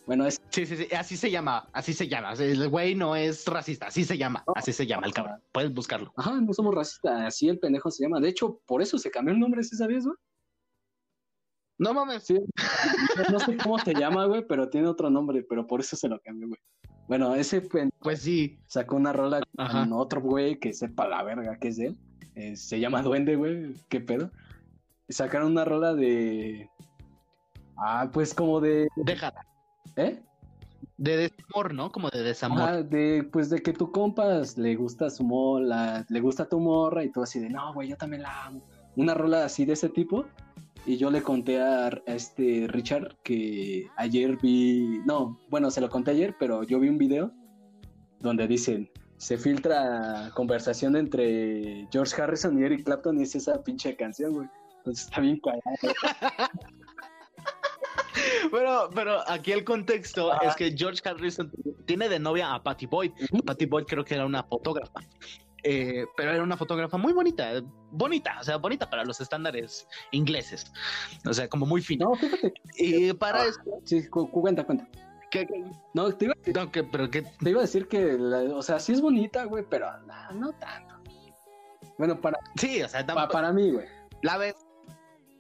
Bueno, 0.07 0.25
es... 0.25 0.41
Sí, 0.51 0.67
sí, 0.67 0.77
sí, 0.77 0.87
así 0.95 1.17
se 1.17 1.31
llama, 1.31 1.69
así 1.73 1.93
se 1.93 2.07
llama. 2.07 2.33
El 2.35 2.69
güey 2.69 2.95
no 2.95 3.17
es 3.17 3.45
racista, 3.47 3.89
así 3.89 4.05
se 4.05 4.17
llama, 4.17 4.45
así 4.55 4.73
se 4.73 4.87
llama 4.87 5.07
el 5.07 5.13
cabrón. 5.13 5.43
Puedes 5.51 5.73
buscarlo. 5.73 6.13
Ajá, 6.17 6.41
no 6.41 6.53
somos 6.53 6.75
racistas, 6.75 7.23
así 7.23 7.49
el 7.49 7.59
pendejo 7.59 7.91
se 7.91 8.05
llama. 8.05 8.21
De 8.21 8.29
hecho, 8.29 8.61
por 8.67 8.83
eso 8.83 8.99
se 8.99 9.11
cambió 9.11 9.35
el 9.35 9.41
nombre, 9.41 9.65
¿sí 9.65 9.77
sabías, 9.77 10.05
güey? 10.05 10.17
No 11.79 11.93
mames. 11.93 12.25
Sí, 12.25 12.39
no 13.33 13.39
sé 13.41 13.57
cómo 13.57 13.79
se 13.79 13.95
llama, 13.95 14.27
güey, 14.27 14.47
pero 14.47 14.69
tiene 14.69 14.87
otro 14.87 15.11
nombre, 15.11 15.43
pero 15.43 15.67
por 15.67 15.81
eso 15.81 15.97
se 15.97 16.09
lo 16.09 16.21
cambió, 16.21 16.49
güey. 16.49 16.61
Bueno, 17.09 17.35
ese 17.35 17.61
pues 17.61 18.21
sí 18.21 18.59
sacó 18.67 18.97
una 18.97 19.13
rola 19.13 19.41
con 19.57 19.93
otro 19.93 20.21
güey 20.21 20.59
que 20.59 20.73
sepa 20.73 21.07
la 21.09 21.23
verga 21.23 21.59
que 21.59 21.69
es 21.69 21.77
de 21.77 21.87
él. 21.87 21.97
Eh, 22.35 22.57
se 22.57 22.79
llama 22.79 23.03
Duende, 23.03 23.37
güey. 23.37 23.75
¿Qué 23.89 24.01
pedo? 24.01 24.31
Sacaron 25.09 25.53
una 25.53 25.65
rola 25.65 25.95
de. 25.95 26.69
Ah, 27.77 28.11
pues 28.13 28.35
como 28.35 28.61
de. 28.61 28.89
Déjala. 28.97 29.47
¿Eh? 29.97 30.23
De 30.99 31.17
desamor, 31.17 31.75
¿no? 31.75 31.91
Como 31.93 32.09
de 32.09 32.23
desamor. 32.23 32.61
Ah, 32.61 32.83
de, 32.83 33.29
pues 33.31 33.51
de 33.51 33.63
que 33.63 33.73
tu 33.73 33.93
compas 33.93 34.57
le 34.57 34.75
gusta 34.77 35.11
su 35.11 35.25
mola, 35.25 36.05
le 36.09 36.21
gusta 36.21 36.49
tu 36.49 36.59
morra 36.59 37.05
y 37.05 37.11
todo 37.13 37.25
así 37.25 37.39
de, 37.39 37.51
no, 37.51 37.75
güey, 37.75 37.89
yo 37.89 37.97
también 37.97 38.23
la 38.23 38.47
amo. 38.47 38.63
Una 38.97 39.13
rola 39.15 39.45
así 39.45 39.65
de 39.65 39.75
ese 39.75 39.89
tipo. 39.91 40.25
y 40.87 40.97
yo 40.97 41.11
le 41.11 41.21
conté 41.23 41.61
a, 41.61 41.89
a 41.89 42.01
este 42.07 42.67
Richard 42.69 43.17
que 43.25 43.89
ayer 43.97 44.39
vi, 44.41 45.01
no, 45.05 45.39
bueno, 45.51 45.71
se 45.71 45.81
lo 45.81 45.91
conté 45.91 46.13
ayer, 46.13 46.37
pero 46.39 46.63
yo 46.63 46.79
vi 46.79 46.89
un 46.89 46.97
video 46.97 47.33
donde 48.21 48.47
dicen, 48.47 48.89
se 49.17 49.37
filtra 49.37 50.31
conversación 50.35 50.97
entre 50.97 51.89
George 51.91 52.21
Harrison 52.23 52.59
y 52.59 52.65
Eric 52.65 52.85
Clapton 52.85 53.19
y 53.19 53.25
es 53.25 53.35
esa 53.35 53.63
pinche 53.63 53.97
canción, 53.97 54.33
güey. 54.33 54.49
Entonces 54.87 55.05
está 55.07 55.21
bien 55.21 55.41
cagado. 55.41 55.63
Pero, 58.51 58.89
pero 58.95 59.29
aquí 59.29 59.53
el 59.53 59.63
contexto 59.65 60.33
es 60.41 60.55
que 60.57 60.75
George 60.77 61.01
Harrison 61.07 61.51
tiene 61.85 62.09
de 62.09 62.19
novia 62.19 62.55
a 62.55 62.63
Patty 62.63 62.87
Boyd. 62.87 63.13
Patty 63.45 63.67
Boyd 63.67 63.85
creo 63.85 64.05
que 64.05 64.15
era 64.15 64.25
una 64.25 64.43
fotógrafa. 64.43 65.01
Eh, 65.63 66.07
pero 66.17 66.33
era 66.33 66.43
una 66.43 66.57
fotógrafa 66.57 66.97
muy 66.97 67.13
bonita, 67.13 67.61
bonita, 67.91 68.37
o 68.41 68.45
sea, 68.45 68.57
bonita 68.57 68.89
para 68.89 69.05
los 69.05 69.21
estándares 69.21 69.87
ingleses, 70.13 70.73
o 71.29 71.35
sea, 71.35 71.49
como 71.49 71.67
muy 71.67 71.83
fina. 71.83 72.05
No, 72.07 72.15
fíjate. 72.15 72.55
Y 72.79 73.13
para 73.15 73.43
Ah. 73.43 73.47
eso, 73.47 73.61
Sí, 73.85 74.09
cu- 74.09 74.31
cu- 74.31 74.41
cuenta, 74.43 74.65
cuenta. 74.65 74.87
¿qué- 75.31 75.47
qué? 75.47 75.65
No, 75.93 76.13
te 76.15 76.27
iba, 76.27 76.35
No, 76.55 76.71
que- 76.71 76.85
pero 76.85 77.11
que 77.11 77.23
te 77.23 77.51
iba 77.51 77.59
a 77.61 77.63
decir 77.63 77.89
que, 77.89 78.17
la- 78.17 78.55
o 78.57 78.63
sea, 78.63 78.79
sí 78.79 78.93
es 78.93 79.01
bonita, 79.01 79.45
güey, 79.45 79.65
pero 79.69 79.91
no, 80.03 80.33
no 80.35 80.53
tanto. 80.53 80.95
Bueno, 81.99 82.21
para, 82.21 82.39
sí, 82.57 82.81
o 82.83 82.89
sea, 82.89 83.01
pa- 83.01 83.07
tampoco- 83.15 83.33
para 83.33 83.53
mí, 83.53 83.73
güey. 83.73 83.87
la 84.23 84.39
ves. 84.39 84.55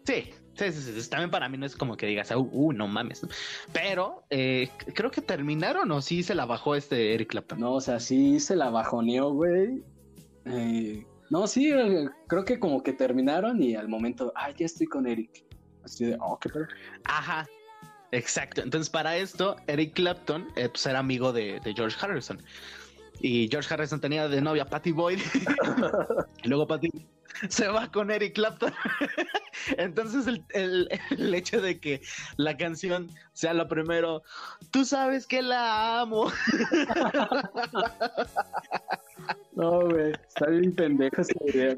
Sí, 0.07 0.31
sí, 0.55 0.73
sí, 0.73 1.01
sí, 1.01 1.11
También 1.11 1.31
para 1.31 1.49
mí 1.49 1.59
no 1.59 1.67
es 1.67 1.75
como 1.75 1.97
que 1.97 2.07
digas, 2.07 2.31
uh, 2.31 2.39
uh, 2.41 2.73
no 2.73 2.87
mames. 2.87 3.27
Pero 3.73 4.25
eh, 4.31 4.71
creo 4.95 5.11
que 5.11 5.21
terminaron 5.21 5.91
o 5.91 6.01
sí 6.01 6.23
se 6.23 6.35
la 6.35 6.47
bajó 6.47 6.77
este 6.77 7.15
Eric 7.15 7.31
Clapton. 7.31 7.61
No, 7.61 7.75
o 7.75 7.81
sea, 7.81 7.99
sí 7.99 8.39
se 8.39 8.55
la 8.55 8.71
bajoneó, 8.71 9.33
güey. 9.33 9.83
Eh, 10.45 11.05
no, 11.31 11.47
sí, 11.47 11.73
eh, 11.73 12.09
creo 12.29 12.45
que 12.45 12.61
como 12.61 12.83
que 12.83 12.93
terminaron 12.93 13.61
y 13.63 13.75
al 13.75 13.89
momento, 13.89 14.33
ay, 14.37 14.55
ya 14.57 14.67
estoy 14.67 14.87
con 14.87 15.07
Eric. 15.07 15.45
Así 15.85 16.05
de, 16.05 16.17
oh, 16.21 16.39
qué 16.39 16.49
pedo. 16.49 16.67
Ajá. 17.05 17.47
Exacto. 18.13 18.63
Entonces, 18.63 18.89
para 18.89 19.17
esto, 19.17 19.57
Eric 19.67 19.95
Clapton 19.95 20.47
eh, 20.55 20.69
pues, 20.69 20.87
era 20.87 21.01
amigo 21.01 21.33
de, 21.33 21.61
de 21.61 21.75
George 21.75 21.97
Harrison. 22.01 22.41
Y 23.21 23.49
George 23.51 23.73
Harrison 23.73 24.01
tenía 24.01 24.29
de 24.29 24.41
novia 24.41 24.63
a 24.63 24.67
Patty 24.67 24.93
Boyd. 24.93 25.19
y 26.45 26.49
luego 26.49 26.67
Patty 26.67 26.89
se 27.49 27.69
va 27.69 27.91
con 27.91 28.11
Eric 28.11 28.35
Clapton. 28.35 28.73
Entonces, 29.79 30.27
el, 30.27 30.45
el- 30.51 30.89
el 31.11 31.35
hecho 31.35 31.61
de 31.61 31.81
que 31.81 32.01
la 32.37 32.57
canción 32.57 33.11
sea 33.33 33.53
lo 33.55 33.67
primero, 33.69 34.23
tú 34.71 34.85
sabes 34.85 35.27
que 35.27 35.43
la 35.43 36.01
amo. 36.01 36.31
No, 39.55 39.81
güey, 39.89 40.13
está 40.13 40.47
bien 40.51 40.75
pendejo 40.75 41.23
ese 41.23 41.33
video. 41.47 41.77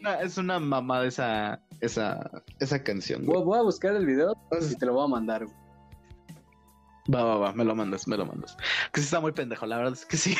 Una- 0.00 0.20
es 0.20 0.36
una 0.36 0.58
mamada 0.60 1.06
esa, 1.06 1.58
esa, 1.80 2.30
esa 2.60 2.82
canción. 2.82 3.24
güey. 3.24 3.36
Voy, 3.38 3.44
voy 3.46 3.58
a 3.58 3.62
buscar 3.62 3.96
el 3.96 4.04
video 4.04 4.36
y 4.60 4.74
te 4.76 4.86
lo 4.86 4.92
voy 4.94 5.04
a 5.04 5.08
mandar, 5.08 5.46
güey. 5.46 5.56
Va, 7.14 7.24
va, 7.24 7.36
va, 7.36 7.52
me 7.52 7.64
lo 7.64 7.74
mandas, 7.74 8.06
me 8.08 8.16
lo 8.16 8.26
mandas. 8.26 8.56
Que 8.92 9.00
sí 9.00 9.04
está 9.06 9.20
muy 9.20 9.32
pendejo, 9.32 9.64
la 9.64 9.78
verdad 9.78 9.92
es 9.94 10.04
que 10.04 10.16
sí. 10.16 10.36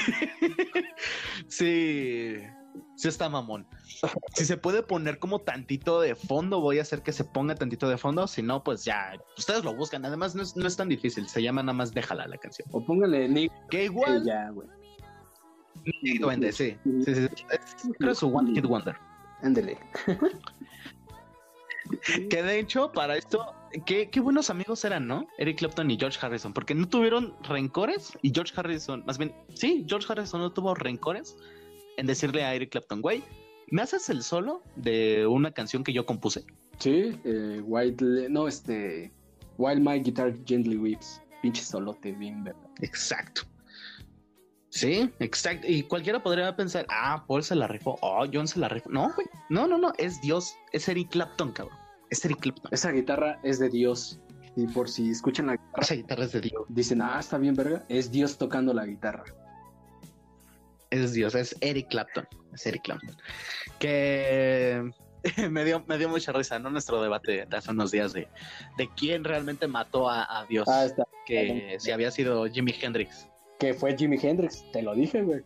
sí, 1.49 2.37
sí 2.97 3.09
está 3.09 3.29
mamón. 3.29 3.66
Si 4.35 4.45
se 4.45 4.57
puede 4.57 4.83
poner 4.83 5.18
como 5.18 5.41
tantito 5.41 6.01
de 6.01 6.14
fondo, 6.14 6.61
voy 6.61 6.79
a 6.79 6.83
hacer 6.83 7.03
que 7.03 7.12
se 7.12 7.24
ponga 7.24 7.55
tantito 7.55 7.89
de 7.89 7.97
fondo. 7.99 8.27
Si 8.27 8.43
no, 8.43 8.62
pues 8.62 8.85
ya, 8.85 9.18
ustedes 9.37 9.64
lo 9.64 9.74
buscan. 9.74 10.05
Además, 10.05 10.35
no 10.35 10.43
es, 10.43 10.57
no 10.57 10.66
es 10.66 10.77
tan 10.77 10.89
difícil. 10.89 11.29
Se 11.29 11.43
llama 11.43 11.62
nada 11.62 11.72
más 11.74 11.93
Déjala 11.93 12.27
la 12.27 12.39
canción. 12.39 12.68
O 12.72 12.85
póngale 12.85 13.29
Nick 13.29 13.53
Que 13.70 13.85
igual, 13.85 14.24
ya, 14.24 14.51
güey. 14.51 14.68
sí, 16.03 16.18
duende, 16.18 16.53
sí. 16.53 16.77
sí, 16.85 17.03
sí, 17.05 17.14
sí. 17.14 17.45
Es- 17.51 17.77
creo 17.83 17.95
que 17.99 18.11
es 18.11 18.18
su 18.18 18.29
One 18.29 18.53
Hit 18.53 18.64
Wonder. 18.66 18.97
Ándele. 19.43 19.79
Que 22.31 22.43
de 22.43 22.59
hecho, 22.59 22.91
para 22.93 23.16
esto, 23.16 23.55
qué, 23.85 24.11
qué 24.11 24.20
buenos 24.20 24.51
amigos 24.51 24.85
eran, 24.85 25.07
¿no? 25.07 25.27
Eric 25.39 25.59
Clapton 25.59 25.91
y 25.91 25.97
George 25.97 26.18
Harrison, 26.20 26.53
porque 26.53 26.74
no 26.74 26.89
tuvieron 26.89 27.35
rencores 27.43 28.12
y 28.22 28.33
George 28.35 28.53
Harrison, 28.57 29.05
más 29.07 29.18
bien, 29.18 29.33
sí, 29.55 29.87
George 29.89 30.07
Harrison 30.11 30.41
no 30.41 30.53
tuvo 30.53 30.74
rencores 30.74 31.37
en 31.97 32.07
decirle 32.07 32.44
a 32.44 32.55
Eric 32.55 32.70
Clapton, 32.70 33.01
güey, 33.03 33.22
¿me 33.70 33.82
haces 33.82 34.09
el 34.09 34.22
solo 34.22 34.62
de 34.76 35.26
una 35.26 35.53
canción 35.53 35.84
que 35.84 35.92
yo 35.92 36.07
compuse? 36.07 36.44
Sí, 36.78 37.18
eh, 37.24 37.61
White, 37.64 38.28
no, 38.30 38.49
este, 38.49 39.12
While 39.59 39.80
My 39.80 40.01
Guitar 40.01 40.34
Gently 40.44 40.76
Weeps. 40.76 41.22
Pinche 41.42 41.62
solote, 41.62 42.12
bien, 42.12 42.44
¿verdad? 42.44 42.68
Exacto. 42.80 43.42
Sí, 44.70 45.11
exacto. 45.20 45.66
Y 45.68 45.82
cualquiera 45.84 46.22
podría 46.22 46.55
pensar, 46.55 46.86
ah, 46.90 47.24
Paul 47.26 47.42
se 47.42 47.55
la 47.55 47.66
rifó, 47.66 47.99
oh, 48.03 48.26
John 48.30 48.47
se 48.47 48.59
la 48.59 48.68
rifó. 48.68 48.90
No, 48.90 49.11
güey, 49.14 49.26
no, 49.49 49.66
no, 49.66 49.78
no, 49.78 49.92
es 49.97 50.20
Dios, 50.20 50.55
es 50.72 50.88
Eric 50.88 51.11
Clapton, 51.11 51.53
cabrón. 51.53 51.78
Es 52.11 52.24
Eric 52.24 52.40
Clapton. 52.40 52.72
Esa 52.72 52.90
guitarra 52.90 53.40
es 53.42 53.59
de 53.59 53.70
Dios. 53.70 54.20
Y 54.55 54.66
por 54.68 54.88
si 54.88 55.11
escuchan 55.11 55.47
la 55.47 55.53
guitarra, 55.53 55.82
Esa 55.82 55.94
guitarra 55.94 56.24
es 56.24 56.32
de 56.32 56.40
Dios. 56.40 56.64
dicen, 56.68 57.03
ah, 57.03 57.18
está 57.20 57.38
bien, 57.38 57.55
verga. 57.55 57.84
Es 57.88 58.11
Dios 58.11 58.38
tocando 58.38 58.72
la 58.72 58.86
guitarra. 58.86 59.24
Es 61.05 61.12
Dios, 61.12 61.34
es 61.34 61.57
Eric 61.61 61.88
Clapton. 61.88 62.26
Es 62.55 62.66
Eric 62.66 62.82
Clapton. 62.82 63.16
Que 63.78 64.90
me 65.51 65.64
dio, 65.64 65.84
me 65.86 65.99
dio 65.99 66.09
mucha 66.09 66.32
risa, 66.32 66.59
¿no? 66.59 66.70
Nuestro 66.70 67.03
debate 67.03 67.47
de 67.47 67.57
hace 67.57 67.70
unos 67.70 67.90
días 67.90 68.12
de, 68.12 68.28
de 68.78 68.88
quién 68.97 69.24
realmente 69.24 69.66
mató 69.66 70.09
a, 70.09 70.40
a 70.40 70.47
Dios. 70.47 70.66
Ah, 70.68 70.84
está. 70.84 71.05
que 71.26 71.76
si 71.78 71.90
había 71.90 72.11
sido 72.11 72.47
Jimi 72.47 72.74
Hendrix. 72.80 73.28
Que 73.59 73.74
fue 73.74 73.97
Jimi 73.97 74.18
Hendrix, 74.20 74.64
te 74.72 74.82
lo 74.82 74.94
dije, 74.94 75.22
güey. 75.22 75.42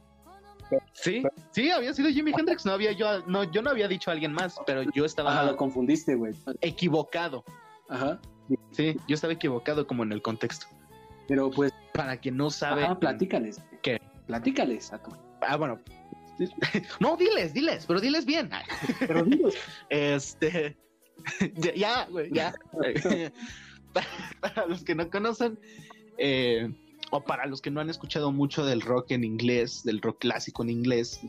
Sí, 0.93 1.25
sí, 1.51 1.71
había 1.71 1.93
sido 1.93 2.11
Jimi 2.11 2.33
Hendrix. 2.37 2.65
No 2.65 2.73
había 2.73 2.93
yo, 2.93 3.21
no, 3.27 3.43
yo 3.45 3.61
no 3.63 3.71
había 3.71 3.89
dicho 3.89 4.11
a 4.11 4.13
alguien 4.13 4.33
más, 4.33 4.57
pero 4.67 4.83
yo 4.95 5.05
estaba 5.05 5.33
Ajá, 5.33 5.45
lo 5.45 5.57
confundiste, 5.57 6.15
güey. 6.15 6.33
equivocado. 6.61 7.45
Ajá. 7.89 8.21
Sí, 8.73 8.97
yo 9.09 9.15
estaba 9.15 9.33
equivocado 9.33 9.87
como 9.87 10.03
en 10.05 10.13
el 10.13 10.23
contexto. 10.23 10.67
Pero 11.27 11.51
pues, 11.51 11.73
Para 11.93 12.17
quien 12.17 12.37
no 12.37 12.51
sabe. 12.51 12.85
ajá, 12.85 12.99
platícales. 12.99 13.61
¿Qué? 13.83 14.01
Platícales 14.27 14.93
a 14.93 15.03
tu. 15.03 15.11
Ah, 15.41 15.57
bueno. 15.57 15.81
No, 17.01 17.17
diles, 17.17 17.53
diles, 17.53 17.85
pero 17.87 18.01
diles 18.01 18.25
bien. 18.25 18.51
Pero 18.99 19.25
dinos. 19.25 19.55
Este. 19.91 20.77
ya, 21.57 21.75
ya, 21.75 22.07
güey, 22.07 22.33
ya. 22.33 22.55
para, 24.41 24.67
los 24.67 24.83
que 24.83 24.95
no 24.95 25.11
conocen, 25.11 25.59
eh, 26.17 26.73
o 27.11 27.23
para 27.23 27.45
los 27.47 27.61
que 27.61 27.71
no 27.71 27.81
han 27.81 27.91
escuchado 27.91 28.33
mucho 28.33 28.65
del 28.65 28.81
rock 28.81 29.11
en 29.11 29.25
inglés, 29.25 29.83
del 29.85 30.01
rock 30.01 30.21
clásico 30.21 30.63
en 30.63 30.71
inglés, 30.71 31.21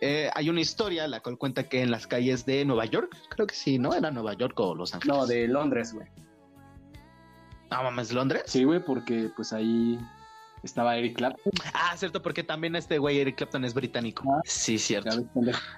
eh, 0.00 0.30
hay 0.34 0.48
una 0.48 0.60
historia 0.60 1.06
la 1.08 1.20
cual 1.20 1.38
cuenta 1.38 1.68
que 1.68 1.82
en 1.82 1.90
las 1.90 2.06
calles 2.06 2.46
de 2.46 2.64
Nueva 2.64 2.86
York, 2.86 3.16
creo 3.28 3.46
que 3.46 3.54
sí, 3.54 3.78
¿no? 3.78 3.94
Era 3.94 4.10
Nueva 4.10 4.34
York 4.34 4.58
o 4.58 4.74
Los 4.74 4.94
Ángeles. 4.94 5.16
No, 5.16 5.26
de 5.26 5.48
Londres, 5.48 5.92
güey. 5.92 6.06
No, 7.70 7.82
mames, 7.82 8.12
Londres. 8.12 8.42
Sí, 8.46 8.64
güey, 8.64 8.84
porque 8.84 9.30
pues 9.36 9.52
ahí 9.52 9.98
estaba 10.68 10.96
Eric 10.96 11.16
Clapton. 11.16 11.52
Ah, 11.74 11.96
cierto, 11.96 12.22
porque 12.22 12.44
también 12.44 12.76
este 12.76 12.98
güey 12.98 13.18
Eric 13.18 13.36
Clapton 13.36 13.64
es 13.64 13.74
británico. 13.74 14.24
Ah. 14.30 14.40
Sí, 14.44 14.78
cierto. 14.78 15.24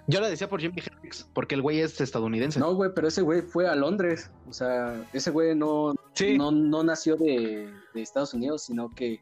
Yo 0.07 0.21
lo 0.21 0.29
decía 0.29 0.49
por 0.49 0.61
Jimi 0.61 0.77
Hendrix, 0.77 1.29
porque 1.33 1.55
el 1.55 1.63
güey 1.63 1.81
es 1.81 2.01
estadounidense. 2.01 2.61
No, 2.61 2.75
güey, 2.75 2.91
pero 2.95 3.09
ese 3.09 3.23
güey 3.23 3.43
fue 3.43 3.69
a 3.69 3.75
Londres. 3.75 4.31
O 4.49 4.53
sea, 4.53 4.95
ese 5.13 5.31
güey 5.31 5.55
no, 5.55 5.95
sí, 6.15 6.37
no, 6.37 6.51
no 6.51 6.83
nació 6.83 7.17
de, 7.17 7.73
de 7.95 8.03
Estados 8.03 8.35
Unidos, 8.35 8.63
sino 8.63 8.91
que 8.91 9.21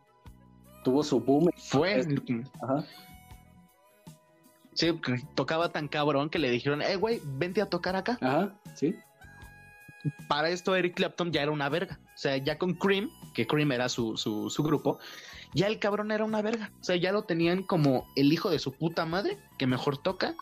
tuvo 0.85 1.03
su 1.05 1.21
boom. 1.21 1.51
fue. 1.57 2.05
Ajá. 2.63 2.85
Sí, 4.75 4.99
tocaba 5.35 5.71
tan 5.71 5.89
cabrón 5.89 6.31
que 6.31 6.39
le 6.39 6.51
dijeron, 6.51 6.83
eh, 6.83 6.95
güey, 6.95 7.21
vente 7.25 7.61
a 7.61 7.67
tocar 7.67 7.97
acá. 7.97 8.17
Ajá, 8.21 8.55
sí. 8.75 8.95
Para 10.29 10.51
esto 10.51 10.77
Eric 10.77 10.95
Clapton 10.95 11.33
ya 11.33 11.43
era 11.43 11.51
una 11.51 11.69
verga. 11.69 11.99
O 12.15 12.19
sea, 12.19 12.37
ya 12.37 12.59
con 12.59 12.75
Cream, 12.75 13.11
que 13.35 13.47
Cream 13.47 13.73
era 13.73 13.89
su, 13.89 14.17
su, 14.17 14.49
su 14.51 14.63
grupo, 14.63 15.01
ya 15.55 15.67
el 15.67 15.79
cabrón 15.79 16.11
era 16.11 16.25
una 16.25 16.43
verga. 16.43 16.71
O 16.81 16.85
sea, 16.85 16.97
ya 16.97 17.13
lo 17.13 17.25
tenían 17.25 17.63
como 17.63 18.07
el 18.17 18.33
hijo 18.33 18.51
de 18.51 18.59
su 18.59 18.73
puta 18.73 19.05
madre 19.07 19.39
que 19.59 19.67
mejor 19.67 19.99
toca 19.99 20.35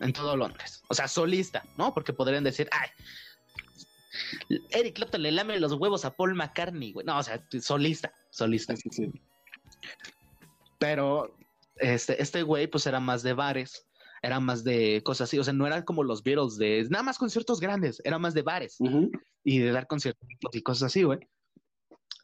en 0.00 0.12
todo 0.12 0.36
Londres. 0.36 0.82
O 0.88 0.94
sea, 0.94 1.08
solista, 1.08 1.64
¿no? 1.76 1.94
Porque 1.94 2.12
podrían 2.12 2.44
decir, 2.44 2.68
ay, 2.72 2.88
Eric 4.70 4.96
Clapton 4.96 5.22
le 5.22 5.32
lame 5.32 5.58
los 5.60 5.72
huevos 5.72 6.04
a 6.04 6.16
Paul 6.16 6.34
McCartney, 6.34 6.92
güey. 6.92 7.06
No, 7.06 7.18
o 7.18 7.22
sea, 7.22 7.42
solista, 7.60 8.12
solista. 8.30 8.76
Sí, 8.76 8.88
sí, 8.90 9.10
sí. 9.12 9.20
Pero 10.78 11.36
este, 11.76 12.20
este 12.20 12.42
güey, 12.42 12.66
pues 12.66 12.86
era 12.86 13.00
más 13.00 13.22
de 13.22 13.32
bares, 13.32 13.86
era 14.22 14.40
más 14.40 14.64
de 14.64 15.02
cosas 15.04 15.28
así. 15.28 15.38
O 15.38 15.44
sea, 15.44 15.52
no 15.52 15.66
eran 15.66 15.82
como 15.82 16.02
los 16.02 16.22
Beatles 16.22 16.56
de 16.56 16.86
nada 16.90 17.04
más 17.04 17.18
conciertos 17.18 17.60
grandes, 17.60 18.00
era 18.04 18.18
más 18.18 18.34
de 18.34 18.42
bares 18.42 18.78
y 19.44 19.58
de 19.58 19.72
dar 19.72 19.86
conciertos 19.86 20.28
y 20.52 20.62
cosas 20.62 20.84
así, 20.84 21.02
güey. 21.02 21.20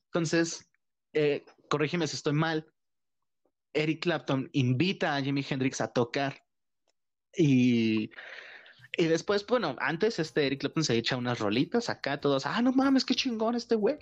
Entonces, 0.06 0.68
eh, 1.14 1.44
corrígeme 1.72 2.06
si 2.06 2.16
estoy 2.16 2.34
mal. 2.34 2.66
Eric 3.72 4.02
Clapton 4.02 4.50
invita 4.52 5.16
a 5.16 5.22
Jimi 5.22 5.42
Hendrix 5.48 5.80
a 5.80 5.90
tocar 5.90 6.44
y 7.34 8.10
Y 8.98 9.06
después, 9.06 9.46
bueno, 9.46 9.74
antes 9.78 10.18
este 10.18 10.46
Eric 10.46 10.60
Clapton 10.60 10.84
se 10.84 10.94
echa 10.98 11.16
unas 11.16 11.38
rolitas 11.38 11.88
acá, 11.88 12.20
todos, 12.20 12.44
ah, 12.44 12.60
no 12.60 12.72
mames, 12.72 13.06
qué 13.06 13.14
chingón 13.14 13.54
este 13.54 13.74
güey. 13.74 13.96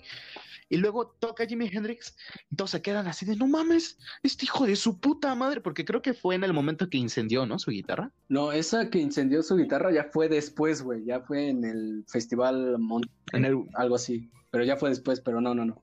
Y 0.67 0.77
luego 0.77 1.15
toca 1.19 1.45
Jimi 1.45 1.69
Hendrix 1.71 2.13
y 2.49 2.57
todos 2.57 2.71
se 2.71 2.81
quedan 2.81 3.07
así 3.07 3.25
de, 3.25 3.37
no 3.37 3.47
mames, 3.47 3.97
este 4.21 4.45
hijo 4.45 4.65
de 4.65 4.75
su 4.75 4.99
puta 4.99 5.33
madre, 5.35 5.61
porque 5.61 5.85
creo 5.85 6.01
que 6.01 6.13
fue 6.13 6.35
en 6.35 6.43
el 6.43 6.51
momento 6.51 6.89
que 6.89 6.97
incendió, 6.97 7.45
¿no? 7.45 7.57
Su 7.57 7.71
guitarra. 7.71 8.11
No, 8.27 8.51
esa 8.51 8.89
que 8.89 8.99
incendió 8.99 9.43
su 9.43 9.55
guitarra 9.55 9.93
ya 9.93 10.09
fue 10.11 10.27
después, 10.27 10.81
güey, 10.81 11.05
ya 11.05 11.21
fue 11.21 11.47
en 11.47 11.63
el 11.63 12.03
festival 12.07 12.77
Mon 12.79 13.03
En 13.31 13.45
el... 13.45 13.63
algo 13.75 13.95
así, 13.95 14.29
pero 14.49 14.65
ya 14.65 14.75
fue 14.75 14.89
después, 14.89 15.21
pero 15.21 15.39
no, 15.39 15.55
no, 15.55 15.63
no. 15.63 15.81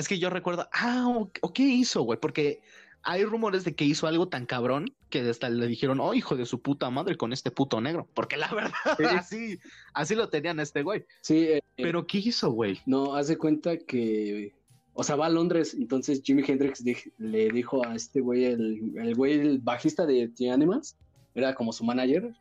Es 0.00 0.08
que 0.08 0.18
yo 0.18 0.30
recuerdo, 0.30 0.68
ah, 0.72 1.06
o, 1.08 1.30
o 1.40 1.52
qué 1.52 1.62
hizo, 1.62 2.02
güey, 2.02 2.18
porque 2.18 2.60
hay 3.02 3.24
rumores 3.24 3.64
de 3.64 3.74
que 3.74 3.84
hizo 3.84 4.06
algo 4.06 4.28
tan 4.28 4.44
cabrón 4.46 4.94
que 5.08 5.20
hasta 5.20 5.48
le 5.48 5.66
dijeron, 5.66 6.00
oh, 6.00 6.12
hijo 6.14 6.36
de 6.36 6.44
su 6.46 6.60
puta 6.60 6.90
madre 6.90 7.16
con 7.16 7.32
este 7.32 7.50
puto 7.50 7.80
negro. 7.80 8.06
Porque 8.14 8.36
la 8.36 8.48
verdad, 8.54 8.72
Sí. 8.98 9.04
así, 9.04 9.58
así 9.94 10.14
lo 10.14 10.28
tenían 10.28 10.58
a 10.60 10.62
este 10.62 10.82
güey. 10.82 11.04
Sí, 11.22 11.38
eh, 11.48 11.60
Pero 11.76 12.06
¿qué 12.06 12.18
hizo, 12.18 12.50
güey? 12.50 12.80
no, 12.86 13.14
haz 13.14 13.28
de 13.28 13.38
cuenta 13.38 13.78
que, 13.78 14.52
o 14.94 15.02
sea, 15.04 15.16
va 15.16 15.26
a 15.26 15.30
Londres, 15.30 15.74
entonces 15.78 16.20
Jimi 16.24 16.42
Hendrix 16.46 16.84
dij- 16.84 17.12
le 17.18 17.48
dijo 17.50 17.86
a 17.86 17.94
este 17.94 18.20
güey, 18.20 18.44
el, 18.44 18.92
el 18.96 19.14
güey, 19.14 19.34
el 19.38 19.58
bajista 19.60 20.04
de 20.06 20.28
The 20.28 20.50
Animals, 20.50 20.96
era 21.34 21.54
como 21.54 21.72
su 21.72 21.84
manager, 21.84 22.34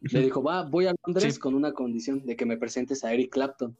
le 0.00 0.22
dijo, 0.22 0.42
va, 0.42 0.62
voy 0.62 0.86
a 0.86 0.94
Londres 1.06 1.34
Sí. 1.34 1.40
con 1.40 1.54
una 1.54 1.72
condición 1.72 2.24
de 2.24 2.34
que 2.36 2.46
me 2.46 2.56
presentes 2.56 3.04
a 3.04 3.12
Eric 3.12 3.32
Clapton. 3.32 3.76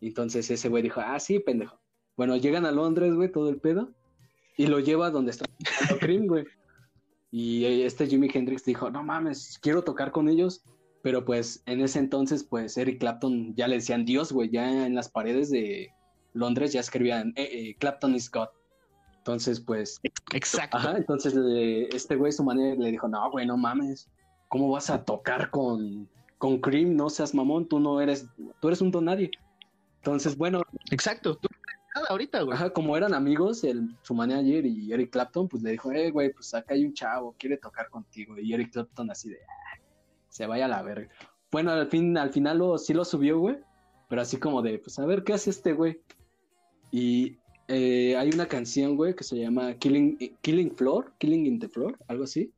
Entonces 0.00 0.50
ese 0.50 0.68
güey 0.68 0.82
dijo, 0.82 1.00
ah, 1.04 1.18
sí, 1.20 1.38
pendejo. 1.38 1.78
Bueno, 2.20 2.36
llegan 2.36 2.66
a 2.66 2.70
Londres, 2.70 3.14
güey, 3.14 3.32
todo 3.32 3.48
el 3.48 3.56
pedo, 3.56 3.92
y 4.58 4.66
lo 4.66 4.78
lleva 4.78 5.10
donde 5.10 5.30
está 5.30 5.46
Cream, 6.00 6.26
güey. 6.26 6.44
Y 7.30 7.64
eh, 7.64 7.86
este 7.86 8.06
Jimi 8.06 8.28
Hendrix 8.30 8.62
dijo, 8.66 8.90
no 8.90 9.02
mames, 9.02 9.58
quiero 9.62 9.84
tocar 9.84 10.12
con 10.12 10.28
ellos, 10.28 10.62
pero 11.02 11.24
pues 11.24 11.62
en 11.64 11.80
ese 11.80 11.98
entonces, 11.98 12.44
pues 12.44 12.76
Eric 12.76 13.00
Clapton 13.00 13.54
ya 13.54 13.68
le 13.68 13.76
decían 13.76 14.04
Dios, 14.04 14.32
güey, 14.32 14.50
ya 14.50 14.84
en 14.84 14.94
las 14.94 15.08
paredes 15.08 15.48
de 15.48 15.94
Londres 16.34 16.74
ya 16.74 16.80
escribían, 16.80 17.32
eh, 17.36 17.48
eh, 17.52 17.76
Clapton 17.78 18.14
is 18.14 18.30
God. 18.30 18.48
Entonces, 19.16 19.58
pues, 19.58 19.98
Exacto. 20.34 20.76
Ajá, 20.76 20.98
entonces 20.98 21.34
le- 21.34 21.88
este 21.88 22.16
güey, 22.16 22.32
su 22.32 22.44
manera, 22.44 22.76
le 22.76 22.90
dijo, 22.90 23.08
no, 23.08 23.30
güey, 23.30 23.46
no 23.46 23.56
mames, 23.56 24.10
¿cómo 24.48 24.70
vas 24.70 24.90
a 24.90 25.06
tocar 25.06 25.48
con, 25.48 26.06
con 26.36 26.58
Cream? 26.60 26.96
No 26.96 27.08
seas 27.08 27.34
mamón, 27.34 27.66
tú 27.66 27.80
no 27.80 27.98
eres, 27.98 28.26
tú 28.60 28.68
eres 28.68 28.82
un 28.82 28.90
don 28.90 29.06
nadie. 29.06 29.30
Entonces, 30.02 30.36
bueno, 30.36 30.60
Exacto. 30.90 31.36
Tú 31.36 31.48
nada 31.94 32.06
ahorita, 32.10 32.42
güey. 32.42 32.56
ajá, 32.56 32.70
como 32.70 32.96
eran 32.96 33.14
amigos, 33.14 33.64
el, 33.64 33.88
su 34.02 34.14
manager 34.14 34.64
y 34.66 34.92
Eric 34.92 35.10
Clapton, 35.10 35.48
pues 35.48 35.62
le 35.62 35.72
dijo, 35.72 35.92
eh, 35.92 36.10
güey, 36.10 36.32
pues 36.32 36.52
acá 36.54 36.74
hay 36.74 36.84
un 36.84 36.92
chavo, 36.94 37.34
quiere 37.38 37.56
tocar 37.56 37.88
contigo. 37.90 38.38
Y 38.38 38.52
Eric 38.52 38.72
Clapton 38.72 39.10
así 39.10 39.30
de, 39.30 39.36
"Ah, 39.36 39.78
se 40.28 40.46
vaya 40.46 40.66
a 40.66 40.68
la 40.68 40.82
verga. 40.82 41.08
Bueno, 41.50 41.72
al 41.72 41.88
fin, 41.88 42.16
al 42.16 42.30
final 42.30 42.58
lo, 42.58 42.78
sí 42.78 42.94
lo 42.94 43.04
subió, 43.04 43.38
güey, 43.38 43.56
pero 44.08 44.22
así 44.22 44.36
como 44.36 44.62
de, 44.62 44.78
pues 44.78 44.98
a 44.98 45.06
ver, 45.06 45.24
¿qué 45.24 45.32
hace 45.32 45.50
este 45.50 45.72
güey? 45.72 46.00
Y 46.92 47.38
eh, 47.68 48.16
hay 48.16 48.30
una 48.30 48.46
canción, 48.46 48.96
güey, 48.96 49.14
que 49.14 49.24
se 49.24 49.36
llama 49.38 49.74
Killing, 49.74 50.16
Killing 50.42 50.74
Floor, 50.76 51.12
Killing 51.18 51.46
in 51.46 51.58
the 51.58 51.68
Floor, 51.68 51.96
algo 52.08 52.24
así. 52.24 52.52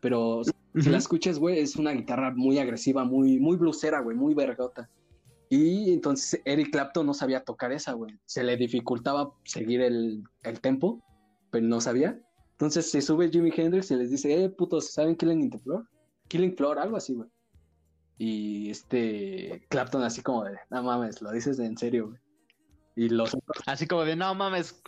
Pero 0.00 0.42
si 0.44 0.88
la 0.88 0.98
escuchas, 0.98 1.38
güey, 1.38 1.58
es 1.58 1.76
una 1.76 1.92
guitarra 1.92 2.30
muy 2.30 2.58
agresiva, 2.58 3.04
muy, 3.04 3.38
muy 3.38 3.56
blusera, 3.56 4.00
güey, 4.00 4.16
muy 4.16 4.34
vergota. 4.34 4.88
Y 5.50 5.92
entonces 5.92 6.40
Eric 6.44 6.70
Clapton 6.70 7.04
no 7.04 7.12
sabía 7.12 7.42
tocar 7.44 7.72
esa, 7.72 7.92
güey. 7.92 8.16
Se 8.24 8.42
le 8.44 8.56
dificultaba 8.56 9.32
seguir 9.44 9.80
el, 9.82 10.22
el 10.44 10.60
tempo, 10.60 11.02
pero 11.50 11.66
no 11.66 11.80
sabía. 11.80 12.18
Entonces 12.52 12.90
se 12.90 13.02
sube 13.02 13.28
Jimi 13.30 13.52
Hendrix 13.54 13.90
y 13.90 13.96
les 13.96 14.10
dice, 14.10 14.44
eh, 14.44 14.48
putos, 14.48 14.92
¿saben 14.92 15.16
Killing 15.16 15.40
in 15.42 15.50
the 15.50 15.58
Floor? 15.58 15.86
Killing 16.28 16.56
Floor, 16.56 16.78
algo 16.78 16.96
así, 16.96 17.14
güey. 17.14 17.28
Y 18.16 18.70
este 18.70 19.66
Clapton 19.70 20.02
así 20.04 20.22
como 20.22 20.44
de, 20.44 20.56
no 20.70 20.82
mames, 20.82 21.20
lo 21.20 21.32
dices 21.32 21.58
en 21.58 21.76
serio, 21.76 22.08
güey. 22.08 22.20
Y 22.94 23.08
los 23.08 23.36
Así 23.66 23.86
como 23.86 24.04
de, 24.04 24.14
no 24.14 24.34
mames, 24.34 24.80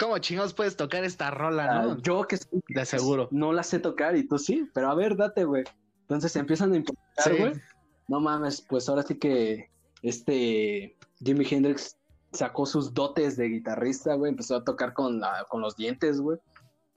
¿cómo 0.00 0.18
chingados 0.18 0.54
puedes 0.54 0.76
tocar 0.76 1.04
esta 1.04 1.30
rola, 1.30 1.82
no? 1.82 1.90
Ah, 1.92 1.96
yo 2.02 2.24
que 2.26 2.38
soy- 2.38 2.60
De 2.68 2.84
seguro. 2.86 3.28
no 3.30 3.52
la 3.52 3.62
sé 3.62 3.78
tocar 3.78 4.16
y 4.16 4.26
tú 4.26 4.38
sí, 4.38 4.68
pero 4.74 4.88
a 4.90 4.94
ver, 4.94 5.16
date, 5.16 5.44
güey. 5.44 5.64
Entonces 6.02 6.32
se 6.32 6.38
empiezan 6.40 6.72
a 6.72 6.76
improvisar, 6.76 7.54
Sí. 7.54 7.60
No 8.08 8.20
mames, 8.20 8.62
pues 8.62 8.88
ahora 8.88 9.02
sí 9.02 9.16
que 9.16 9.70
este 10.02 10.96
Jimi 11.22 11.46
Hendrix 11.48 11.96
sacó 12.32 12.66
sus 12.66 12.92
dotes 12.92 13.36
de 13.36 13.48
guitarrista, 13.48 14.14
güey. 14.14 14.30
Empezó 14.30 14.56
a 14.56 14.64
tocar 14.64 14.94
con, 14.94 15.20
la, 15.20 15.46
con 15.48 15.60
los 15.60 15.76
dientes, 15.76 16.20
güey. 16.20 16.38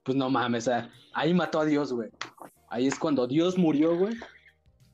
Pues 0.04 0.18
no 0.18 0.30
mames, 0.30 0.70
ahí 1.14 1.34
mató 1.34 1.60
a 1.60 1.66
Dios, 1.66 1.94
güey. 1.94 2.10
Ahí 2.70 2.88
es 2.88 2.98
cuando 2.98 3.28
Dios 3.28 3.58
murió, 3.58 3.96
güey. 3.98 4.16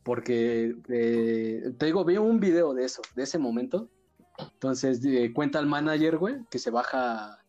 Porque, 0.04 0.76
eh, 0.90 1.72
te 1.78 1.86
digo, 1.86 2.04
vi 2.04 2.18
un 2.18 2.40
video 2.40 2.74
de 2.74 2.86
eso, 2.86 3.02
de 3.16 3.24
ese 3.24 3.38
momento. 3.38 3.90
Entonces 4.40 5.04
eh, 5.06 5.32
cuenta 5.34 5.60
el 5.60 5.66
manager, 5.66 6.18
güey, 6.18 6.36
que 6.50 6.60
se 6.60 6.72
baja 6.72 7.40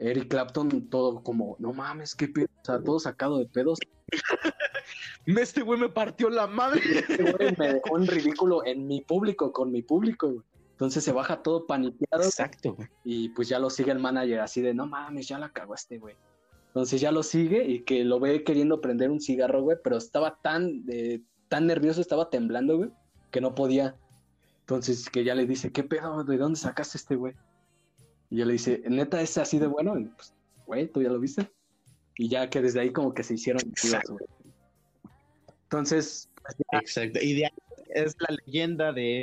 Eric 0.00 0.28
Clapton 0.28 0.88
todo 0.88 1.22
como, 1.22 1.56
no 1.58 1.72
mames, 1.72 2.14
qué 2.14 2.26
pedo, 2.26 2.48
o 2.62 2.64
sea, 2.64 2.82
todo 2.82 2.98
sacado 2.98 3.38
de 3.38 3.46
pedos. 3.46 3.78
Este 5.26 5.62
güey 5.62 5.78
me 5.78 5.88
partió 5.88 6.30
la 6.30 6.46
madre. 6.46 6.80
Este 7.08 7.30
güey 7.30 7.54
me 7.58 7.74
dejó 7.74 7.98
en 7.98 8.06
ridículo 8.06 8.64
en 8.64 8.86
mi 8.86 9.02
público, 9.02 9.52
con 9.52 9.70
mi 9.70 9.82
público, 9.82 10.28
güey. 10.28 10.44
Entonces 10.72 11.04
se 11.04 11.12
baja 11.12 11.42
todo 11.42 11.66
paniqueado 11.66 12.24
Exacto, 12.24 12.72
güey. 12.74 12.88
y 13.04 13.28
pues 13.30 13.48
ya 13.48 13.58
lo 13.58 13.68
sigue 13.68 13.92
el 13.92 13.98
manager 13.98 14.40
así 14.40 14.62
de, 14.62 14.72
no 14.72 14.86
mames, 14.86 15.28
ya 15.28 15.38
la 15.38 15.50
cagó 15.50 15.74
este 15.74 15.98
güey. 15.98 16.16
Entonces 16.68 17.02
ya 17.02 17.12
lo 17.12 17.22
sigue 17.22 17.66
y 17.66 17.82
que 17.82 18.02
lo 18.02 18.18
ve 18.18 18.44
queriendo 18.44 18.80
prender 18.80 19.10
un 19.10 19.20
cigarro, 19.20 19.60
güey, 19.60 19.76
pero 19.84 19.98
estaba 19.98 20.38
tan, 20.40 20.84
eh, 20.88 21.20
tan 21.48 21.66
nervioso, 21.66 22.00
estaba 22.00 22.30
temblando, 22.30 22.78
güey, 22.78 22.90
que 23.30 23.42
no 23.42 23.54
podía. 23.54 23.94
Entonces 24.60 25.10
que 25.10 25.22
ya 25.22 25.34
le 25.34 25.44
dice, 25.46 25.70
¿qué 25.70 25.84
pedo? 25.84 26.24
¿De 26.24 26.38
dónde 26.38 26.58
sacaste 26.58 26.96
este 26.96 27.16
güey? 27.16 27.34
Y 28.30 28.36
yo 28.38 28.44
le 28.44 28.52
dice, 28.52 28.82
¿neta 28.88 29.20
es 29.20 29.36
así 29.38 29.58
de 29.58 29.66
bueno? 29.66 29.98
Y, 29.98 30.04
pues, 30.04 30.32
güey, 30.66 30.88
¿tú 30.88 31.02
ya 31.02 31.08
lo 31.10 31.18
viste? 31.18 31.50
Y 32.16 32.28
ya 32.28 32.48
que 32.48 32.62
desde 32.62 32.80
ahí 32.80 32.92
como 32.92 33.12
que 33.12 33.22
se 33.22 33.34
hicieron 33.34 33.60
Exacto. 33.70 34.16
Entonces, 35.64 36.30
pues, 36.42 36.56
ya, 36.72 36.78
Exacto. 36.78 37.18
Y 37.22 37.34
de 37.34 37.46
ahí 37.46 37.52
es 37.94 38.16
la 38.20 38.36
leyenda 38.46 38.92
de 38.92 39.22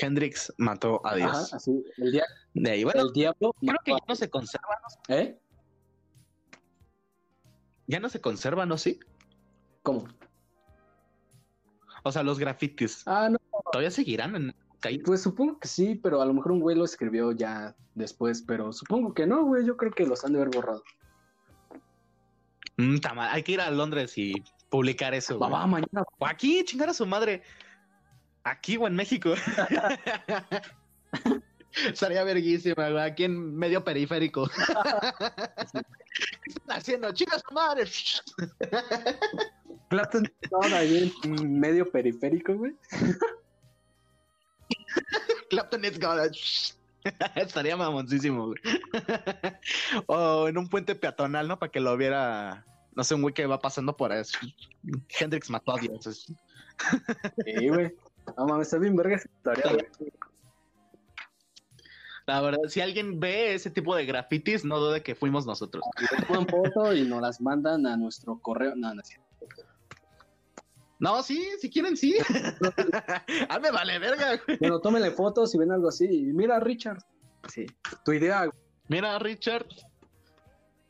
Hendrix 0.00 0.52
mató 0.58 1.04
a 1.04 1.16
Dios. 1.16 1.30
ajá, 1.30 1.56
así, 1.56 1.84
el, 1.96 2.12
dia- 2.12 2.26
De 2.54 2.70
ahí, 2.70 2.84
bueno, 2.84 3.02
el 3.02 3.12
diablo 3.12 3.54
creo 3.60 3.76
que 3.84 3.90
ya 3.92 3.98
no 4.06 4.14
se 4.14 4.30
conserva, 4.30 4.76
¿no? 5.08 5.14
¿Eh? 5.16 5.38
Ya 7.86 7.98
no 8.00 8.08
se 8.08 8.20
conserva, 8.20 8.66
¿no? 8.66 8.76
Sí. 8.78 9.00
¿Cómo? 9.82 10.06
O 12.04 12.12
sea, 12.12 12.22
los 12.22 12.38
grafitis. 12.38 13.02
Ah, 13.06 13.28
no, 13.30 13.38
¿Todavía 13.72 13.90
seguirán 13.90 14.36
en 14.36 14.54
pues 15.04 15.22
supongo 15.22 15.58
que 15.58 15.68
sí, 15.68 16.00
pero 16.02 16.22
a 16.22 16.26
lo 16.26 16.34
mejor 16.34 16.52
un 16.52 16.60
güey 16.60 16.76
lo 16.76 16.84
escribió 16.84 17.32
ya 17.32 17.74
después, 17.94 18.42
pero 18.42 18.72
supongo 18.72 19.12
que 19.12 19.26
no, 19.26 19.44
güey, 19.44 19.66
yo 19.66 19.76
creo 19.76 19.92
que 19.92 20.06
los 20.06 20.24
han 20.24 20.32
de 20.32 20.40
haber 20.40 20.54
borrado. 20.54 20.82
Mm, 22.76 22.96
Hay 23.18 23.42
que 23.42 23.52
ir 23.52 23.60
a 23.60 23.70
Londres 23.70 24.16
y 24.16 24.32
publicar 24.70 25.14
eso. 25.14 25.38
Va, 25.38 25.48
va, 25.48 25.66
mañana. 25.66 26.04
O 26.18 26.26
aquí, 26.26 26.64
chingar 26.64 26.88
a 26.88 26.94
su 26.94 27.06
madre. 27.06 27.42
Aquí 28.44 28.76
o 28.76 28.86
en 28.86 28.94
México. 28.94 29.34
Estaría 31.86 32.24
verguísima, 32.24 32.88
güey. 32.88 33.02
Aquí 33.02 33.24
en 33.24 33.56
medio 33.56 33.84
periférico. 33.84 34.48
¿Qué 34.48 34.62
están 36.46 36.78
haciendo? 36.78 37.12
Chinga 37.12 37.38
su 37.38 37.52
madre. 37.52 37.84
Estaba 39.90 40.76
ahí 40.76 41.12
en 41.24 41.58
medio 41.58 41.90
periférico, 41.90 42.54
güey. 42.54 42.74
Clapton 45.50 45.84
is 45.84 45.98
God. 45.98 46.30
Estaría 47.36 47.76
mamoncísimo, 47.76 48.46
güey. 48.46 48.60
o 50.06 50.48
en 50.48 50.58
un 50.58 50.68
puente 50.68 50.94
peatonal, 50.94 51.48
¿no? 51.48 51.58
Para 51.58 51.72
que 51.72 51.80
lo 51.80 51.96
viera. 51.96 52.64
No 52.94 53.04
sé, 53.04 53.14
un 53.14 53.22
güey 53.22 53.34
que 53.34 53.46
va 53.46 53.60
pasando 53.60 53.96
por 53.96 54.12
eso. 54.12 54.38
Hendrix 55.20 55.50
mató 55.50 55.76
a 55.76 55.80
Dios. 55.80 56.26
Sí, 57.44 57.68
güey. 57.68 57.94
No 58.36 58.46
mames, 58.46 58.66
está 58.66 58.78
bien 58.78 58.96
verga 58.96 59.20
güey. 59.44 59.86
La 62.26 62.42
verdad, 62.42 62.58
si 62.68 62.82
alguien 62.82 63.18
ve 63.18 63.54
ese 63.54 63.70
tipo 63.70 63.96
de 63.96 64.04
grafitis, 64.04 64.62
no 64.62 64.78
dude 64.78 65.02
que 65.02 65.14
fuimos 65.14 65.46
nosotros. 65.46 65.82
Y 65.98 66.14
le 66.14 66.26
toman 66.26 66.46
foto 66.46 66.92
y 66.92 67.02
nos 67.08 67.22
las 67.22 67.40
mandan 67.40 67.86
a 67.86 67.96
nuestro 67.96 68.38
correo. 68.38 68.74
No, 68.76 68.92
no 68.92 69.00
es 69.00 69.08
cierto. 69.08 69.27
No, 71.00 71.22
sí, 71.22 71.48
si 71.60 71.70
quieren, 71.70 71.96
sí. 71.96 72.16
ah, 73.48 73.58
me 73.60 73.70
vale 73.70 73.98
verga, 73.98 74.40
güey. 74.44 74.58
Bueno, 74.58 74.80
tómenle 74.80 75.12
fotos 75.12 75.54
y 75.54 75.58
ven 75.58 75.70
algo 75.70 75.88
así. 75.88 76.06
Y 76.06 76.32
mira, 76.32 76.58
Richard. 76.58 76.98
Sí. 77.48 77.66
Tu 78.04 78.12
idea, 78.12 78.46
güey. 78.46 78.58
Mira, 78.88 79.18
Richard. 79.18 79.66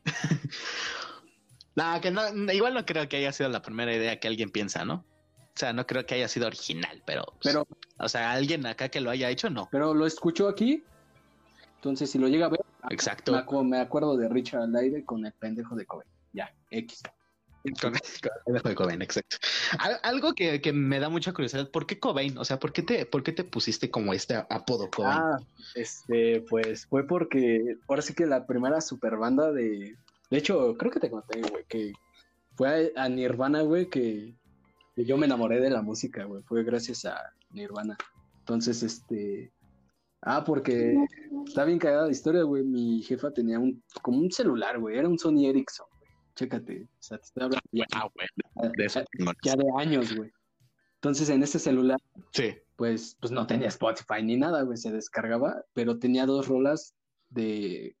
nah, 1.75 1.99
que 1.99 2.09
no, 2.09 2.21
igual 2.51 2.73
no 2.73 2.85
creo 2.85 3.07
que 3.07 3.17
haya 3.17 3.31
sido 3.31 3.49
la 3.49 3.61
primera 3.61 3.93
idea 3.93 4.19
que 4.19 4.27
alguien 4.27 4.49
piensa, 4.49 4.83
¿no? 4.83 5.05
O 5.35 5.59
sea, 5.59 5.73
no 5.73 5.85
creo 5.85 6.05
que 6.05 6.15
haya 6.15 6.27
sido 6.27 6.47
original, 6.47 7.03
pero. 7.05 7.25
Pero, 7.43 7.67
o 7.97 8.09
sea, 8.09 8.31
alguien 8.31 8.65
acá 8.65 8.89
que 8.89 9.01
lo 9.01 9.11
haya 9.11 9.29
hecho, 9.29 9.49
no. 9.49 9.67
pero 9.71 9.93
lo 9.93 10.05
escuchó 10.05 10.47
aquí. 10.47 10.83
Entonces, 11.75 12.09
si 12.09 12.17
lo 12.17 12.27
llega 12.27 12.47
a 12.47 12.49
ver, 12.49 12.61
Exacto. 12.89 13.31
me 13.63 13.79
acuerdo 13.79 14.17
de 14.17 14.27
Richard 14.27 14.63
al 14.63 14.75
aire 14.75 15.05
con 15.05 15.25
el 15.25 15.33
pendejo 15.33 15.75
de 15.75 15.85
Kobe. 15.85 16.05
Ya, 16.33 16.53
X. 16.71 17.03
Con, 17.81 17.91
con 17.91 18.55
el 18.55 18.63
de 18.63 18.75
Cobain, 18.75 19.01
exacto. 19.01 19.37
Al- 19.79 19.99
algo 20.03 20.33
que, 20.33 20.61
que 20.61 20.71
me 20.73 20.99
da 20.99 21.09
mucha 21.09 21.33
curiosidad, 21.33 21.69
¿por 21.69 21.85
qué 21.85 21.99
Cobain? 21.99 22.37
O 22.37 22.45
sea, 22.45 22.57
¿por 22.57 22.71
qué 22.71 22.81
te, 22.83 23.05
por 23.05 23.21
qué 23.21 23.31
te 23.33 23.43
pusiste 23.43 23.91
como 23.91 24.13
este 24.13 24.35
apodo 24.35 24.89
Cobain? 24.89 25.19
Ah, 25.19 25.37
este, 25.75 26.41
pues 26.49 26.85
fue 26.85 27.05
porque 27.05 27.75
ahora 27.87 28.01
sí 28.01 28.13
que 28.13 28.25
la 28.25 28.45
primera 28.47 28.79
super 28.81 29.17
banda 29.17 29.51
de. 29.51 29.95
De 30.31 30.37
hecho, 30.37 30.75
creo 30.77 30.91
que 30.91 30.99
te 30.99 31.09
conté, 31.09 31.41
güey, 31.41 31.65
que 31.67 31.91
fue 32.55 32.93
a, 32.95 33.03
a 33.03 33.09
Nirvana, 33.09 33.61
güey, 33.61 33.89
que, 33.89 34.33
que 34.95 35.05
yo 35.05 35.17
me 35.17 35.25
enamoré 35.25 35.59
de 35.59 35.69
la 35.69 35.81
música, 35.81 36.23
güey. 36.25 36.41
Fue 36.43 36.63
gracias 36.63 37.03
a 37.05 37.33
Nirvana. 37.51 37.97
Entonces, 38.39 38.83
este. 38.83 39.51
Ah, 40.21 40.43
porque 40.45 40.95
está 41.45 41.63
bien 41.65 41.79
cagada 41.79 42.05
la 42.05 42.11
historia, 42.11 42.43
güey. 42.43 42.63
Mi 42.63 43.01
jefa 43.03 43.31
tenía 43.31 43.59
un, 43.59 43.83
como 44.01 44.17
un 44.19 44.31
celular, 44.31 44.79
güey. 44.79 44.97
Era 44.97 45.07
un 45.07 45.17
Sony 45.19 45.45
Ericsson. 45.47 45.87
Chécate. 46.39 46.83
O 46.83 46.87
sea, 46.99 47.17
te 47.17 47.25
estoy 47.25 47.43
hablando 47.43 47.61
güey, 48.15 48.71
de 48.77 48.85
eso 48.85 49.01
ya 49.43 49.55
de 49.57 49.65
años, 49.77 50.15
güey. 50.15 50.31
Entonces, 50.95 51.29
en 51.29 51.43
ese 51.43 51.59
celular 51.59 51.99
Sí. 52.31 52.55
pues, 52.77 53.17
pues 53.19 53.31
no 53.31 53.45
tenía 53.45 53.67
Spotify 53.67 54.23
ni 54.23 54.37
nada, 54.37 54.61
güey, 54.61 54.77
se 54.77 54.91
descargaba, 54.91 55.65
pero 55.73 55.99
tenía 55.99 56.25
dos 56.25 56.47
rolas 56.47 56.95
de, 57.29 57.97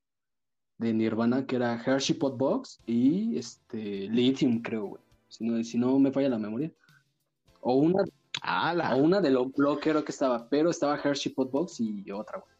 de 0.77 0.93
Nirvana, 0.93 1.45
que 1.45 1.57
era 1.57 1.81
Hershey 1.85 2.15
Pot 2.15 2.37
Box 2.37 2.79
y 2.85 3.37
este, 3.37 4.07
Lithium, 4.07 4.61
creo, 4.61 4.85
güey, 4.85 5.01
si 5.27 5.43
no, 5.43 5.61
si 5.63 5.77
no 5.77 5.99
me 5.99 6.11
falla 6.11 6.29
la 6.29 6.39
memoria. 6.39 6.71
O 7.59 7.75
una, 7.75 8.03
o 8.03 8.97
una 8.97 9.19
de 9.19 9.31
lo 9.31 9.47
bloquero 9.47 10.05
que 10.05 10.13
estaba, 10.13 10.47
pero 10.47 10.69
estaba 10.69 10.97
Hershey 10.97 11.33
Pot 11.33 11.51
Box 11.51 11.81
y 11.81 12.09
otra, 12.11 12.39
güey. 12.39 12.53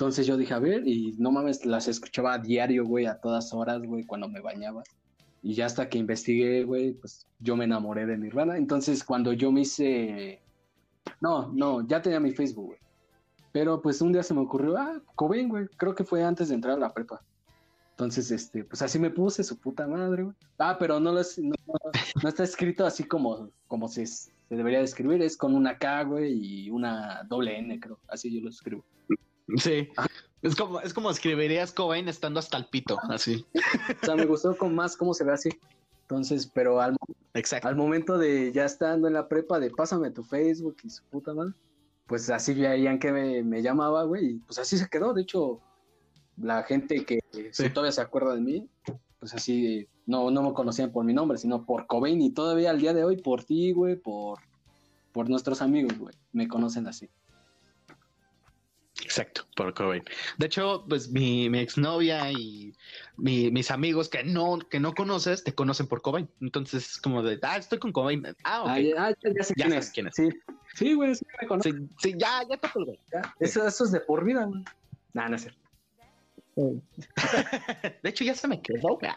Entonces 0.00 0.26
yo 0.26 0.38
dije, 0.38 0.54
a 0.54 0.58
ver, 0.58 0.88
y 0.88 1.14
no 1.18 1.30
mames, 1.30 1.66
las 1.66 1.86
escuchaba 1.86 2.32
a 2.32 2.38
diario, 2.38 2.86
güey, 2.86 3.04
a 3.04 3.20
todas 3.20 3.52
horas, 3.52 3.82
güey, 3.82 4.06
cuando 4.06 4.30
me 4.30 4.40
bañaba. 4.40 4.82
Y 5.42 5.52
ya 5.52 5.66
hasta 5.66 5.90
que 5.90 5.98
investigué, 5.98 6.64
güey, 6.64 6.94
pues 6.94 7.26
yo 7.38 7.54
me 7.54 7.66
enamoré 7.66 8.06
de 8.06 8.16
Nirvana. 8.16 8.56
Entonces 8.56 9.04
cuando 9.04 9.34
yo 9.34 9.52
me 9.52 9.60
hice... 9.60 10.40
No, 11.20 11.52
no, 11.52 11.86
ya 11.86 12.00
tenía 12.00 12.18
mi 12.18 12.32
Facebook, 12.32 12.68
güey. 12.68 12.78
Pero 13.52 13.82
pues 13.82 14.00
un 14.00 14.10
día 14.10 14.22
se 14.22 14.32
me 14.32 14.40
ocurrió, 14.40 14.78
ah, 14.78 15.02
Cobain, 15.16 15.50
güey, 15.50 15.66
creo 15.76 15.94
que 15.94 16.04
fue 16.04 16.24
antes 16.24 16.48
de 16.48 16.54
entrar 16.54 16.76
a 16.78 16.80
la 16.80 16.94
prepa. 16.94 17.20
Entonces, 17.90 18.30
este, 18.30 18.64
pues 18.64 18.80
así 18.80 18.98
me 18.98 19.10
puse, 19.10 19.44
su 19.44 19.58
puta 19.58 19.86
madre, 19.86 20.22
güey. 20.22 20.36
Ah, 20.56 20.78
pero 20.80 20.98
no, 20.98 21.12
lo 21.12 21.20
es- 21.20 21.38
no, 21.38 21.54
no 22.22 22.28
está 22.30 22.42
escrito 22.42 22.86
así 22.86 23.04
como, 23.04 23.50
como 23.68 23.86
se, 23.86 24.06
se 24.06 24.30
debería 24.48 24.78
de 24.78 24.86
escribir, 24.86 25.20
es 25.20 25.36
con 25.36 25.54
una 25.54 25.76
K, 25.76 26.04
güey, 26.04 26.32
y 26.32 26.70
una 26.70 27.22
doble 27.28 27.58
N, 27.58 27.78
creo. 27.78 27.98
Así 28.08 28.34
yo 28.34 28.40
lo 28.40 28.48
escribo. 28.48 28.82
Sí. 29.56 29.88
Es 30.42 30.56
como, 30.56 30.80
es 30.80 30.94
como 30.94 31.10
escribirías 31.10 31.72
Cobain 31.72 32.08
estando 32.08 32.40
hasta 32.40 32.56
el 32.56 32.66
pito, 32.66 32.98
así. 33.10 33.44
O 34.02 34.06
sea, 34.06 34.16
me 34.16 34.24
gustó 34.24 34.56
con 34.56 34.74
más 34.74 34.96
cómo 34.96 35.12
se 35.12 35.24
ve 35.24 35.32
así. 35.32 35.50
Entonces, 36.02 36.46
pero 36.52 36.80
al, 36.80 36.96
Exacto. 37.34 37.68
al 37.68 37.76
momento 37.76 38.18
de 38.18 38.50
ya 38.52 38.64
estando 38.64 39.06
en 39.06 39.14
la 39.14 39.28
prepa, 39.28 39.60
de 39.60 39.70
pásame 39.70 40.10
tu 40.10 40.24
Facebook 40.24 40.76
y 40.82 40.90
su 40.90 41.04
puta 41.04 41.34
madre, 41.34 41.52
pues 42.06 42.28
así 42.30 42.54
veían 42.54 42.98
que 42.98 43.12
me, 43.12 43.42
me 43.42 43.62
llamaba, 43.62 44.02
güey, 44.04 44.30
y 44.30 44.38
pues 44.38 44.58
así 44.58 44.76
se 44.78 44.88
quedó. 44.88 45.12
De 45.14 45.22
hecho, 45.22 45.60
la 46.36 46.62
gente 46.64 47.04
que 47.04 47.20
Sí. 47.32 47.46
si 47.52 47.70
todavía 47.70 47.92
se 47.92 48.00
acuerda 48.00 48.34
de 48.34 48.40
mí, 48.40 48.68
pues 49.20 49.34
así 49.34 49.86
no, 50.06 50.30
no 50.30 50.42
me 50.42 50.52
conocían 50.54 50.90
por 50.90 51.04
mi 51.04 51.12
nombre, 51.12 51.38
sino 51.38 51.64
por 51.64 51.86
Cobain 51.86 52.20
y 52.20 52.30
todavía 52.30 52.70
al 52.70 52.80
día 52.80 52.92
de 52.94 53.04
hoy 53.04 53.18
por 53.18 53.44
ti, 53.44 53.70
güey, 53.72 53.94
por, 53.94 54.38
por 55.12 55.28
nuestros 55.28 55.62
amigos, 55.62 55.96
güey, 55.98 56.14
me 56.32 56.48
conocen 56.48 56.88
así. 56.88 57.08
Exacto, 59.02 59.46
por 59.56 59.72
Cobain. 59.74 60.02
De 60.38 60.46
hecho, 60.46 60.84
pues 60.88 61.10
mi, 61.10 61.48
mi 61.50 61.58
exnovia 61.60 62.30
y 62.30 62.74
mi- 63.16 63.50
mis 63.50 63.70
amigos 63.70 64.08
que 64.08 64.22
no, 64.24 64.58
que 64.58 64.78
no 64.80 64.92
conoces, 64.94 65.42
te 65.44 65.54
conocen 65.54 65.86
por 65.88 66.02
Cobain. 66.02 66.28
Entonces, 66.40 66.90
es 66.92 66.98
como 66.98 67.22
de, 67.22 67.38
ah, 67.42 67.56
estoy 67.56 67.78
con 67.78 67.92
Cobain. 67.92 68.24
Ah, 68.44 68.62
ok. 68.62 68.68
Ah, 68.68 68.80
ya, 68.80 69.04
ah, 69.06 69.12
sé 69.20 69.54
Ya 69.56 69.66
quién 69.66 69.72
es. 69.78 69.90
quién 69.90 70.06
es. 70.08 70.14
Sí, 70.14 70.28
sí, 70.74 70.94
güey, 70.94 71.14
sí 71.14 71.24
me 71.40 71.48
conocen. 71.48 71.88
Sí, 71.98 72.10
sí, 72.12 72.14
ya, 72.18 72.42
ya 72.48 72.58
güey. 72.74 72.98
ya. 73.12 73.34
Eso, 73.40 73.66
eso 73.66 73.84
es 73.84 73.92
de 73.92 74.00
por 74.00 74.24
vida, 74.24 74.44
güey. 74.44 74.62
Nah, 75.12 75.28
no 75.28 75.36
es 75.36 75.42
cierto. 75.42 75.60
De 78.02 78.10
hecho, 78.10 78.24
ya 78.24 78.34
se 78.34 78.48
me 78.48 78.60
quedó. 78.60 78.96
güey. 78.98 79.12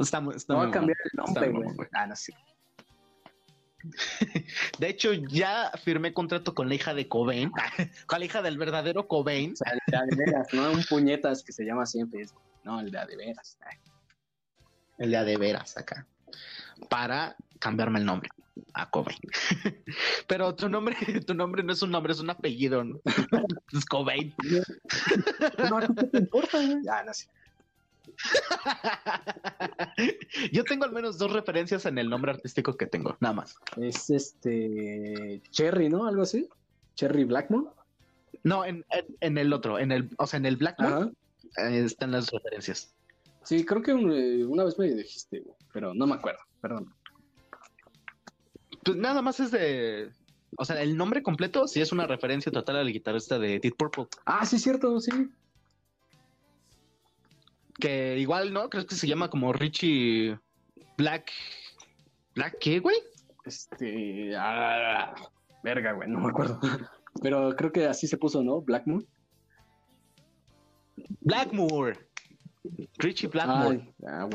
Está, 0.00 0.20
muy- 0.20 0.36
está 0.36 0.54
No 0.54 0.60
muy 0.60 0.68
a 0.68 0.70
cambiar 0.70 0.98
el 1.04 1.16
nombre, 1.16 1.48
güey. 1.50 1.88
Ah, 1.92 2.06
no 2.06 2.14
es 2.14 2.20
cierto. 2.20 2.44
De 4.78 4.88
hecho, 4.88 5.12
ya 5.12 5.70
firmé 5.82 6.12
contrato 6.12 6.54
con 6.54 6.68
la 6.68 6.74
hija 6.74 6.94
de 6.94 7.08
Cobain, 7.08 7.50
con 8.06 8.18
la 8.18 8.24
hija 8.24 8.42
del 8.42 8.58
verdadero 8.58 9.06
Cobain. 9.08 9.52
O 9.52 9.56
sea, 9.56 9.72
el 9.72 10.10
de 10.10 10.16
veras, 10.16 10.48
no 10.52 10.70
un 10.70 10.84
puñetas 10.84 11.42
que 11.42 11.52
se 11.52 11.64
llama 11.64 11.84
Facebook. 11.86 12.42
No, 12.64 12.80
el 12.80 12.90
de 12.90 12.98
a 12.98 13.06
de 13.06 13.16
veras. 13.16 13.58
El 14.98 15.10
de 15.10 15.16
a 15.16 15.24
de 15.24 15.36
veras 15.36 15.76
acá. 15.76 16.06
Para 16.88 17.36
cambiarme 17.58 18.00
el 18.00 18.04
nombre 18.04 18.28
a 18.74 18.90
Cobain. 18.90 19.18
Pero 20.26 20.54
tu 20.54 20.68
nombre, 20.68 20.96
tu 21.26 21.34
nombre 21.34 21.62
no 21.62 21.72
es 21.72 21.82
un 21.82 21.90
nombre, 21.90 22.12
es 22.12 22.20
un 22.20 22.30
apellido. 22.30 22.84
¿no? 22.84 23.00
Es 23.72 23.84
Cobain. 23.86 24.34
No, 25.70 25.78
¿a 25.78 25.86
ti 25.86 25.94
qué 25.94 26.06
te 26.06 26.18
importa, 26.18 26.58
güey? 26.58 26.78
Ah, 26.90 27.02
no 27.04 27.14
sé. 27.14 27.28
Yo 30.52 30.64
tengo 30.64 30.84
al 30.84 30.92
menos 30.92 31.18
dos 31.18 31.32
referencias 31.32 31.86
en 31.86 31.98
el 31.98 32.08
nombre 32.08 32.32
artístico 32.32 32.76
que 32.76 32.86
tengo, 32.86 33.16
nada 33.20 33.34
más. 33.34 33.56
Es 33.76 34.10
este. 34.10 35.42
Cherry, 35.50 35.88
¿no? 35.88 36.06
Algo 36.06 36.22
así. 36.22 36.48
Cherry 36.94 37.24
Blackmore. 37.24 37.68
No, 38.42 38.64
en, 38.64 38.84
en- 38.90 39.16
en 39.20 39.38
el 39.38 39.52
otro, 39.52 39.78
en 39.78 39.92
el, 39.92 40.10
o 40.18 40.26
sea, 40.26 40.38
en 40.38 40.46
el 40.46 40.58
eh, 40.62 41.84
están 41.84 42.12
las 42.12 42.30
referencias. 42.30 42.94
Sí, 43.44 43.64
creo 43.64 43.82
que 43.82 43.92
un- 43.92 44.12
eh, 44.12 44.44
una 44.44 44.64
vez 44.64 44.78
me 44.78 44.86
dijiste, 44.92 45.42
pero 45.72 45.94
no 45.94 46.06
me 46.06 46.14
acuerdo, 46.14 46.40
perdón. 46.60 46.92
Pues 48.84 48.96
nada 48.96 49.22
más 49.22 49.40
es 49.40 49.50
de. 49.50 50.10
O 50.58 50.64
sea, 50.64 50.80
el 50.80 50.96
nombre 50.96 51.22
completo 51.22 51.66
sí 51.66 51.80
es 51.80 51.92
una 51.92 52.06
referencia 52.06 52.52
total 52.52 52.76
al 52.76 52.92
guitarrista 52.92 53.38
de 53.38 53.58
Deep 53.58 53.76
Purple. 53.76 54.06
Ah, 54.24 54.46
sí, 54.46 54.58
cierto, 54.58 54.98
sí. 55.00 55.10
Que 57.78 58.18
igual, 58.18 58.52
¿no? 58.52 58.68
Creo 58.70 58.86
que 58.86 58.94
se 58.94 59.06
llama 59.06 59.28
como 59.28 59.52
Richie 59.52 60.38
Black. 60.96 61.30
¿Black 62.34 62.56
qué, 62.60 62.80
güey? 62.80 62.96
Este. 63.44 64.34
Ah, 64.36 65.14
verga, 65.62 65.92
güey, 65.92 66.08
no 66.08 66.20
me 66.20 66.30
acuerdo. 66.30 66.58
Pero 67.22 67.54
creo 67.56 67.72
que 67.72 67.86
así 67.86 68.06
se 68.06 68.18
puso, 68.18 68.42
¿no? 68.42 68.60
Blackmore. 68.60 69.06
Blackmore. 71.20 71.98
Richie 72.98 73.28
Blackmore. 73.28 73.94
Ay, 74.06 74.06
ah. 74.08 74.28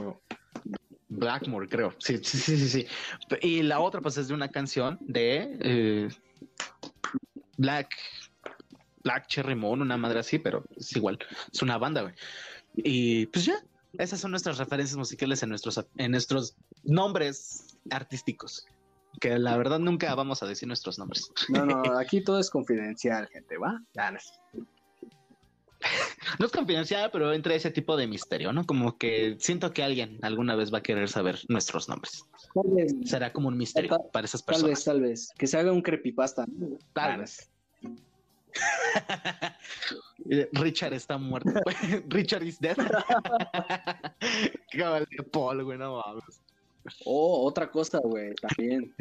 Blackmore, 1.10 1.68
creo. 1.68 1.94
Sí, 2.00 2.20
sí, 2.24 2.38
sí, 2.38 2.58
sí, 2.58 2.70
sí. 2.70 2.88
Y 3.42 3.64
la 3.64 3.80
otra, 3.80 4.02
pues, 4.02 4.18
es 4.18 4.30
de 4.30 4.34
una 4.34 4.48
canción 4.50 4.98
de 5.02 5.58
eh, 5.60 6.10
Black, 7.58 7.90
Black 9.04 9.28
Cherry 9.28 9.56
Moon, 9.56 9.82
una 9.82 9.98
madre 9.98 10.20
así, 10.20 10.40
pero 10.40 10.64
es 10.78 10.96
igual. 10.96 11.20
Es 11.52 11.62
una 11.62 11.78
banda, 11.78 12.02
güey. 12.02 12.14
Y 12.76 13.26
pues 13.28 13.46
ya, 13.46 13.56
esas 13.98 14.20
son 14.20 14.32
nuestras 14.32 14.58
referencias 14.58 14.98
musicales 14.98 15.44
en 15.44 15.50
nuestros, 15.50 15.84
en 15.98 16.12
nuestros 16.12 16.56
nombres 16.84 17.78
artísticos. 17.90 18.66
Que 19.20 19.38
la 19.38 19.58
verdad 19.58 19.80
nunca 19.80 20.16
vamos 20.16 20.42
a 20.42 20.48
decir 20.48 20.68
nuestros 20.68 20.98
nombres. 20.98 21.32
No, 21.50 21.66
no, 21.66 21.82
aquí 22.00 22.24
todo 22.24 22.40
es 22.40 22.50
confidencial, 22.50 23.28
gente, 23.28 23.58
¿va? 23.58 23.82
Ya, 23.94 24.12
no 26.40 26.46
es 26.46 26.52
confidencial, 26.52 27.10
pero 27.12 27.34
entra 27.34 27.56
ese 27.56 27.72
tipo 27.72 27.98
de 27.98 28.08
misterio, 28.08 28.54
¿no? 28.54 28.66
Como 28.66 28.98
que 28.98 29.36
siento 29.40 29.74
que 29.74 29.84
alguien 29.84 30.20
alguna 30.22 30.56
vez 30.56 30.74
va 30.74 30.80
a 30.80 30.84
querer 30.84 31.10
saber 31.10 31.40
nuestros 31.50 31.90
nombres. 31.90 32.24
Tal 32.54 32.72
vez, 32.74 32.96
Será 33.06 33.34
como 33.34 33.48
un 33.48 33.58
misterio 33.58 33.90
Tal- 33.90 34.10
para 34.14 34.26
esas 34.26 34.46
tal 34.46 34.56
vez, 34.56 34.64
personas. 34.64 34.84
tal 34.86 35.02
vez. 35.02 35.30
Que 35.38 35.48
se 35.48 35.58
haga 35.58 35.72
un 35.72 35.82
creepypasta. 35.82 36.46
¿no? 36.48 36.78
Tal 36.94 37.14
no 37.14 37.20
vez. 37.20 37.50
Richard 40.54 40.94
está 40.94 41.18
muerto. 41.18 41.52
Richard 42.10 42.44
is 42.44 42.60
dead. 42.60 42.78
Cabal 44.72 45.08
de 45.10 45.24
Paul, 45.24 45.64
güey, 45.64 45.78
no 45.78 45.98
mames. 45.98 46.42
Oh, 47.06 47.46
otra 47.46 47.70
cosa, 47.70 48.00
güey, 48.00 48.34
también. 48.36 48.94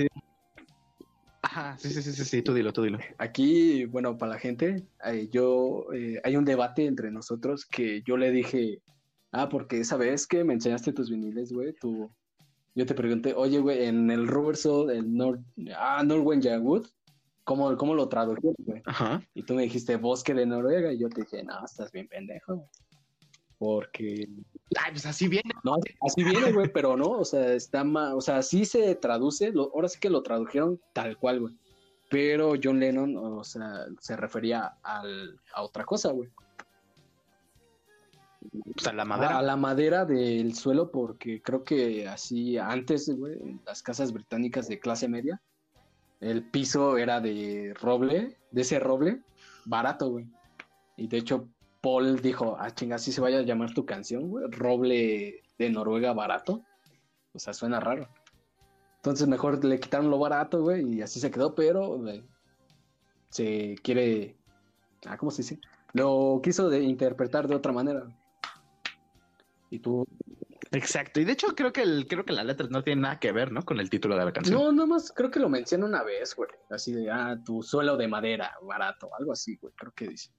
Ajá, 1.43 1.77
sí, 1.79 1.89
sí, 1.91 2.03
sí, 2.03 2.13
sí, 2.13 2.25
sí, 2.25 2.43
tú 2.43 2.53
dilo, 2.53 2.73
tú 2.73 2.83
dilo. 2.83 2.99
Aquí, 3.19 3.85
bueno, 3.87 4.19
para 4.19 4.33
la 4.33 4.39
gente, 4.39 4.87
eh, 5.07 5.29
yo, 5.33 5.87
eh, 5.93 6.21
hay 6.23 6.37
un 6.37 6.45
debate 6.45 6.85
entre 6.87 7.11
nosotros 7.11 7.65
que 7.65 8.03
yo 8.03 8.17
le 8.17 8.31
dije, 8.31 8.83
ah, 9.33 9.49
porque 9.49 9.81
esa 9.81 9.97
vez 9.97 10.27
que 10.27 10.45
me 10.45 10.53
enseñaste 10.53 10.93
tus 10.93 11.11
viniles, 11.11 11.53
güey, 11.53 11.73
tú, 11.73 12.11
yo 12.75 12.87
te 12.87 12.95
pregunté, 12.95 13.33
oye, 13.35 13.59
güey, 13.59 13.85
en 13.85 14.11
el 14.11 14.29
Rubber 14.29 14.57
Soul, 14.57 14.91
el 14.91 15.13
Nor 15.15 15.41
ah, 15.77 16.03
Norwegian 16.05 16.63
Wood, 16.63 16.87
¿cómo, 17.51 17.77
¿cómo 17.77 17.95
lo 17.97 18.09
tradujeron, 18.09 18.55
güey? 18.59 18.81
Ajá. 18.87 19.21
Y 19.35 19.43
tú 19.43 19.55
me 19.55 19.63
dijiste 19.65 19.97
bosque 19.97 20.35
de 20.35 20.47
Noruega, 20.47 20.93
y 20.93 20.99
yo 20.99 21.09
te 21.09 21.23
dije, 21.23 21.43
no, 21.43 21.65
estás 21.65 21.91
bien 21.91 22.07
pendejo, 22.07 22.55
güey. 22.55 22.69
Porque 23.59 24.29
Ay, 24.79 24.93
pues 24.93 25.05
así 25.05 25.27
viene. 25.27 25.51
no, 25.65 25.77
así 26.07 26.23
viene, 26.23 26.53
güey, 26.53 26.73
pero 26.73 26.97
no, 26.97 27.11
o 27.11 27.25
sea, 27.25 27.53
está 27.53 27.83
mal, 27.83 28.15
o 28.15 28.21
sea, 28.21 28.41
sí 28.43 28.65
se 28.65 28.95
traduce, 28.95 29.51
lo- 29.51 29.73
ahora 29.75 29.89
sí 29.89 29.99
que 29.99 30.11
lo 30.11 30.23
tradujeron 30.23 30.81
tal 30.93 31.17
cual, 31.19 31.41
güey. 31.41 31.59
Pero 32.09 32.53
John 32.63 32.79
Lennon, 32.79 33.17
o 33.17 33.43
sea, 33.43 33.87
se 33.99 34.17
refería 34.17 34.77
al, 34.85 35.41
a 35.53 35.63
otra 35.65 35.85
cosa, 35.85 36.13
güey. 36.13 36.29
Pues 38.75 38.87
a 38.87 38.93
la 38.93 39.05
madera. 39.05 39.39
A 39.39 39.43
la 39.43 39.57
madera 39.57 40.05
del 40.05 40.55
suelo, 40.55 40.91
porque 40.93 41.43
creo 41.43 41.65
que 41.65 42.07
así 42.09 42.59
antes, 42.59 43.11
güey, 43.15 43.35
en 43.35 43.61
las 43.67 43.83
casas 43.83 44.13
británicas 44.13 44.69
de 44.69 44.79
clase 44.79 45.09
media, 45.09 45.41
el 46.21 46.45
piso 46.45 46.97
era 46.97 47.21
de 47.21 47.75
roble, 47.81 48.37
de 48.51 48.61
ese 48.61 48.79
roble, 48.79 49.23
barato, 49.65 50.11
güey. 50.11 50.27
Y 50.97 51.09
de 51.09 51.19
hecho, 51.19 51.49
Paul 51.81 52.21
dijo, 52.21 52.57
ah, 52.59 52.71
chinga, 52.75 52.97
así 52.97 53.11
se 53.11 53.21
vaya 53.21 53.39
a 53.39 53.43
llamar 53.43 53.73
tu 53.73 53.87
canción, 53.87 54.29
güey, 54.29 54.47
roble 54.51 55.43
de 55.59 55.71
Noruega 55.71 56.13
barato. 56.13 56.63
O 57.33 57.39
sea, 57.39 57.55
suena 57.55 57.81
raro. 57.81 58.09
Entonces 58.97 59.27
mejor 59.27 59.65
le 59.65 59.81
quitaron 59.81 60.11
lo 60.11 60.19
barato, 60.19 60.63
güey, 60.63 60.97
y 60.97 61.03
así 61.03 61.21
se 61.21 61.31
quedó, 61.31 61.55
pero 61.55 62.03
se 63.31 63.77
quiere, 63.83 64.37
ah, 65.07 65.17
¿cómo 65.17 65.31
se 65.31 65.43
dice? 65.43 65.59
Lo 65.95 66.41
quiso 66.43 66.73
interpretar 66.75 67.49
de 67.49 67.55
otra 67.55 67.73
manera. 67.73 68.07
Y 69.71 69.79
tú. 69.79 70.07
Exacto. 70.73 71.21
Y 71.21 71.25
de 71.25 71.33
hecho 71.33 71.49
creo 71.57 71.73
que 71.73 71.83
el, 71.83 72.07
creo 72.07 72.25
que 72.25 72.33
la 72.33 72.45
letra 72.45 72.69
no 72.71 72.85
tiene 72.85 73.03
nada 73.03 73.19
que 73.19 73.33
ver, 73.33 73.51
¿no? 73.51 73.65
Con 73.65 73.81
el 73.81 73.91
título 73.91 74.17
de 74.17 74.25
la 74.25 74.33
canción. 74.33 74.57
No, 74.57 74.73
nada 74.73 74.87
más 74.87 75.13
creo 75.13 75.31
que 75.31 75.41
lo 75.41 75.49
menciona 75.49 75.87
una 75.87 76.03
vez, 76.03 76.35
güey. 76.37 76.51
Así 76.71 76.93
de, 76.93 77.11
ah, 77.11 77.37
tu 77.45 77.63
suelo 77.63 77.97
de 77.97 78.07
madera, 78.07 78.55
barato, 78.63 79.11
algo 79.19 79.33
así, 79.33 79.57
güey. 79.57 79.73
Creo 79.77 79.93
que 79.93 80.09
dice. 80.09 80.31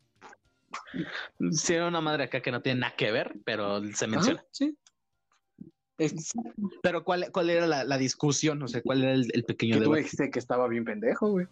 Sí, 1.51 1.75
una 1.75 1.99
madre 1.99 2.25
acá 2.25 2.41
que 2.41 2.51
no 2.51 2.61
tiene 2.61 2.81
nada 2.81 2.95
que 2.95 3.11
ver, 3.11 3.33
pero 3.43 3.83
se 3.93 4.07
menciona. 4.07 4.39
Ajá, 4.39 4.47
sí. 4.51 4.77
Pero 6.81 7.03
¿cuál, 7.03 7.29
cuál 7.31 7.49
era 7.49 7.67
la, 7.67 7.83
la 7.83 7.97
discusión? 7.97 8.63
O 8.63 8.67
sea, 8.67 8.81
¿cuál 8.81 9.03
era 9.03 9.13
el, 9.13 9.29
el 9.33 9.43
pequeño 9.43 9.77
que 9.77 9.83
tú 9.83 9.93
dijiste 9.93 10.31
que 10.31 10.39
estaba 10.39 10.67
bien 10.67 10.85
pendejo, 10.85 11.29
güey. 11.29 11.47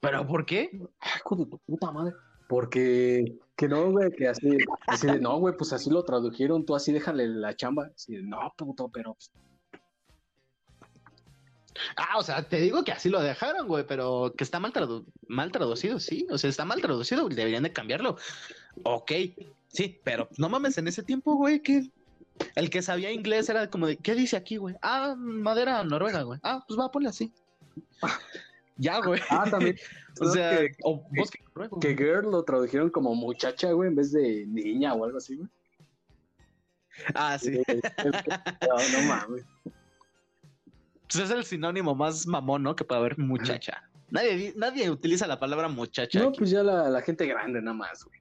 ¿Pero 0.00 0.26
por 0.26 0.46
qué? 0.46 0.70
Ay, 1.00 1.10
hijo 1.18 1.36
de 1.36 1.46
tu 1.46 1.58
puta 1.58 1.90
madre. 1.90 2.14
Porque, 2.50 3.38
que 3.54 3.68
no, 3.68 3.92
güey, 3.92 4.10
que 4.10 4.26
así, 4.26 4.58
así 4.88 5.06
no, 5.20 5.38
güey, 5.38 5.56
pues 5.56 5.72
así 5.72 5.88
lo 5.88 6.04
tradujeron, 6.04 6.66
tú 6.66 6.74
así 6.74 6.90
déjale 6.92 7.28
la 7.28 7.54
chamba. 7.54 7.92
Así 7.94 8.16
de, 8.16 8.22
no, 8.24 8.40
puto, 8.56 8.88
pero 8.88 9.14
pues, 9.14 9.30
Ah, 11.96 12.18
o 12.18 12.24
sea, 12.24 12.42
te 12.42 12.60
digo 12.60 12.82
que 12.82 12.90
así 12.90 13.08
lo 13.08 13.22
dejaron, 13.22 13.68
güey, 13.68 13.86
pero 13.86 14.34
que 14.36 14.42
está 14.42 14.58
mal, 14.58 14.72
tradu- 14.72 15.06
mal 15.28 15.52
traducido, 15.52 16.00
sí. 16.00 16.26
O 16.28 16.38
sea, 16.38 16.50
está 16.50 16.64
mal 16.64 16.80
traducido, 16.80 17.28
deberían 17.28 17.62
de 17.62 17.72
cambiarlo. 17.72 18.16
Ok, 18.82 19.12
sí, 19.68 20.00
pero 20.02 20.28
no 20.36 20.48
mames, 20.48 20.76
en 20.78 20.88
ese 20.88 21.04
tiempo, 21.04 21.36
güey, 21.36 21.60
que 21.62 21.88
el 22.56 22.68
que 22.68 22.82
sabía 22.82 23.12
inglés 23.12 23.48
era 23.48 23.70
como 23.70 23.86
de, 23.86 23.96
¿qué 23.96 24.16
dice 24.16 24.36
aquí, 24.36 24.56
güey? 24.56 24.74
Ah, 24.82 25.14
madera 25.16 25.84
noruega, 25.84 26.22
güey. 26.22 26.40
Ah, 26.42 26.64
pues 26.66 26.80
va, 26.80 26.90
ponle 26.90 27.10
así. 27.10 27.32
Ya, 28.80 29.00
güey. 29.00 29.20
Ah, 29.30 29.44
también. 29.48 29.76
o 30.20 30.26
sea, 30.30 30.58
que, 30.58 30.76
o 30.82 31.04
girl 31.80 32.30
lo 32.30 32.42
tradujeron 32.44 32.90
como 32.90 33.14
muchacha, 33.14 33.70
güey, 33.72 33.88
en 33.88 33.96
vez 33.96 34.12
de 34.12 34.46
niña 34.46 34.94
o 34.94 35.04
algo 35.04 35.18
así, 35.18 35.36
güey. 35.36 35.48
Ah, 37.14 37.38
sí. 37.38 37.62
No, 37.66 39.00
no 39.00 39.08
mames. 39.08 39.44
Pues 41.12 41.24
es 41.24 41.30
el 41.30 41.44
sinónimo 41.44 41.94
más 41.94 42.26
mamón, 42.26 42.62
¿no? 42.62 42.76
Que 42.76 42.84
puede 42.84 43.00
haber 43.00 43.18
muchacha. 43.18 43.82
Nadie, 44.10 44.36
di- 44.36 44.52
nadie 44.56 44.90
utiliza 44.90 45.26
la 45.26 45.38
palabra 45.38 45.68
muchacha. 45.68 46.18
No, 46.20 46.28
aquí. 46.28 46.38
pues 46.38 46.50
ya 46.50 46.62
la, 46.62 46.88
la 46.88 47.00
gente 47.02 47.26
grande 47.26 47.60
nada 47.60 47.76
más, 47.76 48.04
güey. 48.04 48.20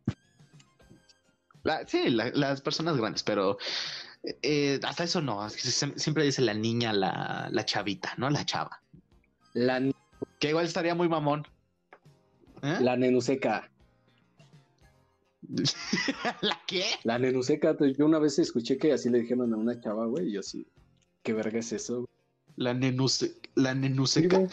La- 1.64 1.88
sí, 1.88 2.10
la- 2.10 2.32
las 2.32 2.62
personas 2.62 2.98
grandes, 2.98 3.22
pero 3.24 3.58
eh, 4.42 4.80
hasta 4.84 5.04
eso 5.04 5.22
no. 5.22 5.48
siempre 5.50 6.24
dice 6.24 6.42
la 6.42 6.54
niña, 6.54 6.94
la, 6.94 7.48
la 7.52 7.66
chavita, 7.66 8.14
¿no? 8.18 8.30
La 8.30 8.46
chava. 8.46 8.82
La, 9.54 9.82
Que 10.40 10.50
igual 10.50 10.66
estaría 10.66 10.96
muy 10.96 11.10
mamón. 11.10 11.46
¿Eh? 12.62 12.78
la 12.82 12.98
nenuseca. 12.98 13.70
¿La 16.42 16.60
qué? 16.68 16.84
La 17.04 17.18
nenuseca, 17.18 17.76
yo 17.98 18.06
una 18.06 18.20
vez 18.20 18.38
escuché 18.38 18.78
que 18.78 18.92
así 18.94 19.10
le 19.10 19.20
dijeron 19.22 19.54
a 19.54 19.58
una 19.58 19.80
chava, 19.80 20.06
güey, 20.06 20.28
y 20.28 20.34
yo 20.34 20.44
sí. 20.44 20.68
¿Qué 21.24 21.34
verga 21.34 21.60
es 21.60 21.72
eso? 21.72 21.96
güey? 21.96 22.08
La 22.58 22.74
nenuse, 22.74 23.36
la 23.56 23.74
nenuseca. 23.74 24.48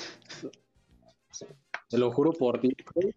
Te 1.88 1.98
lo 1.98 2.10
juro 2.12 2.32
por 2.32 2.60
ti, 2.60 2.74
güey. 2.94 3.14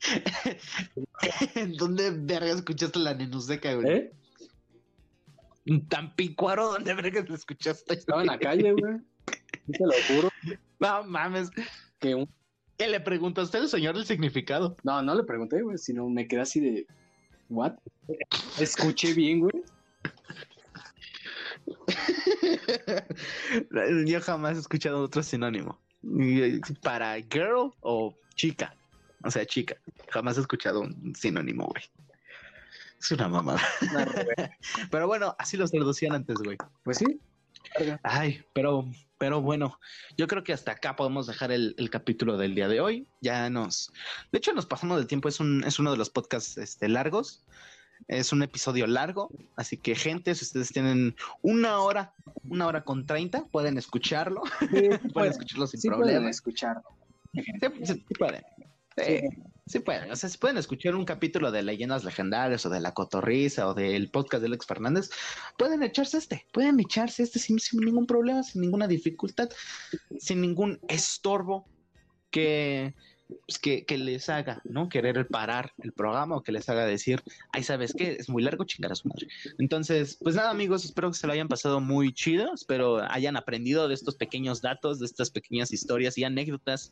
¿En 1.56 1.74
dónde 1.78 2.12
verga 2.12 2.52
escuchaste 2.52 3.00
la 3.00 3.14
nenuseca, 3.14 3.74
güey? 3.76 3.88
¿Eh? 3.88 4.12
¿En 5.66 5.88
Tampicuaro? 5.88 6.72
¿Dónde 6.72 6.94
verga 6.94 7.24
la 7.28 7.36
escuchaste? 7.36 7.94
Estaba 7.94 8.22
en 8.22 8.28
la 8.28 8.40
calle, 8.40 8.72
güey. 8.72 8.98
Te 9.72 9.86
lo 9.86 9.94
juro 10.08 10.30
No 10.80 11.04
mames. 11.04 11.50
que 12.00 12.16
un... 12.16 12.30
¿Qué 12.80 12.88
le 12.88 13.02
preguntaste 13.02 13.58
al 13.58 13.68
señor 13.68 13.98
el 13.98 14.06
significado? 14.06 14.78
No, 14.84 15.02
no 15.02 15.14
le 15.14 15.26
pregunté, 15.26 15.62
güey, 15.62 15.78
sino 15.78 16.08
me 16.08 16.30
quedé 16.30 16.40
así 16.40 16.62
de... 16.62 16.88
¿What? 17.50 17.74
Escuché 18.58 19.14
bien, 19.14 19.42
güey. 19.42 19.62
Yo 24.06 24.22
jamás 24.22 24.56
he 24.56 24.62
escuchado 24.62 25.04
otro 25.04 25.22
sinónimo. 25.22 25.78
Para 26.82 27.16
girl 27.16 27.74
o 27.82 28.16
chica. 28.36 28.74
O 29.26 29.32
sea, 29.32 29.46
chica. 29.46 29.76
Jamás 30.08 30.38
he 30.38 30.42
escuchado 30.42 30.80
un 30.80 31.14
sinónimo, 31.16 31.66
güey. 31.68 31.84
Es 32.98 33.12
una 33.12 33.28
mamada. 33.28 33.62
Pero 34.90 35.06
bueno, 35.06 35.36
así 35.38 35.58
los 35.58 35.72
traducían 35.72 36.14
antes, 36.14 36.38
güey. 36.38 36.56
Pues 36.84 37.00
sí. 37.00 37.20
Ay, 38.04 38.44
pero, 38.54 38.86
pero 39.18 39.42
bueno, 39.42 39.80
yo 40.18 40.28
creo 40.28 40.44
que 40.44 40.54
hasta 40.54 40.72
acá 40.74 40.96
podemos 40.96 41.28
dejar 41.28 41.52
el, 41.52 41.76
el 41.78 41.90
capítulo 41.90 42.38
del 42.38 42.56
día 42.56 42.68
de 42.68 42.82
hoy. 42.82 43.08
Ya 43.22 43.50
nos, 43.50 43.92
de 44.32 44.38
hecho, 44.38 44.54
nos 44.54 44.66
pasamos 44.66 44.98
del 44.98 45.08
tiempo. 45.08 45.28
Es 45.30 45.40
un, 45.40 45.64
es 45.64 45.80
uno 45.80 45.92
de 45.92 45.98
los 45.98 46.10
podcasts 46.10 46.58
este, 46.58 46.88
largos. 46.90 47.44
Es 48.08 48.32
un 48.32 48.42
episodio 48.44 48.88
largo, 48.88 49.30
así 49.58 49.76
que 49.76 49.94
gente, 49.94 50.34
si 50.34 50.46
ustedes 50.46 50.72
tienen 50.72 51.18
una 51.42 51.80
hora, 51.80 52.14
una 52.46 52.66
hora 52.66 52.86
con 52.86 53.06
treinta, 53.06 53.44
pueden 53.52 53.78
escucharlo, 53.78 54.42
Sí, 54.60 54.68
pueden 54.72 55.12
pueden, 55.12 55.32
escucharlo 55.34 55.68
sin 55.68 55.82
sí 55.82 55.90
pueden 55.90 56.04
problema. 56.04 56.30
escucharlo. 56.30 56.84
Sí, 57.34 57.44
sí, 57.44 58.06
sí 58.08 58.14
pueden. 58.18 58.42
Sí, 59.70 59.78
pueden. 59.82 60.10
O 60.12 60.16
sea, 60.16 60.28
si 60.30 60.40
pueden 60.40 60.58
escuchar 60.58 60.96
un 60.96 61.06
capítulo 61.06 61.52
de 61.52 61.62
Leyendas 61.62 62.04
Legendarias 62.04 62.66
o 62.66 62.72
de 62.72 62.80
La 62.80 62.96
Cotorriza 62.96 63.68
o 63.68 63.76
del 63.76 64.10
podcast 64.10 64.42
de 64.42 64.48
Alex 64.48 64.66
Fernández, 64.66 65.12
pueden 65.60 65.84
echarse 65.84 66.18
este, 66.18 66.48
pueden 66.52 66.80
echarse 66.80 67.22
este 67.22 67.38
sin, 67.38 67.60
ningún 67.74 68.08
problema, 68.08 68.42
sin 68.42 68.62
ninguna 68.62 68.88
dificultad, 68.88 69.48
sin 70.18 70.42
ningún 70.42 70.80
estorbo 70.88 71.68
que, 72.32 72.96
pues, 73.46 73.60
que, 73.60 73.86
que 73.86 74.00
les 74.00 74.28
haga, 74.30 74.60
¿no? 74.64 74.90
Querer 74.90 75.28
parar 75.28 75.72
el 75.84 75.94
programa 75.94 76.38
o 76.38 76.42
que 76.42 76.52
les 76.52 76.68
haga 76.68 76.88
decir, 76.88 77.22
ay, 77.52 77.62
¿sabes 77.62 77.94
qué? 77.96 78.18
Es 78.20 78.28
muy 78.28 78.42
largo, 78.42 78.64
chingar 78.64 78.94
a 78.94 78.96
su 78.96 79.08
madre. 79.08 79.28
Entonces, 79.60 80.18
pues 80.20 80.34
nada, 80.34 80.50
amigos, 80.50 80.84
espero 80.84 81.12
que 81.12 81.18
se 81.20 81.28
lo 81.28 81.34
hayan 81.34 81.48
pasado 81.48 81.80
muy 81.80 82.12
chido, 82.12 82.56
espero 82.56 83.04
hayan 83.12 83.38
aprendido 83.38 83.88
de 83.88 83.94
estos 83.94 84.16
pequeños 84.16 84.64
datos, 84.64 84.98
de 84.98 85.06
estas 85.06 85.30
pequeñas 85.30 85.72
historias 85.72 86.18
y 86.18 86.24
anécdotas 86.24 86.92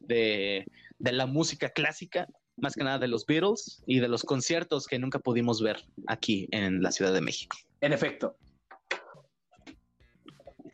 de, 0.00 0.66
de 1.02 1.12
la 1.12 1.26
música 1.26 1.68
clásica, 1.68 2.28
más 2.56 2.74
que 2.74 2.84
nada 2.84 3.00
de 3.00 3.08
los 3.08 3.26
Beatles 3.26 3.82
y 3.86 3.98
de 3.98 4.06
los 4.06 4.22
conciertos 4.22 4.86
que 4.86 5.00
nunca 5.00 5.18
pudimos 5.18 5.60
ver 5.60 5.78
aquí 6.06 6.48
en 6.52 6.80
la 6.80 6.92
Ciudad 6.92 7.12
de 7.12 7.20
México. 7.20 7.56
En 7.80 7.92
efecto. 7.92 8.36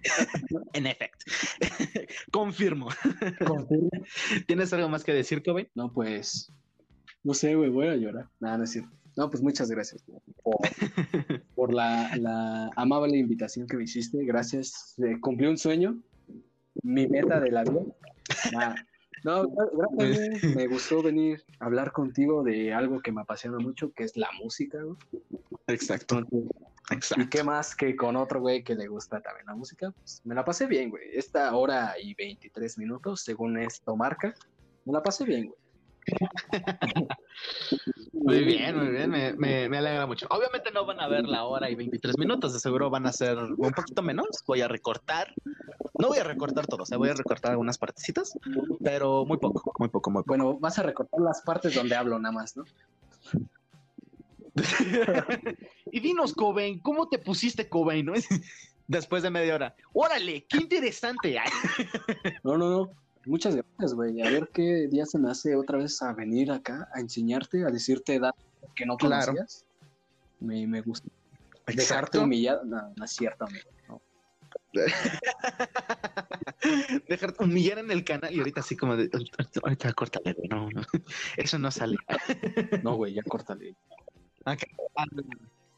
En 0.73 0.87
efecto. 0.87 1.25
Confirmo. 2.33 2.89
¿Tienes 4.47 4.73
algo 4.73 4.89
más 4.89 5.03
que 5.03 5.13
decir, 5.13 5.43
Kobe? 5.43 5.71
No, 5.75 5.93
pues. 5.93 6.53
No 7.25 7.35
sé, 7.35 7.57
güey, 7.57 7.69
voy 7.69 7.89
a 7.89 7.97
llorar. 7.97 8.29
Nada, 8.39 8.59
no 8.59 8.65
es 8.65 8.71
cierto. 8.71 8.91
No, 9.17 9.29
pues 9.29 9.43
muchas 9.43 9.69
gracias 9.69 10.05
güey, 10.07 10.21
por, 10.43 10.57
por 11.57 11.75
la, 11.75 12.17
la 12.17 12.71
amable 12.77 13.19
invitación 13.19 13.67
que 13.67 13.77
me 13.77 13.85
hiciste. 13.85 14.25
Gracias. 14.25 14.95
Eh, 14.99 15.19
cumplí 15.21 15.47
un 15.49 15.59
sueño. 15.59 16.01
Mi 16.83 17.09
meta 17.09 17.41
de 17.41 17.51
la 17.51 17.65
vida. 17.65 17.83
Nada. 18.53 18.87
No, 19.29 19.47
gracias. 19.99 20.43
Me 20.57 20.67
gustó 20.67 21.03
venir 21.03 21.45
a 21.61 21.67
hablar 21.67 21.93
contigo 21.93 22.43
de 22.43 22.73
algo 22.73 23.01
que 23.01 23.13
me 23.13 23.21
apasiona 23.21 23.59
mucho, 23.59 23.93
que 23.93 24.05
es 24.05 24.17
la 24.17 24.31
música, 24.43 24.83
güey. 24.83 24.97
Exacto. 25.67 26.23
Exacto. 26.91 27.23
¿Y 27.23 27.29
qué 27.29 27.43
más 27.43 27.77
que 27.77 27.95
con 27.95 28.17
otro 28.17 28.41
güey 28.41 28.65
que 28.65 28.75
le 28.75 28.87
gusta 28.87 29.21
también 29.21 29.45
la 29.47 29.55
música? 29.55 29.91
Pues 29.91 30.23
me 30.25 30.35
la 30.35 30.47
pasé 30.47 30.67
bien, 30.67 30.89
güey. 30.89 31.03
Esta 31.13 31.55
hora 31.55 31.95
y 32.03 32.15
23 32.15 32.79
minutos, 32.79 33.21
según 33.21 33.59
esto 33.59 33.95
marca, 33.97 34.35
me 34.87 34.95
la 34.95 35.03
pasé 35.03 35.27
bien, 35.27 35.49
güey. 35.49 35.59
Muy 38.13 38.45
bien, 38.45 38.77
muy 38.77 38.89
bien, 38.89 39.11
me, 39.11 39.33
me, 39.35 39.69
me 39.69 39.79
alegra 39.79 40.07
mucho. 40.07 40.27
Obviamente 40.31 40.71
no 40.73 40.85
van 40.85 41.01
a 41.01 41.09
ver 41.09 41.25
la 41.27 41.45
hora 41.45 41.71
y 41.71 41.75
23 41.75 42.19
minutos, 42.19 42.53
de 42.53 42.61
seguro 42.61 42.91
van 42.91 43.07
a 43.07 43.13
ser 43.13 43.39
un 43.39 43.73
poquito 43.73 44.03
menos. 44.03 44.27
Voy 44.47 44.61
a 44.61 44.69
recortar, 44.69 45.33
no 45.99 46.09
voy 46.09 46.19
a 46.19 46.25
recortar 46.25 46.67
todo, 46.67 46.83
o 46.83 46.87
sea, 46.87 46.99
voy 46.99 47.11
a 47.11 47.15
recortar 47.15 47.53
algunas 47.53 47.79
partecitas, 47.79 48.37
pero 48.83 49.25
muy 49.25 49.39
poco, 49.39 49.73
muy 49.79 49.89
poco, 49.89 50.11
muy 50.11 50.23
poco. 50.23 50.29
Bueno, 50.29 50.59
vas 50.59 50.79
a 50.79 50.83
recortar 50.83 51.21
las 51.21 51.43
partes 51.43 51.75
donde 51.75 51.95
hablo 51.95 52.19
nada 52.19 52.33
más, 52.33 52.57
¿no? 52.57 52.65
y 55.93 56.01
dinos, 56.01 56.35
Cobain, 56.35 56.81
¿cómo 56.81 57.09
te 57.09 57.19
pusiste, 57.19 57.69
Cobain? 57.69 58.07
no? 58.07 58.15
Después 58.89 59.23
de 59.23 59.31
media 59.31 59.55
hora. 59.55 59.77
Órale, 59.93 60.47
qué 60.49 60.57
interesante. 60.57 61.39
No, 62.43 62.57
no, 62.57 62.71
no. 62.71 62.91
Muchas 63.29 63.55
gracias, 63.55 63.93
güey. 63.93 64.23
A 64.23 64.31
ver 64.31 64.49
qué 64.55 64.89
día 64.91 65.05
se 65.05 65.19
me 65.19 65.31
hace 65.31 65.55
otra 65.55 65.77
vez 65.77 66.01
a 66.01 66.15
venir 66.15 66.51
acá 66.51 66.89
a 66.95 67.01
enseñarte, 67.01 67.63
a 67.63 67.71
decirte 67.71 68.19
datos 68.19 68.43
que 68.75 68.87
no 68.87 68.97
Claro. 68.97 69.27
conocías. 69.33 69.67
Me, 70.41 70.67
me 70.67 70.81
gusta. 70.81 71.09
Dejarte 71.67 71.83
Exacto. 71.83 72.23
humillado, 72.23 72.65
no, 72.65 72.95
no 72.97 73.05
es 73.05 73.11
cierto, 73.11 73.45
amigo. 73.45 73.69
no. 73.89 74.01
Dejarte 77.09 77.45
humillar 77.45 77.79
en 77.81 77.91
el 77.91 78.03
canal 78.05 78.33
y 78.35 78.39
ahorita 78.39 78.61
así 78.61 78.77
como 78.77 78.97
de 78.97 79.11
ahorita 79.63 79.93
córtale, 79.93 80.33
güey, 80.33 80.49
no, 80.49 80.71
no, 80.71 80.83
eso 81.37 81.59
no 81.59 81.71
sale. 81.71 81.97
No, 82.83 82.97
güey, 82.97 83.13
ya 83.13 83.23
córtale. 83.25 83.77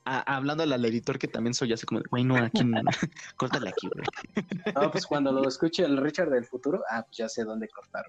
Ah, 0.05 0.25
hablando 0.27 0.63
al 0.63 0.85
editor 0.85 1.19
que 1.19 1.29
también 1.29 1.53
soy 1.53 1.73
así 1.73 1.85
como 1.85 2.01
güey, 2.11 2.25
no, 2.25 2.37
aquí 2.37 2.63
córtale 3.37 3.69
aquí, 3.69 3.89
güey. 3.89 4.75
No, 4.75 4.91
pues 4.91 5.07
cuando 5.07 5.31
lo 5.31 5.47
escuche 5.47 5.85
el 5.85 5.99
Richard 5.99 6.31
del 6.31 6.47
futuro, 6.47 6.83
ah, 6.91 7.03
pues 7.03 7.19
ya 7.19 7.29
sé 7.29 7.45
dónde 7.45 7.69
cortar. 7.69 8.07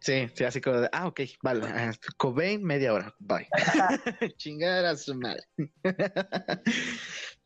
Sí, 0.00 0.28
sí, 0.34 0.44
así 0.44 0.60
como 0.60 0.80
de, 0.80 0.88
ah, 0.92 1.06
ok, 1.06 1.20
vale, 1.42 1.66
ah, 1.66 1.92
Cobain, 2.16 2.62
media 2.62 2.92
hora, 2.92 3.14
bye. 3.18 3.48
Chingar 4.36 4.84
a 4.84 4.96
su 4.96 5.14
madre. 5.14 5.42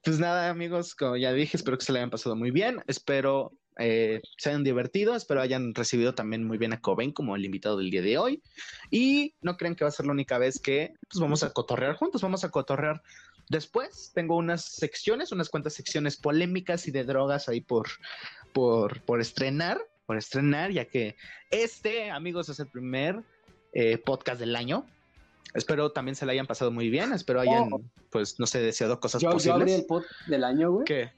pues 0.03 0.19
nada, 0.19 0.49
amigos, 0.51 0.95
como 0.95 1.17
ya 1.17 1.33
dije, 1.33 1.57
espero 1.57 1.79
que 1.79 1.85
se 1.85 1.93
le 1.93 1.99
hayan 1.99 2.11
pasado 2.11 2.37
muy 2.37 2.51
bien, 2.51 2.83
espero 2.87 3.53
eh, 3.79 4.21
se 4.39 4.51
hayan 4.51 4.65
divertido, 4.65 5.15
espero 5.17 5.41
hayan 5.41 5.75
recibido 5.75 6.15
también 6.15 6.45
muy 6.45 6.59
bien 6.59 6.73
a 6.73 6.81
Cobain 6.81 7.13
como 7.13 7.35
el 7.37 7.45
invitado 7.45 7.79
del 7.79 7.91
día 7.91 8.03
de 8.03 8.19
hoy. 8.19 8.43
Y 8.91 9.35
no 9.43 9.57
crean 9.57 9.75
que 9.75 9.85
va 9.85 9.89
a 9.89 9.93
ser 9.93 10.07
la 10.07 10.13
única 10.13 10.39
vez 10.39 10.59
que 10.61 10.95
pues, 11.11 11.21
vamos 11.21 11.43
a 11.43 11.53
cotorrear 11.53 11.97
juntos, 11.97 12.23
vamos 12.23 12.45
a 12.45 12.51
cotorrear. 12.51 13.03
Después 13.49 14.13
tengo 14.15 14.37
unas 14.37 14.65
secciones, 14.65 15.33
unas 15.33 15.49
cuantas 15.51 15.75
secciones 15.75 16.17
polémicas 16.17 16.87
y 16.89 16.91
de 16.91 17.05
drogas 17.05 17.49
ahí 17.49 17.61
por, 17.61 17.89
por, 18.53 19.01
por 19.03 19.21
estrenar, 19.21 19.79
por 20.07 20.17
estrenar, 20.17 20.71
ya 20.71 20.87
que 20.87 21.17
este, 21.51 22.11
amigos, 22.11 22.49
es 22.49 22.59
el 22.61 22.69
primer 22.69 23.23
eh, 23.73 23.99
podcast 23.99 24.41
del 24.41 24.57
año. 24.57 24.87
Espero 25.53 25.93
también 25.93 26.17
se 26.17 26.27
la 26.27 26.33
hayan 26.33 26.47
pasado 26.47 26.71
muy 26.71 26.89
bien, 26.91 27.13
espero 27.13 27.41
hayan, 27.41 27.73
Oh. 27.73 27.81
pues, 28.11 28.41
no 28.41 28.47
sé, 28.47 28.61
deseado 28.61 28.99
cosas 28.99 29.21
Yo, 29.23 29.29
yo 29.29 29.35
posibles. 29.35 29.61
abrí 29.61 29.73
el 29.73 29.85
pod 29.87 30.05
del 30.27 30.43
año, 30.45 30.71
güey. 30.73 30.85
¿Qué? 30.85 31.13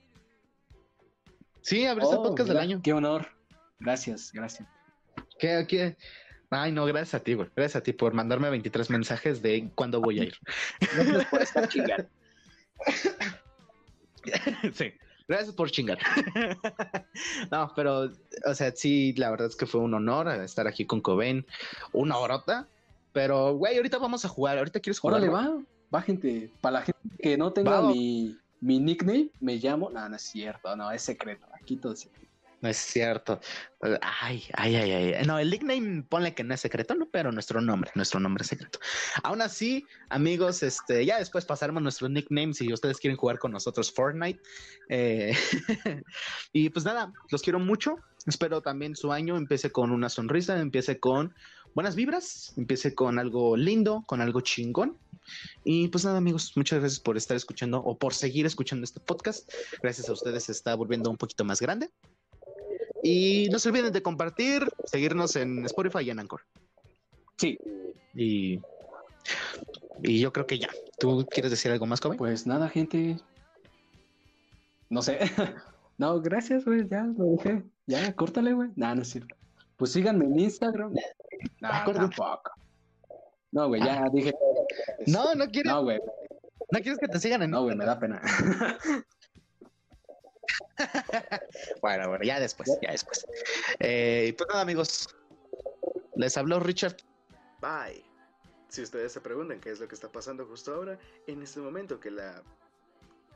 Sí, 1.67 1.85
abriste 1.85 2.15
el 2.15 2.21
Oh, 2.21 2.23
podcast 2.23 2.49
del 2.49 2.59
año. 2.59 2.81
Qué 2.81 2.93
honor. 2.93 3.27
Gracias, 3.81 4.31
gracias. 4.33 4.69
¿Qué, 5.37 5.67
qué? 5.69 5.97
Ay, 6.49 6.71
no, 6.71 6.87
gracias 6.87 7.15
a 7.21 7.25
ti, 7.25 7.35
güey. 7.35 7.49
Gracias 7.57 7.75
a 7.75 7.83
ti 7.83 7.93
por 7.93 8.15
mandarme 8.15 8.49
23 8.51 8.89
mensajes 8.89 9.43
de 9.43 9.69
cuándo 9.75 10.01
voy 10.01 10.21
a 10.21 10.25
ir. 10.27 10.35
Gracias 10.79 11.25
por 11.27 11.43
estar 11.43 11.69
chingando. 11.69 12.09
sí, 14.75 14.93
gracias 15.27 15.57
por 15.57 15.69
chingar. 15.73 15.99
no, 17.51 17.73
pero, 17.75 18.13
o 18.45 18.55
sea, 18.55 18.71
sí, 18.71 19.13
la 19.15 19.31
verdad 19.31 19.49
es 19.49 19.57
que 19.57 19.67
fue 19.67 19.81
un 19.81 19.93
honor 19.93 20.29
estar 20.43 20.69
aquí 20.69 20.87
con 20.87 21.01
Cobain. 21.01 21.45
Una 21.93 22.17
horota. 22.19 22.69
Pero, 23.13 23.57
güey, 23.57 23.77
ahorita 23.77 23.99
vamos 23.99 24.25
a 24.25 24.29
jugar. 24.29 24.57
Ahorita 24.59 24.79
quieres 24.79 25.01
jugar. 25.01 25.21
Órale, 25.21 25.33
¿no? 25.33 25.57
va, 25.57 25.65
va, 25.93 26.03
gente. 26.03 26.49
Para 26.61 26.75
la 26.75 26.83
gente 26.83 27.01
que 27.19 27.37
no 27.37 27.53
tenga 27.53 27.81
Va. 27.81 27.89
mi, 27.89 28.39
mi 28.61 28.79
nickname, 28.79 29.31
me 29.41 29.57
llamo. 29.57 29.91
No, 29.91 30.09
no 30.09 30.17
es 30.17 30.23
cierto, 30.23 30.75
no, 30.77 30.91
es 30.91 31.03
secreto. 31.03 31.47
Aquí 31.53 31.77
todo 31.77 31.93
es 31.93 32.01
secreto. 32.01 32.27
No 32.63 32.71
es 32.71 32.79
cierto. 32.79 33.39
Ay, 34.01 34.45
ay, 34.55 34.77
ay, 34.77 34.91
ay. 34.91 35.27
No, 35.27 35.39
el 35.39 35.51
nickname, 35.51 36.03
ponle 36.09 36.35
que 36.35 36.43
no 36.43 36.55
es 36.55 36.61
secreto, 36.61 36.95
¿no? 36.95 37.07
Pero 37.11 37.31
nuestro 37.31 37.61
nombre, 37.61 37.91
nuestro 37.95 38.19
nombre 38.19 38.43
es 38.43 38.49
secreto. 38.49 38.79
Aún 39.23 39.43
así, 39.43 39.85
amigos, 40.09 40.63
este, 40.63 41.05
ya 41.05 41.19
después 41.19 41.45
pasaremos 41.45 41.83
nuestros 41.83 42.11
nicknames 42.11 42.57
si 42.57 42.73
ustedes 42.73 42.99
quieren 42.99 43.19
jugar 43.19 43.39
con 43.39 43.53
nosotros 43.53 43.93
Fortnite. 43.93 44.41
Eh, 44.89 45.37
y 46.53 46.71
pues 46.71 46.85
nada, 46.85 47.13
los 47.31 47.43
quiero 47.43 47.59
mucho. 47.59 47.97
Espero 48.27 48.63
también 48.63 48.97
su 48.97 49.13
año 49.13 49.37
empiece 49.37 49.71
con 49.71 49.93
una 49.93 50.09
sonrisa, 50.09 50.59
empiece 50.59 50.99
con 50.99 51.35
buenas 51.75 51.95
vibras, 51.95 52.55
empiece 52.57 52.95
con 52.95 53.19
algo 53.19 53.57
lindo, 53.57 54.03
con 54.07 54.23
algo 54.23 54.41
chingón. 54.41 54.97
Y 55.65 55.89
pues 55.89 56.05
nada, 56.05 56.19
amigos, 56.19 56.53
muchas 56.57 56.81
gracias 56.81 57.01
por 57.01 57.17
estar 57.17 57.37
escuchando 57.37 57.79
o 57.79 57.97
por 57.99 58.15
seguir 58.15 58.47
escuchando 58.47 58.85
este 58.85 59.01
podcast. 59.01 59.51
Gracias 59.83 60.09
a 60.09 60.13
ustedes 60.13 60.45
se 60.45 60.53
está 60.53 60.75
volviendo 60.75 61.11
un 61.11 61.17
poquito 61.17 61.45
más 61.45 61.61
grande. 61.61 61.91
Y 63.03 63.49
no 63.51 63.59
se 63.59 63.69
olviden 63.69 63.93
de 63.93 64.03
compartir, 64.03 64.69
seguirnos 64.85 65.37
en 65.37 65.65
Spotify 65.67 66.01
y 66.05 66.11
en 66.11 66.19
Anchor. 66.19 66.41
Sí, 67.37 67.59
Y, 68.15 68.61
y 70.03 70.21
yo 70.21 70.33
creo 70.33 70.47
que 70.47 70.59
ya. 70.59 70.69
¿Tú 70.99 71.27
quieres 71.31 71.51
decir 71.51 71.71
algo 71.71 71.87
más, 71.87 72.01
Kobe? 72.01 72.17
pues 72.17 72.47
nada, 72.47 72.69
gente. 72.69 73.19
No 74.89 75.03
sé. 75.03 75.19
no, 75.99 76.21
gracias, 76.21 76.65
güey. 76.65 76.89
Ya 76.89 77.05
lo 77.05 77.37
dejé. 77.37 77.63
Ya, 77.87 78.13
córtale, 78.15 78.55
güey. 78.55 78.71
No, 78.77 78.95
no 78.95 79.05
cierto. 79.05 79.37
Pues 79.77 79.93
síganme 79.93 80.25
en 80.25 80.41
Instagram. 80.41 80.95
No, 81.61 81.69
acuerdo. 81.69 82.01
tampoco. 82.09 82.51
No, 83.53 83.69
güey, 83.69 83.83
ya 83.83 84.09
dije. 84.13 84.33
No, 85.07 85.35
no 85.35 85.47
quieres, 85.51 85.73
No, 85.73 85.83
güey. 85.83 85.99
no 86.71 86.81
quieres 86.81 86.99
que 86.99 87.09
te 87.09 87.19
sigan 87.21 87.43
en 87.43 87.51
No, 87.51 87.63
güey, 87.63 87.77
me 87.77 87.85
da 87.85 87.99
pena. 87.99 88.21
Bueno, 91.81 92.09
bueno, 92.09 92.25
ya 92.25 92.41
después, 92.41 92.71
ya 92.83 92.91
después. 92.93 93.27
Eh, 93.81 94.27
y 94.29 94.33
pues 94.33 94.49
nada, 94.49 94.63
amigos. 94.63 95.09
Les 96.15 96.37
habló 96.37 96.61
Richard. 96.61 96.97
Bye. 97.61 98.05
Si 98.69 98.83
ustedes 98.83 99.13
se 99.13 99.21
preguntan 99.21 99.61
qué 99.61 99.71
es 99.71 99.81
lo 99.81 99.89
que 99.89 99.95
está 99.95 100.11
pasando 100.11 100.45
justo 100.47 100.75
ahora, 100.75 100.99
en 101.27 101.43
este 101.43 101.61
momento 101.61 102.01
que 102.01 102.11
la 102.11 102.43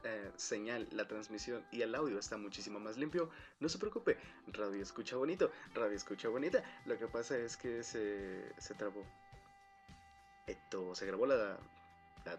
eh, 0.04 0.30
señal, 0.36 0.88
la 0.92 1.06
transmisión 1.06 1.64
y 1.70 1.82
el 1.82 1.94
audio 1.94 2.18
está 2.18 2.36
muchísimo 2.36 2.78
más 2.80 2.96
limpio, 2.96 3.30
no 3.60 3.68
se 3.68 3.78
preocupe, 3.78 4.16
radio 4.48 4.82
escucha 4.82 5.16
bonito, 5.16 5.50
radio 5.74 5.96
escucha 5.96 6.28
bonita. 6.28 6.62
Lo 6.86 6.98
que 6.98 7.06
pasa 7.06 7.36
es 7.38 7.56
que 7.56 7.82
se, 7.82 8.42
se 8.58 8.74
trabó. 8.74 9.04
Se 10.94 11.06
grabó 11.06 11.26
la, 11.26 11.58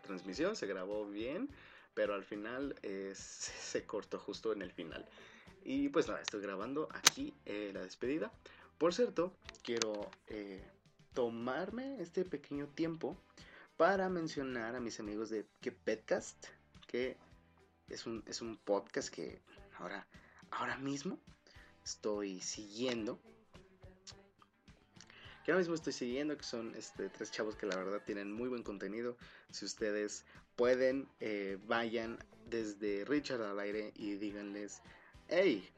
transmisión, 0.01 0.55
se 0.55 0.67
grabó 0.67 1.07
bien, 1.07 1.49
pero 1.93 2.13
al 2.13 2.23
final 2.23 2.75
eh, 2.83 3.13
se, 3.15 3.51
se 3.81 3.85
cortó 3.85 4.19
justo 4.19 4.53
en 4.53 4.61
el 4.61 4.71
final. 4.71 5.05
Y 5.63 5.89
pues 5.89 6.07
nada, 6.07 6.21
estoy 6.21 6.41
grabando 6.41 6.87
aquí 6.91 7.33
eh, 7.45 7.71
la 7.73 7.81
despedida. 7.81 8.31
Por 8.77 8.93
cierto, 8.93 9.31
quiero 9.63 10.09
eh, 10.27 10.63
tomarme 11.13 12.01
este 12.01 12.25
pequeño 12.25 12.67
tiempo 12.67 13.15
para 13.77 14.09
mencionar 14.09 14.75
a 14.75 14.79
mis 14.79 14.99
amigos 14.99 15.29
de 15.29 15.45
Que 15.59 15.71
Petcast, 15.71 16.47
que 16.87 17.15
es 17.89 18.05
un, 18.07 18.23
es 18.25 18.41
un 18.41 18.57
podcast 18.57 19.09
que 19.09 19.39
ahora, 19.77 20.07
ahora 20.49 20.77
mismo 20.77 21.19
estoy 21.83 22.41
siguiendo. 22.41 23.19
Ahora 25.51 25.59
mismo 25.59 25.75
estoy 25.75 25.91
siguiendo, 25.91 26.37
que 26.37 26.45
son 26.45 26.73
este, 26.75 27.09
tres 27.09 27.29
chavos 27.29 27.57
que 27.57 27.65
la 27.65 27.75
verdad 27.75 28.01
tienen 28.05 28.31
muy 28.31 28.47
buen 28.47 28.63
contenido. 28.63 29.17
Si 29.51 29.65
ustedes 29.65 30.23
pueden, 30.55 31.09
eh, 31.19 31.57
vayan 31.67 32.17
desde 32.45 33.03
Richard 33.03 33.41
al 33.41 33.59
aire 33.59 33.91
y 33.97 34.13
díganles, 34.13 34.81
hey, 35.27 35.69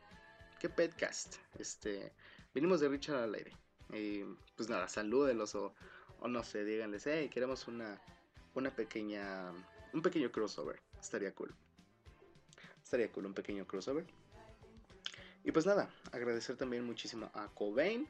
qué 0.59 0.69
Petcast, 0.69 1.37
este, 1.57 2.13
venimos 2.53 2.81
de 2.81 2.89
Richard 2.89 3.23
al 3.23 3.33
aire. 3.33 3.51
Y 3.91 4.23
pues 4.55 4.69
nada, 4.69 4.87
salúdenlos 4.87 5.55
o, 5.55 5.73
o 6.19 6.27
no 6.27 6.43
sé, 6.43 6.63
díganles, 6.65 7.07
hey, 7.07 7.27
queremos 7.29 7.67
una, 7.67 7.99
una 8.53 8.69
pequeña, 8.69 9.51
un 9.91 10.03
pequeño 10.03 10.31
crossover. 10.31 10.79
Estaría 11.01 11.33
cool. 11.33 11.51
Estaría 12.83 13.11
cool 13.11 13.25
un 13.25 13.33
pequeño 13.33 13.65
crossover. 13.65 14.05
Y 15.43 15.51
pues 15.51 15.65
nada, 15.65 15.89
agradecer 16.11 16.57
también 16.57 16.85
muchísimo 16.85 17.31
a 17.33 17.47
Cobain 17.47 18.07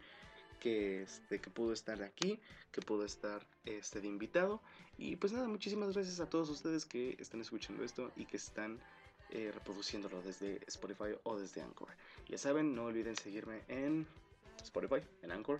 que, 0.63 1.03
este, 1.03 1.39
pudo 1.39 1.73
estar 1.73 2.01
aquí, 2.01 2.39
que 2.71 2.81
pudo 2.81 3.03
estar 3.03 3.45
este, 3.65 3.99
de 3.99 4.07
invitado. 4.07 4.61
Y 4.97 5.17
pues 5.17 5.33
nada, 5.33 5.49
muchísimas 5.49 5.93
gracias 5.93 6.21
a 6.21 6.29
todos 6.29 6.49
ustedes 6.49 6.85
que 6.85 7.17
están 7.19 7.41
escuchando 7.41 7.83
esto 7.83 8.11
y 8.15 8.25
que 8.25 8.37
están 8.37 8.79
eh, 9.31 9.51
reproduciéndolo 9.53 10.21
desde 10.21 10.61
Spotify 10.67 11.17
o 11.23 11.37
desde 11.37 11.61
Anchor. 11.61 11.89
Ya 12.29 12.37
saben, 12.37 12.73
no 12.73 12.85
olviden 12.85 13.17
seguirme 13.17 13.61
en 13.67 14.07
Spotify, 14.63 15.05
en 15.21 15.31
Anchor, 15.31 15.59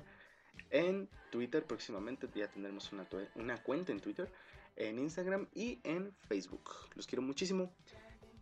en 0.70 1.10
Twitter 1.32 1.66
próximamente 1.66 2.30
ya 2.34 2.48
tendremos 2.48 2.90
una 3.36 3.62
cuenta 3.62 3.92
en 3.92 4.00
Twitter, 4.00 4.32
en 4.78 5.00
Instagram 5.00 5.48
y 5.54 5.80
en 5.84 6.14
Facebook. 6.30 6.70
Los 6.96 7.08
quiero 7.08 7.22
muchísimo. 7.22 7.74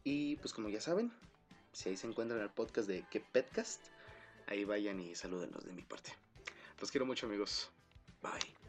Y 0.03 0.35
pues 0.37 0.53
como 0.53 0.69
ya 0.69 0.81
saben, 0.81 1.11
si 1.71 1.89
ahí 1.89 1.97
se 1.97 2.05
encuentran 2.05 2.39
el 2.39 2.49
podcast 2.49 2.87
de 2.87 3.03
Que 3.09 3.19
Petcast, 3.19 3.81
ahí 4.45 4.63
vayan 4.63 4.99
y 4.99 5.15
salúdenlos 5.15 5.65
de 5.65 5.73
mi 5.73 5.81
parte. 5.81 6.11
Los 6.81 6.89
quiero 6.89 7.05
mucho 7.05 7.27
amigos. 7.27 7.69
Bye. 8.23 8.60